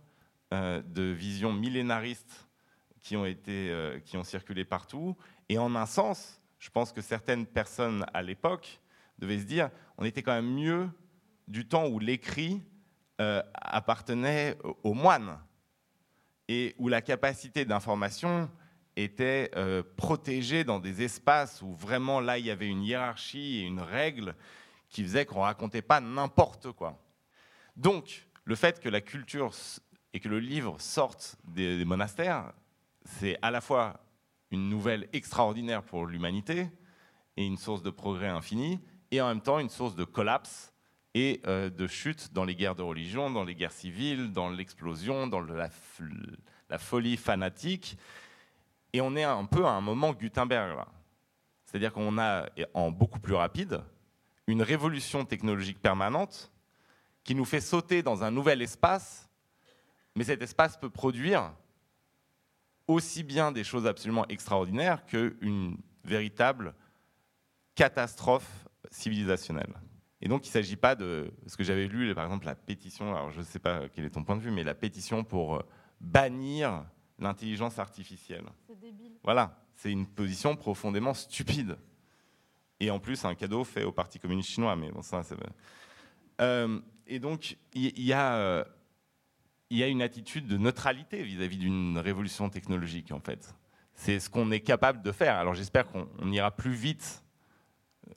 de 0.51 1.03
visions 1.03 1.53
millénaristes 1.53 2.47
qui 3.01 3.15
ont, 3.17 3.25
été, 3.25 3.69
euh, 3.69 3.99
qui 3.99 4.17
ont 4.17 4.23
circulé 4.23 4.65
partout, 4.65 5.17
et 5.49 5.57
en 5.57 5.75
un 5.75 5.85
sens, 5.85 6.41
je 6.59 6.69
pense 6.69 6.91
que 6.91 7.01
certaines 7.01 7.45
personnes 7.45 8.05
à 8.13 8.21
l'époque 8.21 8.79
devaient 9.17 9.39
se 9.39 9.45
dire, 9.45 9.69
on 9.97 10.05
était 10.05 10.21
quand 10.21 10.33
même 10.33 10.53
mieux 10.53 10.89
du 11.47 11.67
temps 11.67 11.87
où 11.87 11.99
l'écrit 11.99 12.61
appartenait 13.53 14.57
aux 14.81 14.95
moines 14.95 15.37
et 16.47 16.75
où 16.79 16.87
la 16.87 17.01
capacité 17.01 17.65
d'information 17.65 18.49
était 18.95 19.51
euh, 19.55 19.83
protégée 19.95 20.63
dans 20.63 20.79
des 20.79 21.01
espaces 21.01 21.61
où 21.61 21.73
vraiment 21.73 22.19
là 22.19 22.37
il 22.37 22.45
y 22.45 22.51
avait 22.51 22.67
une 22.67 22.83
hiérarchie 22.83 23.59
et 23.59 23.61
une 23.61 23.79
règle 23.79 24.35
qui 24.89 25.03
faisait 25.03 25.25
qu'on 25.25 25.41
racontait 25.41 25.81
pas 25.81 26.01
n'importe 26.01 26.71
quoi. 26.73 27.01
Donc 27.77 28.27
le 28.43 28.55
fait 28.55 28.79
que 28.81 28.89
la 28.89 28.99
culture 28.99 29.53
et 30.13 30.19
que 30.19 30.29
le 30.29 30.39
livre 30.39 30.75
sortent 30.79 31.37
des, 31.45 31.85
monastères, 31.85 32.53
c'est 33.05 33.37
à 33.41 33.51
la 33.51 33.61
fois 33.61 34.01
une 34.51 34.69
nouvelle 34.69 35.07
extraordinaire 35.13 35.83
pour 35.83 36.05
l'humanité 36.05 36.67
et 37.37 37.45
une 37.45 37.57
source 37.57 37.81
de 37.81 37.89
progrès 37.89 38.27
infini, 38.27 38.79
et 39.11 39.21
en 39.21 39.27
même 39.27 39.41
temps 39.41 39.59
une 39.59 39.69
source 39.69 39.95
de 39.95 40.03
collapse 40.03 40.73
et 41.13 41.41
euh, 41.47 41.69
de 41.69 41.87
chute 41.87 42.33
dans 42.33 42.45
les 42.45 42.55
guerres 42.55 42.75
de 42.75 42.81
religion, 42.81 43.29
dans 43.29 43.43
les 43.43 43.55
guerres 43.55 43.71
civiles, 43.71 44.31
dans 44.31 44.49
l'explosion, 44.49 45.27
dans 45.27 45.41
la, 45.41 45.69
la, 46.69 46.77
folie 46.77 47.17
fanatique. 47.17 47.97
Et 48.93 49.01
on 49.01 49.15
est 49.15 49.23
un 49.23 49.45
peu 49.45 49.65
à 49.65 49.71
un 49.71 49.81
moment 49.81 50.13
Gutenberg. 50.13 50.85
C'est-à-dire 51.65 51.93
qu'on 51.93 52.17
a, 52.17 52.47
en 52.73 52.91
beaucoup 52.91 53.19
plus 53.19 53.33
rapide, 53.33 53.81
une 54.47 54.61
révolution 54.61 55.23
technologique 55.23 55.79
permanente 55.79 56.51
qui 57.23 57.35
nous 57.35 57.45
fait 57.45 57.61
sauter 57.61 58.03
dans 58.03 58.23
un 58.23 58.31
nouvel 58.31 58.61
espace, 58.61 59.29
mais 60.15 60.23
cet 60.23 60.41
espace 60.41 60.77
peut 60.77 60.89
produire 60.89 61.53
aussi 62.87 63.23
bien 63.23 63.51
des 63.51 63.63
choses 63.63 63.87
absolument 63.87 64.27
extraordinaires 64.27 65.05
qu'une 65.05 65.77
véritable 66.03 66.73
catastrophe 67.75 68.67
civilisationnelle. 68.89 69.73
Et 70.21 70.27
donc, 70.27 70.45
il 70.45 70.49
ne 70.49 70.53
s'agit 70.53 70.75
pas 70.75 70.95
de 70.95 71.33
ce 71.47 71.57
que 71.57 71.63
j'avais 71.63 71.87
lu, 71.87 72.13
par 72.13 72.25
exemple, 72.25 72.45
la 72.45 72.55
pétition, 72.55 73.15
alors 73.15 73.31
je 73.31 73.39
ne 73.39 73.45
sais 73.45 73.59
pas 73.59 73.89
quel 73.89 74.05
est 74.05 74.11
ton 74.11 74.23
point 74.23 74.35
de 74.35 74.41
vue, 74.41 74.51
mais 74.51 74.63
la 74.63 74.75
pétition 74.75 75.23
pour 75.23 75.55
euh, 75.55 75.61
bannir 75.99 76.85
l'intelligence 77.17 77.79
artificielle. 77.79 78.45
C'est 78.67 78.79
débile. 78.79 79.13
Voilà, 79.23 79.63
c'est 79.75 79.91
une 79.91 80.05
position 80.05 80.55
profondément 80.55 81.13
stupide. 81.13 81.77
Et 82.79 82.91
en 82.91 82.99
plus, 82.99 83.25
un 83.25 83.35
cadeau 83.35 83.63
fait 83.63 83.83
au 83.83 83.91
Parti 83.91 84.19
communiste 84.19 84.49
chinois, 84.49 84.75
mais 84.75 84.91
bon, 84.91 85.01
ça, 85.01 85.23
c'est. 85.23 85.35
Euh, 86.39 86.79
et 87.07 87.19
donc, 87.19 87.57
il 87.73 88.03
y, 88.03 88.13
a. 88.13 88.65
Il 89.71 89.77
y 89.77 89.83
a 89.83 89.87
une 89.87 90.01
attitude 90.01 90.47
de 90.47 90.57
neutralité 90.57 91.23
vis-à-vis 91.23 91.57
d'une 91.57 91.97
révolution 91.97 92.49
technologique, 92.49 93.13
en 93.13 93.21
fait. 93.21 93.55
C'est 93.93 94.19
ce 94.19 94.29
qu'on 94.29 94.51
est 94.51 94.59
capable 94.59 95.01
de 95.01 95.13
faire. 95.13 95.37
Alors 95.37 95.53
j'espère 95.53 95.87
qu'on 95.87 96.29
ira 96.29 96.51
plus 96.51 96.73
vite 96.73 97.23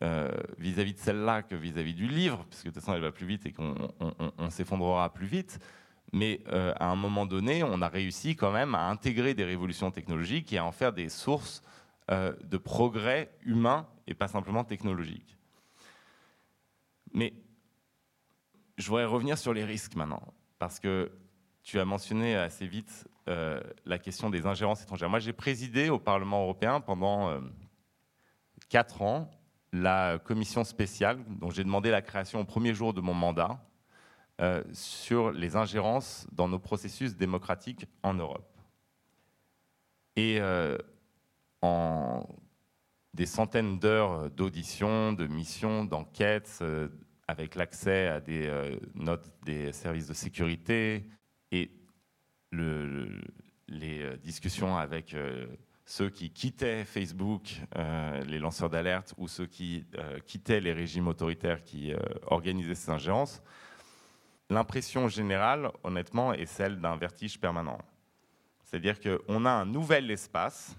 euh, 0.03 0.33
vis-à-vis 0.59 0.95
de 0.95 0.99
celle-là 0.99 1.45
que 1.45 1.55
vis-à-vis 1.55 1.95
du 1.95 2.09
livre, 2.09 2.45
puisque 2.51 2.65
de 2.65 2.71
toute 2.71 2.81
façon 2.81 2.93
elle 2.93 3.03
va 3.03 3.13
plus 3.13 3.27
vite 3.27 3.47
et 3.47 3.53
qu'on 3.53 4.51
s'effondrera 4.51 5.15
plus 5.15 5.29
vite. 5.29 5.61
Mais 6.13 6.41
euh, 6.49 6.73
à 6.81 6.87
un 6.87 6.97
moment 6.97 7.25
donné, 7.25 7.63
on 7.63 7.81
a 7.83 7.89
réussi 7.89 8.35
quand 8.35 8.51
même 8.51 8.75
à 8.75 8.89
intégrer 8.89 9.35
des 9.35 9.45
révolutions 9.45 9.93
technologiques 9.93 10.53
et 10.53 10.59
à 10.59 10.65
en 10.65 10.73
faire 10.73 10.93
des 10.93 11.09
sources 11.09 11.63
euh, 12.11 12.35
de 12.43 12.57
progrès 12.57 13.31
humain 13.45 13.87
et 14.09 14.15
pas 14.15 14.27
simplement 14.27 14.65
technologique. 14.65 15.39
Mais 17.13 17.33
je 18.77 18.89
voudrais 18.89 19.05
revenir 19.05 19.39
sur 19.39 19.55
les 19.55 19.65
risques 19.65 19.95
maintenant, 19.95 20.35
parce 20.59 20.81
que 20.81 21.13
tu 21.65 21.81
as 21.81 21.85
mentionné 21.85 22.37
assez 22.37 22.67
vite 22.67 23.09
la 23.27 23.99
question 23.99 24.31
des 24.31 24.47
ingérences 24.47 24.83
étrangères. 24.83 25.09
Moi, 25.09 25.19
j'ai 25.19 25.33
présidé 25.33 25.89
au 25.89 25.99
Parlement 25.99 26.43
européen 26.43 26.81
pendant 26.81 27.41
quatre 28.69 29.03
ans 29.03 29.31
la 29.73 30.19
commission 30.19 30.63
spéciale 30.63 31.19
dont 31.29 31.51
j'ai 31.51 31.65
demandé 31.65 31.91
la 31.91 32.01
création 32.01 32.41
au 32.41 32.45
premier 32.45 32.75
jour 32.75 32.95
de 32.95 33.01
mon 33.01 33.15
mandat 33.15 33.61
euh, 34.41 34.63
sur 34.73 35.33
les 35.33 35.57
ingérences 35.57 36.27
dans 36.33 36.49
nos 36.49 36.59
processus 36.59 37.17
démocratiques 37.17 37.87
en 38.03 38.15
Europe. 38.15 38.49
Et 40.17 40.39
euh, 40.41 40.79
en 41.63 42.27
des 43.15 43.27
centaines 43.27 43.79
d'heures 43.79 44.29
d'auditions, 44.31 45.13
de 45.13 45.29
missions, 45.29 45.85
d'enquêtes, 45.85 46.59
euh, 46.63 46.89
avec 47.29 47.55
l'accès 47.55 48.09
à 48.09 48.21
des 48.21 48.47
euh, 48.47 48.77
notes 48.95 49.33
des 49.45 49.73
services 49.73 50.09
de 50.09 50.15
sécurité 50.15 51.07
et 51.55 51.71
les 53.69 54.17
discussions 54.23 54.77
avec 54.77 55.17
ceux 55.85 56.11
qui 56.11 56.31
quittaient 56.31 56.85
Facebook, 56.85 57.61
les 58.27 58.39
lanceurs 58.39 58.71
d'alerte, 58.71 59.15
ou 59.17 59.27
ceux 59.27 59.47
qui 59.47 59.85
quittaient 60.27 60.61
les 60.61 60.73
régimes 60.73 61.09
autoritaires 61.09 61.65
qui 61.65 61.93
organisaient 62.27 62.75
ces 62.75 62.91
ingérences, 62.91 63.43
l'impression 64.51 65.09
générale, 65.09 65.71
honnêtement, 65.83 66.33
est 66.33 66.47
celle 66.47 66.81
d'un 66.81 66.97
vertige 66.97 67.41
permanent. 67.41 67.79
C'est-à-dire 68.63 68.99
qu'on 69.01 69.45
a 69.45 69.51
un 69.51 69.67
nouvel 69.67 70.11
espace 70.11 70.77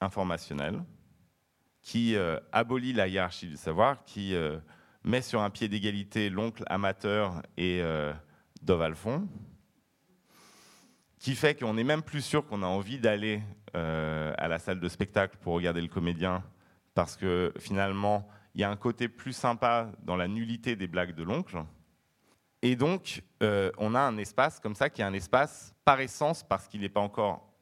informationnel 0.00 0.82
qui 1.80 2.16
euh, 2.16 2.40
abolit 2.50 2.92
la 2.92 3.06
hiérarchie 3.06 3.46
du 3.46 3.56
savoir, 3.56 4.02
qui 4.04 4.34
euh, 4.34 4.58
met 5.04 5.22
sur 5.22 5.40
un 5.40 5.50
pied 5.50 5.68
d'égalité 5.68 6.28
l'oncle 6.28 6.64
amateur 6.66 7.42
et 7.56 7.80
euh, 7.80 8.12
Dove 8.62 8.82
Alphon, 8.82 9.28
qui 11.26 11.34
fait 11.34 11.56
qu'on 11.56 11.74
n'est 11.74 11.82
même 11.82 12.04
plus 12.04 12.22
sûr 12.22 12.46
qu'on 12.46 12.62
a 12.62 12.68
envie 12.68 13.00
d'aller 13.00 13.42
à 13.74 14.46
la 14.46 14.60
salle 14.60 14.78
de 14.78 14.88
spectacle 14.88 15.36
pour 15.40 15.54
regarder 15.54 15.80
le 15.80 15.88
comédien, 15.88 16.44
parce 16.94 17.16
que 17.16 17.52
finalement, 17.58 18.28
il 18.54 18.60
y 18.60 18.64
a 18.64 18.70
un 18.70 18.76
côté 18.76 19.08
plus 19.08 19.32
sympa 19.32 19.90
dans 20.04 20.14
la 20.14 20.28
nullité 20.28 20.76
des 20.76 20.86
blagues 20.86 21.16
de 21.16 21.24
l'oncle. 21.24 21.64
Et 22.62 22.76
donc, 22.76 23.24
on 23.40 23.96
a 23.96 23.98
un 23.98 24.16
espace 24.18 24.60
comme 24.60 24.76
ça 24.76 24.88
qui 24.88 25.00
est 25.02 25.04
un 25.04 25.14
espace 25.14 25.74
par 25.84 25.98
essence, 25.98 26.44
parce 26.44 26.68
qu'il 26.68 26.82
n'est 26.82 26.88
pas 26.88 27.00
encore 27.00 27.52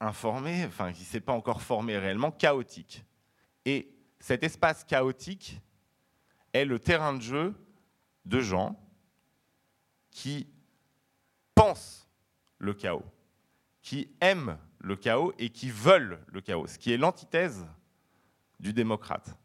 informé, 0.00 0.62
enfin, 0.66 0.92
qui 0.92 1.00
ne 1.00 1.06
s'est 1.06 1.20
pas 1.20 1.32
encore 1.32 1.62
formé 1.62 1.96
réellement, 1.96 2.30
chaotique. 2.30 3.06
Et 3.64 3.88
cet 4.20 4.42
espace 4.42 4.84
chaotique 4.84 5.62
est 6.52 6.66
le 6.66 6.78
terrain 6.78 7.14
de 7.14 7.22
jeu 7.22 7.54
de 8.26 8.40
gens 8.40 8.78
qui 10.10 10.46
pensent 11.54 12.06
le 12.58 12.74
chaos, 12.74 13.02
qui 13.84 14.08
aiment 14.22 14.56
le 14.80 14.96
chaos 14.96 15.34
et 15.38 15.50
qui 15.50 15.68
veulent 15.68 16.18
le 16.32 16.40
chaos, 16.40 16.66
ce 16.66 16.78
qui 16.78 16.92
est 16.92 16.96
l'antithèse 16.96 17.66
du 18.58 18.72
démocrate 18.72 19.38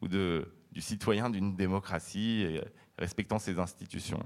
ou 0.00 0.06
du 0.06 0.80
citoyen 0.80 1.28
d'une 1.28 1.56
démocratie 1.56 2.60
respectant 2.96 3.40
ses 3.40 3.58
institutions. 3.58 4.22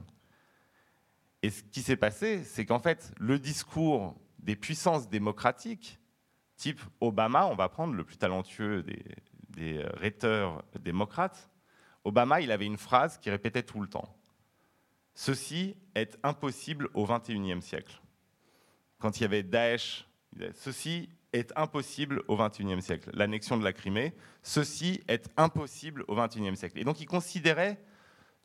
Et 1.43 1.49
ce 1.49 1.63
qui 1.63 1.81
s'est 1.81 1.97
passé, 1.97 2.45
c'est 2.45 2.67
qu'en 2.67 2.79
fait, 2.79 3.13
le 3.19 3.39
discours 3.39 4.15
des 4.39 4.55
puissances 4.55 5.09
démocratiques, 5.09 5.99
type 6.57 6.81
Obama, 7.01 7.47
on 7.47 7.55
va 7.55 7.71
prendre 7.71 7.95
le 7.95 8.05
plus 8.05 8.19
talentueux 8.19 8.83
des, 8.83 9.03
des 9.49 9.79
euh, 9.79 9.89
rhéteurs 9.95 10.63
démocrates, 10.81 11.51
Obama, 12.05 12.43
il 12.43 12.53
avait 12.53 12.67
une 12.67 12.77
phrase 12.77 13.17
qui 13.17 13.31
répétait 13.31 13.63
tout 13.63 13.81
le 13.81 13.89
temps. 13.89 14.15
Ceci 15.15 15.75
est 15.95 16.19
impossible 16.23 16.91
au 16.93 17.07
XXIe 17.07 17.63
siècle. 17.63 18.04
Quand 19.05 19.21
il 19.21 19.21
y 19.21 19.27
avait 19.27 19.43
Daesh, 19.43 20.09
ceci 20.55 21.11
est 21.35 21.53
impossible 21.57 22.23
au 22.27 22.39
XXIe 22.39 22.81
siècle. 22.81 23.11
L'annexion 23.13 23.59
de 23.59 23.63
la 23.63 23.75
Crimée, 23.75 24.15
ceci 24.43 25.03
est 25.09 25.29
impossible 25.37 26.07
au 26.09 26.17
XXIe 26.17 26.57
siècle. 26.57 26.79
Et 26.79 26.85
donc 26.85 27.03
il 27.03 27.05
considérait 27.05 27.79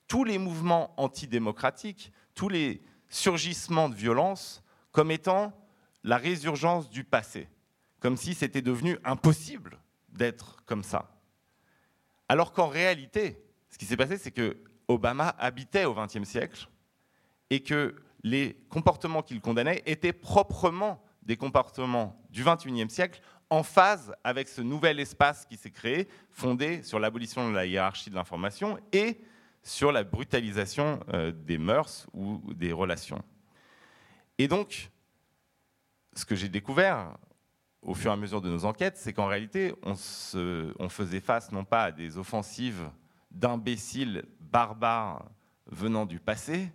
tous 0.09 0.25
les 0.25 0.37
mouvements 0.37 0.93
antidémocratiques, 0.97 2.11
tous 2.35 2.49
les 2.49 2.81
surgissements 3.07 3.87
de 3.87 3.95
violence 3.95 4.61
comme 4.91 5.11
étant 5.11 5.53
la 6.03 6.17
résurgence 6.17 6.89
du 6.89 7.05
passé, 7.05 7.47
comme 8.01 8.17
si 8.17 8.33
c'était 8.33 8.61
devenu 8.61 8.97
impossible 9.05 9.79
d'être 10.09 10.61
comme 10.65 10.83
ça. 10.83 11.21
Alors 12.27 12.51
qu'en 12.51 12.67
réalité, 12.67 13.41
ce 13.69 13.77
qui 13.77 13.85
s'est 13.85 13.95
passé, 13.95 14.17
c'est 14.17 14.31
que 14.31 14.57
Obama 14.89 15.29
habitait 15.39 15.85
au 15.85 15.93
XXe 15.93 16.27
siècle 16.27 16.67
et 17.49 17.63
que 17.63 17.95
les 18.23 18.57
comportements 18.69 19.21
qu'il 19.21 19.41
condamnait 19.41 19.81
étaient 19.85 20.13
proprement 20.13 21.01
des 21.23 21.37
comportements 21.37 22.21
du 22.29 22.43
XXIe 22.43 22.89
siècle 22.89 23.21
en 23.49 23.63
phase 23.63 24.13
avec 24.23 24.47
ce 24.47 24.61
nouvel 24.61 24.99
espace 24.99 25.45
qui 25.45 25.57
s'est 25.57 25.71
créé, 25.71 26.07
fondé 26.31 26.83
sur 26.83 26.99
l'abolition 26.99 27.49
de 27.49 27.55
la 27.55 27.65
hiérarchie 27.65 28.09
de 28.09 28.15
l'information 28.15 28.77
et 28.91 29.19
sur 29.63 29.91
la 29.91 30.03
brutalisation 30.03 30.99
euh, 31.13 31.31
des 31.31 31.57
mœurs 31.57 32.07
ou 32.13 32.41
des 32.53 32.71
relations. 32.71 33.21
Et 34.37 34.47
donc, 34.47 34.89
ce 36.13 36.25
que 36.25 36.35
j'ai 36.35 36.49
découvert 36.49 37.17
au 37.81 37.93
fur 37.93 38.11
et 38.11 38.13
à 38.13 38.17
mesure 38.17 38.41
de 38.41 38.49
nos 38.49 38.65
enquêtes, 38.65 38.97
c'est 38.97 39.13
qu'en 39.13 39.27
réalité, 39.27 39.73
on, 39.83 39.95
faisait 40.89 41.19
face 41.19 41.51
non 41.51 41.63
pas 41.63 41.85
à 41.85 41.91
des 41.91 42.17
offensives 42.17 42.89
d'imbéciles 43.31 44.25
barbares 44.39 45.25
venant 45.67 46.05
du 46.05 46.19
passé, 46.19 46.71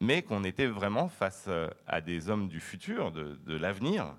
mais 0.00 0.22
qu'on 0.22 0.44
était 0.44 0.66
vraiment 0.66 1.08
face 1.08 1.46
euh, 1.48 1.68
à 1.86 2.00
des 2.00 2.28
hommes 2.28 2.48
du 2.48 2.60
futur, 2.60 3.12
de, 3.12 3.56
l'avenir, 3.56 4.16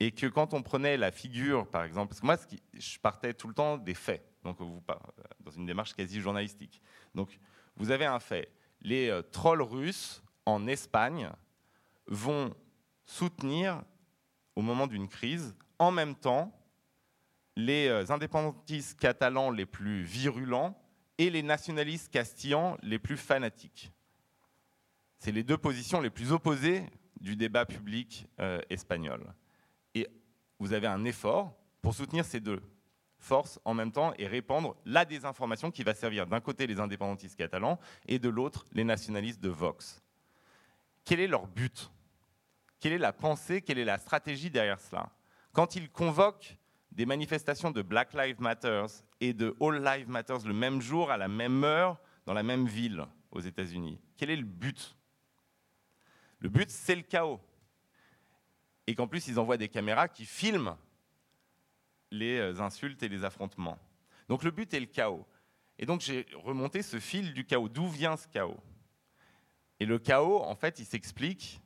et 0.00 0.10
que 0.12 0.26
quand 0.26 0.54
on 0.54 0.62
prenait 0.62 0.96
la 0.96 1.10
figure, 1.10 1.68
par 1.68 1.84
exemple, 1.84 2.08
parce 2.08 2.20
que 2.20 2.26
moi, 2.26 2.36
je 2.72 2.98
partais 2.98 3.34
tout 3.34 3.48
le 3.48 3.54
temps 3.54 3.76
des 3.76 3.94
faits, 3.94 4.24
donc 4.42 4.60
vous, 4.60 4.82
dans 5.40 5.50
une 5.50 5.66
démarche 5.66 5.94
quasi 5.94 6.20
journalistique. 6.20 6.80
Donc, 7.14 7.38
vous 7.76 7.90
avez 7.90 8.06
un 8.06 8.20
fait. 8.20 8.50
Les 8.80 9.08
euh, 9.08 9.22
trolls 9.22 9.62
russes 9.62 10.22
en 10.46 10.66
Espagne 10.66 11.30
vont 12.06 12.54
soutenir 13.04 13.82
au 14.56 14.62
moment 14.62 14.86
d'une 14.86 15.08
crise, 15.08 15.54
en 15.78 15.90
même 15.90 16.14
temps, 16.14 16.52
les 17.56 17.88
euh, 17.88 18.04
indépendantistes 18.10 18.98
catalans 18.98 19.50
les 19.50 19.66
plus 19.66 20.02
virulents 20.02 20.76
et 21.18 21.30
les 21.30 21.42
nationalistes 21.42 22.10
castillans 22.10 22.76
les 22.82 22.98
plus 22.98 23.16
fanatiques. 23.16 23.92
C'est 25.24 25.32
les 25.32 25.42
deux 25.42 25.56
positions 25.56 26.02
les 26.02 26.10
plus 26.10 26.32
opposées 26.32 26.84
du 27.18 27.34
débat 27.34 27.64
public 27.64 28.26
euh, 28.40 28.60
espagnol. 28.68 29.32
Et 29.94 30.06
vous 30.58 30.74
avez 30.74 30.86
un 30.86 31.02
effort 31.06 31.56
pour 31.80 31.94
soutenir 31.94 32.26
ces 32.26 32.40
deux 32.40 32.60
forces 33.16 33.58
en 33.64 33.72
même 33.72 33.90
temps 33.90 34.12
et 34.18 34.26
répandre 34.26 34.76
la 34.84 35.06
désinformation 35.06 35.70
qui 35.70 35.82
va 35.82 35.94
servir 35.94 36.26
d'un 36.26 36.40
côté 36.40 36.66
les 36.66 36.78
indépendantistes 36.78 37.36
catalans 37.36 37.80
et 38.06 38.18
de 38.18 38.28
l'autre 38.28 38.66
les 38.72 38.84
nationalistes 38.84 39.40
de 39.40 39.48
Vox. 39.48 40.02
Quel 41.06 41.20
est 41.20 41.26
leur 41.26 41.46
but? 41.46 41.90
Quelle 42.78 42.92
est 42.92 42.98
la 42.98 43.14
pensée, 43.14 43.62
quelle 43.62 43.78
est 43.78 43.86
la 43.86 43.96
stratégie 43.96 44.50
derrière 44.50 44.78
cela? 44.78 45.10
Quand 45.54 45.74
ils 45.74 45.88
convoquent 45.88 46.58
des 46.92 47.06
manifestations 47.06 47.70
de 47.70 47.80
Black 47.80 48.12
Lives 48.12 48.42
Matter 48.42 48.84
et 49.22 49.32
de 49.32 49.56
All 49.58 49.82
Lives 49.82 50.10
Matter 50.10 50.36
le 50.44 50.52
même 50.52 50.82
jour, 50.82 51.10
à 51.10 51.16
la 51.16 51.28
même 51.28 51.64
heure, 51.64 51.98
dans 52.26 52.34
la 52.34 52.42
même 52.42 52.66
ville 52.66 53.06
aux 53.30 53.40
États-Unis, 53.40 53.98
quel 54.18 54.28
est 54.28 54.36
le 54.36 54.44
but? 54.44 54.94
Le 56.44 56.50
but, 56.50 56.68
c'est 56.68 56.94
le 56.94 57.00
chaos. 57.00 57.40
Et 58.86 58.94
qu'en 58.94 59.08
plus, 59.08 59.28
ils 59.28 59.38
envoient 59.38 59.56
des 59.56 59.70
caméras 59.70 60.08
qui 60.08 60.26
filment 60.26 60.76
les 62.10 62.36
euh, 62.36 62.60
insultes 62.60 63.02
et 63.02 63.08
les 63.08 63.24
affrontements. 63.24 63.78
Donc 64.28 64.42
le 64.42 64.50
but 64.50 64.74
est 64.74 64.80
le 64.80 64.84
chaos. 64.84 65.24
Et 65.78 65.86
donc 65.86 66.02
j'ai 66.02 66.26
remonté 66.34 66.82
ce 66.82 67.00
fil 67.00 67.32
du 67.32 67.46
chaos. 67.46 67.70
D'où 67.70 67.88
vient 67.88 68.18
ce 68.18 68.28
chaos? 68.28 68.60
Et 69.80 69.86
le 69.86 69.98
chaos, 69.98 70.42
en 70.42 70.54
fait, 70.54 70.78
il 70.80 70.84
s'explique 70.84 71.62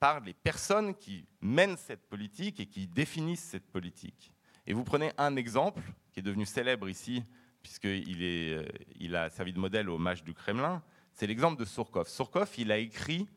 par 0.00 0.18
les 0.18 0.34
personnes 0.34 0.96
qui 0.96 1.24
mènent 1.40 1.76
cette 1.76 2.08
politique 2.08 2.58
et 2.58 2.66
qui 2.66 2.88
définissent 2.88 3.44
cette 3.44 3.70
politique. 3.70 4.32
Et 4.66 4.72
vous 4.72 4.82
prenez 4.82 5.12
un 5.18 5.36
exemple 5.36 5.84
qui 6.10 6.18
est 6.18 6.24
devenu 6.24 6.46
célèbre 6.46 6.88
ici, 6.88 7.22
puisqu'il 7.62 8.24
euh, 8.24 8.66
il 8.98 9.14
a 9.14 9.30
servi 9.30 9.52
de 9.52 9.60
modèle 9.60 9.88
au 9.88 9.98
match 9.98 10.24
du 10.24 10.34
Kremlin, 10.34 10.82
c'est 11.12 11.28
l'exemple 11.28 11.60
de 11.60 11.64
Surkov. 11.64 12.08
Surkov, 12.08 12.50
il 12.58 12.72
a 12.72 12.78
écrit 12.78 13.28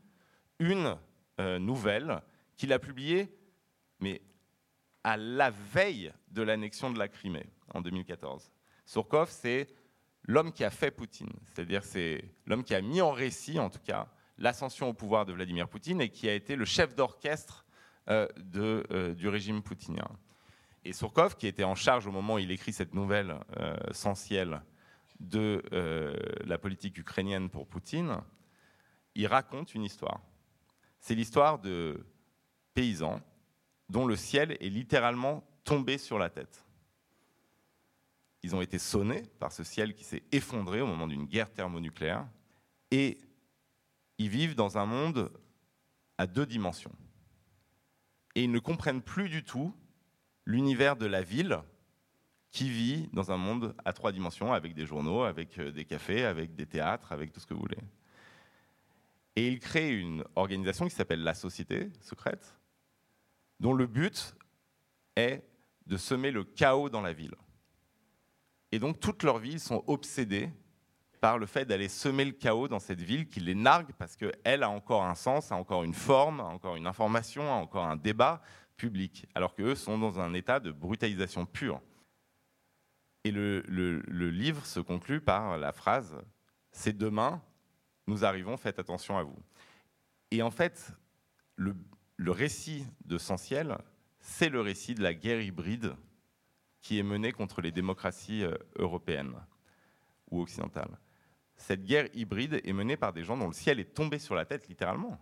une 0.59 0.97
euh, 1.39 1.59
nouvelle 1.59 2.21
qu'il 2.55 2.73
a 2.73 2.79
publiée, 2.79 3.29
mais 3.99 4.21
à 5.03 5.17
la 5.17 5.49
veille 5.49 6.11
de 6.29 6.41
l'annexion 6.41 6.91
de 6.91 6.99
la 6.99 7.07
Crimée, 7.07 7.45
en 7.73 7.81
2014. 7.81 8.51
Surkov, 8.85 9.29
c'est 9.29 9.67
l'homme 10.23 10.51
qui 10.51 10.63
a 10.63 10.69
fait 10.69 10.91
Poutine, 10.91 11.31
c'est-à-dire 11.43 11.84
c'est 11.84 12.23
l'homme 12.45 12.63
qui 12.63 12.75
a 12.75 12.81
mis 12.81 13.01
en 13.01 13.11
récit, 13.11 13.59
en 13.59 13.69
tout 13.69 13.79
cas, 13.79 14.07
l'ascension 14.38 14.89
au 14.89 14.93
pouvoir 14.93 15.25
de 15.25 15.34
Vladimir 15.34 15.67
Poutine 15.67 16.01
et 16.01 16.09
qui 16.09 16.29
a 16.29 16.34
été 16.34 16.55
le 16.55 16.65
chef 16.65 16.95
d'orchestre 16.95 17.65
euh, 18.09 18.27
euh, 18.55 19.13
du 19.13 19.27
régime 19.27 19.61
poutinien. 19.61 20.07
Et 20.85 20.93
Surkov, 20.93 21.35
qui 21.35 21.47
était 21.47 21.65
en 21.65 21.75
charge 21.75 22.07
au 22.07 22.11
moment 22.11 22.35
où 22.35 22.39
il 22.39 22.51
écrit 22.51 22.71
cette 22.71 22.93
nouvelle 22.93 23.35
euh, 23.59 23.75
essentielle 23.89 24.61
de 25.19 25.63
la 26.45 26.59
politique 26.59 26.95
ukrainienne 26.99 27.49
pour 27.49 27.67
Poutine, 27.67 28.17
il 29.15 29.25
raconte 29.25 29.73
une 29.73 29.84
histoire. 29.84 30.21
C'est 30.99 31.15
l'histoire 31.15 31.59
de 31.59 32.05
paysans 32.73 33.21
dont 33.89 34.05
le 34.05 34.15
ciel 34.15 34.57
est 34.59 34.69
littéralement 34.69 35.43
tombé 35.63 35.97
sur 35.97 36.19
la 36.19 36.29
tête. 36.29 36.65
Ils 38.43 38.55
ont 38.55 38.61
été 38.61 38.77
sonnés 38.77 39.23
par 39.39 39.51
ce 39.51 39.63
ciel 39.63 39.93
qui 39.93 40.03
s'est 40.03 40.23
effondré 40.31 40.81
au 40.81 40.87
moment 40.87 41.07
d'une 41.07 41.25
guerre 41.25 41.51
thermonucléaire. 41.51 42.27
Et 42.91 43.17
ils 44.17 44.29
vivent 44.29 44.55
dans 44.55 44.77
un 44.77 44.85
monde 44.85 45.31
à 46.17 46.27
deux 46.27 46.45
dimensions. 46.45 46.93
Et 48.35 48.43
ils 48.43 48.51
ne 48.51 48.59
comprennent 48.59 49.01
plus 49.01 49.29
du 49.29 49.43
tout 49.43 49.73
l'univers 50.45 50.95
de 50.95 51.05
la 51.05 51.21
ville 51.21 51.59
qui 52.51 52.69
vit 52.69 53.09
dans 53.13 53.31
un 53.31 53.37
monde 53.37 53.75
à 53.83 53.93
trois 53.93 54.11
dimensions, 54.11 54.53
avec 54.53 54.73
des 54.73 54.85
journaux, 54.85 55.23
avec 55.23 55.59
euh, 55.59 55.71
des 55.71 55.85
cafés, 55.85 56.23
avec 56.23 56.55
des 56.55 56.65
théâtres, 56.65 57.11
avec 57.11 57.31
tout 57.31 57.39
ce 57.39 57.45
que 57.45 57.53
vous 57.53 57.59
voulez. 57.59 57.77
Et 59.38 59.47
il 59.47 59.59
crée 59.59 59.91
une 59.91 60.23
organisation 60.35 60.85
qui 60.88 60.95
s'appelle 60.95 61.22
la 61.22 61.35
Société 61.35 61.91
secrète, 62.01 62.57
dont 63.59 63.73
le 63.73 63.85
but 63.85 64.35
est 65.15 65.43
de 65.85 65.95
semer 65.95 66.31
le 66.31 66.43
chaos 66.43 66.89
dans 66.89 67.01
la 67.01 67.14
ville. 67.14 67.35
Et 68.72 68.80
donc 68.80 68.99
toute 68.99 69.22
leur 69.22 69.38
vie, 69.38 69.51
ils 69.51 69.59
sont 69.59 69.84
obsédés 69.85 70.49
par 71.22 71.38
le 71.38 71.45
fait 71.45 71.65
d'aller 71.65 71.88
semer 71.88 72.26
le 72.26 72.31
chaos 72.31 72.68
dans 72.68 72.80
cette 72.80 72.99
ville 72.99 73.27
qui 73.27 73.39
les 73.39 73.53
nargue 73.53 73.91
parce 73.99 74.15
qu'elle 74.15 74.64
a 74.64 74.72
encore 74.72 75.03
un 75.03 75.14
sens, 75.14 75.51
a 75.51 75.55
encore 75.55 75.84
une 75.84 75.93
forme, 75.93 76.39
a 76.39 76.45
encore 76.45 76.76
une 76.76 76.88
information, 76.88 77.43
a 77.43 77.57
encore 77.57 77.85
un 77.85 77.95
débat 77.95 78.41
public, 78.76 79.27
alors 79.35 79.53
qu'eux 79.53 79.76
sont 79.76 79.99
dans 79.99 80.19
un 80.19 80.34
état 80.34 80.59
de 80.59 80.72
brutalisation 80.72 81.45
pure. 81.45 81.80
Et 83.23 83.30
le, 83.30 83.61
livre 84.31 84.65
se 84.65 84.80
conclut 84.80 85.22
par 85.22 85.59
la 85.59 85.72
phrase 85.73 86.18
C'est 86.72 86.97
demain, 86.97 87.39
nous 88.07 88.23
arrivons, 88.23 88.57
faites 88.57 88.79
attention 88.79 89.17
à 89.17 89.23
vous. 89.23 89.38
Et 90.31 90.41
en 90.41 90.51
fait, 90.51 90.91
le, 91.55 91.75
récit 92.31 92.85
de 93.05 93.17
Sensiel, 93.17 93.77
c'est 94.19 94.49
le 94.49 94.61
récit 94.61 94.95
de 94.95 95.03
la 95.03 95.13
guerre 95.13 95.41
hybride 95.41 95.93
qui 96.81 96.99
est 96.99 97.03
menée 97.03 97.31
contre 97.31 97.61
les 97.61 97.71
démocraties 97.71 98.43
euh, 98.43 98.55
européennes 98.77 99.35
ou 100.31 100.41
occidentales. 100.41 100.97
Cette 101.55 101.84
guerre 101.84 102.07
hybride 102.13 102.61
est 102.63 102.73
menée 102.73 102.97
par 102.97 103.13
des 103.13 103.23
gens 103.23 103.35
dont 103.35 103.47
le 103.47 103.53
ciel 103.53 103.79
est 103.79 103.93
tombé 103.93 104.19
sur 104.19 104.35
la 104.35 104.45
tête, 104.45 104.67
littéralement. 104.67 105.19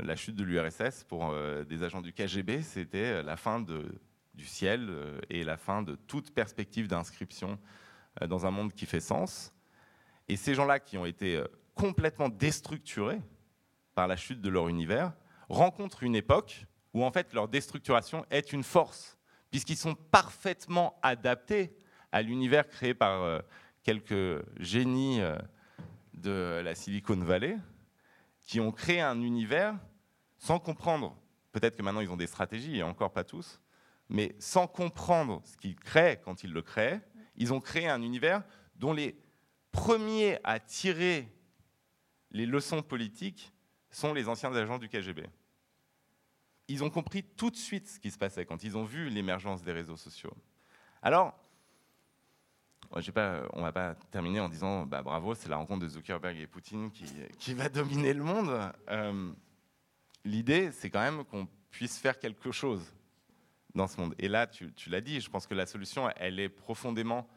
La 0.00 0.16
chute 0.16 0.34
de 0.34 0.42
l'URSS 0.42 1.04
pour 1.04 1.30
euh, 1.30 1.64
des 1.64 1.82
agents 1.82 2.00
du 2.00 2.12
KGB, 2.12 2.62
c'était 2.62 3.22
la 3.22 3.36
fin 3.36 3.60
du 3.60 4.46
ciel 4.46 4.88
euh, 4.88 5.20
et 5.30 5.44
la 5.44 5.56
fin 5.56 5.82
de 5.82 5.94
toute 5.94 6.32
perspective 6.32 6.88
d'inscription 6.88 7.58
dans 8.28 8.46
un 8.46 8.50
monde 8.52 8.72
qui 8.72 8.86
fait 8.86 9.00
sens. 9.00 9.52
Et 10.28 10.36
ces 10.36 10.54
gens-là 10.54 10.78
qui 10.78 10.96
ont 10.96 11.04
été 11.04 11.42
complètement 11.74 12.28
déstructurés 12.28 13.20
par 13.94 14.08
la 14.08 14.16
chute 14.16 14.40
de 14.40 14.48
leur 14.48 14.68
univers 14.68 15.12
rencontrent 15.48 16.02
une 16.02 16.16
époque 16.16 16.66
où 16.92 17.04
en 17.04 17.10
fait 17.10 17.32
leur 17.32 17.48
déstructuration 17.48 18.24
est 18.30 18.52
une 18.52 18.62
force 18.62 19.18
puisqu'ils 19.54 19.76
sont 19.76 19.94
parfaitement 19.94 20.98
adaptés 21.00 21.76
à 22.10 22.22
l'univers 22.22 22.66
créé 22.66 22.92
par 22.92 23.22
euh, 23.22 23.38
quelques 23.84 24.44
génies 24.58 25.20
euh, 25.20 25.38
de 26.12 26.60
la 26.64 26.74
Silicon 26.74 27.16
Valley, 27.16 27.56
qui 28.40 28.58
ont 28.58 28.72
créé 28.72 29.00
un 29.00 29.22
univers 29.22 29.76
sans 30.38 30.58
comprendre, 30.58 31.16
peut-être 31.52 31.76
que 31.76 31.82
maintenant 31.82 32.00
ils 32.00 32.10
ont 32.10 32.16
des 32.16 32.26
stratégies, 32.26 32.78
et 32.78 32.82
encore 32.82 33.12
pas 33.12 33.22
tous, 33.22 33.60
mais 34.08 34.34
sans 34.40 34.66
comprendre 34.66 35.40
ce 35.44 35.56
qu'ils 35.56 35.76
créent 35.76 36.20
quand 36.24 36.42
ils 36.42 36.52
le 36.52 36.62
créent, 36.62 37.00
ils 37.36 37.52
ont 37.52 37.60
créé 37.60 37.88
un 37.88 38.02
univers 38.02 38.42
dont 38.74 38.92
les 38.92 39.16
premiers 39.70 40.38
à 40.42 40.58
tirer 40.58 41.32
les 42.34 42.44
leçons 42.44 42.82
politiques 42.82 43.54
sont 43.90 44.12
les 44.12 44.28
anciens 44.28 44.54
agents 44.54 44.78
du 44.78 44.90
KGB 44.90 45.26
ils 46.68 46.82
ont 46.82 46.90
compris 46.90 47.22
tout 47.22 47.50
de 47.50 47.56
suite 47.56 47.88
ce 47.88 48.00
qui 48.00 48.10
se 48.10 48.18
passait 48.18 48.46
quand 48.46 48.64
ils 48.64 48.76
ont 48.76 48.84
vu 48.84 49.08
l'émergence 49.08 49.62
des 49.62 49.72
réseaux 49.72 49.96
sociaux. 49.96 50.34
Alors, 51.02 51.38
on 52.90 52.98
ne 52.98 53.60
va 53.62 53.72
pas 53.72 53.94
terminer 54.10 54.40
en 54.40 54.48
disant 54.48 54.86
bah, 54.86 55.02
bravo, 55.02 55.34
c'est 55.34 55.48
la 55.48 55.56
rencontre 55.56 55.82
de 55.82 55.88
Zuckerberg 55.88 56.38
et 56.38 56.46
Poutine 56.46 56.90
qui, 56.90 57.54
va 57.54 57.68
dominer 57.68 58.14
le 58.14 58.22
monde. 58.22 58.72
Euh, 58.88 59.32
l'idée, 60.24 60.70
c'est 60.72 60.90
quand 60.90 61.00
même 61.00 61.24
qu'on 61.24 61.48
puisse 61.70 61.98
faire 61.98 62.18
quelque 62.18 62.52
chose 62.52 62.94
dans 63.74 63.88
ce 63.88 64.00
monde. 64.00 64.14
Et 64.18 64.28
là, 64.28 64.46
tu, 64.46 64.72
tu 64.74 64.90
l'as 64.90 65.00
dit, 65.00 65.20
je 65.20 65.28
pense 65.28 65.46
que 65.46 65.54
la 65.54 65.66
solution, 65.66 66.08
elle 66.16 66.38
est 66.38 66.48
profondément 66.48 67.28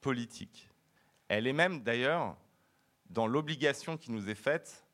politique. 0.00 0.68
Elle 1.28 1.46
est 1.46 1.54
même 1.54 1.82
d'ailleurs 1.82 2.36
dans 3.10 3.26
l'obligation 3.26 3.96
qui 3.96 4.10
nous 4.10 4.28
est 4.28 4.34
faite 4.34 4.86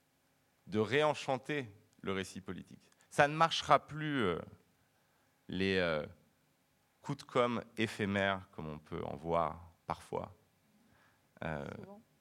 de 0.66 0.78
réenchanter 0.78 1.66
le 2.03 2.12
récit 2.12 2.41
politique 2.41 2.91
ça 3.11 3.27
ne 3.27 3.35
marchera 3.35 3.87
plus 3.87 4.23
euh, 4.23 4.39
les 5.49 5.77
euh, 5.77 6.07
coups 7.03 7.19
de 7.19 7.24
com 7.24 7.62
éphémères 7.77 8.49
comme 8.53 8.69
on 8.69 8.78
peut 8.78 9.05
en 9.05 9.16
voir 9.16 9.61
parfois. 9.87 10.32
Euh, 11.45 11.66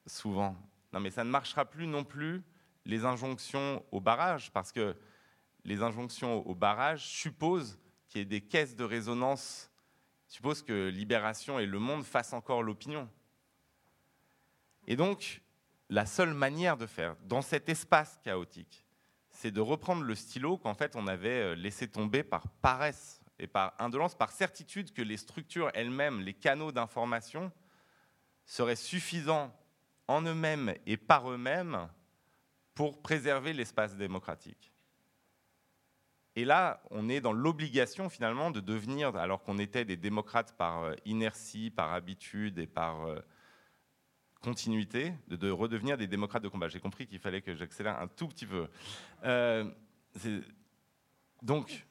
souvent. 0.08 0.56
Non, 0.92 1.00
mais 1.00 1.12
ça 1.12 1.24
ne 1.24 1.30
marchera 1.30 1.66
plus 1.66 1.86
non 1.86 2.04
plus 2.04 2.42
les 2.86 3.06
injonctions 3.06 3.86
au 3.92 4.02
barrage, 4.02 4.52
parce 4.52 4.72
que 4.72 4.96
les 5.64 5.84
injonctions 5.84 6.48
au 6.48 6.56
barrage 6.56 7.06
supposent 7.06 7.78
qu'il 8.08 8.20
y 8.20 8.22
ait 8.24 8.26
des 8.26 8.42
caisses 8.42 8.76
de 8.76 8.84
résonance, 8.84 9.70
supposent 10.26 10.64
que 10.64 10.88
Libération 10.88 11.60
et 11.60 11.68
Le 11.68 11.78
Monde 11.78 12.04
fassent 12.04 12.34
encore 12.34 12.64
l'opinion. 12.64 13.08
Et 14.88 14.96
donc, 14.96 15.44
la 15.90 16.06
seule 16.06 16.34
manière 16.34 16.78
de 16.78 16.86
faire, 16.86 17.16
dans 17.26 17.42
cet 17.42 17.68
espace 17.70 18.20
chaotique, 18.24 18.86
c'est 19.30 19.52
de 19.52 19.62
reprendre 19.62 20.04
le 20.04 20.16
stylo 20.16 20.58
qu'en 20.58 20.74
fait 20.74 20.96
on 20.96 21.08
avait 21.08 21.42
euh, 21.42 21.56
laissé 21.56 21.88
tomber 21.88 22.24
par 22.24 22.48
paresse 22.62 23.22
et 23.40 23.48
par 23.48 23.74
indolence, 23.80 24.16
par 24.16 24.32
certitude 24.32 24.92
que 24.94 25.02
les 25.02 25.18
structures 25.18 25.72
elles-mêmes, 25.74 26.22
les 26.22 26.34
canaux 26.34 26.72
d'information, 26.72 27.52
seraient 28.46 28.76
suffisants 28.76 29.56
en 30.08 30.22
eux-mêmes 30.24 30.74
et 30.86 30.98
par 30.98 31.32
eux-mêmes 31.32 31.88
pour 32.76 33.02
préserver 33.02 33.54
l'espace 33.54 33.96
démocratique. 33.96 34.74
Et 36.36 36.46
là, 36.46 36.82
on 36.92 37.10
est 37.10 37.22
dans 37.22 37.34
l'obligation 37.34 38.10
finalement 38.10 38.52
de 38.52 38.60
devenir, 38.60 39.16
alors 39.16 39.44
qu'on 39.44 39.58
était 39.58 39.86
des 39.86 39.98
démocrates 39.98 40.56
par 40.58 40.84
euh, 40.84 40.96
inertie, 41.06 41.70
par 41.70 41.94
habitude 41.94 42.60
et 42.60 42.68
par 42.68 43.06
euh, 43.06 43.20
continuité, 44.42 45.14
de, 45.28 45.50
redevenir 45.50 45.98
des 45.98 46.08
démocrates 46.08 46.44
de 46.44 46.48
combat. 46.48 46.68
J'ai 46.68 46.80
compris 46.80 47.08
qu'il 47.08 47.20
fallait 47.20 47.42
que 47.42 47.56
j'accélère 47.56 48.00
un 48.00 48.08
tout 48.08 48.28
petit 48.28 48.46
peu. 48.46 48.68
Euh, 49.24 49.70
donc, 51.42 51.86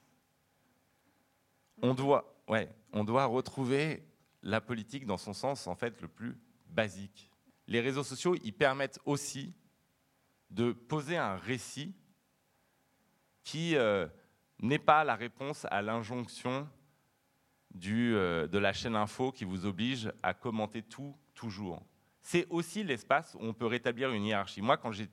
on 1.82 1.94
doit, 1.94 2.34
ouais, 2.48 2.68
on 2.92 3.04
doit 3.04 3.26
retrouver 3.26 4.02
la 4.42 4.60
politique 4.60 5.04
dans 5.04 5.18
son 5.18 5.32
sens 5.32 5.66
en 5.66 5.74
fait 5.74 6.00
le 6.00 6.08
plus 6.08 6.38
basique. 6.68 7.30
Les 7.66 7.80
réseaux 7.80 8.04
sociaux, 8.04 8.34
ils 8.42 8.52
permettent 8.52 9.00
aussi 9.04 9.54
de 10.50 10.72
poser 10.72 11.16
un 11.16 11.36
récit 11.36 11.94
qui 13.44 13.76
euh, 13.76 14.06
n'est 14.60 14.78
pas 14.78 15.04
la 15.04 15.16
réponse 15.16 15.66
à 15.70 15.82
l'injonction 15.82 16.68
euh, 17.86 18.46
de 18.46 18.58
la 18.58 18.72
chaîne 18.72 18.96
info 18.96 19.30
qui 19.30 19.44
vous 19.44 19.66
oblige 19.66 20.10
à 20.22 20.32
commenter 20.32 20.82
tout 20.82 21.14
toujours 21.34 21.82
c'est 22.30 22.46
aussi 22.50 22.84
l'espace 22.84 23.34
où 23.36 23.38
on 23.40 23.54
peut 23.54 23.64
rétablir 23.64 24.10
une 24.10 24.22
hiérarchie. 24.22 24.60
Moi, 24.60 24.76
quand 24.76 24.92
j'ai 24.92 25.08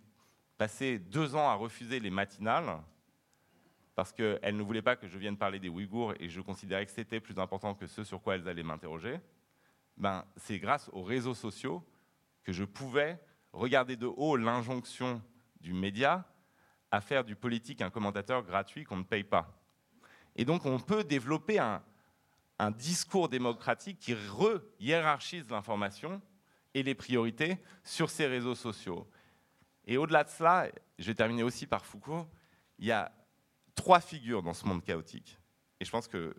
passé 0.57 0.99
deux 0.99 1.33
ans 1.33 1.47
à 1.47 1.53
refuser 1.53 2.01
les 2.01 2.09
matinales, 2.09 2.83
parce 3.95 4.11
qu'elles 4.11 4.57
ne 4.57 4.61
voulaient 4.61 4.81
pas 4.81 4.97
que 4.97 5.07
je 5.07 5.17
vienne 5.17 5.37
parler 5.37 5.57
des 5.57 5.69
Ouïghours 5.69 6.13
et 6.19 6.27
je 6.27 6.41
considérais 6.41 6.85
que 6.85 6.91
c'était 6.91 7.21
plus 7.21 7.39
important 7.39 7.73
que 7.73 7.87
ce 7.87 8.03
sur 8.03 8.21
quoi 8.21 8.35
elles 8.35 8.49
allaient 8.49 8.63
m'interroger, 8.63 9.21
ben, 9.95 10.25
c'est 10.35 10.59
grâce 10.59 10.89
aux 10.91 11.03
réseaux 11.03 11.33
sociaux 11.33 11.87
que 12.43 12.51
je 12.51 12.65
pouvais 12.65 13.17
regarder 13.53 13.95
de 13.95 14.07
haut 14.07 14.35
l'injonction 14.35 15.21
du 15.61 15.71
média 15.71 16.27
à 16.91 16.99
faire 16.99 17.23
du 17.23 17.37
politique 17.37 17.81
un 17.81 17.91
commentateur 17.91 18.43
gratuit 18.43 18.83
qu'on 18.83 18.97
ne 18.97 19.03
paye 19.03 19.23
pas. 19.23 19.57
Et 20.35 20.43
donc 20.43 20.65
on 20.65 20.79
peut 20.79 21.05
développer 21.05 21.59
un, 21.59 21.81
un 22.59 22.71
discours 22.71 23.29
démocratique 23.29 23.99
qui 23.99 24.13
re-hiérarchise 24.13 25.49
l'information 25.49 26.21
et 26.75 26.83
les 26.83 26.93
priorités 26.93 27.57
sur 27.83 28.11
ces 28.11 28.27
réseaux 28.27 28.53
sociaux. 28.53 29.09
Et 29.85 29.97
au-delà 29.97 30.25
de 30.25 30.29
cela, 30.29 30.69
je 30.99 31.07
vais 31.07 31.15
terminer 31.15 31.41
aussi 31.41 31.65
par 31.65 31.85
Foucault, 31.85 32.27
il 32.77 32.85
y 32.85 32.91
a 32.91 33.11
trois 33.75 34.01
figures 34.01 34.43
dans 34.43 34.53
ce 34.53 34.65
monde 34.65 34.83
chaotique. 34.83 35.39
Et 35.79 35.85
je 35.85 35.89
pense 35.89 36.07
que 36.07 36.35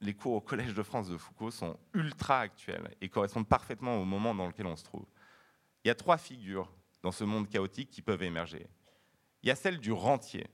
les 0.00 0.14
cours 0.14 0.34
au 0.34 0.40
Collège 0.40 0.74
de 0.74 0.82
France 0.82 1.08
de 1.08 1.18
Foucault 1.18 1.50
sont 1.50 1.76
ultra 1.92 2.40
actuels 2.40 2.94
et 3.00 3.08
correspondent 3.08 3.48
parfaitement 3.48 3.96
au 3.98 4.04
moment 4.04 4.34
dans 4.34 4.46
lequel 4.46 4.66
on 4.66 4.76
se 4.76 4.84
trouve. 4.84 5.06
Il 5.84 5.88
y 5.88 5.90
a 5.90 5.94
trois 5.94 6.18
figures 6.18 6.72
dans 7.02 7.12
ce 7.12 7.24
monde 7.24 7.48
chaotique 7.48 7.90
qui 7.90 8.00
peuvent 8.00 8.22
émerger. 8.22 8.68
Il 9.42 9.48
y 9.48 9.52
a 9.52 9.56
celle 9.56 9.78
du 9.78 9.92
rentier, 9.92 10.46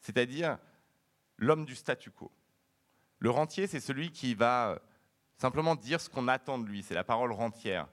c'est-à-dire 0.00 0.58
l'homme 1.36 1.64
du 1.64 1.76
statu 1.76 2.10
quo. 2.10 2.32
Le 3.20 3.30
rentier, 3.30 3.68
c'est 3.68 3.80
celui 3.80 4.10
qui 4.10 4.34
va 4.34 4.80
simplement 5.36 5.76
dire 5.76 6.00
ce 6.00 6.10
qu'on 6.10 6.26
attend 6.26 6.58
de 6.58 6.66
lui, 6.66 6.82
c'est 6.82 6.94
la 6.94 7.04
parole 7.04 7.32
rentière 7.32 7.88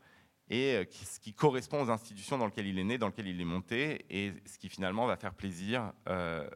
et 0.49 0.75
euh, 0.75 0.85
ce 0.91 1.19
qui 1.19 1.33
correspond 1.33 1.81
aux 1.83 1.89
institutions 1.89 2.37
dans 2.37 2.45
lesquelles 2.45 2.67
il 2.67 2.79
est 2.79 2.83
né, 2.83 2.97
dans 2.97 3.07
lesquelles 3.07 3.27
il 3.27 3.39
est 3.39 3.45
monté, 3.45 4.05
et 4.09 4.33
ce 4.45 4.57
qui 4.57 4.69
finalement 4.69 5.05
va 5.05 5.17
faire 5.17 5.33
plaisir 5.33 5.91
euh, 6.07 6.49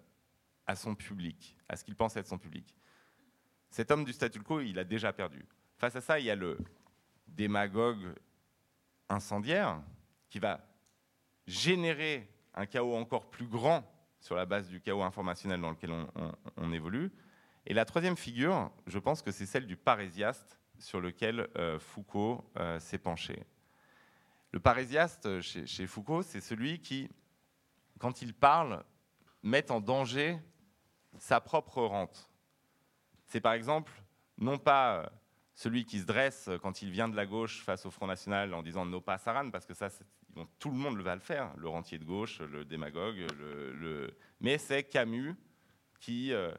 à 0.66 0.76
son 0.76 0.96
public, 0.96 1.58
à 1.68 1.76
ce 1.76 1.84
qu'il 1.84 1.96
pense 1.96 2.16
être 2.16 2.28
son 2.28 2.38
public. 2.38 2.74
Cet 3.70 3.92
homme 3.92 4.06
du 4.06 4.14
statu 4.14 4.42
quo, 4.42 4.62
il 4.62 4.80
a 4.80 4.84
déjà 4.84 5.14
perdu. 5.14 5.46
Face 5.78 5.96
à 5.96 6.02
ça, 6.02 6.20
il 6.20 6.26
y 6.26 6.30
a 6.30 6.36
le 6.36 6.58
démagogue 7.28 8.14
incendiaire 9.10 9.82
qui 10.30 10.40
va 10.40 10.66
générer 11.48 12.30
un 12.54 12.66
chaos 12.66 12.96
encore 12.96 13.30
plus 13.30 13.48
grand 13.48 13.84
sur 14.20 14.36
la 14.36 14.46
base 14.46 14.70
du 14.70 14.80
chaos 14.82 15.02
informationnel 15.02 15.60
dans 15.60 15.72
lequel 15.72 15.92
on, 15.92 16.08
on 16.58 16.72
évolue. 16.72 17.12
Et 17.66 17.74
la 17.74 17.86
troisième 17.86 18.18
figure, 18.18 18.72
je 18.88 19.00
pense 19.00 19.22
que 19.22 19.32
c'est 19.32 19.46
celle 19.46 19.66
du 19.66 19.78
parésiaste, 19.78 20.60
sur 20.80 21.00
lequel 21.00 21.48
Foucault 21.80 22.44
s'est 22.80 22.98
penché. 22.98 23.46
Le 24.52 24.60
parésiaste 24.60 25.42
chez, 25.42 25.88
Foucault, 25.88 26.24
c'est 26.24 26.42
celui 26.42 26.80
qui, 26.80 27.10
quand 28.00 28.22
il 28.22 28.34
parle, 28.34 28.84
met 29.44 29.72
en 29.72 29.80
danger 29.80 30.38
sa 31.18 31.40
propre 31.40 31.82
rente. 31.84 32.30
C'est 33.26 33.42
par 33.42 33.54
exemple 33.54 33.92
non 34.38 34.58
pas 34.58 35.12
celui 35.54 35.86
qui 35.86 36.00
se 36.00 36.06
dresse 36.06 36.50
quand 36.62 36.82
il 36.82 36.92
vient 36.92 37.08
de 37.08 37.16
la 37.16 37.26
gauche 37.26 37.64
face 37.64 37.86
au 37.86 37.92
Front 37.92 38.08
National 38.08 38.54
en 38.54 38.64
disant 38.64 38.86
no 38.86 39.00
pas 39.00 39.18
Saran, 39.18 39.52
parce 39.52 39.66
que 39.66 39.74
ça, 39.74 39.90
tout 40.60 40.70
le 40.70 40.78
monde 40.78 41.00
va 41.02 41.16
le 41.16 41.22
faire, 41.22 41.56
le 41.58 41.70
rentier 41.70 41.98
de 41.98 42.06
gauche, 42.06 42.40
le 42.40 42.66
démagogue, 42.66 43.26
mais 44.40 44.58
c'est 44.58 44.84
Camus 44.84 45.36
qui, 46.02 46.34
euh, 46.34 46.52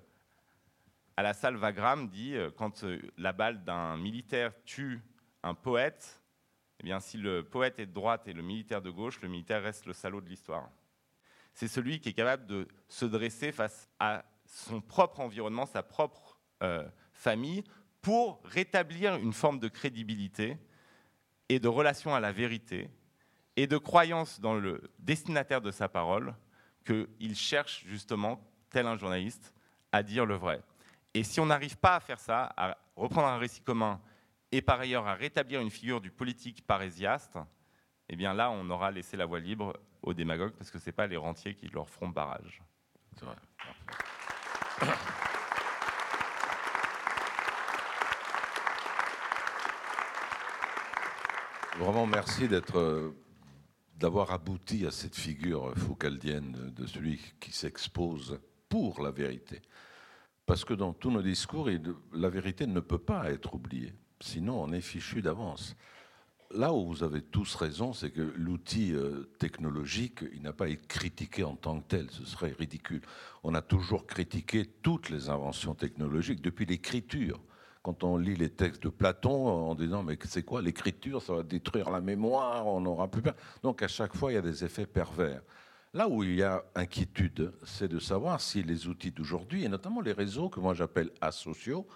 à 1.16 1.22
la 1.22 1.34
salle 1.34 1.56
Wagram, 1.56 2.08
dit 2.08 2.36
euh, 2.36 2.50
quand 2.50 2.84
euh, 2.84 3.00
la 3.18 3.32
balle 3.32 3.64
d'un 3.64 3.96
militaire 3.96 4.52
tue 4.64 5.02
un 5.42 5.54
poète, 5.54 6.21
eh 6.82 6.86
bien, 6.86 6.98
si 6.98 7.16
le 7.16 7.44
poète 7.44 7.78
est 7.78 7.86
de 7.86 7.92
droite 7.92 8.26
et 8.26 8.32
le 8.32 8.42
militaire 8.42 8.82
de 8.82 8.90
gauche, 8.90 9.20
le 9.20 9.28
militaire 9.28 9.62
reste 9.62 9.86
le 9.86 9.92
salaud 9.92 10.20
de 10.20 10.28
l'histoire. 10.28 10.68
C'est 11.54 11.68
celui 11.68 12.00
qui 12.00 12.08
est 12.08 12.12
capable 12.12 12.46
de 12.46 12.66
se 12.88 13.04
dresser 13.04 13.52
face 13.52 13.88
à 14.00 14.24
son 14.46 14.80
propre 14.80 15.20
environnement, 15.20 15.64
sa 15.64 15.84
propre 15.84 16.40
euh, 16.62 16.84
famille, 17.12 17.62
pour 18.00 18.40
rétablir 18.44 19.14
une 19.14 19.32
forme 19.32 19.60
de 19.60 19.68
crédibilité 19.68 20.58
et 21.48 21.60
de 21.60 21.68
relation 21.68 22.16
à 22.16 22.20
la 22.20 22.32
vérité 22.32 22.90
et 23.54 23.68
de 23.68 23.78
croyance 23.78 24.40
dans 24.40 24.54
le 24.54 24.90
destinataire 24.98 25.60
de 25.60 25.70
sa 25.70 25.88
parole 25.88 26.34
qu'il 26.84 27.36
cherche 27.36 27.84
justement, 27.86 28.40
tel 28.70 28.86
un 28.88 28.96
journaliste, 28.96 29.54
à 29.92 30.02
dire 30.02 30.26
le 30.26 30.34
vrai. 30.34 30.62
Et 31.14 31.22
si 31.22 31.38
on 31.38 31.46
n'arrive 31.46 31.76
pas 31.76 31.96
à 31.96 32.00
faire 32.00 32.18
ça, 32.18 32.52
à 32.56 32.76
reprendre 32.96 33.28
un 33.28 33.38
récit 33.38 33.60
commun 33.60 34.00
et 34.52 34.62
par 34.62 34.78
ailleurs 34.78 35.06
à 35.06 35.14
rétablir 35.14 35.60
une 35.60 35.70
figure 35.70 36.00
du 36.00 36.10
politique 36.10 36.64
parésiaste, 36.66 37.38
eh 38.08 38.16
bien 38.16 38.34
là, 38.34 38.50
on 38.50 38.68
aura 38.68 38.90
laissé 38.90 39.16
la 39.16 39.24
voie 39.24 39.40
libre 39.40 39.72
aux 40.02 40.12
démagogues 40.12 40.52
parce 40.52 40.70
que 40.70 40.78
ce 40.78 40.86
n'est 40.86 40.92
pas 40.92 41.06
les 41.06 41.16
rentiers 41.16 41.54
qui 41.54 41.68
leur 41.68 41.88
feront 41.88 42.10
barrage. 42.10 42.62
Vraiment, 51.78 52.06
merci 52.06 52.46
d'être, 52.48 53.14
d'avoir 53.96 54.30
abouti 54.30 54.86
à 54.86 54.90
cette 54.90 55.16
figure 55.16 55.72
foucaldienne 55.78 56.70
de 56.76 56.86
celui 56.86 57.18
qui 57.40 57.50
s'expose 57.50 58.38
pour 58.68 59.02
la 59.02 59.10
vérité. 59.10 59.62
Parce 60.44 60.66
que 60.66 60.74
dans 60.74 60.92
tous 60.92 61.10
nos 61.10 61.22
discours, 61.22 61.70
la 62.12 62.28
vérité 62.28 62.66
ne 62.66 62.80
peut 62.80 62.98
pas 62.98 63.30
être 63.30 63.54
oubliée. 63.54 63.94
Sinon, 64.22 64.62
on 64.62 64.72
est 64.72 64.80
fichu 64.80 65.20
d'avance. 65.20 65.74
Là 66.54 66.72
où 66.72 66.86
vous 66.86 67.02
avez 67.02 67.22
tous 67.22 67.54
raison, 67.56 67.92
c'est 67.92 68.10
que 68.10 68.20
l'outil 68.36 68.92
euh, 68.92 69.28
technologique, 69.38 70.20
il 70.32 70.42
n'a 70.42 70.52
pas 70.52 70.68
été 70.68 70.86
critiqué 70.86 71.44
en 71.44 71.56
tant 71.56 71.80
que 71.80 71.88
tel, 71.88 72.10
ce 72.10 72.24
serait 72.24 72.54
ridicule. 72.56 73.00
On 73.42 73.54
a 73.54 73.62
toujours 73.62 74.06
critiqué 74.06 74.66
toutes 74.82 75.10
les 75.10 75.28
inventions 75.28 75.74
technologiques 75.74 76.40
depuis 76.40 76.66
l'écriture. 76.66 77.40
Quand 77.82 78.04
on 78.04 78.16
lit 78.16 78.36
les 78.36 78.50
textes 78.50 78.84
de 78.84 78.90
Platon, 78.90 79.48
en 79.48 79.74
disant 79.74 80.04
mais 80.04 80.16
c'est 80.24 80.44
quoi 80.44 80.62
l'écriture? 80.62 81.20
Ça 81.20 81.34
va 81.34 81.42
détruire 81.42 81.90
la 81.90 82.00
mémoire, 82.00 82.66
on 82.66 82.80
n'aura 82.80 83.08
plus 83.10 83.22
peur. 83.22 83.34
Donc 83.62 83.82
à 83.82 83.88
chaque 83.88 84.14
fois, 84.14 84.30
il 84.30 84.36
y 84.36 84.38
a 84.38 84.42
des 84.42 84.64
effets 84.64 84.86
pervers. 84.86 85.42
Là 85.94 86.08
où 86.08 86.22
il 86.22 86.36
y 86.36 86.42
a 86.42 86.62
inquiétude, 86.76 87.52
c'est 87.64 87.88
de 87.88 87.98
savoir 87.98 88.40
si 88.40 88.62
les 88.62 88.86
outils 88.86 89.10
d'aujourd'hui, 89.10 89.64
et 89.64 89.68
notamment 89.68 90.00
les 90.00 90.12
réseaux 90.12 90.48
que 90.48 90.60
moi 90.60 90.74
j'appelle 90.74 91.10
asociaux, 91.20 91.88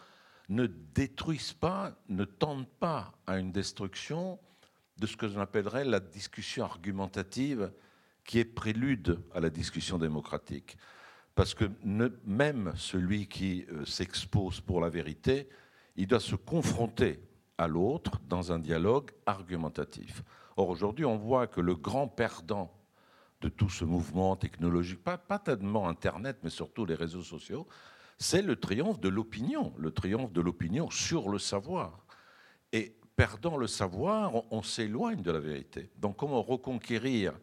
ne 0.48 0.66
détruisent 0.66 1.52
pas, 1.52 1.97
ne 2.09 2.24
tendent 2.24 2.68
pas 2.78 3.12
à 3.27 3.39
une 3.39 3.52
destruction 3.52 4.39
de 4.98 5.06
ce 5.06 5.16
que 5.16 5.28
j'appellerais 5.28 5.81
appellerais 5.81 5.85
la 5.85 6.01
discussion 6.01 6.64
argumentative 6.64 7.73
qui 8.24 8.39
est 8.39 8.44
prélude 8.44 9.20
à 9.35 9.40
la 9.40 9.51
discussion 9.51 9.98
démocratique. 9.98 10.77
Parce 11.35 11.55
que 11.55 11.70
même 12.24 12.73
celui 12.77 13.28
qui 13.28 13.66
euh, 13.70 13.85
s'expose 13.85 14.60
pour 14.60 14.81
la 14.81 14.89
vérité, 14.89 15.48
il 15.97 16.06
doit 16.06 16.20
se 16.20 16.35
confronter 16.35 17.20
à 17.59 17.68
l'autre 17.68 18.20
dans 18.27 18.52
un 18.52 18.59
dialogue 18.59 19.10
argumentatif. 19.27 20.23
Or, 20.56 20.68
aujourd'hui, 20.70 21.05
on 21.05 21.18
voit 21.18 21.47
que 21.47 21.60
le 21.60 21.74
grand 21.74 22.09
perdant 22.09 22.73
de 23.43 23.48
tout 23.48 23.68
ce 23.68 23.85
mouvement 23.85 24.35
technologique, 24.36 25.05
pas, 25.05 25.18
pas 25.18 25.39
tellement 25.39 25.89
Internet, 25.89 26.39
mais 26.43 26.51
surtout 26.51 26.86
les 26.86 26.94
réseaux 26.94 27.23
sociaux, 27.23 27.66
c'est 28.18 28.43
le 28.43 28.56
triomphe 28.56 29.01
de 29.01 29.09
l'opinion, 29.09 29.72
le 29.78 29.90
triomphe 29.90 30.32
de 30.32 30.40
l'opinion 30.40 30.90
sur 30.90 31.28
le 31.28 31.38
savoir. 31.38 32.06
Et 32.72 32.97
perdant 33.14 33.56
le 33.56 33.66
savoir, 33.66 34.32
on, 34.52 34.62
s'éloigne 34.62 35.22
de 35.22 35.30
la 35.30 35.40
vérité. 35.40 35.90
Donc 35.98 36.16
comment 36.16 36.43
reconquérir 36.43 37.38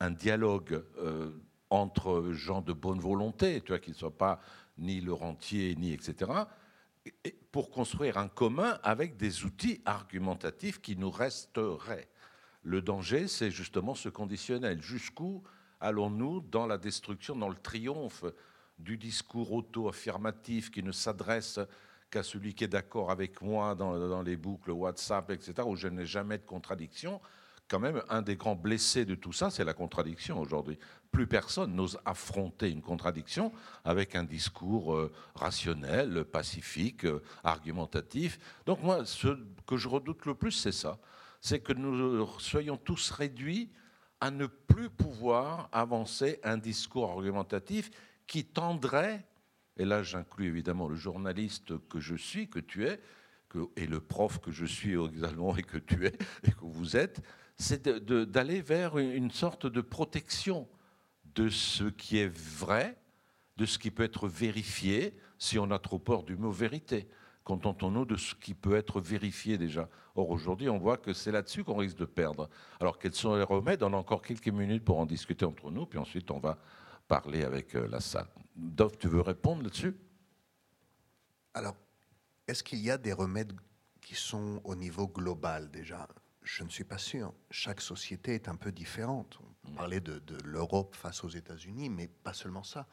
un 0.00 0.10
dialogue 0.10 0.84
euh, 0.98 1.30
entre 1.70 2.30
gens 2.32 2.60
de 2.60 2.72
bonne 2.72 3.00
volonté, 3.00 3.60
tu 3.60 3.68
vois, 3.72 3.78
qui 3.78 3.90
ne 3.90 3.96
soient 3.96 4.16
pas 4.16 4.40
ni 4.78 5.00
le 5.00 5.12
rentier, 5.12 5.74
ni 5.76 5.92
etc., 5.92 6.30
pour 7.52 7.70
construire 7.70 8.16
un 8.16 8.28
commun 8.28 8.78
avec 8.82 9.16
des 9.16 9.44
outils 9.44 9.82
argumentatifs 9.84 10.80
qui 10.80 10.96
nous 10.96 11.10
resteraient. 11.10 12.08
Le 12.62 12.80
danger, 12.80 13.28
c'est 13.28 13.50
justement 13.50 13.94
ce 13.94 14.08
conditionnel. 14.08 14.80
Jusqu'où 14.80 15.42
allons-nous 15.80 16.40
dans 16.40 16.66
la 16.66 16.78
destruction, 16.78 17.36
dans 17.36 17.50
le 17.50 17.56
triomphe 17.56 18.24
du 18.78 18.96
discours 18.96 19.52
auto-affirmatif 19.52 20.70
qui 20.70 20.82
ne 20.82 20.92
s'adresse 20.92 21.60
qu'à 22.10 22.22
celui 22.22 22.54
qui 22.54 22.64
est 22.64 22.68
d'accord 22.68 23.10
avec 23.10 23.42
moi 23.42 23.74
dans, 23.74 24.22
les 24.22 24.36
boucles 24.36 24.70
WhatsApp, 24.70 25.30
etc., 25.30 25.54
où 25.66 25.76
je 25.76 25.88
n'ai 25.88 26.06
jamais 26.06 26.38
de 26.38 26.44
contradiction. 26.44 27.20
Quand 27.66 27.80
même, 27.80 28.02
un 28.10 28.20
des 28.20 28.36
grands 28.36 28.54
blessés 28.54 29.04
de 29.04 29.14
tout 29.14 29.32
ça, 29.32 29.50
c'est 29.50 29.64
la 29.64 29.72
contradiction 29.72 30.38
aujourd'hui. 30.38 30.78
Plus 31.10 31.26
personne 31.26 31.74
n'ose 31.74 31.98
affronter 32.04 32.70
une 32.70 32.82
contradiction 32.82 33.52
avec 33.84 34.14
un 34.16 34.24
discours 34.24 34.94
euh, 34.94 35.10
rationnel, 35.34 36.24
pacifique, 36.24 37.04
euh, 37.06 37.22
argumentatif. 37.42 38.38
Donc 38.66 38.82
moi, 38.82 39.06
ce 39.06 39.28
que 39.66 39.76
je 39.76 39.88
redoute 39.88 40.26
le 40.26 40.34
plus, 40.34 40.52
c'est 40.52 40.72
ça. 40.72 40.98
C'est 41.40 41.60
que 41.60 41.72
nous 41.72 42.26
soyons 42.38 42.76
tous 42.76 43.10
réduits 43.10 43.70
à 44.20 44.30
ne 44.30 44.46
plus 44.46 44.90
pouvoir 44.90 45.68
avancer 45.72 46.40
un 46.44 46.58
discours 46.58 47.10
argumentatif 47.10 47.90
qui 48.26 48.44
tendrait, 48.44 49.24
et 49.76 49.84
là 49.84 50.02
j'inclus 50.02 50.46
évidemment 50.46 50.88
le 50.88 50.96
journaliste 50.96 51.78
que 51.88 52.00
je 52.00 52.14
suis, 52.14 52.48
que 52.48 52.60
tu 52.60 52.86
es, 52.86 53.00
et 53.76 53.86
le 53.86 54.00
prof 54.00 54.40
que 54.40 54.50
je 54.50 54.64
suis 54.66 54.94
également 54.94 55.56
et 55.56 55.62
que 55.62 55.78
tu 55.78 56.06
es 56.06 56.12
et 56.42 56.50
que 56.50 56.64
vous 56.64 56.96
êtes, 56.96 57.22
c'est 57.56 57.88
d'aller 57.88 58.60
vers 58.60 58.98
une 58.98 59.30
sorte 59.30 59.66
de 59.66 59.80
protection 59.80 60.66
de 61.36 61.48
ce 61.48 61.84
qui 61.84 62.18
est 62.18 62.32
vrai, 62.36 62.96
de 63.56 63.64
ce 63.64 63.78
qui 63.78 63.92
peut 63.92 64.02
être 64.02 64.26
vérifié, 64.26 65.14
si 65.38 65.58
on 65.60 65.70
a 65.70 65.78
trop 65.78 66.00
peur 66.00 66.24
du 66.24 66.36
mot 66.36 66.50
vérité. 66.50 67.08
Contentons-nous 67.44 68.06
de 68.06 68.16
ce 68.16 68.34
qui 68.34 68.54
peut 68.54 68.74
être 68.74 69.00
vérifié 69.00 69.56
déjà. 69.56 69.88
Or, 70.16 70.30
aujourd'hui, 70.30 70.68
on 70.68 70.78
voit 70.78 70.96
que 70.96 71.12
c'est 71.12 71.30
là-dessus 71.30 71.62
qu'on 71.62 71.76
risque 71.76 71.98
de 71.98 72.06
perdre. 72.06 72.48
Alors, 72.80 72.98
quels 72.98 73.14
sont 73.14 73.36
les 73.36 73.42
remèdes? 73.42 73.82
On 73.82 73.92
a 73.92 73.96
encore 73.96 74.22
quelques 74.22 74.48
minutes 74.48 74.84
pour 74.84 74.98
en 74.98 75.06
discuter 75.06 75.44
entre 75.44 75.70
nous, 75.70 75.86
puis 75.86 75.98
ensuite, 75.98 76.30
on 76.30 76.38
va 76.38 76.58
parler 77.08 77.44
avec 77.44 77.74
euh, 77.74 77.86
la 77.88 78.00
salle. 78.00 78.28
Dov, 78.56 78.96
tu 78.98 79.08
veux 79.08 79.20
répondre 79.20 79.62
là-dessus? 79.62 79.96
Alors, 81.54 81.76
est-ce 82.46 82.62
qu'il 82.62 82.80
y 82.80 82.90
a 82.90 82.98
des 82.98 83.12
remèdes 83.12 83.52
qui 84.00 84.14
sont 84.14 84.60
au 84.64 84.74
niveau 84.74 85.08
global 85.08 85.70
déjà? 85.70 86.08
Je 86.42 86.62
ne 86.62 86.68
suis 86.68 86.84
pas 86.84 86.98
sûr. 86.98 87.32
Chaque 87.50 87.80
société 87.80 88.34
est 88.34 88.48
un 88.48 88.56
peu 88.56 88.70
différente. 88.70 89.38
On 89.66 89.72
parlait 89.72 90.00
de, 90.00 90.18
de 90.18 90.36
l'Europe 90.44 90.94
face 90.94 91.24
aux 91.24 91.28
États-Unis, 91.28 91.88
mais 91.88 92.08
pas 92.08 92.34
seulement 92.34 92.62
ça. 92.64 92.86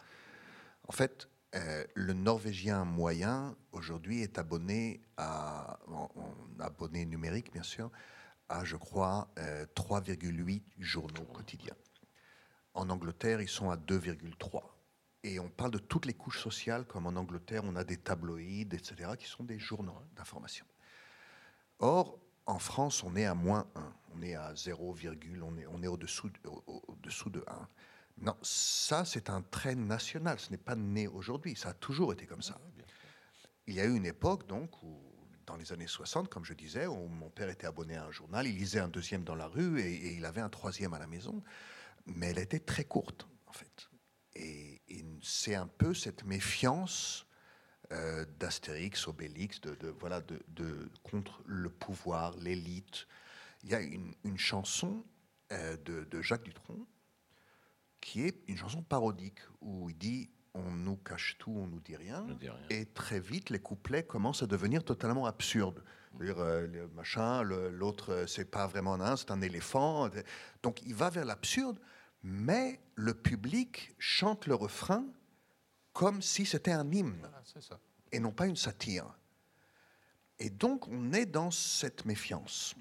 En 0.87 0.93
fait, 0.93 1.27
euh, 1.53 1.83
le 1.95 2.13
Norvégien 2.13 2.85
moyen 2.85 3.55
aujourd'hui 3.73 4.21
est 4.21 4.37
abonné 4.37 5.01
à, 5.17 5.79
en, 5.87 6.09
abonné 6.59 7.05
numérique 7.05 7.51
bien 7.51 7.63
sûr, 7.63 7.91
à 8.47 8.63
je 8.63 8.77
crois 8.77 9.29
3,8 9.35 10.61
euh, 10.61 10.61
journaux 10.79 11.25
quotidiens. 11.33 11.75
En 12.73 12.89
Angleterre, 12.89 13.41
ils 13.41 13.49
sont 13.49 13.69
à 13.69 13.75
2,3. 13.75 14.61
Et 15.23 15.39
on 15.39 15.49
parle 15.49 15.71
de 15.71 15.77
toutes 15.77 16.05
les 16.05 16.13
couches 16.13 16.41
sociales, 16.41 16.85
comme 16.85 17.05
en 17.05 17.15
Angleterre, 17.15 17.61
on 17.65 17.75
a 17.75 17.83
des 17.83 17.97
tabloïds, 17.97 18.69
etc., 18.71 19.11
qui 19.19 19.27
sont 19.27 19.43
des 19.43 19.59
journaux 19.59 19.95
d'information. 20.15 20.65
Or, 21.79 22.17
en 22.47 22.59
France, 22.59 23.03
on 23.03 23.15
est 23.15 23.25
à 23.25 23.35
moins 23.35 23.67
1. 23.75 23.93
On 24.15 24.21
est 24.23 24.35
à 24.35 24.55
0, 24.55 24.95
on 25.43 25.57
est, 25.57 25.65
on 25.67 25.83
est 25.83 25.87
au-dessous 25.87 26.31
au, 26.45 26.95
dessous 27.03 27.29
de 27.29 27.43
1. 27.47 27.67
Non, 28.23 28.35
ça, 28.41 29.05
c'est 29.05 29.29
un 29.29 29.41
trait 29.41 29.75
national. 29.75 30.39
Ce 30.39 30.49
n'est 30.49 30.57
pas 30.57 30.75
né 30.75 31.07
aujourd'hui. 31.07 31.55
Ça 31.55 31.69
a 31.69 31.73
toujours 31.73 32.13
été 32.13 32.25
comme 32.25 32.41
ça. 32.41 32.59
Il 33.67 33.75
y 33.75 33.79
a 33.79 33.85
eu 33.85 33.95
une 33.95 34.05
époque, 34.05 34.47
donc, 34.47 34.81
où, 34.81 35.01
dans 35.45 35.55
les 35.55 35.71
années 35.71 35.87
60, 35.87 36.29
comme 36.29 36.45
je 36.45 36.53
disais, 36.53 36.87
où 36.87 37.07
mon 37.07 37.29
père 37.29 37.49
était 37.49 37.67
abonné 37.67 37.95
à 37.95 38.05
un 38.05 38.11
journal, 38.11 38.47
il 38.47 38.55
lisait 38.55 38.79
un 38.79 38.87
deuxième 38.87 39.23
dans 39.23 39.35
la 39.35 39.47
rue 39.47 39.79
et, 39.81 39.93
et 39.93 40.13
il 40.15 40.25
avait 40.25 40.41
un 40.41 40.49
troisième 40.49 40.93
à 40.93 40.99
la 40.99 41.07
maison 41.07 41.43
mais 42.05 42.27
elle 42.29 42.39
était 42.39 42.59
très 42.59 42.83
courte, 42.85 43.27
en 43.47 43.53
fait. 43.53 43.89
Et, 44.35 44.81
c'est 45.23 45.53
un 45.55 45.67
peu 45.67 45.93
cette 45.93 46.23
méfiance 46.25 47.27
euh, 47.91 48.25
d'Astérix, 48.39 49.07
Obélix, 49.07 49.61
de, 49.61 49.75
de- 49.75 49.89
voilà, 49.99 50.19
de, 50.21 50.41
de- 50.47 50.89
contre 51.03 51.43
le 51.45 51.69
pouvoir, 51.69 52.35
l'élite. 52.37 53.07
Il 53.63 53.69
y 53.69 53.75
a 53.75 53.81
une, 53.81 54.15
une 54.23 54.39
chanson 54.39 55.05
euh, 55.51 55.77
de, 55.77 56.05
de 56.05 56.21
Jacques 56.23 56.43
Dutronc 56.43 56.87
qui 57.99 58.23
est 58.23 58.41
une 58.47 58.57
chanson 58.57 58.81
parodique 58.81 59.39
où 59.61 59.89
il 59.91 59.97
dit 59.97 60.31
on 60.53 60.71
nous 60.71 60.97
cache 60.97 61.37
tout, 61.37 61.51
on 61.51 61.67
nous 61.67 61.79
dit 61.79 61.95
rien. 61.95 62.25
Et 62.71 62.85
très 62.87 63.19
vite, 63.19 63.49
les 63.51 63.59
couplets 63.59 64.03
commencent 64.03 64.43
à 64.43 64.47
devenir 64.47 64.83
totalement 64.83 65.25
absurdes. 65.27 65.83
C'est-à-dire, 66.17 66.39
euh, 66.39 66.67
le 66.67 66.87
machin, 66.89 67.43
l'autre, 67.43 68.11
euh, 68.11 68.27
c'est 68.27 68.49
pas 68.49 68.67
vraiment 68.67 68.95
un 68.95 69.15
c'est 69.15 69.31
un 69.31 69.41
éléphant. 69.41 70.09
Donc, 70.63 70.81
il 70.83 70.93
va 70.95 71.09
vers 71.09 71.23
l'absurde, 71.25 71.79
mais 72.23 72.79
le 72.95 73.13
public 73.13 73.93
chante 73.97 74.45
le 74.47 74.55
refrain 74.55 75.05
comme 75.93 76.21
si 76.21 76.45
c'était 76.45 76.71
un 76.71 76.89
hymne 76.91 77.29
et 78.11 78.19
non 78.19 78.31
pas 78.31 78.47
une 78.47 78.55
satire. 78.55 79.05
Et 80.39 80.49
donc, 80.49 80.87
on 80.87 81.13
est 81.13 81.25
dans 81.25 81.51
cette 81.51 82.05
méfiance 82.05 82.75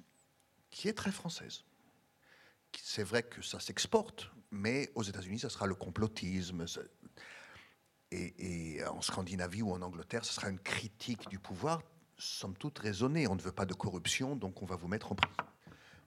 qui 0.71 0.89
est 0.89 0.95
très 0.95 1.13
française. 1.13 1.65
C'est 2.83 3.03
vrai 3.03 3.23
que 3.23 3.43
ça 3.43 3.61
s'exporte, 3.61 4.31
mais 4.51 4.91
aux 4.95 5.03
États-Unis, 5.03 5.41
ça 5.41 5.51
sera 5.51 5.67
le 5.67 5.75
complotisme. 5.75 6.65
Et, 8.13 8.77
et 8.77 8.87
en 8.87 9.03
Scandinavie 9.03 9.63
ou 9.63 9.73
en 9.73 9.83
Angleterre, 9.83 10.25
ce 10.25 10.33
sera 10.33 10.49
une 10.49 10.59
critique 10.59 11.29
du 11.29 11.39
pouvoir, 11.39 11.83
somme 12.17 12.57
toute 12.57 12.79
raisonnée. 12.79 13.27
On 13.29 13.35
ne 13.35 13.43
veut 13.43 13.53
pas 13.53 13.67
de 13.67 13.75
corruption, 13.75 14.37
donc 14.37 14.63
on 14.63 14.67
va 14.67 14.77
vous 14.77 14.89
mettre 14.89 15.13
en 15.13 15.17
prison. 15.17 15.37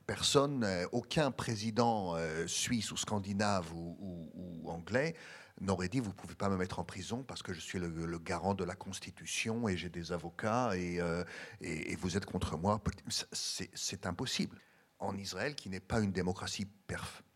Personne, 0.05 0.63
euh, 0.63 0.85
aucun 0.91 1.31
président 1.31 2.15
euh, 2.15 2.45
suisse 2.47 2.91
ou 2.91 2.97
scandinave 2.97 3.71
ou, 3.73 4.69
anglais 4.69 5.15
n'aurait 5.61 5.87
dit 5.87 5.99
vous 5.99 6.13
pouvez 6.13 6.35
pas 6.35 6.49
me 6.49 6.57
mettre 6.57 6.79
en 6.79 6.83
prison 6.83 7.23
parce 7.23 7.43
que 7.43 7.53
je 7.53 7.59
suis 7.59 7.79
le, 7.79 8.17
garant 8.19 8.53
de 8.55 8.63
la 8.63 8.75
Constitution 8.75 9.67
et 9.69 9.77
j'ai 9.77 9.89
des 9.89 10.11
avocats 10.11 10.75
et, 10.75 10.99
euh, 10.99 11.23
et- 11.61 11.91
et 11.91 11.95
vous 11.95 12.17
êtes 12.17 12.25
contre 12.25 12.57
moi. 12.57 12.81
C'est 13.31 14.05
impossible. 14.05 14.57
En 14.99 15.15
Israël, 15.17 15.53
qui 15.55 15.69
n'est 15.69 15.79
pas 15.79 15.99
une 15.99 16.11
démocratie 16.11 16.67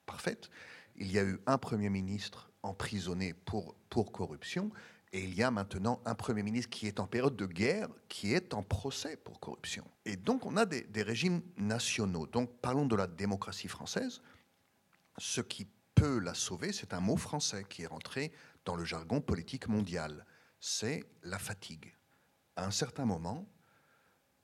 parfaite, 0.05 0.49
il 0.95 1.11
y 1.11 1.19
a 1.19 1.23
eu 1.23 1.39
un 1.45 1.57
Premier 1.57 1.89
ministre 1.89 2.49
emprisonné 2.63 3.33
pour, 3.33 3.75
pour 3.89 4.11
corruption 4.11 4.71
et 5.13 5.23
il 5.23 5.33
y 5.33 5.43
a 5.43 5.51
maintenant 5.51 6.01
un 6.05 6.15
Premier 6.15 6.43
ministre 6.43 6.69
qui 6.69 6.87
est 6.87 6.99
en 6.99 7.07
période 7.07 7.35
de 7.35 7.45
guerre, 7.45 7.87
qui 8.09 8.33
est 8.33 8.53
en 8.53 8.63
procès 8.63 9.17
pour 9.17 9.39
corruption. 9.39 9.85
Et 10.05 10.15
donc 10.15 10.45
on 10.45 10.57
a 10.57 10.65
des, 10.65 10.81
des 10.81 11.03
régimes 11.03 11.41
nationaux. 11.57 12.27
Donc 12.27 12.51
parlons 12.61 12.85
de 12.85 12.95
la 12.95 13.07
démocratie 13.07 13.67
française. 13.67 14.21
Ce 15.17 15.41
qui 15.41 15.67
peut 15.95 16.19
la 16.19 16.33
sauver, 16.33 16.73
c'est 16.73 16.93
un 16.93 16.99
mot 16.99 17.17
français 17.17 17.65
qui 17.67 17.83
est 17.83 17.87
rentré 17.87 18.31
dans 18.65 18.75
le 18.75 18.85
jargon 18.85 19.21
politique 19.21 19.67
mondial. 19.67 20.25
C'est 20.59 21.03
la 21.23 21.39
fatigue. 21.39 21.95
À 22.55 22.65
un 22.65 22.71
certain 22.71 23.05
moment, 23.05 23.47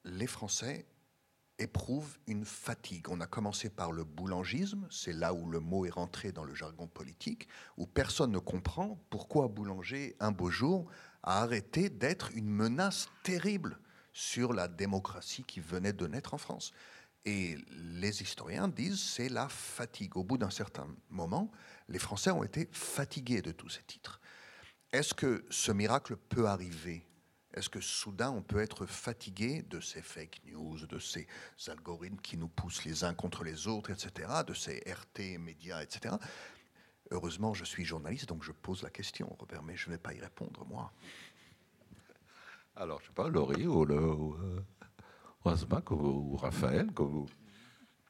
les 0.05 0.27
Français 0.27 0.85
éprouvent 1.63 2.17
une 2.27 2.45
fatigue. 2.45 3.09
On 3.09 3.21
a 3.21 3.25
commencé 3.25 3.69
par 3.69 3.91
le 3.91 4.03
boulangisme, 4.03 4.87
c'est 4.91 5.13
là 5.13 5.33
où 5.33 5.49
le 5.49 5.59
mot 5.59 5.85
est 5.85 5.89
rentré 5.89 6.31
dans 6.31 6.43
le 6.43 6.53
jargon 6.53 6.87
politique, 6.87 7.47
où 7.77 7.87
personne 7.87 8.31
ne 8.31 8.39
comprend 8.39 9.03
pourquoi 9.09 9.47
Boulanger, 9.47 10.15
un 10.19 10.31
beau 10.31 10.49
jour, 10.49 10.85
a 11.23 11.41
arrêté 11.41 11.89
d'être 11.89 12.31
une 12.33 12.49
menace 12.49 13.07
terrible 13.23 13.79
sur 14.11 14.53
la 14.53 14.67
démocratie 14.67 15.43
qui 15.43 15.59
venait 15.59 15.93
de 15.93 16.05
naître 16.05 16.33
en 16.33 16.37
France. 16.37 16.71
Et 17.25 17.57
les 17.71 18.21
historiens 18.21 18.67
disent 18.67 19.01
c'est 19.01 19.29
la 19.29 19.47
fatigue. 19.47 20.17
Au 20.17 20.23
bout 20.23 20.37
d'un 20.37 20.49
certain 20.49 20.87
moment, 21.09 21.51
les 21.87 21.99
Français 21.99 22.31
ont 22.31 22.43
été 22.43 22.69
fatigués 22.71 23.41
de 23.41 23.51
tous 23.51 23.69
ces 23.69 23.83
titres. 23.83 24.19
Est-ce 24.91 25.13
que 25.13 25.45
ce 25.49 25.71
miracle 25.71 26.17
peut 26.17 26.47
arriver? 26.47 27.07
Est-ce 27.53 27.69
que 27.69 27.79
soudain 27.81 28.31
on 28.31 28.41
peut 28.41 28.59
être 28.59 28.85
fatigué 28.85 29.61
de 29.69 29.79
ces 29.79 30.01
fake 30.01 30.41
news, 30.45 30.85
de 30.87 30.97
ces 30.99 31.27
algorithmes 31.67 32.17
qui 32.21 32.35
nous 32.37 32.47
poussent 32.47 32.83
les 32.85 33.03
uns 33.03 33.13
contre 33.13 33.43
les 33.43 33.67
autres, 33.67 33.91
etc., 33.91 34.27
de 34.47 34.53
ces 34.53 34.81
RT 34.87 35.37
médias, 35.39 35.81
etc. 35.83 36.15
Heureusement, 37.11 37.53
je 37.53 37.63
suis 37.65 37.85
journaliste, 37.85 38.27
donc 38.27 38.43
je 38.43 38.51
pose 38.51 38.81
la 38.81 38.89
question, 38.89 39.35
Robert, 39.39 39.61
mais 39.61 39.75
je 39.77 39.87
ne 39.89 39.95
vais 39.95 39.99
pas 39.99 40.13
y 40.13 40.19
répondre, 40.19 40.65
moi. 40.65 40.91
Alors, 42.75 42.99
je 43.01 43.07
sais 43.07 43.13
pas, 43.13 43.29
Laurie 43.29 43.67
ou, 43.67 43.85
le, 43.85 43.99
ou, 43.99 44.33
euh, 44.35 44.59
ou 45.45 45.49
Asbach 45.49 45.91
ou, 45.91 45.95
ou 46.33 46.37
Raphaël, 46.37 46.91
que 46.91 47.03
vous... 47.03 47.27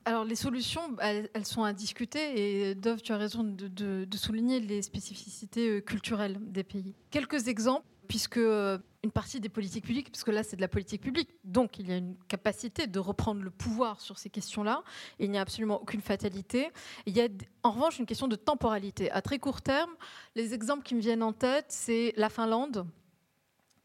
Alors 0.05 0.25
les 0.25 0.35
solutions, 0.35 0.97
elles, 0.99 1.29
elles 1.33 1.45
sont 1.45 1.63
à 1.63 1.71
discuter 1.71 2.69
et 2.69 2.75
Dove, 2.75 3.01
tu 3.01 3.13
as 3.13 3.17
raison 3.17 3.41
de, 3.45 3.69
de- 3.69 4.03
de 4.05 4.17
souligner 4.17 4.59
les 4.59 4.81
spécificités 4.81 5.69
euh, 5.77 5.79
culturelles 5.81 6.37
des 6.41 6.63
pays. 6.65 6.93
Quelques 7.09 7.47
exemples, 7.47 7.87
puisque 8.13 8.37
euh, 8.37 8.77
une 9.01 9.09
partie 9.09 9.39
des 9.39 9.49
politiques 9.49 9.85
publiques, 9.85 10.11
puisque 10.11 10.27
là 10.27 10.43
c'est 10.43 10.55
de 10.55 10.61
la 10.61 10.67
politique 10.67 11.01
publique, 11.01 11.29
donc 11.43 11.79
il 11.79 11.89
y 11.89 11.93
a 11.93 11.97
une 11.97 12.15
capacité 12.27 12.85
de 12.85 12.99
reprendre 12.99 13.41
le 13.41 13.49
pouvoir 13.49 13.99
sur 13.99 14.19
ces 14.19 14.29
questions-là, 14.29 14.83
il 15.17 15.31
n'y 15.31 15.39
a 15.39 15.41
absolument 15.41 15.81
aucune 15.81 15.99
fatalité. 15.99 16.69
Il 17.07 17.17
y 17.17 17.21
a 17.21 17.27
en 17.63 17.71
revanche 17.71 17.97
une 17.97 18.05
question 18.05 18.27
de 18.27 18.35
temporalité. 18.35 19.09
À 19.09 19.23
très 19.23 19.39
court 19.39 19.63
terme, 19.63 19.89
les 20.35 20.53
exemples 20.53 20.83
qui 20.83 20.93
me 20.93 20.99
viennent 20.99 21.23
en 21.23 21.33
tête, 21.33 21.65
c'est 21.69 22.13
la 22.15 22.29
Finlande 22.29 22.85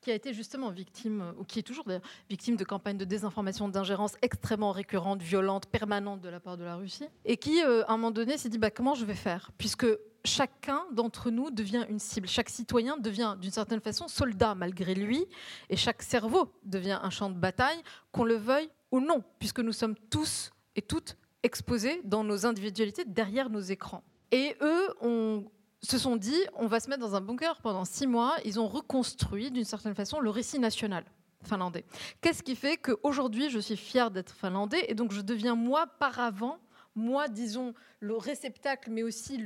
qui 0.01 0.11
a 0.11 0.15
été 0.15 0.33
justement 0.33 0.70
victime, 0.70 1.35
ou 1.39 1.45
qui 1.45 1.59
est 1.59 1.62
toujours 1.62 1.85
d'ailleurs 1.85 2.03
victime 2.29 2.57
de 2.57 2.65
campagnes 2.65 2.99
de 2.99 3.05
désinformation, 3.05 3.69
d'ingérence 3.69 4.15
extrêmement 4.23 4.73
récurrentes, 4.73 5.23
violentes, 5.23 5.66
permanentes 5.66 6.20
de 6.20 6.29
la 6.29 6.41
part 6.41 6.57
de 6.57 6.65
la 6.65 6.77
Russie, 6.77 7.09
et 7.25 7.37
qui, 7.37 7.62
euh, 7.62 7.85
à 7.87 7.93
un 7.93 7.97
moment 7.97 8.11
donné, 8.11 8.39
s'est 8.39 8.49
dit 8.49 8.59
bah, 8.59 8.70
comment 8.70 8.95
je 8.95 9.05
vais 9.05 9.15
faire? 9.15 9.51
Puisque 9.59 9.87
chacun 10.25 10.83
d'entre 10.93 11.31
nous 11.31 11.51
devient 11.51 11.85
une 11.89 11.99
cible, 11.99 12.29
chaque 12.29 12.49
citoyen 12.49 12.97
devient 12.97 13.37
d'une 13.41 13.51
certaine 13.51 13.81
façon 13.81 14.09
soldat 14.09 14.55
malgré 14.55 14.95
lui, 14.95 15.25
et 15.70 15.77
chaque 15.77 16.03
cerveau 16.03 16.53
devient 16.65 16.99
un 17.03 17.11
champ 17.11 17.31
de 17.31 17.39
bataille, 17.39 17.83
qu'on 18.12 18.25
le 18.25 18.37
veuille 18.37 18.69
ou 18.91 19.01
non, 19.01 19.23
puisque 19.39 19.61
nous 19.61 19.73
sommes 19.73 19.95
tous 20.11 20.51
et 20.77 20.83
toutes 20.83 21.16
exposés 21.43 22.01
dans 22.05 22.25
nos 22.25 22.47
individualités 22.47 23.05
derrière 23.05 23.51
nos 23.51 23.61
écrans. 23.61 24.03
Et 24.31 24.57
eux 24.61 24.89
ont 25.01 25.45
se 25.82 25.98
sont 25.98 26.16
dit, 26.16 26.40
on 26.55 26.66
va 26.66 26.80
se 26.80 26.88
mettre 26.90 27.00
dans 27.00 27.14
un 27.14 27.20
bunker 27.20 27.60
pendant 27.62 27.84
six 27.84 28.06
mois. 28.06 28.36
Ils 28.44 28.59
ont 28.59 28.66
reconstruit 28.66 29.50
d'une 29.50 29.64
certaine 29.64 29.94
façon 29.94 30.20
le 30.20 30.30
récit 30.30 30.59
national 30.59 31.05
finlandais. 31.44 31.84
Qu'est-ce 32.20 32.42
qui 32.42 32.56
fait 32.56 32.76
qu'aujourd'hui, 32.76 33.48
je 33.50 33.59
suis 33.60 33.76
fière 33.76 34.10
d'être 34.10 34.34
finlandais 34.34 34.84
et 34.88 34.94
donc 34.94 35.12
je 35.12 35.20
deviens 35.20 35.55
moi 35.55 35.86
par 35.86 36.18
avant, 36.18 36.59
moi, 36.96 37.28
disons, 37.28 37.74
le 38.00 38.16
réceptacle, 38.16 38.90
mais 38.90 39.05
aussi 39.05 39.40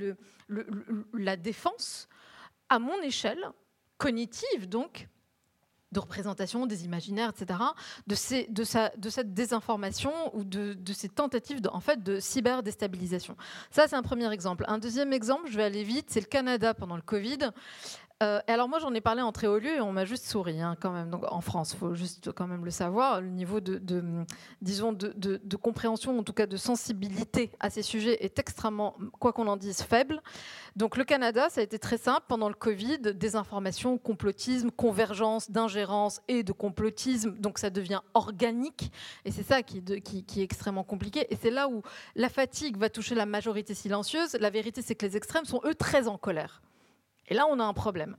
la 1.12 1.36
défense, 1.36 2.09
à 2.70 2.78
mon 2.78 2.98
échelle, 3.02 3.44
cognitive 3.98 4.68
donc, 4.68 5.09
de 5.93 6.01
représentation, 6.01 6.66
des 6.66 6.85
imaginaires, 6.85 7.31
etc., 7.31 7.60
de, 8.06 8.14
cette 8.14 9.35
désinformation 9.35 10.12
ou 10.35 10.44
de, 10.44 10.77
ces 10.93 11.09
tentatives 11.09 11.60
de, 11.60 11.69
en 11.69 11.81
fait, 11.81 12.02
de 12.02 12.19
cyberdéstabilisation. 12.19 13.36
Ça, 13.70 13.86
c'est 13.89 13.97
un 13.97 14.02
premier 14.02 14.31
exemple. 14.32 14.64
Un 14.69 14.78
deuxième 14.78 15.12
exemple, 15.12 15.51
je 15.51 15.56
vais 15.56 15.64
aller 15.64 15.85
vite, 15.85 16.06
c'est 16.09 16.20
le 16.20 16.27
Canada 16.27 16.74
pendant 16.74 16.97
le 16.97 17.02
Covid. 17.02 17.39
Euh, 18.23 18.40
alors 18.47 18.69
moi, 18.69 18.78
j'en 18.78 18.94
ai 18.94 19.01
parlé 19.01 19.20
en 19.20 19.32
très 19.32 19.49
haut 19.49 19.59
lieu 19.59 19.77
et 19.77 19.81
on 19.81 19.93
m'a 19.93 20.05
juste 20.05 20.27
souri 20.27 20.61
hein, 20.61 20.77
quand 20.81 20.93
même. 20.93 21.11
Donc 21.11 21.24
en 21.31 21.40
France, 21.40 21.74
faut 21.74 21.94
juste 21.94 22.31
quand 22.32 22.47
même 22.47 22.65
le 22.65 22.70
savoir. 22.70 23.20
Le 23.20 23.28
niveau 23.28 23.61
de, 23.61 23.81
disons, 24.61 24.93
de, 24.93 25.57
compréhension, 25.57 26.19
en 26.19 26.23
tout 26.23 26.32
cas 26.32 26.47
de 26.47 26.57
sensibilité 26.57 27.51
à 27.59 27.70
ces 27.70 27.82
sujets 27.82 28.24
est 28.24 28.39
extrêmement, 28.39 28.97
quoi 29.19 29.32
qu'on 29.32 29.49
en 29.49 29.57
dise, 29.57 29.82
faible. 29.82 30.23
Donc 30.77 30.97
le 30.97 31.05
Canada, 31.05 31.49
ça 31.51 31.61
a 31.61 31.65
été 31.65 31.78
très 31.78 31.99
simple 31.99 32.23
pendant 32.28 32.49
le 32.49 32.55
Covid, 32.55 32.99
désinformation, 32.99 33.99
complotisme, 33.99 34.70
convergence 34.70 35.51
d'ingérence 35.51 36.20
et 36.28 36.44
de 36.44 36.53
complotisme. 36.53 37.32
Donc 37.39 37.59
ça 37.59 37.70
devient 37.70 38.01
organique 38.15 38.93
et 39.24 39.32
c'est 39.32 39.43
ça 39.43 39.62
qui 39.62 39.82
est 39.89 40.43
extrêmement 40.43 40.85
compliqué. 40.85 41.27
Et 41.31 41.36
c'est 41.36 41.51
là 41.51 41.69
où 41.69 41.82
la 42.15 42.28
fatigue 42.28 42.77
va 42.77 42.89
toucher 42.89 43.15
la 43.15 43.27
majorité 43.27 43.74
silencieuse. 43.74 44.36
La 44.39 44.51
vérité, 44.51 44.81
c'est 44.81 44.94
que 44.94 45.07
les 45.07 45.16
extrêmes 45.16 45.44
sont 45.44 45.61
eux 45.65 45.74
très 45.74 46.07
en 46.07 46.19
colère. 46.19 46.62
Et 47.28 47.35
là, 47.35 47.47
on 47.49 47.59
a 47.59 47.65
un 47.65 47.73
problème. 47.73 48.16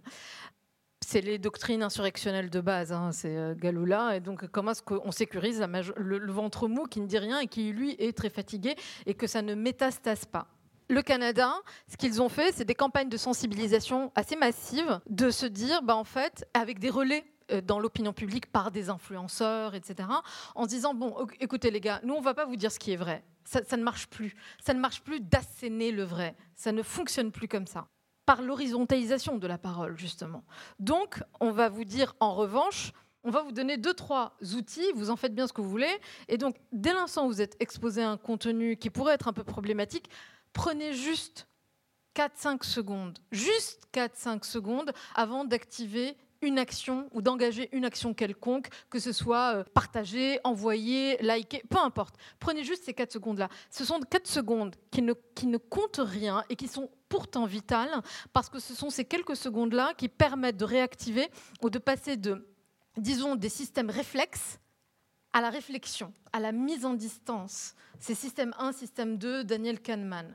C'est 1.05 1.21
les 1.21 1.37
doctrines 1.37 1.83
insurrectionnelles 1.83 2.49
de 2.49 2.61
base, 2.61 2.91
hein, 2.91 3.11
c'est 3.11 3.35
euh, 3.37 3.55
Galula. 3.55 4.15
Et 4.15 4.19
donc, 4.19 4.47
comment 4.47 4.71
est-ce 4.71 4.81
qu'on 4.81 5.11
sécurise 5.11 5.63
le, 5.97 6.31
ventre 6.31 6.67
mou 6.67 6.85
qui 6.85 7.01
ne 7.01 7.07
dit 7.07 7.17
rien 7.17 7.39
et 7.39 7.47
qui, 7.47 7.71
lui, 7.71 7.95
est 7.99 8.17
très 8.17 8.29
fatigué 8.29 8.75
et 9.05 9.13
que 9.13 9.27
ça 9.27 9.41
ne 9.41 9.53
métastase 9.53 10.25
pas? 10.25 10.47
Le 10.89 11.01
Canada, 11.01 11.53
ce 11.87 11.97
qu'ils 11.97 12.21
ont 12.21 12.29
fait, 12.29 12.53
c'est 12.53 12.65
des 12.65 12.75
campagnes 12.75 13.09
de 13.09 13.17
sensibilisation 13.17 14.11
assez 14.15 14.35
massives, 14.35 14.99
de 15.09 15.29
se 15.29 15.45
dire, 15.45 15.81
bah, 15.81 15.95
en 15.95 16.03
fait, 16.03 16.47
avec 16.53 16.79
des 16.79 16.89
relais 16.89 17.25
euh, 17.51 17.61
dans 17.61 17.79
l'opinion 17.79 18.13
publique 18.13 18.51
par 18.51 18.71
des 18.71 18.89
influenceurs, 18.89 19.75
etc., 19.75 20.07
en 20.55 20.63
se 20.63 20.69
disant, 20.69 20.93
bon, 20.93 21.27
écoutez 21.39 21.71
les 21.71 21.81
gars, 21.81 21.99
nous, 22.03 22.13
on 22.13 22.21
va 22.21 22.33
pas 22.33 22.45
vous 22.45 22.55
dire 22.55 22.71
ce 22.71 22.79
qui 22.79 22.93
est 22.93 22.97
vrai. 22.97 23.23
Ça, 23.43 23.61
ça 23.63 23.75
ne 23.75 23.83
marche 23.83 24.07
plus. 24.07 24.35
Ça 24.63 24.73
ne 24.73 24.79
marche 24.79 25.01
plus 25.01 25.19
d'asséner 25.19 25.91
le 25.91 26.03
vrai. 26.03 26.35
Ça 26.55 26.71
ne 26.71 26.81
fonctionne 26.81 27.31
plus 27.31 27.47
comme 27.47 27.67
ça 27.67 27.87
par 28.25 28.41
l'horizontalisation 28.41 29.37
de 29.37 29.47
la 29.47 29.57
parole, 29.57 29.97
justement. 29.97 30.43
Donc, 30.79 31.23
on 31.39 31.51
va 31.51 31.69
vous 31.69 31.83
dire, 31.83 32.15
en 32.19 32.33
revanche, 32.33 32.91
on 33.23 33.31
va 33.31 33.41
vous 33.41 33.51
donner 33.51 33.77
deux, 33.77 33.93
trois 33.93 34.37
outils, 34.55 34.91
vous 34.95 35.09
en 35.09 35.15
faites 35.15 35.33
bien 35.33 35.47
ce 35.47 35.53
que 35.53 35.61
vous 35.61 35.69
voulez, 35.69 35.99
et 36.27 36.37
donc, 36.37 36.55
dès 36.71 36.93
l'instant 36.93 37.25
où 37.25 37.29
vous 37.29 37.41
êtes 37.41 37.55
exposé 37.59 38.01
à 38.01 38.09
un 38.09 38.17
contenu 38.17 38.77
qui 38.77 38.89
pourrait 38.89 39.13
être 39.13 39.27
un 39.27 39.33
peu 39.33 39.43
problématique, 39.43 40.09
prenez 40.51 40.93
juste 40.93 41.47
4-5 42.15 42.63
secondes, 42.63 43.19
juste 43.31 43.87
4-5 43.93 44.43
secondes 44.43 44.91
avant 45.15 45.45
d'activer 45.45 46.15
une 46.43 46.59
action 46.59 47.07
ou 47.13 47.21
d'engager 47.21 47.69
une 47.71 47.85
action 47.85 48.13
quelconque, 48.13 48.67
que 48.89 48.99
ce 48.99 49.11
soit 49.11 49.55
euh, 49.55 49.63
partager, 49.73 50.39
envoyer, 50.43 51.17
liker, 51.21 51.63
peu 51.69 51.77
importe. 51.77 52.15
Prenez 52.39 52.63
juste 52.63 52.83
ces 52.83 52.93
4 52.93 53.13
secondes-là. 53.13 53.49
Ce 53.69 53.85
sont 53.85 53.99
4 54.01 54.27
secondes 54.27 54.75
qui 54.91 55.01
ne, 55.01 55.13
qui 55.35 55.47
ne 55.47 55.57
comptent 55.57 56.01
rien 56.03 56.43
et 56.49 56.55
qui 56.55 56.67
sont 56.67 56.89
pourtant 57.13 57.45
vitales 57.45 58.01
parce 58.33 58.49
que 58.49 58.57
ce 58.57 58.73
sont 58.73 58.89
ces 58.89 59.05
quelques 59.05 59.35
secondes-là 59.35 59.93
qui 59.95 60.09
permettent 60.09 60.57
de 60.57 60.65
réactiver 60.65 61.29
ou 61.61 61.69
de 61.69 61.77
passer 61.77 62.17
de, 62.17 62.47
disons, 62.97 63.35
des 63.35 63.49
systèmes 63.49 63.91
réflexes 63.91 64.57
à 65.33 65.41
la 65.41 65.49
réflexion, 65.49 66.13
à 66.31 66.39
la 66.39 66.51
mise 66.51 66.85
en 66.85 66.93
distance. 66.93 67.73
C'est 67.99 68.15
système 68.15 68.53
1, 68.59 68.73
système 68.73 69.17
2, 69.17 69.43
Daniel 69.45 69.79
Kahneman. 69.79 70.27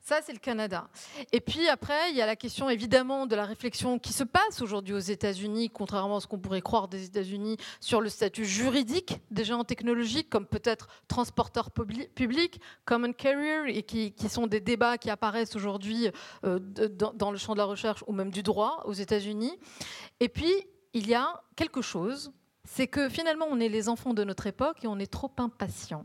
Ça, 0.00 0.20
c'est 0.22 0.32
le 0.32 0.38
Canada. 0.38 0.88
Et 1.32 1.40
puis 1.40 1.68
après, 1.68 2.10
il 2.10 2.16
y 2.16 2.22
a 2.22 2.26
la 2.26 2.36
question 2.36 2.70
évidemment 2.70 3.26
de 3.26 3.34
la 3.34 3.44
réflexion 3.44 3.98
qui 3.98 4.12
se 4.12 4.22
passe 4.22 4.62
aujourd'hui 4.62 4.94
aux 4.94 4.98
États-Unis, 4.98 5.70
contrairement 5.70 6.18
à 6.18 6.20
ce 6.20 6.26
qu'on 6.26 6.38
pourrait 6.38 6.60
croire 6.60 6.88
des 6.88 7.04
États-Unis, 7.04 7.56
sur 7.80 8.00
le 8.00 8.08
statut 8.08 8.44
juridique 8.44 9.18
des 9.30 9.44
géants 9.44 9.64
technologiques, 9.64 10.30
comme 10.30 10.46
peut-être 10.46 10.88
transporteurs 11.08 11.70
publics, 11.70 12.60
common 12.84 13.12
carrier, 13.12 13.76
et 13.76 13.82
qui, 13.82 14.14
sont 14.28 14.46
des 14.46 14.60
débats 14.60 14.96
qui 14.96 15.10
apparaissent 15.10 15.56
aujourd'hui 15.56 16.08
euh, 16.44 16.58
dans, 16.60 17.12
dans 17.12 17.30
le 17.30 17.38
champ 17.38 17.54
de 17.54 17.58
la 17.58 17.64
recherche 17.64 18.04
ou 18.06 18.12
même 18.12 18.30
du 18.30 18.42
droit 18.42 18.82
aux 18.86 18.92
États-Unis. 18.92 19.58
Et 20.20 20.28
puis, 20.28 20.52
il 20.94 21.08
y 21.08 21.14
a 21.14 21.42
quelque 21.56 21.82
chose 21.82 22.32
c'est 22.66 22.86
que 22.86 23.08
finalement, 23.08 23.46
on 23.48 23.60
est 23.60 23.68
les 23.68 23.88
enfants 23.88 24.14
de 24.14 24.24
notre 24.24 24.46
époque 24.46 24.84
et 24.84 24.86
on 24.86 24.98
est 24.98 25.10
trop 25.10 25.30
impatients. 25.38 26.04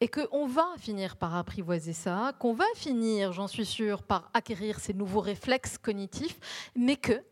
Et 0.00 0.08
qu'on 0.08 0.46
va 0.46 0.66
finir 0.76 1.16
par 1.16 1.34
apprivoiser 1.34 1.94
ça, 1.94 2.34
qu'on 2.38 2.52
va 2.52 2.66
finir, 2.74 3.32
j'en 3.32 3.46
suis 3.46 3.64
sûre, 3.64 4.02
par 4.02 4.30
acquérir 4.34 4.78
ces 4.78 4.92
nouveaux 4.92 5.20
réflexes 5.20 5.78
cognitifs, 5.78 6.70
mais 6.74 6.96
que, 6.96 7.24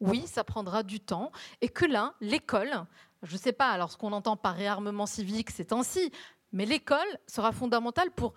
oui, 0.00 0.26
ça 0.26 0.42
prendra 0.42 0.82
du 0.82 1.00
temps, 1.00 1.32
et 1.60 1.68
que 1.68 1.84
là, 1.84 2.14
l'école, 2.22 2.86
je 3.22 3.34
ne 3.34 3.38
sais 3.38 3.52
pas, 3.52 3.70
alors 3.70 3.90
ce 3.92 3.98
qu'on 3.98 4.12
entend 4.12 4.36
par 4.36 4.54
réarmement 4.54 5.04
civique, 5.04 5.50
c'est 5.50 5.72
ainsi, 5.72 6.10
mais 6.52 6.64
l'école 6.64 7.18
sera 7.26 7.52
fondamentale 7.52 8.10
pour 8.10 8.32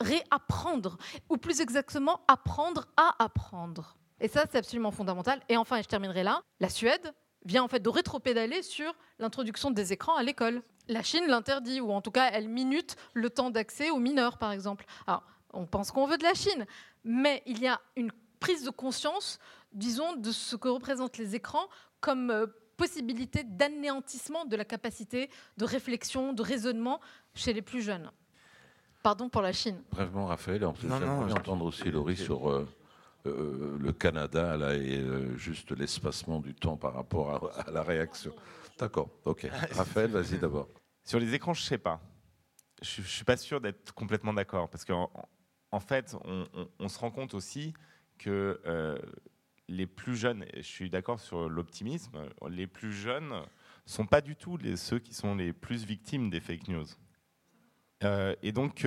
réapprendre, 0.00 0.96
ou 1.28 1.36
plus 1.36 1.60
exactement, 1.60 2.20
apprendre 2.28 2.86
à 2.96 3.22
apprendre. 3.22 3.98
Et 4.20 4.28
ça, 4.28 4.44
c'est 4.50 4.58
absolument 4.58 4.90
fondamental. 4.90 5.42
Et 5.50 5.58
enfin, 5.58 5.76
et 5.76 5.82
je 5.82 5.88
terminerai 5.88 6.22
là, 6.22 6.42
la 6.60 6.70
Suède, 6.70 7.12
vient 7.46 7.62
en 7.62 7.68
fait 7.68 7.80
de 7.80 7.88
rétropédaler 7.88 8.62
sur 8.62 8.94
l'introduction 9.18 9.70
des 9.70 9.92
écrans 9.92 10.16
à 10.16 10.22
l'école. 10.22 10.62
La 10.88 11.02
Chine 11.02 11.24
l'interdit, 11.26 11.80
ou 11.80 11.90
en 11.92 12.00
tout 12.00 12.10
cas, 12.10 12.30
elle 12.32 12.48
minute 12.48 12.96
le 13.14 13.30
temps 13.30 13.50
d'accès 13.50 13.90
aux 13.90 13.98
mineurs, 13.98 14.36
par 14.36 14.52
exemple. 14.52 14.84
Alors, 15.06 15.22
on 15.52 15.66
pense 15.66 15.90
qu'on 15.90 16.06
veut 16.06 16.18
de 16.18 16.24
la 16.24 16.34
Chine, 16.34 16.66
mais 17.04 17.42
il 17.46 17.60
y 17.60 17.66
a 17.66 17.80
une 17.96 18.12
prise 18.40 18.64
de 18.64 18.70
conscience, 18.70 19.38
disons, 19.72 20.14
de 20.16 20.30
ce 20.30 20.56
que 20.56 20.68
représentent 20.68 21.18
les 21.18 21.34
écrans 21.34 21.68
comme 22.00 22.30
euh, 22.30 22.46
possibilité 22.76 23.42
d'anéantissement 23.42 24.44
de 24.44 24.56
la 24.56 24.64
capacité 24.64 25.30
de 25.56 25.64
réflexion, 25.64 26.32
de 26.32 26.42
raisonnement 26.42 27.00
chez 27.34 27.52
les 27.52 27.62
plus 27.62 27.80
jeunes. 27.80 28.10
Pardon 29.02 29.28
pour 29.28 29.40
la 29.40 29.52
Chine. 29.52 29.82
Brièvement, 29.90 30.26
Raphaël, 30.26 30.64
en 30.64 30.72
plus, 30.72 30.88
j'aimerais 30.88 31.32
entendre 31.32 31.64
aussi 31.64 31.90
Laurie 31.90 32.16
sur 32.16 32.50
euh, 32.50 32.68
euh, 33.26 33.76
le 33.80 33.92
Canada 33.92 34.56
là, 34.56 34.74
et 34.74 34.98
euh, 34.98 35.36
juste 35.36 35.72
l'espacement 35.72 36.40
du 36.40 36.54
temps 36.54 36.76
par 36.76 36.94
rapport 36.94 37.52
à, 37.56 37.70
la 37.70 37.82
réaction. 37.82 38.32
D'accord, 38.78 39.10
ok. 39.24 39.46
Raphaël, 39.72 40.10
vas-y 40.10 40.38
d'abord. 40.38 40.68
Sur 41.04 41.20
les 41.20 41.34
écrans, 41.34 41.54
je 41.54 41.62
ne 41.62 41.66
sais 41.66 41.78
pas. 41.78 42.00
Je 42.82 43.00
ne 43.00 43.06
suis 43.06 43.24
pas 43.24 43.36
sûr 43.36 43.60
d'être 43.60 43.92
complètement 43.94 44.34
d'accord 44.34 44.68
parce 44.68 44.84
qu'en 44.84 45.10
en 45.72 45.80
fait, 45.80 46.16
on, 46.78 46.88
se 46.88 46.98
rend 46.98 47.10
compte 47.10 47.34
aussi 47.34 47.74
que 48.18 48.60
euh, 48.66 48.96
les 49.68 49.86
plus 49.86 50.16
jeunes, 50.16 50.44
et 50.52 50.62
je 50.62 50.68
suis 50.68 50.90
d'accord 50.90 51.20
sur 51.20 51.48
l'optimisme, 51.48 52.18
les 52.48 52.66
plus 52.66 52.92
jeunes 52.92 53.42
sont 53.84 54.06
pas 54.06 54.20
du 54.20 54.36
tout 54.36 54.56
les, 54.56 54.76
ceux 54.76 54.98
qui 54.98 55.14
sont 55.14 55.34
les 55.34 55.52
plus 55.52 55.84
victimes 55.84 56.30
des 56.30 56.40
fake 56.40 56.68
news. 56.68 56.86
et 58.42 58.52
donc, 58.52 58.86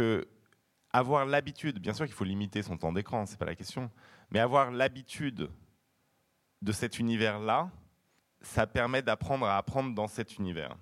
avoir 0.92 1.26
l'habitude, 1.26 1.80
bien 1.80 1.94
sûr 1.94 2.06
qu'il 2.06 2.16
faut 2.16 2.24
limiter 2.24 2.64
son 2.64 2.78
temps 2.78 2.92
d'écran, 2.92 3.26
c'est 3.26 3.38
pas 3.38 3.46
la 3.46 3.56
question, 3.56 3.90
mais 4.32 4.40
avoir 4.40 4.72
l'habitude 4.72 5.50
de 6.62 6.72
cet 6.72 7.00
univers-là, 7.00 7.72
ça 8.42 8.68
permet 8.68 9.02
d'apprendre 9.02 9.46
à 9.46 9.58
apprendre 9.58 9.94
dans 9.94 10.08
cet 10.08 10.38
univers. 10.38 10.76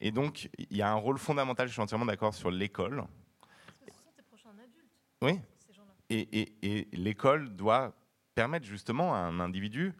Et 0.00 0.10
donc, 0.10 0.50
il 0.58 0.76
y 0.76 0.82
a 0.82 0.90
un 0.90 0.94
rôle 0.94 1.18
fondamental, 1.18 1.68
je 1.68 1.72
suis 1.72 1.82
entièrement 1.82 2.06
d'accord, 2.06 2.34
sur 2.34 2.50
l'école. 2.50 3.04
Oui. 5.22 5.40
Et, 6.08 6.52
et 6.62 6.88
l'école 6.96 7.56
doit 7.56 7.94
permettre 8.34 8.66
justement 8.66 9.14
à 9.14 9.18
un 9.18 9.40
individu 9.40 9.94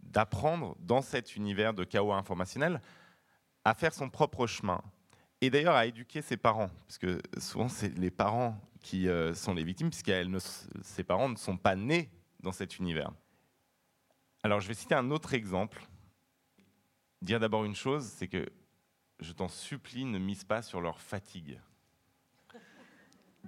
d'apprendre 0.00 0.76
dans 0.78 1.02
cet 1.02 1.36
univers 1.36 1.74
de 1.74 1.84
chaos 1.84 2.12
informationnel 2.12 2.80
à 3.64 3.74
faire 3.74 3.92
son 3.92 4.08
propre 4.08 4.46
chemin. 4.46 4.80
Et 5.40 5.50
d'ailleurs 5.50 5.74
à 5.74 5.84
éduquer 5.84 6.22
ses 6.22 6.36
parents, 6.36 6.70
parce 6.86 6.96
que 6.96 7.20
souvent 7.38 7.68
c'est 7.68 7.98
les 7.98 8.10
parents 8.10 8.58
qui 8.86 9.08
euh, 9.08 9.34
sont 9.34 9.52
les 9.52 9.64
victimes, 9.64 9.90
puisque 9.90 10.12
ses 10.82 11.02
parents 11.02 11.28
ne 11.28 11.34
sont 11.34 11.56
pas 11.56 11.74
nés 11.74 12.08
dans 12.38 12.52
cet 12.52 12.78
univers. 12.78 13.10
Alors 14.44 14.60
je 14.60 14.68
vais 14.68 14.74
citer 14.74 14.94
un 14.94 15.10
autre 15.10 15.34
exemple. 15.34 15.84
Dire 17.20 17.40
d'abord 17.40 17.64
une 17.64 17.74
chose, 17.74 18.04
c'est 18.04 18.28
que 18.28 18.48
je 19.18 19.32
t'en 19.32 19.48
supplie, 19.48 20.04
ne 20.04 20.20
mise 20.20 20.44
pas 20.44 20.62
sur 20.62 20.80
leur 20.80 21.00
fatigue. 21.00 21.60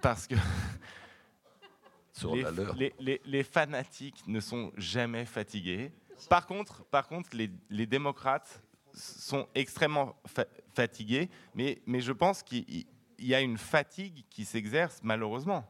Parce 0.02 0.26
que 0.26 0.34
les, 3.24 3.44
fanatiques 3.44 4.26
ne 4.26 4.40
sont 4.40 4.72
jamais 4.76 5.24
fatigués. 5.24 5.92
Par 6.28 6.48
contre, 6.48 6.84
par 6.86 7.06
contre 7.06 7.30
les, 7.36 7.86
démocrates 7.86 8.60
sont 8.92 9.48
extrêmement 9.54 10.20
fatigués, 10.74 11.30
mais, 11.54 11.80
mais 11.86 12.00
je 12.00 12.10
pense 12.10 12.42
qu'ils 12.42 12.86
il 13.18 13.26
y 13.26 13.34
a 13.34 13.40
une 13.40 13.58
fatigue 13.58 14.24
qui 14.30 14.44
s'exerce 14.44 15.00
malheureusement 15.02 15.68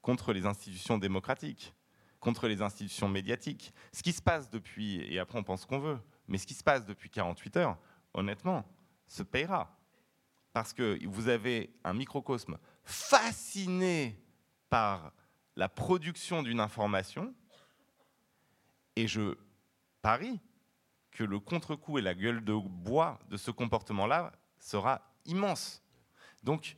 contre 0.00 0.32
les 0.32 0.46
institutions 0.46 0.98
démocratiques, 0.98 1.74
contre 2.20 2.48
les 2.48 2.60
institutions 2.60 3.08
médiatiques. 3.08 3.72
Ce 3.92 4.02
qui 4.02 4.12
se 4.12 4.22
passe 4.22 4.50
depuis, 4.50 5.00
et 5.12 5.18
après 5.18 5.38
on 5.38 5.44
pense 5.44 5.64
qu'on 5.64 5.78
veut, 5.78 5.98
mais 6.28 6.38
ce 6.38 6.46
qui 6.46 6.54
se 6.54 6.64
passe 6.64 6.84
depuis 6.84 7.10
48 7.10 7.56
heures, 7.56 7.78
honnêtement, 8.14 8.64
se 9.06 9.22
payera. 9.22 9.78
Parce 10.52 10.72
que 10.72 10.98
vous 11.06 11.28
avez 11.28 11.72
un 11.84 11.94
microcosme 11.94 12.58
fasciné 12.84 14.20
par 14.68 15.12
la 15.56 15.68
production 15.68 16.42
d'une 16.42 16.60
information, 16.60 17.34
et 18.96 19.06
je 19.06 19.36
parie 20.02 20.40
que 21.10 21.24
le 21.24 21.38
contre-coup 21.38 21.98
et 21.98 22.02
la 22.02 22.14
gueule 22.14 22.44
de 22.44 22.54
bois 22.54 23.18
de 23.28 23.36
ce 23.36 23.50
comportement-là 23.50 24.32
sera 24.58 25.02
immense. 25.26 25.82
Donc, 26.42 26.76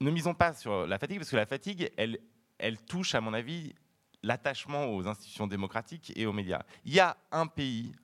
ne 0.00 0.10
misons 0.10 0.34
pas 0.34 0.52
sur 0.54 0.86
la 0.86 0.98
fatigue, 0.98 1.18
parce 1.18 1.30
que 1.30 1.36
la 1.36 1.46
fatigue, 1.46 1.90
elle, 1.96 2.78
touche, 2.86 3.14
à 3.14 3.20
mon 3.20 3.34
avis, 3.34 3.74
l'attachement 4.22 4.86
aux 4.86 5.06
institutions 5.06 5.46
démocratiques 5.46 6.12
et 6.16 6.26
aux 6.26 6.32
médias. 6.32 6.62
Il 6.84 6.92
y 6.92 7.00
a 7.00 7.16
un 7.30 7.46
pays, 7.46 7.94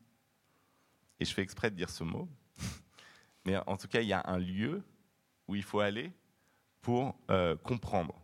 et 1.18 1.24
je 1.24 1.32
fais 1.32 1.42
exprès 1.42 1.70
de 1.70 1.76
dire 1.76 1.90
ce 1.90 2.04
mot, 2.04 2.28
mais 3.44 3.56
en 3.66 3.76
tout 3.76 3.88
cas, 3.88 4.00
il 4.00 4.08
y 4.08 4.12
a 4.12 4.22
un 4.26 4.38
lieu 4.38 4.82
où 5.48 5.54
il 5.54 5.62
faut 5.62 5.80
aller 5.80 6.12
pour 6.80 7.18
euh, 7.30 7.56
comprendre 7.56 8.14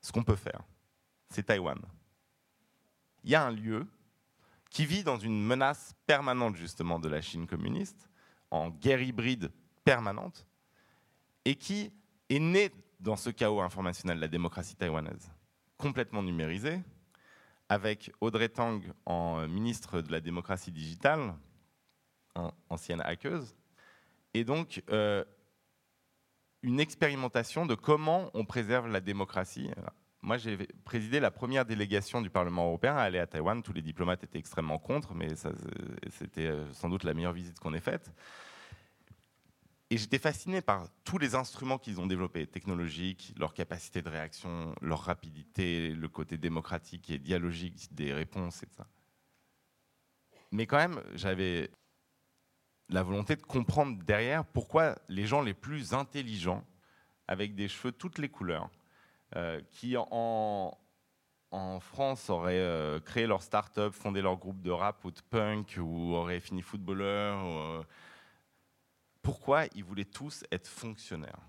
ce 0.00 0.12
qu'on 0.12 0.22
peut 0.22 0.36
faire. 0.36 0.62
C'est 1.28 1.44
Taïwan. 1.44 1.80
Il 3.24 3.30
y 3.30 3.34
a 3.34 3.44
un 3.44 3.50
lieu 3.50 3.86
qui 4.70 4.86
vit 4.86 5.02
dans 5.02 5.18
une 5.18 5.44
menace 5.44 5.94
permanente 6.06 6.56
justement 6.56 6.98
de 6.98 7.08
la 7.08 7.20
Chine 7.20 7.46
communiste, 7.46 8.08
en 8.50 8.70
guerre 8.70 9.02
hybride 9.02 9.50
permanente, 9.84 10.46
et 11.44 11.54
qui 11.54 11.92
est 12.28 12.38
né 12.38 12.70
dans 13.00 13.16
ce 13.16 13.30
chaos 13.30 13.60
informationnel, 13.60 14.18
la 14.18 14.28
démocratie 14.28 14.76
taïwanaise, 14.76 15.32
complètement 15.76 16.22
numérisée, 16.22 16.80
avec 17.68 18.12
Audrey 18.20 18.48
Tang 18.48 18.82
en 19.06 19.46
ministre 19.48 20.00
de 20.00 20.12
la 20.12 20.20
démocratie 20.20 20.72
digitale, 20.72 21.34
ancienne 22.68 23.00
hackeuse, 23.02 23.54
et 24.34 24.44
donc 24.44 24.82
euh, 24.90 25.24
une 26.62 26.80
expérimentation 26.80 27.66
de 27.66 27.74
comment 27.74 28.30
on 28.34 28.44
préserve 28.44 28.88
la 28.88 29.00
démocratie. 29.00 29.70
Moi, 30.22 30.36
j'ai 30.36 30.58
présidé 30.84 31.18
la 31.18 31.30
première 31.30 31.64
délégation 31.64 32.20
du 32.20 32.28
Parlement 32.28 32.66
européen 32.66 32.94
à 32.94 33.02
aller 33.02 33.18
à 33.18 33.26
Taïwan. 33.26 33.62
Tous 33.62 33.72
les 33.72 33.82
diplomates 33.82 34.22
étaient 34.22 34.38
extrêmement 34.38 34.78
contre, 34.78 35.14
mais 35.14 35.28
c'était 36.10 36.46
euh, 36.46 36.70
sans 36.74 36.90
doute 36.90 37.04
la 37.04 37.14
meilleure 37.14 37.32
visite 37.32 37.58
qu'on 37.58 37.72
ait 37.72 37.80
faite. 37.80 38.12
Et 39.92 39.98
j'étais 39.98 40.18
fasciné 40.18 40.60
par 40.60 40.88
tous 41.02 41.18
les 41.18 41.34
instruments 41.34 41.76
qu'ils 41.76 42.00
ont 42.00 42.06
développés, 42.06 42.46
technologiques, 42.46 43.34
leur 43.36 43.54
capacité 43.54 44.02
de 44.02 44.08
réaction, 44.08 44.72
leur 44.80 45.00
rapidité, 45.00 45.90
le 45.90 46.08
côté 46.08 46.38
démocratique 46.38 47.10
et 47.10 47.18
dialogique 47.18 47.92
des 47.92 48.12
réponses, 48.12 48.62
etc. 48.62 48.84
Mais 50.52 50.66
quand 50.66 50.76
même, 50.76 51.02
j'avais 51.14 51.70
la 52.88 53.02
volonté 53.02 53.34
de 53.34 53.42
comprendre 53.42 54.00
derrière 54.04 54.44
pourquoi 54.44 54.96
les 55.08 55.26
gens 55.26 55.42
les 55.42 55.54
plus 55.54 55.92
intelligents, 55.92 56.64
avec 57.26 57.56
des 57.56 57.68
cheveux 57.68 57.92
toutes 57.92 58.18
les 58.18 58.28
couleurs, 58.28 58.70
euh, 59.36 59.60
qui 59.70 59.96
en 59.96 60.76
en 61.52 61.80
France 61.80 62.30
auraient 62.30 62.58
euh, 62.58 63.00
créé 63.00 63.26
leur 63.26 63.42
start-up, 63.42 63.92
fondé 63.92 64.22
leur 64.22 64.36
groupe 64.36 64.62
de 64.62 64.70
rap 64.70 65.04
ou 65.04 65.10
de 65.10 65.20
punk, 65.30 65.78
ou 65.80 66.14
auraient 66.14 66.40
fini 66.40 66.62
footballeur. 66.62 67.44
Euh, 67.44 67.82
pourquoi 69.22 69.66
ils 69.74 69.84
voulaient 69.84 70.04
tous 70.04 70.44
être 70.50 70.68
fonctionnaires 70.68 71.40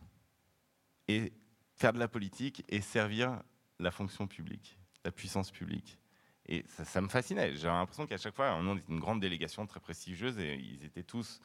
et 1.07 1.33
faire 1.75 1.93
de 1.93 1.99
la 1.99 2.07
politique 2.07 2.63
et 2.69 2.81
servir 2.81 3.41
la 3.79 3.91
fonction 3.91 4.27
publique, 4.27 4.77
la 5.03 5.11
puissance 5.11 5.51
publique 5.51 5.99
Et 6.45 6.63
ça, 6.67 7.01
me 7.01 7.07
fascinait. 7.07 7.55
J'avais 7.55 7.73
l'impression 7.73 8.05
qu'à 8.05 8.17
chaque 8.17 8.35
fois, 8.35 8.55
on 8.55 8.77
était 8.77 8.91
une 8.91 8.99
grande 8.99 9.19
délégation 9.19 9.65
très 9.65 9.79
prestigieuse 9.79 10.37
et 10.39 10.55
ils 10.55 10.83
étaient 10.83 11.03
tous 11.03 11.41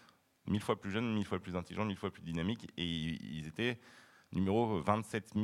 mille 0.47 0.62
fois 0.62 0.78
plus 0.81 0.90
jeunes, 0.90 1.12
mille 1.12 1.24
fois 1.24 1.40
plus 1.40 1.57
intelligents, 1.57 1.85
mille 1.85 1.97
fois 1.97 2.12
plus 2.12 2.23
dynamiques 2.23 2.70
et 2.77 2.85
ils 2.85 3.47
étaient 3.47 3.78
numéro 4.32 4.81
27 4.82 5.35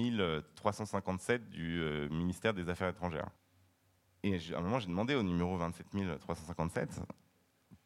357 0.55 1.49
du 1.51 1.81
euh, 1.81 2.09
ministère 2.09 2.55
des 2.55 2.69
Affaires 2.69 2.89
étrangères. 2.89 3.31
Et 4.23 4.39
à 4.55 4.59
un 4.59 4.61
moment, 4.61 4.79
j'ai 4.79 4.87
demandé 4.87 5.15
au 5.15 5.23
numéro 5.23 5.57
27 5.57 6.19
357, 6.21 7.01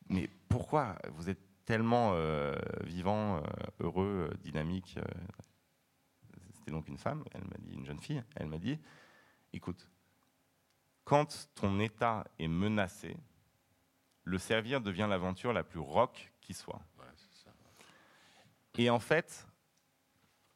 mais 0.08 0.28
pourquoi 0.48 0.96
vous 1.14 1.30
êtes 1.30 1.45
tellement 1.66 2.12
euh, 2.14 2.54
vivant, 2.84 3.36
euh, 3.36 3.40
heureux, 3.80 4.30
dynamique 4.42 4.98
C'était 6.54 6.70
donc 6.70 6.88
une 6.88 6.96
femme, 6.96 7.24
elle 7.32 7.44
m'a 7.44 7.58
dit, 7.58 7.74
une 7.74 7.84
jeune 7.84 7.98
fille, 7.98 8.22
elle 8.36 8.46
m'a 8.46 8.58
dit, 8.58 8.78
écoute, 9.52 9.90
quand 11.04 11.48
ton 11.54 11.78
état 11.80 12.24
est 12.38 12.48
menacé, 12.48 13.16
le 14.24 14.38
servir 14.38 14.80
devient 14.80 15.06
l'aventure 15.08 15.52
la 15.52 15.62
plus 15.62 15.80
rock 15.80 16.32
qui 16.40 16.54
soit. 16.54 16.80
Et 18.78 18.90
en 18.90 18.98
fait, 18.98 19.46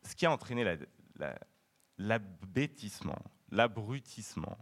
ce 0.03 0.15
qui 0.15 0.27
a 0.27 0.33
entraîné 0.33 0.79
l'abêtissement, 1.99 3.19
l'abrutissement 3.51 4.59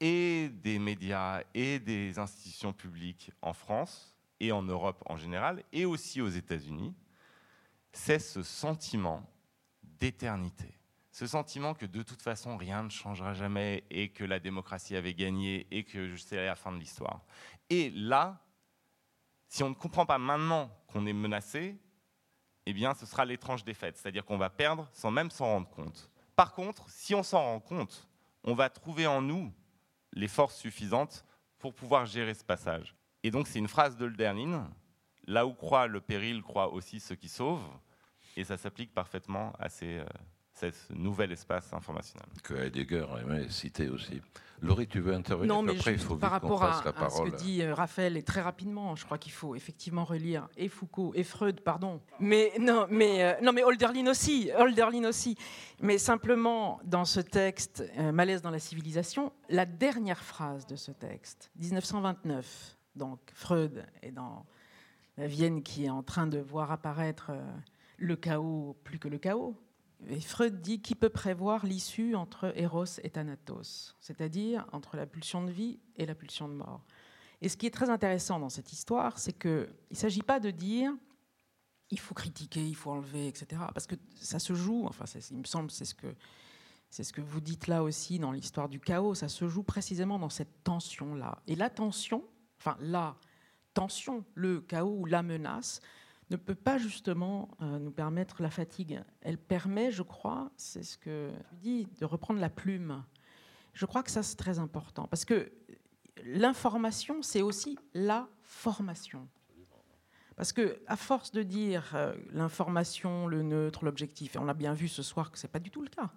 et 0.00 0.48
des 0.48 0.78
médias 0.78 1.42
et 1.54 1.78
des 1.78 2.18
institutions 2.18 2.72
publiques 2.72 3.30
en 3.40 3.52
France 3.52 4.11
et 4.42 4.50
en 4.50 4.62
Europe 4.62 5.02
en 5.06 5.16
général, 5.16 5.62
et 5.72 5.84
aussi 5.84 6.20
aux 6.20 6.28
États-Unis, 6.28 6.94
c'est 7.92 8.18
ce 8.18 8.42
sentiment 8.42 9.24
d'éternité. 9.82 10.78
Ce 11.12 11.28
sentiment 11.28 11.74
que 11.74 11.86
de 11.86 12.02
toute 12.02 12.20
façon 12.22 12.56
rien 12.56 12.82
ne 12.82 12.88
changera 12.88 13.34
jamais 13.34 13.84
et 13.88 14.08
que 14.08 14.24
la 14.24 14.40
démocratie 14.40 14.96
avait 14.96 15.14
gagné 15.14 15.68
et 15.70 15.84
que 15.84 16.16
c'est 16.16 16.44
la 16.44 16.56
fin 16.56 16.72
de 16.72 16.78
l'histoire. 16.78 17.22
Et 17.70 17.90
là, 17.90 18.42
si 19.48 19.62
on 19.62 19.68
ne 19.68 19.74
comprend 19.74 20.06
pas 20.06 20.18
maintenant 20.18 20.76
qu'on 20.88 21.06
est 21.06 21.12
menacé, 21.12 21.78
eh 22.66 22.72
bien, 22.72 22.94
ce 22.94 23.06
sera 23.06 23.24
l'étrange 23.24 23.62
défaite, 23.64 23.96
c'est-à-dire 23.96 24.24
qu'on 24.24 24.38
va 24.38 24.50
perdre 24.50 24.88
sans 24.92 25.12
même 25.12 25.30
s'en 25.30 25.46
rendre 25.46 25.68
compte. 25.68 26.10
Par 26.34 26.52
contre, 26.52 26.88
si 26.90 27.14
on 27.14 27.22
s'en 27.22 27.42
rend 27.44 27.60
compte, 27.60 28.08
on 28.42 28.54
va 28.54 28.70
trouver 28.70 29.06
en 29.06 29.22
nous 29.22 29.52
les 30.14 30.28
forces 30.28 30.56
suffisantes 30.56 31.24
pour 31.60 31.74
pouvoir 31.74 32.06
gérer 32.06 32.34
ce 32.34 32.44
passage. 32.44 32.96
Et 33.22 33.30
donc, 33.30 33.46
c'est 33.46 33.58
une 33.58 33.68
phrase 33.68 33.96
de 33.96 34.10
là 35.26 35.46
où 35.46 35.52
croit 35.52 35.86
le 35.86 36.00
péril, 36.00 36.42
croit 36.42 36.72
aussi 36.72 37.00
ceux 37.00 37.14
qui 37.14 37.28
sauvent, 37.28 37.68
et 38.36 38.44
ça 38.44 38.56
s'applique 38.56 38.92
parfaitement 38.92 39.52
à 39.58 39.68
ces, 39.68 39.98
euh, 39.98 40.04
ce 40.70 40.92
nouvel 40.92 41.32
espace 41.32 41.72
informationnel. 41.72 42.28
Que 42.42 42.54
Heidegger 42.54 43.06
aimait 43.20 43.48
citer 43.48 43.88
aussi. 43.88 44.20
Laurie, 44.60 44.86
tu 44.86 45.00
veux 45.00 45.12
intervenir? 45.12 45.52
Non, 45.52 45.62
mais 45.62 45.74
il 45.74 45.98
faut 45.98 46.16
par 46.16 46.30
rapport 46.30 46.62
à, 46.62 46.80
à, 46.86 47.10
ce 47.10 47.22
que 47.22 47.36
dit 47.36 47.62
euh, 47.62 47.74
Raphaël, 47.74 48.16
et 48.16 48.22
très 48.22 48.40
rapidement, 48.40 48.94
je 48.94 49.04
crois 49.04 49.18
qu'il 49.18 49.32
faut 49.32 49.56
effectivement 49.56 50.04
relire 50.04 50.48
et 50.56 50.68
Foucault 50.68 51.12
et 51.16 51.24
Freud, 51.24 51.60
pardon. 51.62 52.00
Mais 52.20 52.52
non, 52.60 52.86
mais 52.88 53.24
euh, 53.24 53.34
non, 53.42 53.52
mais 53.52 53.64
Holderlin 53.64 54.06
aussi, 54.06 54.50
Holderlin 54.56 55.08
aussi. 55.08 55.36
Mais 55.80 55.98
simplement 55.98 56.80
dans 56.84 57.04
ce 57.04 57.18
texte, 57.18 57.82
euh, 57.98 58.12
Malaise 58.12 58.40
dans 58.40 58.50
la 58.50 58.60
civilisation, 58.60 59.32
la 59.48 59.66
dernière 59.66 60.22
phrase 60.22 60.64
de 60.66 60.76
ce 60.76 60.92
texte, 60.92 61.50
1929. 61.56 62.76
Donc 62.96 63.20
Freud 63.34 63.86
est 64.02 64.12
dans 64.12 64.46
la 65.16 65.26
Vienne 65.26 65.62
qui 65.62 65.84
est 65.84 65.90
en 65.90 66.02
train 66.02 66.26
de 66.26 66.38
voir 66.38 66.70
apparaître 66.70 67.32
le 67.98 68.16
chaos 68.16 68.76
plus 68.84 68.98
que 68.98 69.08
le 69.08 69.18
chaos 69.18 69.56
et 70.08 70.20
Freud 70.20 70.60
dit 70.60 70.80
qui 70.80 70.94
peut 70.94 71.08
prévoir 71.08 71.64
l'issue 71.64 72.14
entre 72.14 72.52
Eros 72.56 72.98
et 73.02 73.10
Thanatos, 73.10 73.96
c'est-à-dire 74.00 74.66
entre 74.72 74.96
la 74.96 75.06
pulsion 75.06 75.44
de 75.44 75.50
vie 75.50 75.78
et 75.96 76.06
la 76.06 76.14
pulsion 76.14 76.48
de 76.48 76.54
mort. 76.54 76.84
Et 77.40 77.48
ce 77.48 77.56
qui 77.56 77.66
est 77.66 77.70
très 77.70 77.90
intéressant 77.90 78.38
dans 78.38 78.48
cette 78.48 78.72
histoire, 78.72 79.18
c'est 79.18 79.32
qu'il 79.32 79.68
ne 79.90 79.96
s'agit 79.96 80.22
pas 80.22 80.40
de 80.40 80.50
dire 80.50 80.92
il 81.90 81.98
faut 81.98 82.14
critiquer, 82.14 82.66
il 82.66 82.74
faut 82.74 82.90
enlever, 82.90 83.28
etc. 83.28 83.62
Parce 83.74 83.86
que 83.86 83.96
ça 84.14 84.38
se 84.38 84.54
joue, 84.54 84.86
enfin, 84.86 85.04
il 85.30 85.38
me 85.38 85.44
semble, 85.44 85.70
c'est 85.70 85.84
ce 85.84 85.94
que 85.94 86.14
c'est 86.88 87.04
ce 87.04 87.12
que 87.12 87.22
vous 87.22 87.40
dites 87.40 87.68
là 87.68 87.82
aussi 87.82 88.18
dans 88.18 88.32
l'histoire 88.32 88.68
du 88.68 88.78
chaos, 88.78 89.14
ça 89.14 89.28
se 89.28 89.48
joue 89.48 89.62
précisément 89.62 90.18
dans 90.18 90.28
cette 90.28 90.62
tension-là. 90.62 91.38
Et 91.46 91.54
la 91.54 91.70
tension, 91.70 92.22
enfin 92.62 92.76
la 92.80 93.16
tension, 93.74 94.24
le 94.34 94.60
chaos 94.60 94.96
ou 95.00 95.04
la 95.04 95.22
menace, 95.22 95.80
ne 96.30 96.36
peut 96.36 96.54
pas 96.54 96.78
justement 96.78 97.48
euh, 97.60 97.78
nous 97.78 97.90
permettre 97.90 98.40
la 98.40 98.50
fatigue. 98.50 99.02
Elle 99.20 99.38
permet, 99.38 99.90
je 99.90 100.02
crois, 100.02 100.50
c'est 100.56 100.82
ce 100.82 100.96
que 100.96 101.30
tu 101.50 101.56
dis, 101.56 101.88
de 102.00 102.04
reprendre 102.04 102.40
la 102.40 102.48
plume. 102.48 103.04
Je 103.74 103.84
crois 103.84 104.02
que 104.02 104.10
ça, 104.10 104.22
c'est 104.22 104.36
très 104.36 104.58
important. 104.58 105.06
Parce 105.08 105.24
que 105.24 105.52
l'information, 106.24 107.22
c'est 107.22 107.42
aussi 107.42 107.78
la 107.94 108.28
formation. 108.42 109.28
Parce 110.36 110.52
que, 110.52 110.80
à 110.86 110.96
force 110.96 111.32
de 111.32 111.42
dire 111.42 111.92
euh, 111.94 112.14
l'information, 112.30 113.26
le 113.26 113.42
neutre, 113.42 113.84
l'objectif, 113.84 114.36
et 114.36 114.38
on 114.38 114.48
a 114.48 114.54
bien 114.54 114.72
vu 114.72 114.88
ce 114.88 115.02
soir 115.02 115.30
que 115.30 115.38
ce 115.38 115.46
n'est 115.46 115.50
pas 115.50 115.58
du 115.58 115.70
tout 115.70 115.82
le 115.82 115.88
cas, 115.88 116.10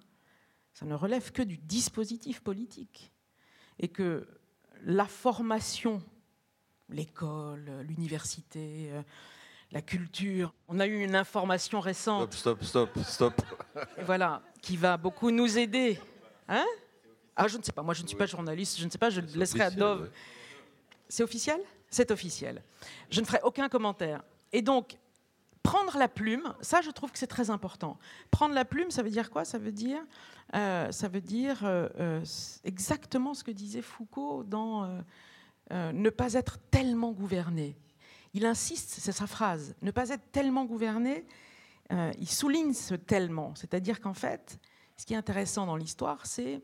ça 0.73 0.85
ne 0.85 0.93
relève 0.93 1.31
que 1.31 1.41
du 1.41 1.57
dispositif 1.57 2.41
politique. 2.41 3.11
Et 3.79 3.89
que 3.89 4.27
la 4.83 5.05
formation, 5.05 6.01
l'école, 6.89 7.85
l'université, 7.87 8.89
euh, 8.91 9.01
la 9.71 9.81
culture. 9.81 10.53
On 10.67 10.79
a 10.79 10.87
eu 10.87 11.03
une 11.03 11.15
information 11.15 11.79
récente. 11.79 12.33
Stop, 12.33 12.63
stop, 12.63 12.93
stop, 12.93 13.05
stop. 13.05 13.41
voilà, 14.05 14.41
qui 14.61 14.77
va 14.77 14.97
beaucoup 14.97 15.31
nous 15.31 15.57
aider. 15.57 15.99
Hein? 16.47 16.65
Ah, 17.35 17.47
je 17.47 17.57
ne 17.57 17.63
sais 17.63 17.71
pas. 17.71 17.81
Moi, 17.81 17.93
je 17.93 18.03
ne 18.03 18.07
suis 18.07 18.17
pas 18.17 18.25
journaliste. 18.25 18.79
Je 18.79 18.85
ne 18.85 18.89
sais 18.89 18.97
pas. 18.97 19.09
Je 19.09 19.21
laisserai 19.21 19.61
à 19.61 19.71
Dove. 19.71 20.09
C'est 21.09 21.23
officiel? 21.23 21.59
C'est 21.89 22.11
officiel. 22.11 22.63
Je 23.09 23.21
ne 23.21 23.25
ferai 23.25 23.39
aucun 23.43 23.69
commentaire. 23.69 24.23
Et 24.51 24.61
donc, 24.61 24.97
prendre 25.63 25.97
la 25.97 26.07
plume, 26.07 26.53
ça, 26.61 26.81
je 26.81 26.91
trouve 26.91 27.11
que 27.11 27.19
c'est 27.19 27.27
très 27.27 27.49
important. 27.49 27.97
Prendre 28.31 28.53
la 28.53 28.65
plume, 28.65 28.91
ça 28.91 29.03
veut 29.03 29.09
dire 29.09 29.29
quoi? 29.29 29.45
Ça 29.45 29.57
veut 29.57 29.71
dire, 29.71 30.01
euh, 30.55 30.91
ça 30.91 31.07
veut 31.07 31.21
dire 31.21 31.59
euh, 31.63 31.89
euh, 31.99 32.25
exactement 32.63 33.33
ce 33.33 33.43
que 33.43 33.51
disait 33.51 33.81
Foucault 33.81 34.43
dans 34.43 35.03
ne 35.71 36.09
pas 36.09 36.33
être 36.33 36.59
tellement 36.69 37.11
gouverné 37.11 37.75
il 38.35 38.45
insiste, 38.45 38.97
c'est 38.99 39.13
sa 39.13 39.27
phrase, 39.27 39.75
ne 39.81 39.91
pas 39.91 40.09
être 40.09 40.29
tellement 40.33 40.65
gouverné, 40.65 41.25
euh, 41.93 42.11
il 42.19 42.29
souligne 42.29 42.73
ce 42.73 42.93
tellement. 42.93 43.55
C'est-à-dire 43.55 44.01
qu'en 44.01 44.13
fait, 44.13 44.59
ce 44.97 45.05
qui 45.05 45.13
est 45.13 45.17
intéressant 45.17 45.65
dans 45.65 45.77
l'histoire, 45.77 46.25
c'est 46.25 46.61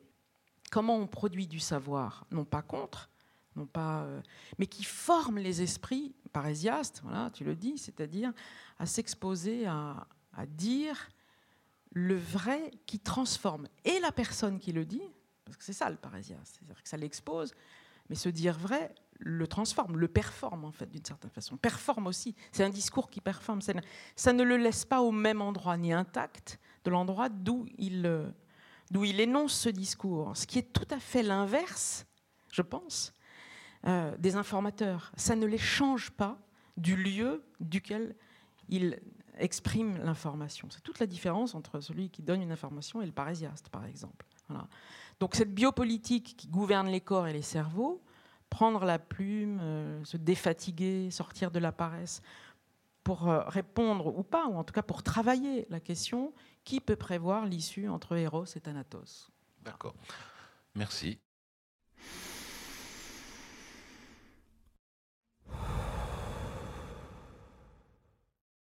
comment 0.70 0.98
on 0.98 1.08
produit 1.08 1.48
du 1.48 1.62
savoir, 1.62 2.28
non 2.30 2.44
pas 2.44 2.62
contre, 2.62 3.10
non 3.56 3.66
pas, 3.66 4.02
euh, 4.02 4.22
mais 4.60 4.68
qui 4.68 4.84
forme 4.84 5.38
les 5.38 5.62
esprits 5.62 6.14
parésiastes, 6.34 7.00
voilà, 7.06 7.32
tu 7.32 7.46
le 7.46 7.56
dis, 7.56 7.78
c'est-à-dire 7.78 8.34
à 8.78 8.86
s'exposer 8.86 9.66
à, 9.66 10.08
à 10.34 10.46
dire 10.46 11.10
le 11.94 12.18
vrai 12.18 12.72
qui 12.86 13.00
transforme 13.00 13.70
et 13.86 13.98
la 14.02 14.12
personne 14.12 14.60
qui 14.60 14.74
le 14.74 14.84
dit, 14.84 15.04
parce 15.46 15.56
que 15.56 15.64
c'est 15.64 15.72
ça 15.72 15.90
le 15.90 15.96
parésiaste, 15.96 16.58
c'est-à-dire 16.58 16.84
que 16.84 16.90
ça 16.90 16.98
l'expose, 16.98 17.54
mais 18.12 18.16
se 18.16 18.28
dire 18.28 18.58
vrai 18.58 18.94
le 19.20 19.48
transforme, 19.48 19.98
le 19.98 20.10
performe 20.10 20.66
en 20.66 20.72
fait 20.74 20.88
d'une 20.88 21.06
certaine 21.06 21.32
façon. 21.32 21.56
Performe 21.56 22.08
aussi. 22.08 22.36
C'est 22.52 22.66
un 22.66 22.70
discours 22.70 23.10
qui 23.10 23.22
performe. 23.22 23.62
Ça 23.62 24.34
ne 24.34 24.44
le 24.44 24.58
laisse 24.58 24.84
pas 24.84 25.02
au 25.02 25.14
même 25.14 25.42
endroit 25.42 25.78
ni 25.78 25.94
intact 25.94 26.60
de 26.84 26.92
l'endroit 26.92 27.30
d'où 27.30 27.66
il, 27.78 28.06
euh, 28.06 28.30
d'où 28.90 29.06
il 29.06 29.22
énonce 29.22 29.54
ce 29.54 29.70
discours. 29.70 30.36
Ce 30.36 30.46
qui 30.46 30.60
est 30.60 30.74
tout 30.74 30.88
à 30.90 31.00
fait 31.00 31.24
l'inverse, 31.24 32.06
je 32.52 32.62
pense, 32.62 33.14
euh, 33.88 34.14
des 34.18 34.36
informateurs. 34.36 35.14
Ça 35.16 35.38
ne 35.38 35.46
les 35.46 35.58
change 35.58 36.12
pas 36.12 36.38
du 36.76 36.98
lieu 36.98 37.46
duquel 37.62 38.14
ils 38.68 39.00
expriment 39.38 40.04
l'information. 40.04 40.68
C'est 40.70 40.84
toute 40.84 41.00
la 41.00 41.08
différence 41.08 41.56
entre 41.56 41.80
celui 41.80 42.10
qui 42.10 42.24
donne 42.24 42.42
une 42.42 42.52
information 42.52 43.02
et 43.02 43.06
le 43.06 43.14
parésiaste, 43.14 43.70
par 43.70 43.86
exemple. 43.86 44.26
Donc 45.22 45.36
cette 45.36 45.54
biopolitique 45.54 46.36
qui 46.36 46.48
gouverne 46.48 46.88
les 46.88 47.00
corps 47.00 47.28
et 47.28 47.34
les 47.34 47.44
cerveaux, 47.44 48.02
prendre 48.50 48.86
la 48.86 48.98
plume, 48.98 49.60
euh, 49.62 50.04
se 50.04 50.18
défatiguer, 50.18 51.12
sortir 51.12 51.52
de 51.52 51.60
la 51.60 51.72
paresse 51.72 52.24
pour 53.04 53.30
euh, 53.30 53.44
répondre 53.46 54.18
ou 54.18 54.24
pas, 54.24 54.48
ou 54.48 54.56
en 54.56 54.64
tout 54.64 54.74
cas 54.74 54.82
pour 54.82 55.04
travailler 55.04 55.68
la 55.70 55.80
question 55.80 56.34
qui 56.64 56.80
peut 56.80 56.96
prévoir 56.96 57.46
l'issue 57.46 57.88
entre 57.88 58.16
Eros 58.16 58.46
et 58.46 58.60
Thanatos? 58.60 59.30
D'accord. 59.64 59.94
Merci. 60.74 61.20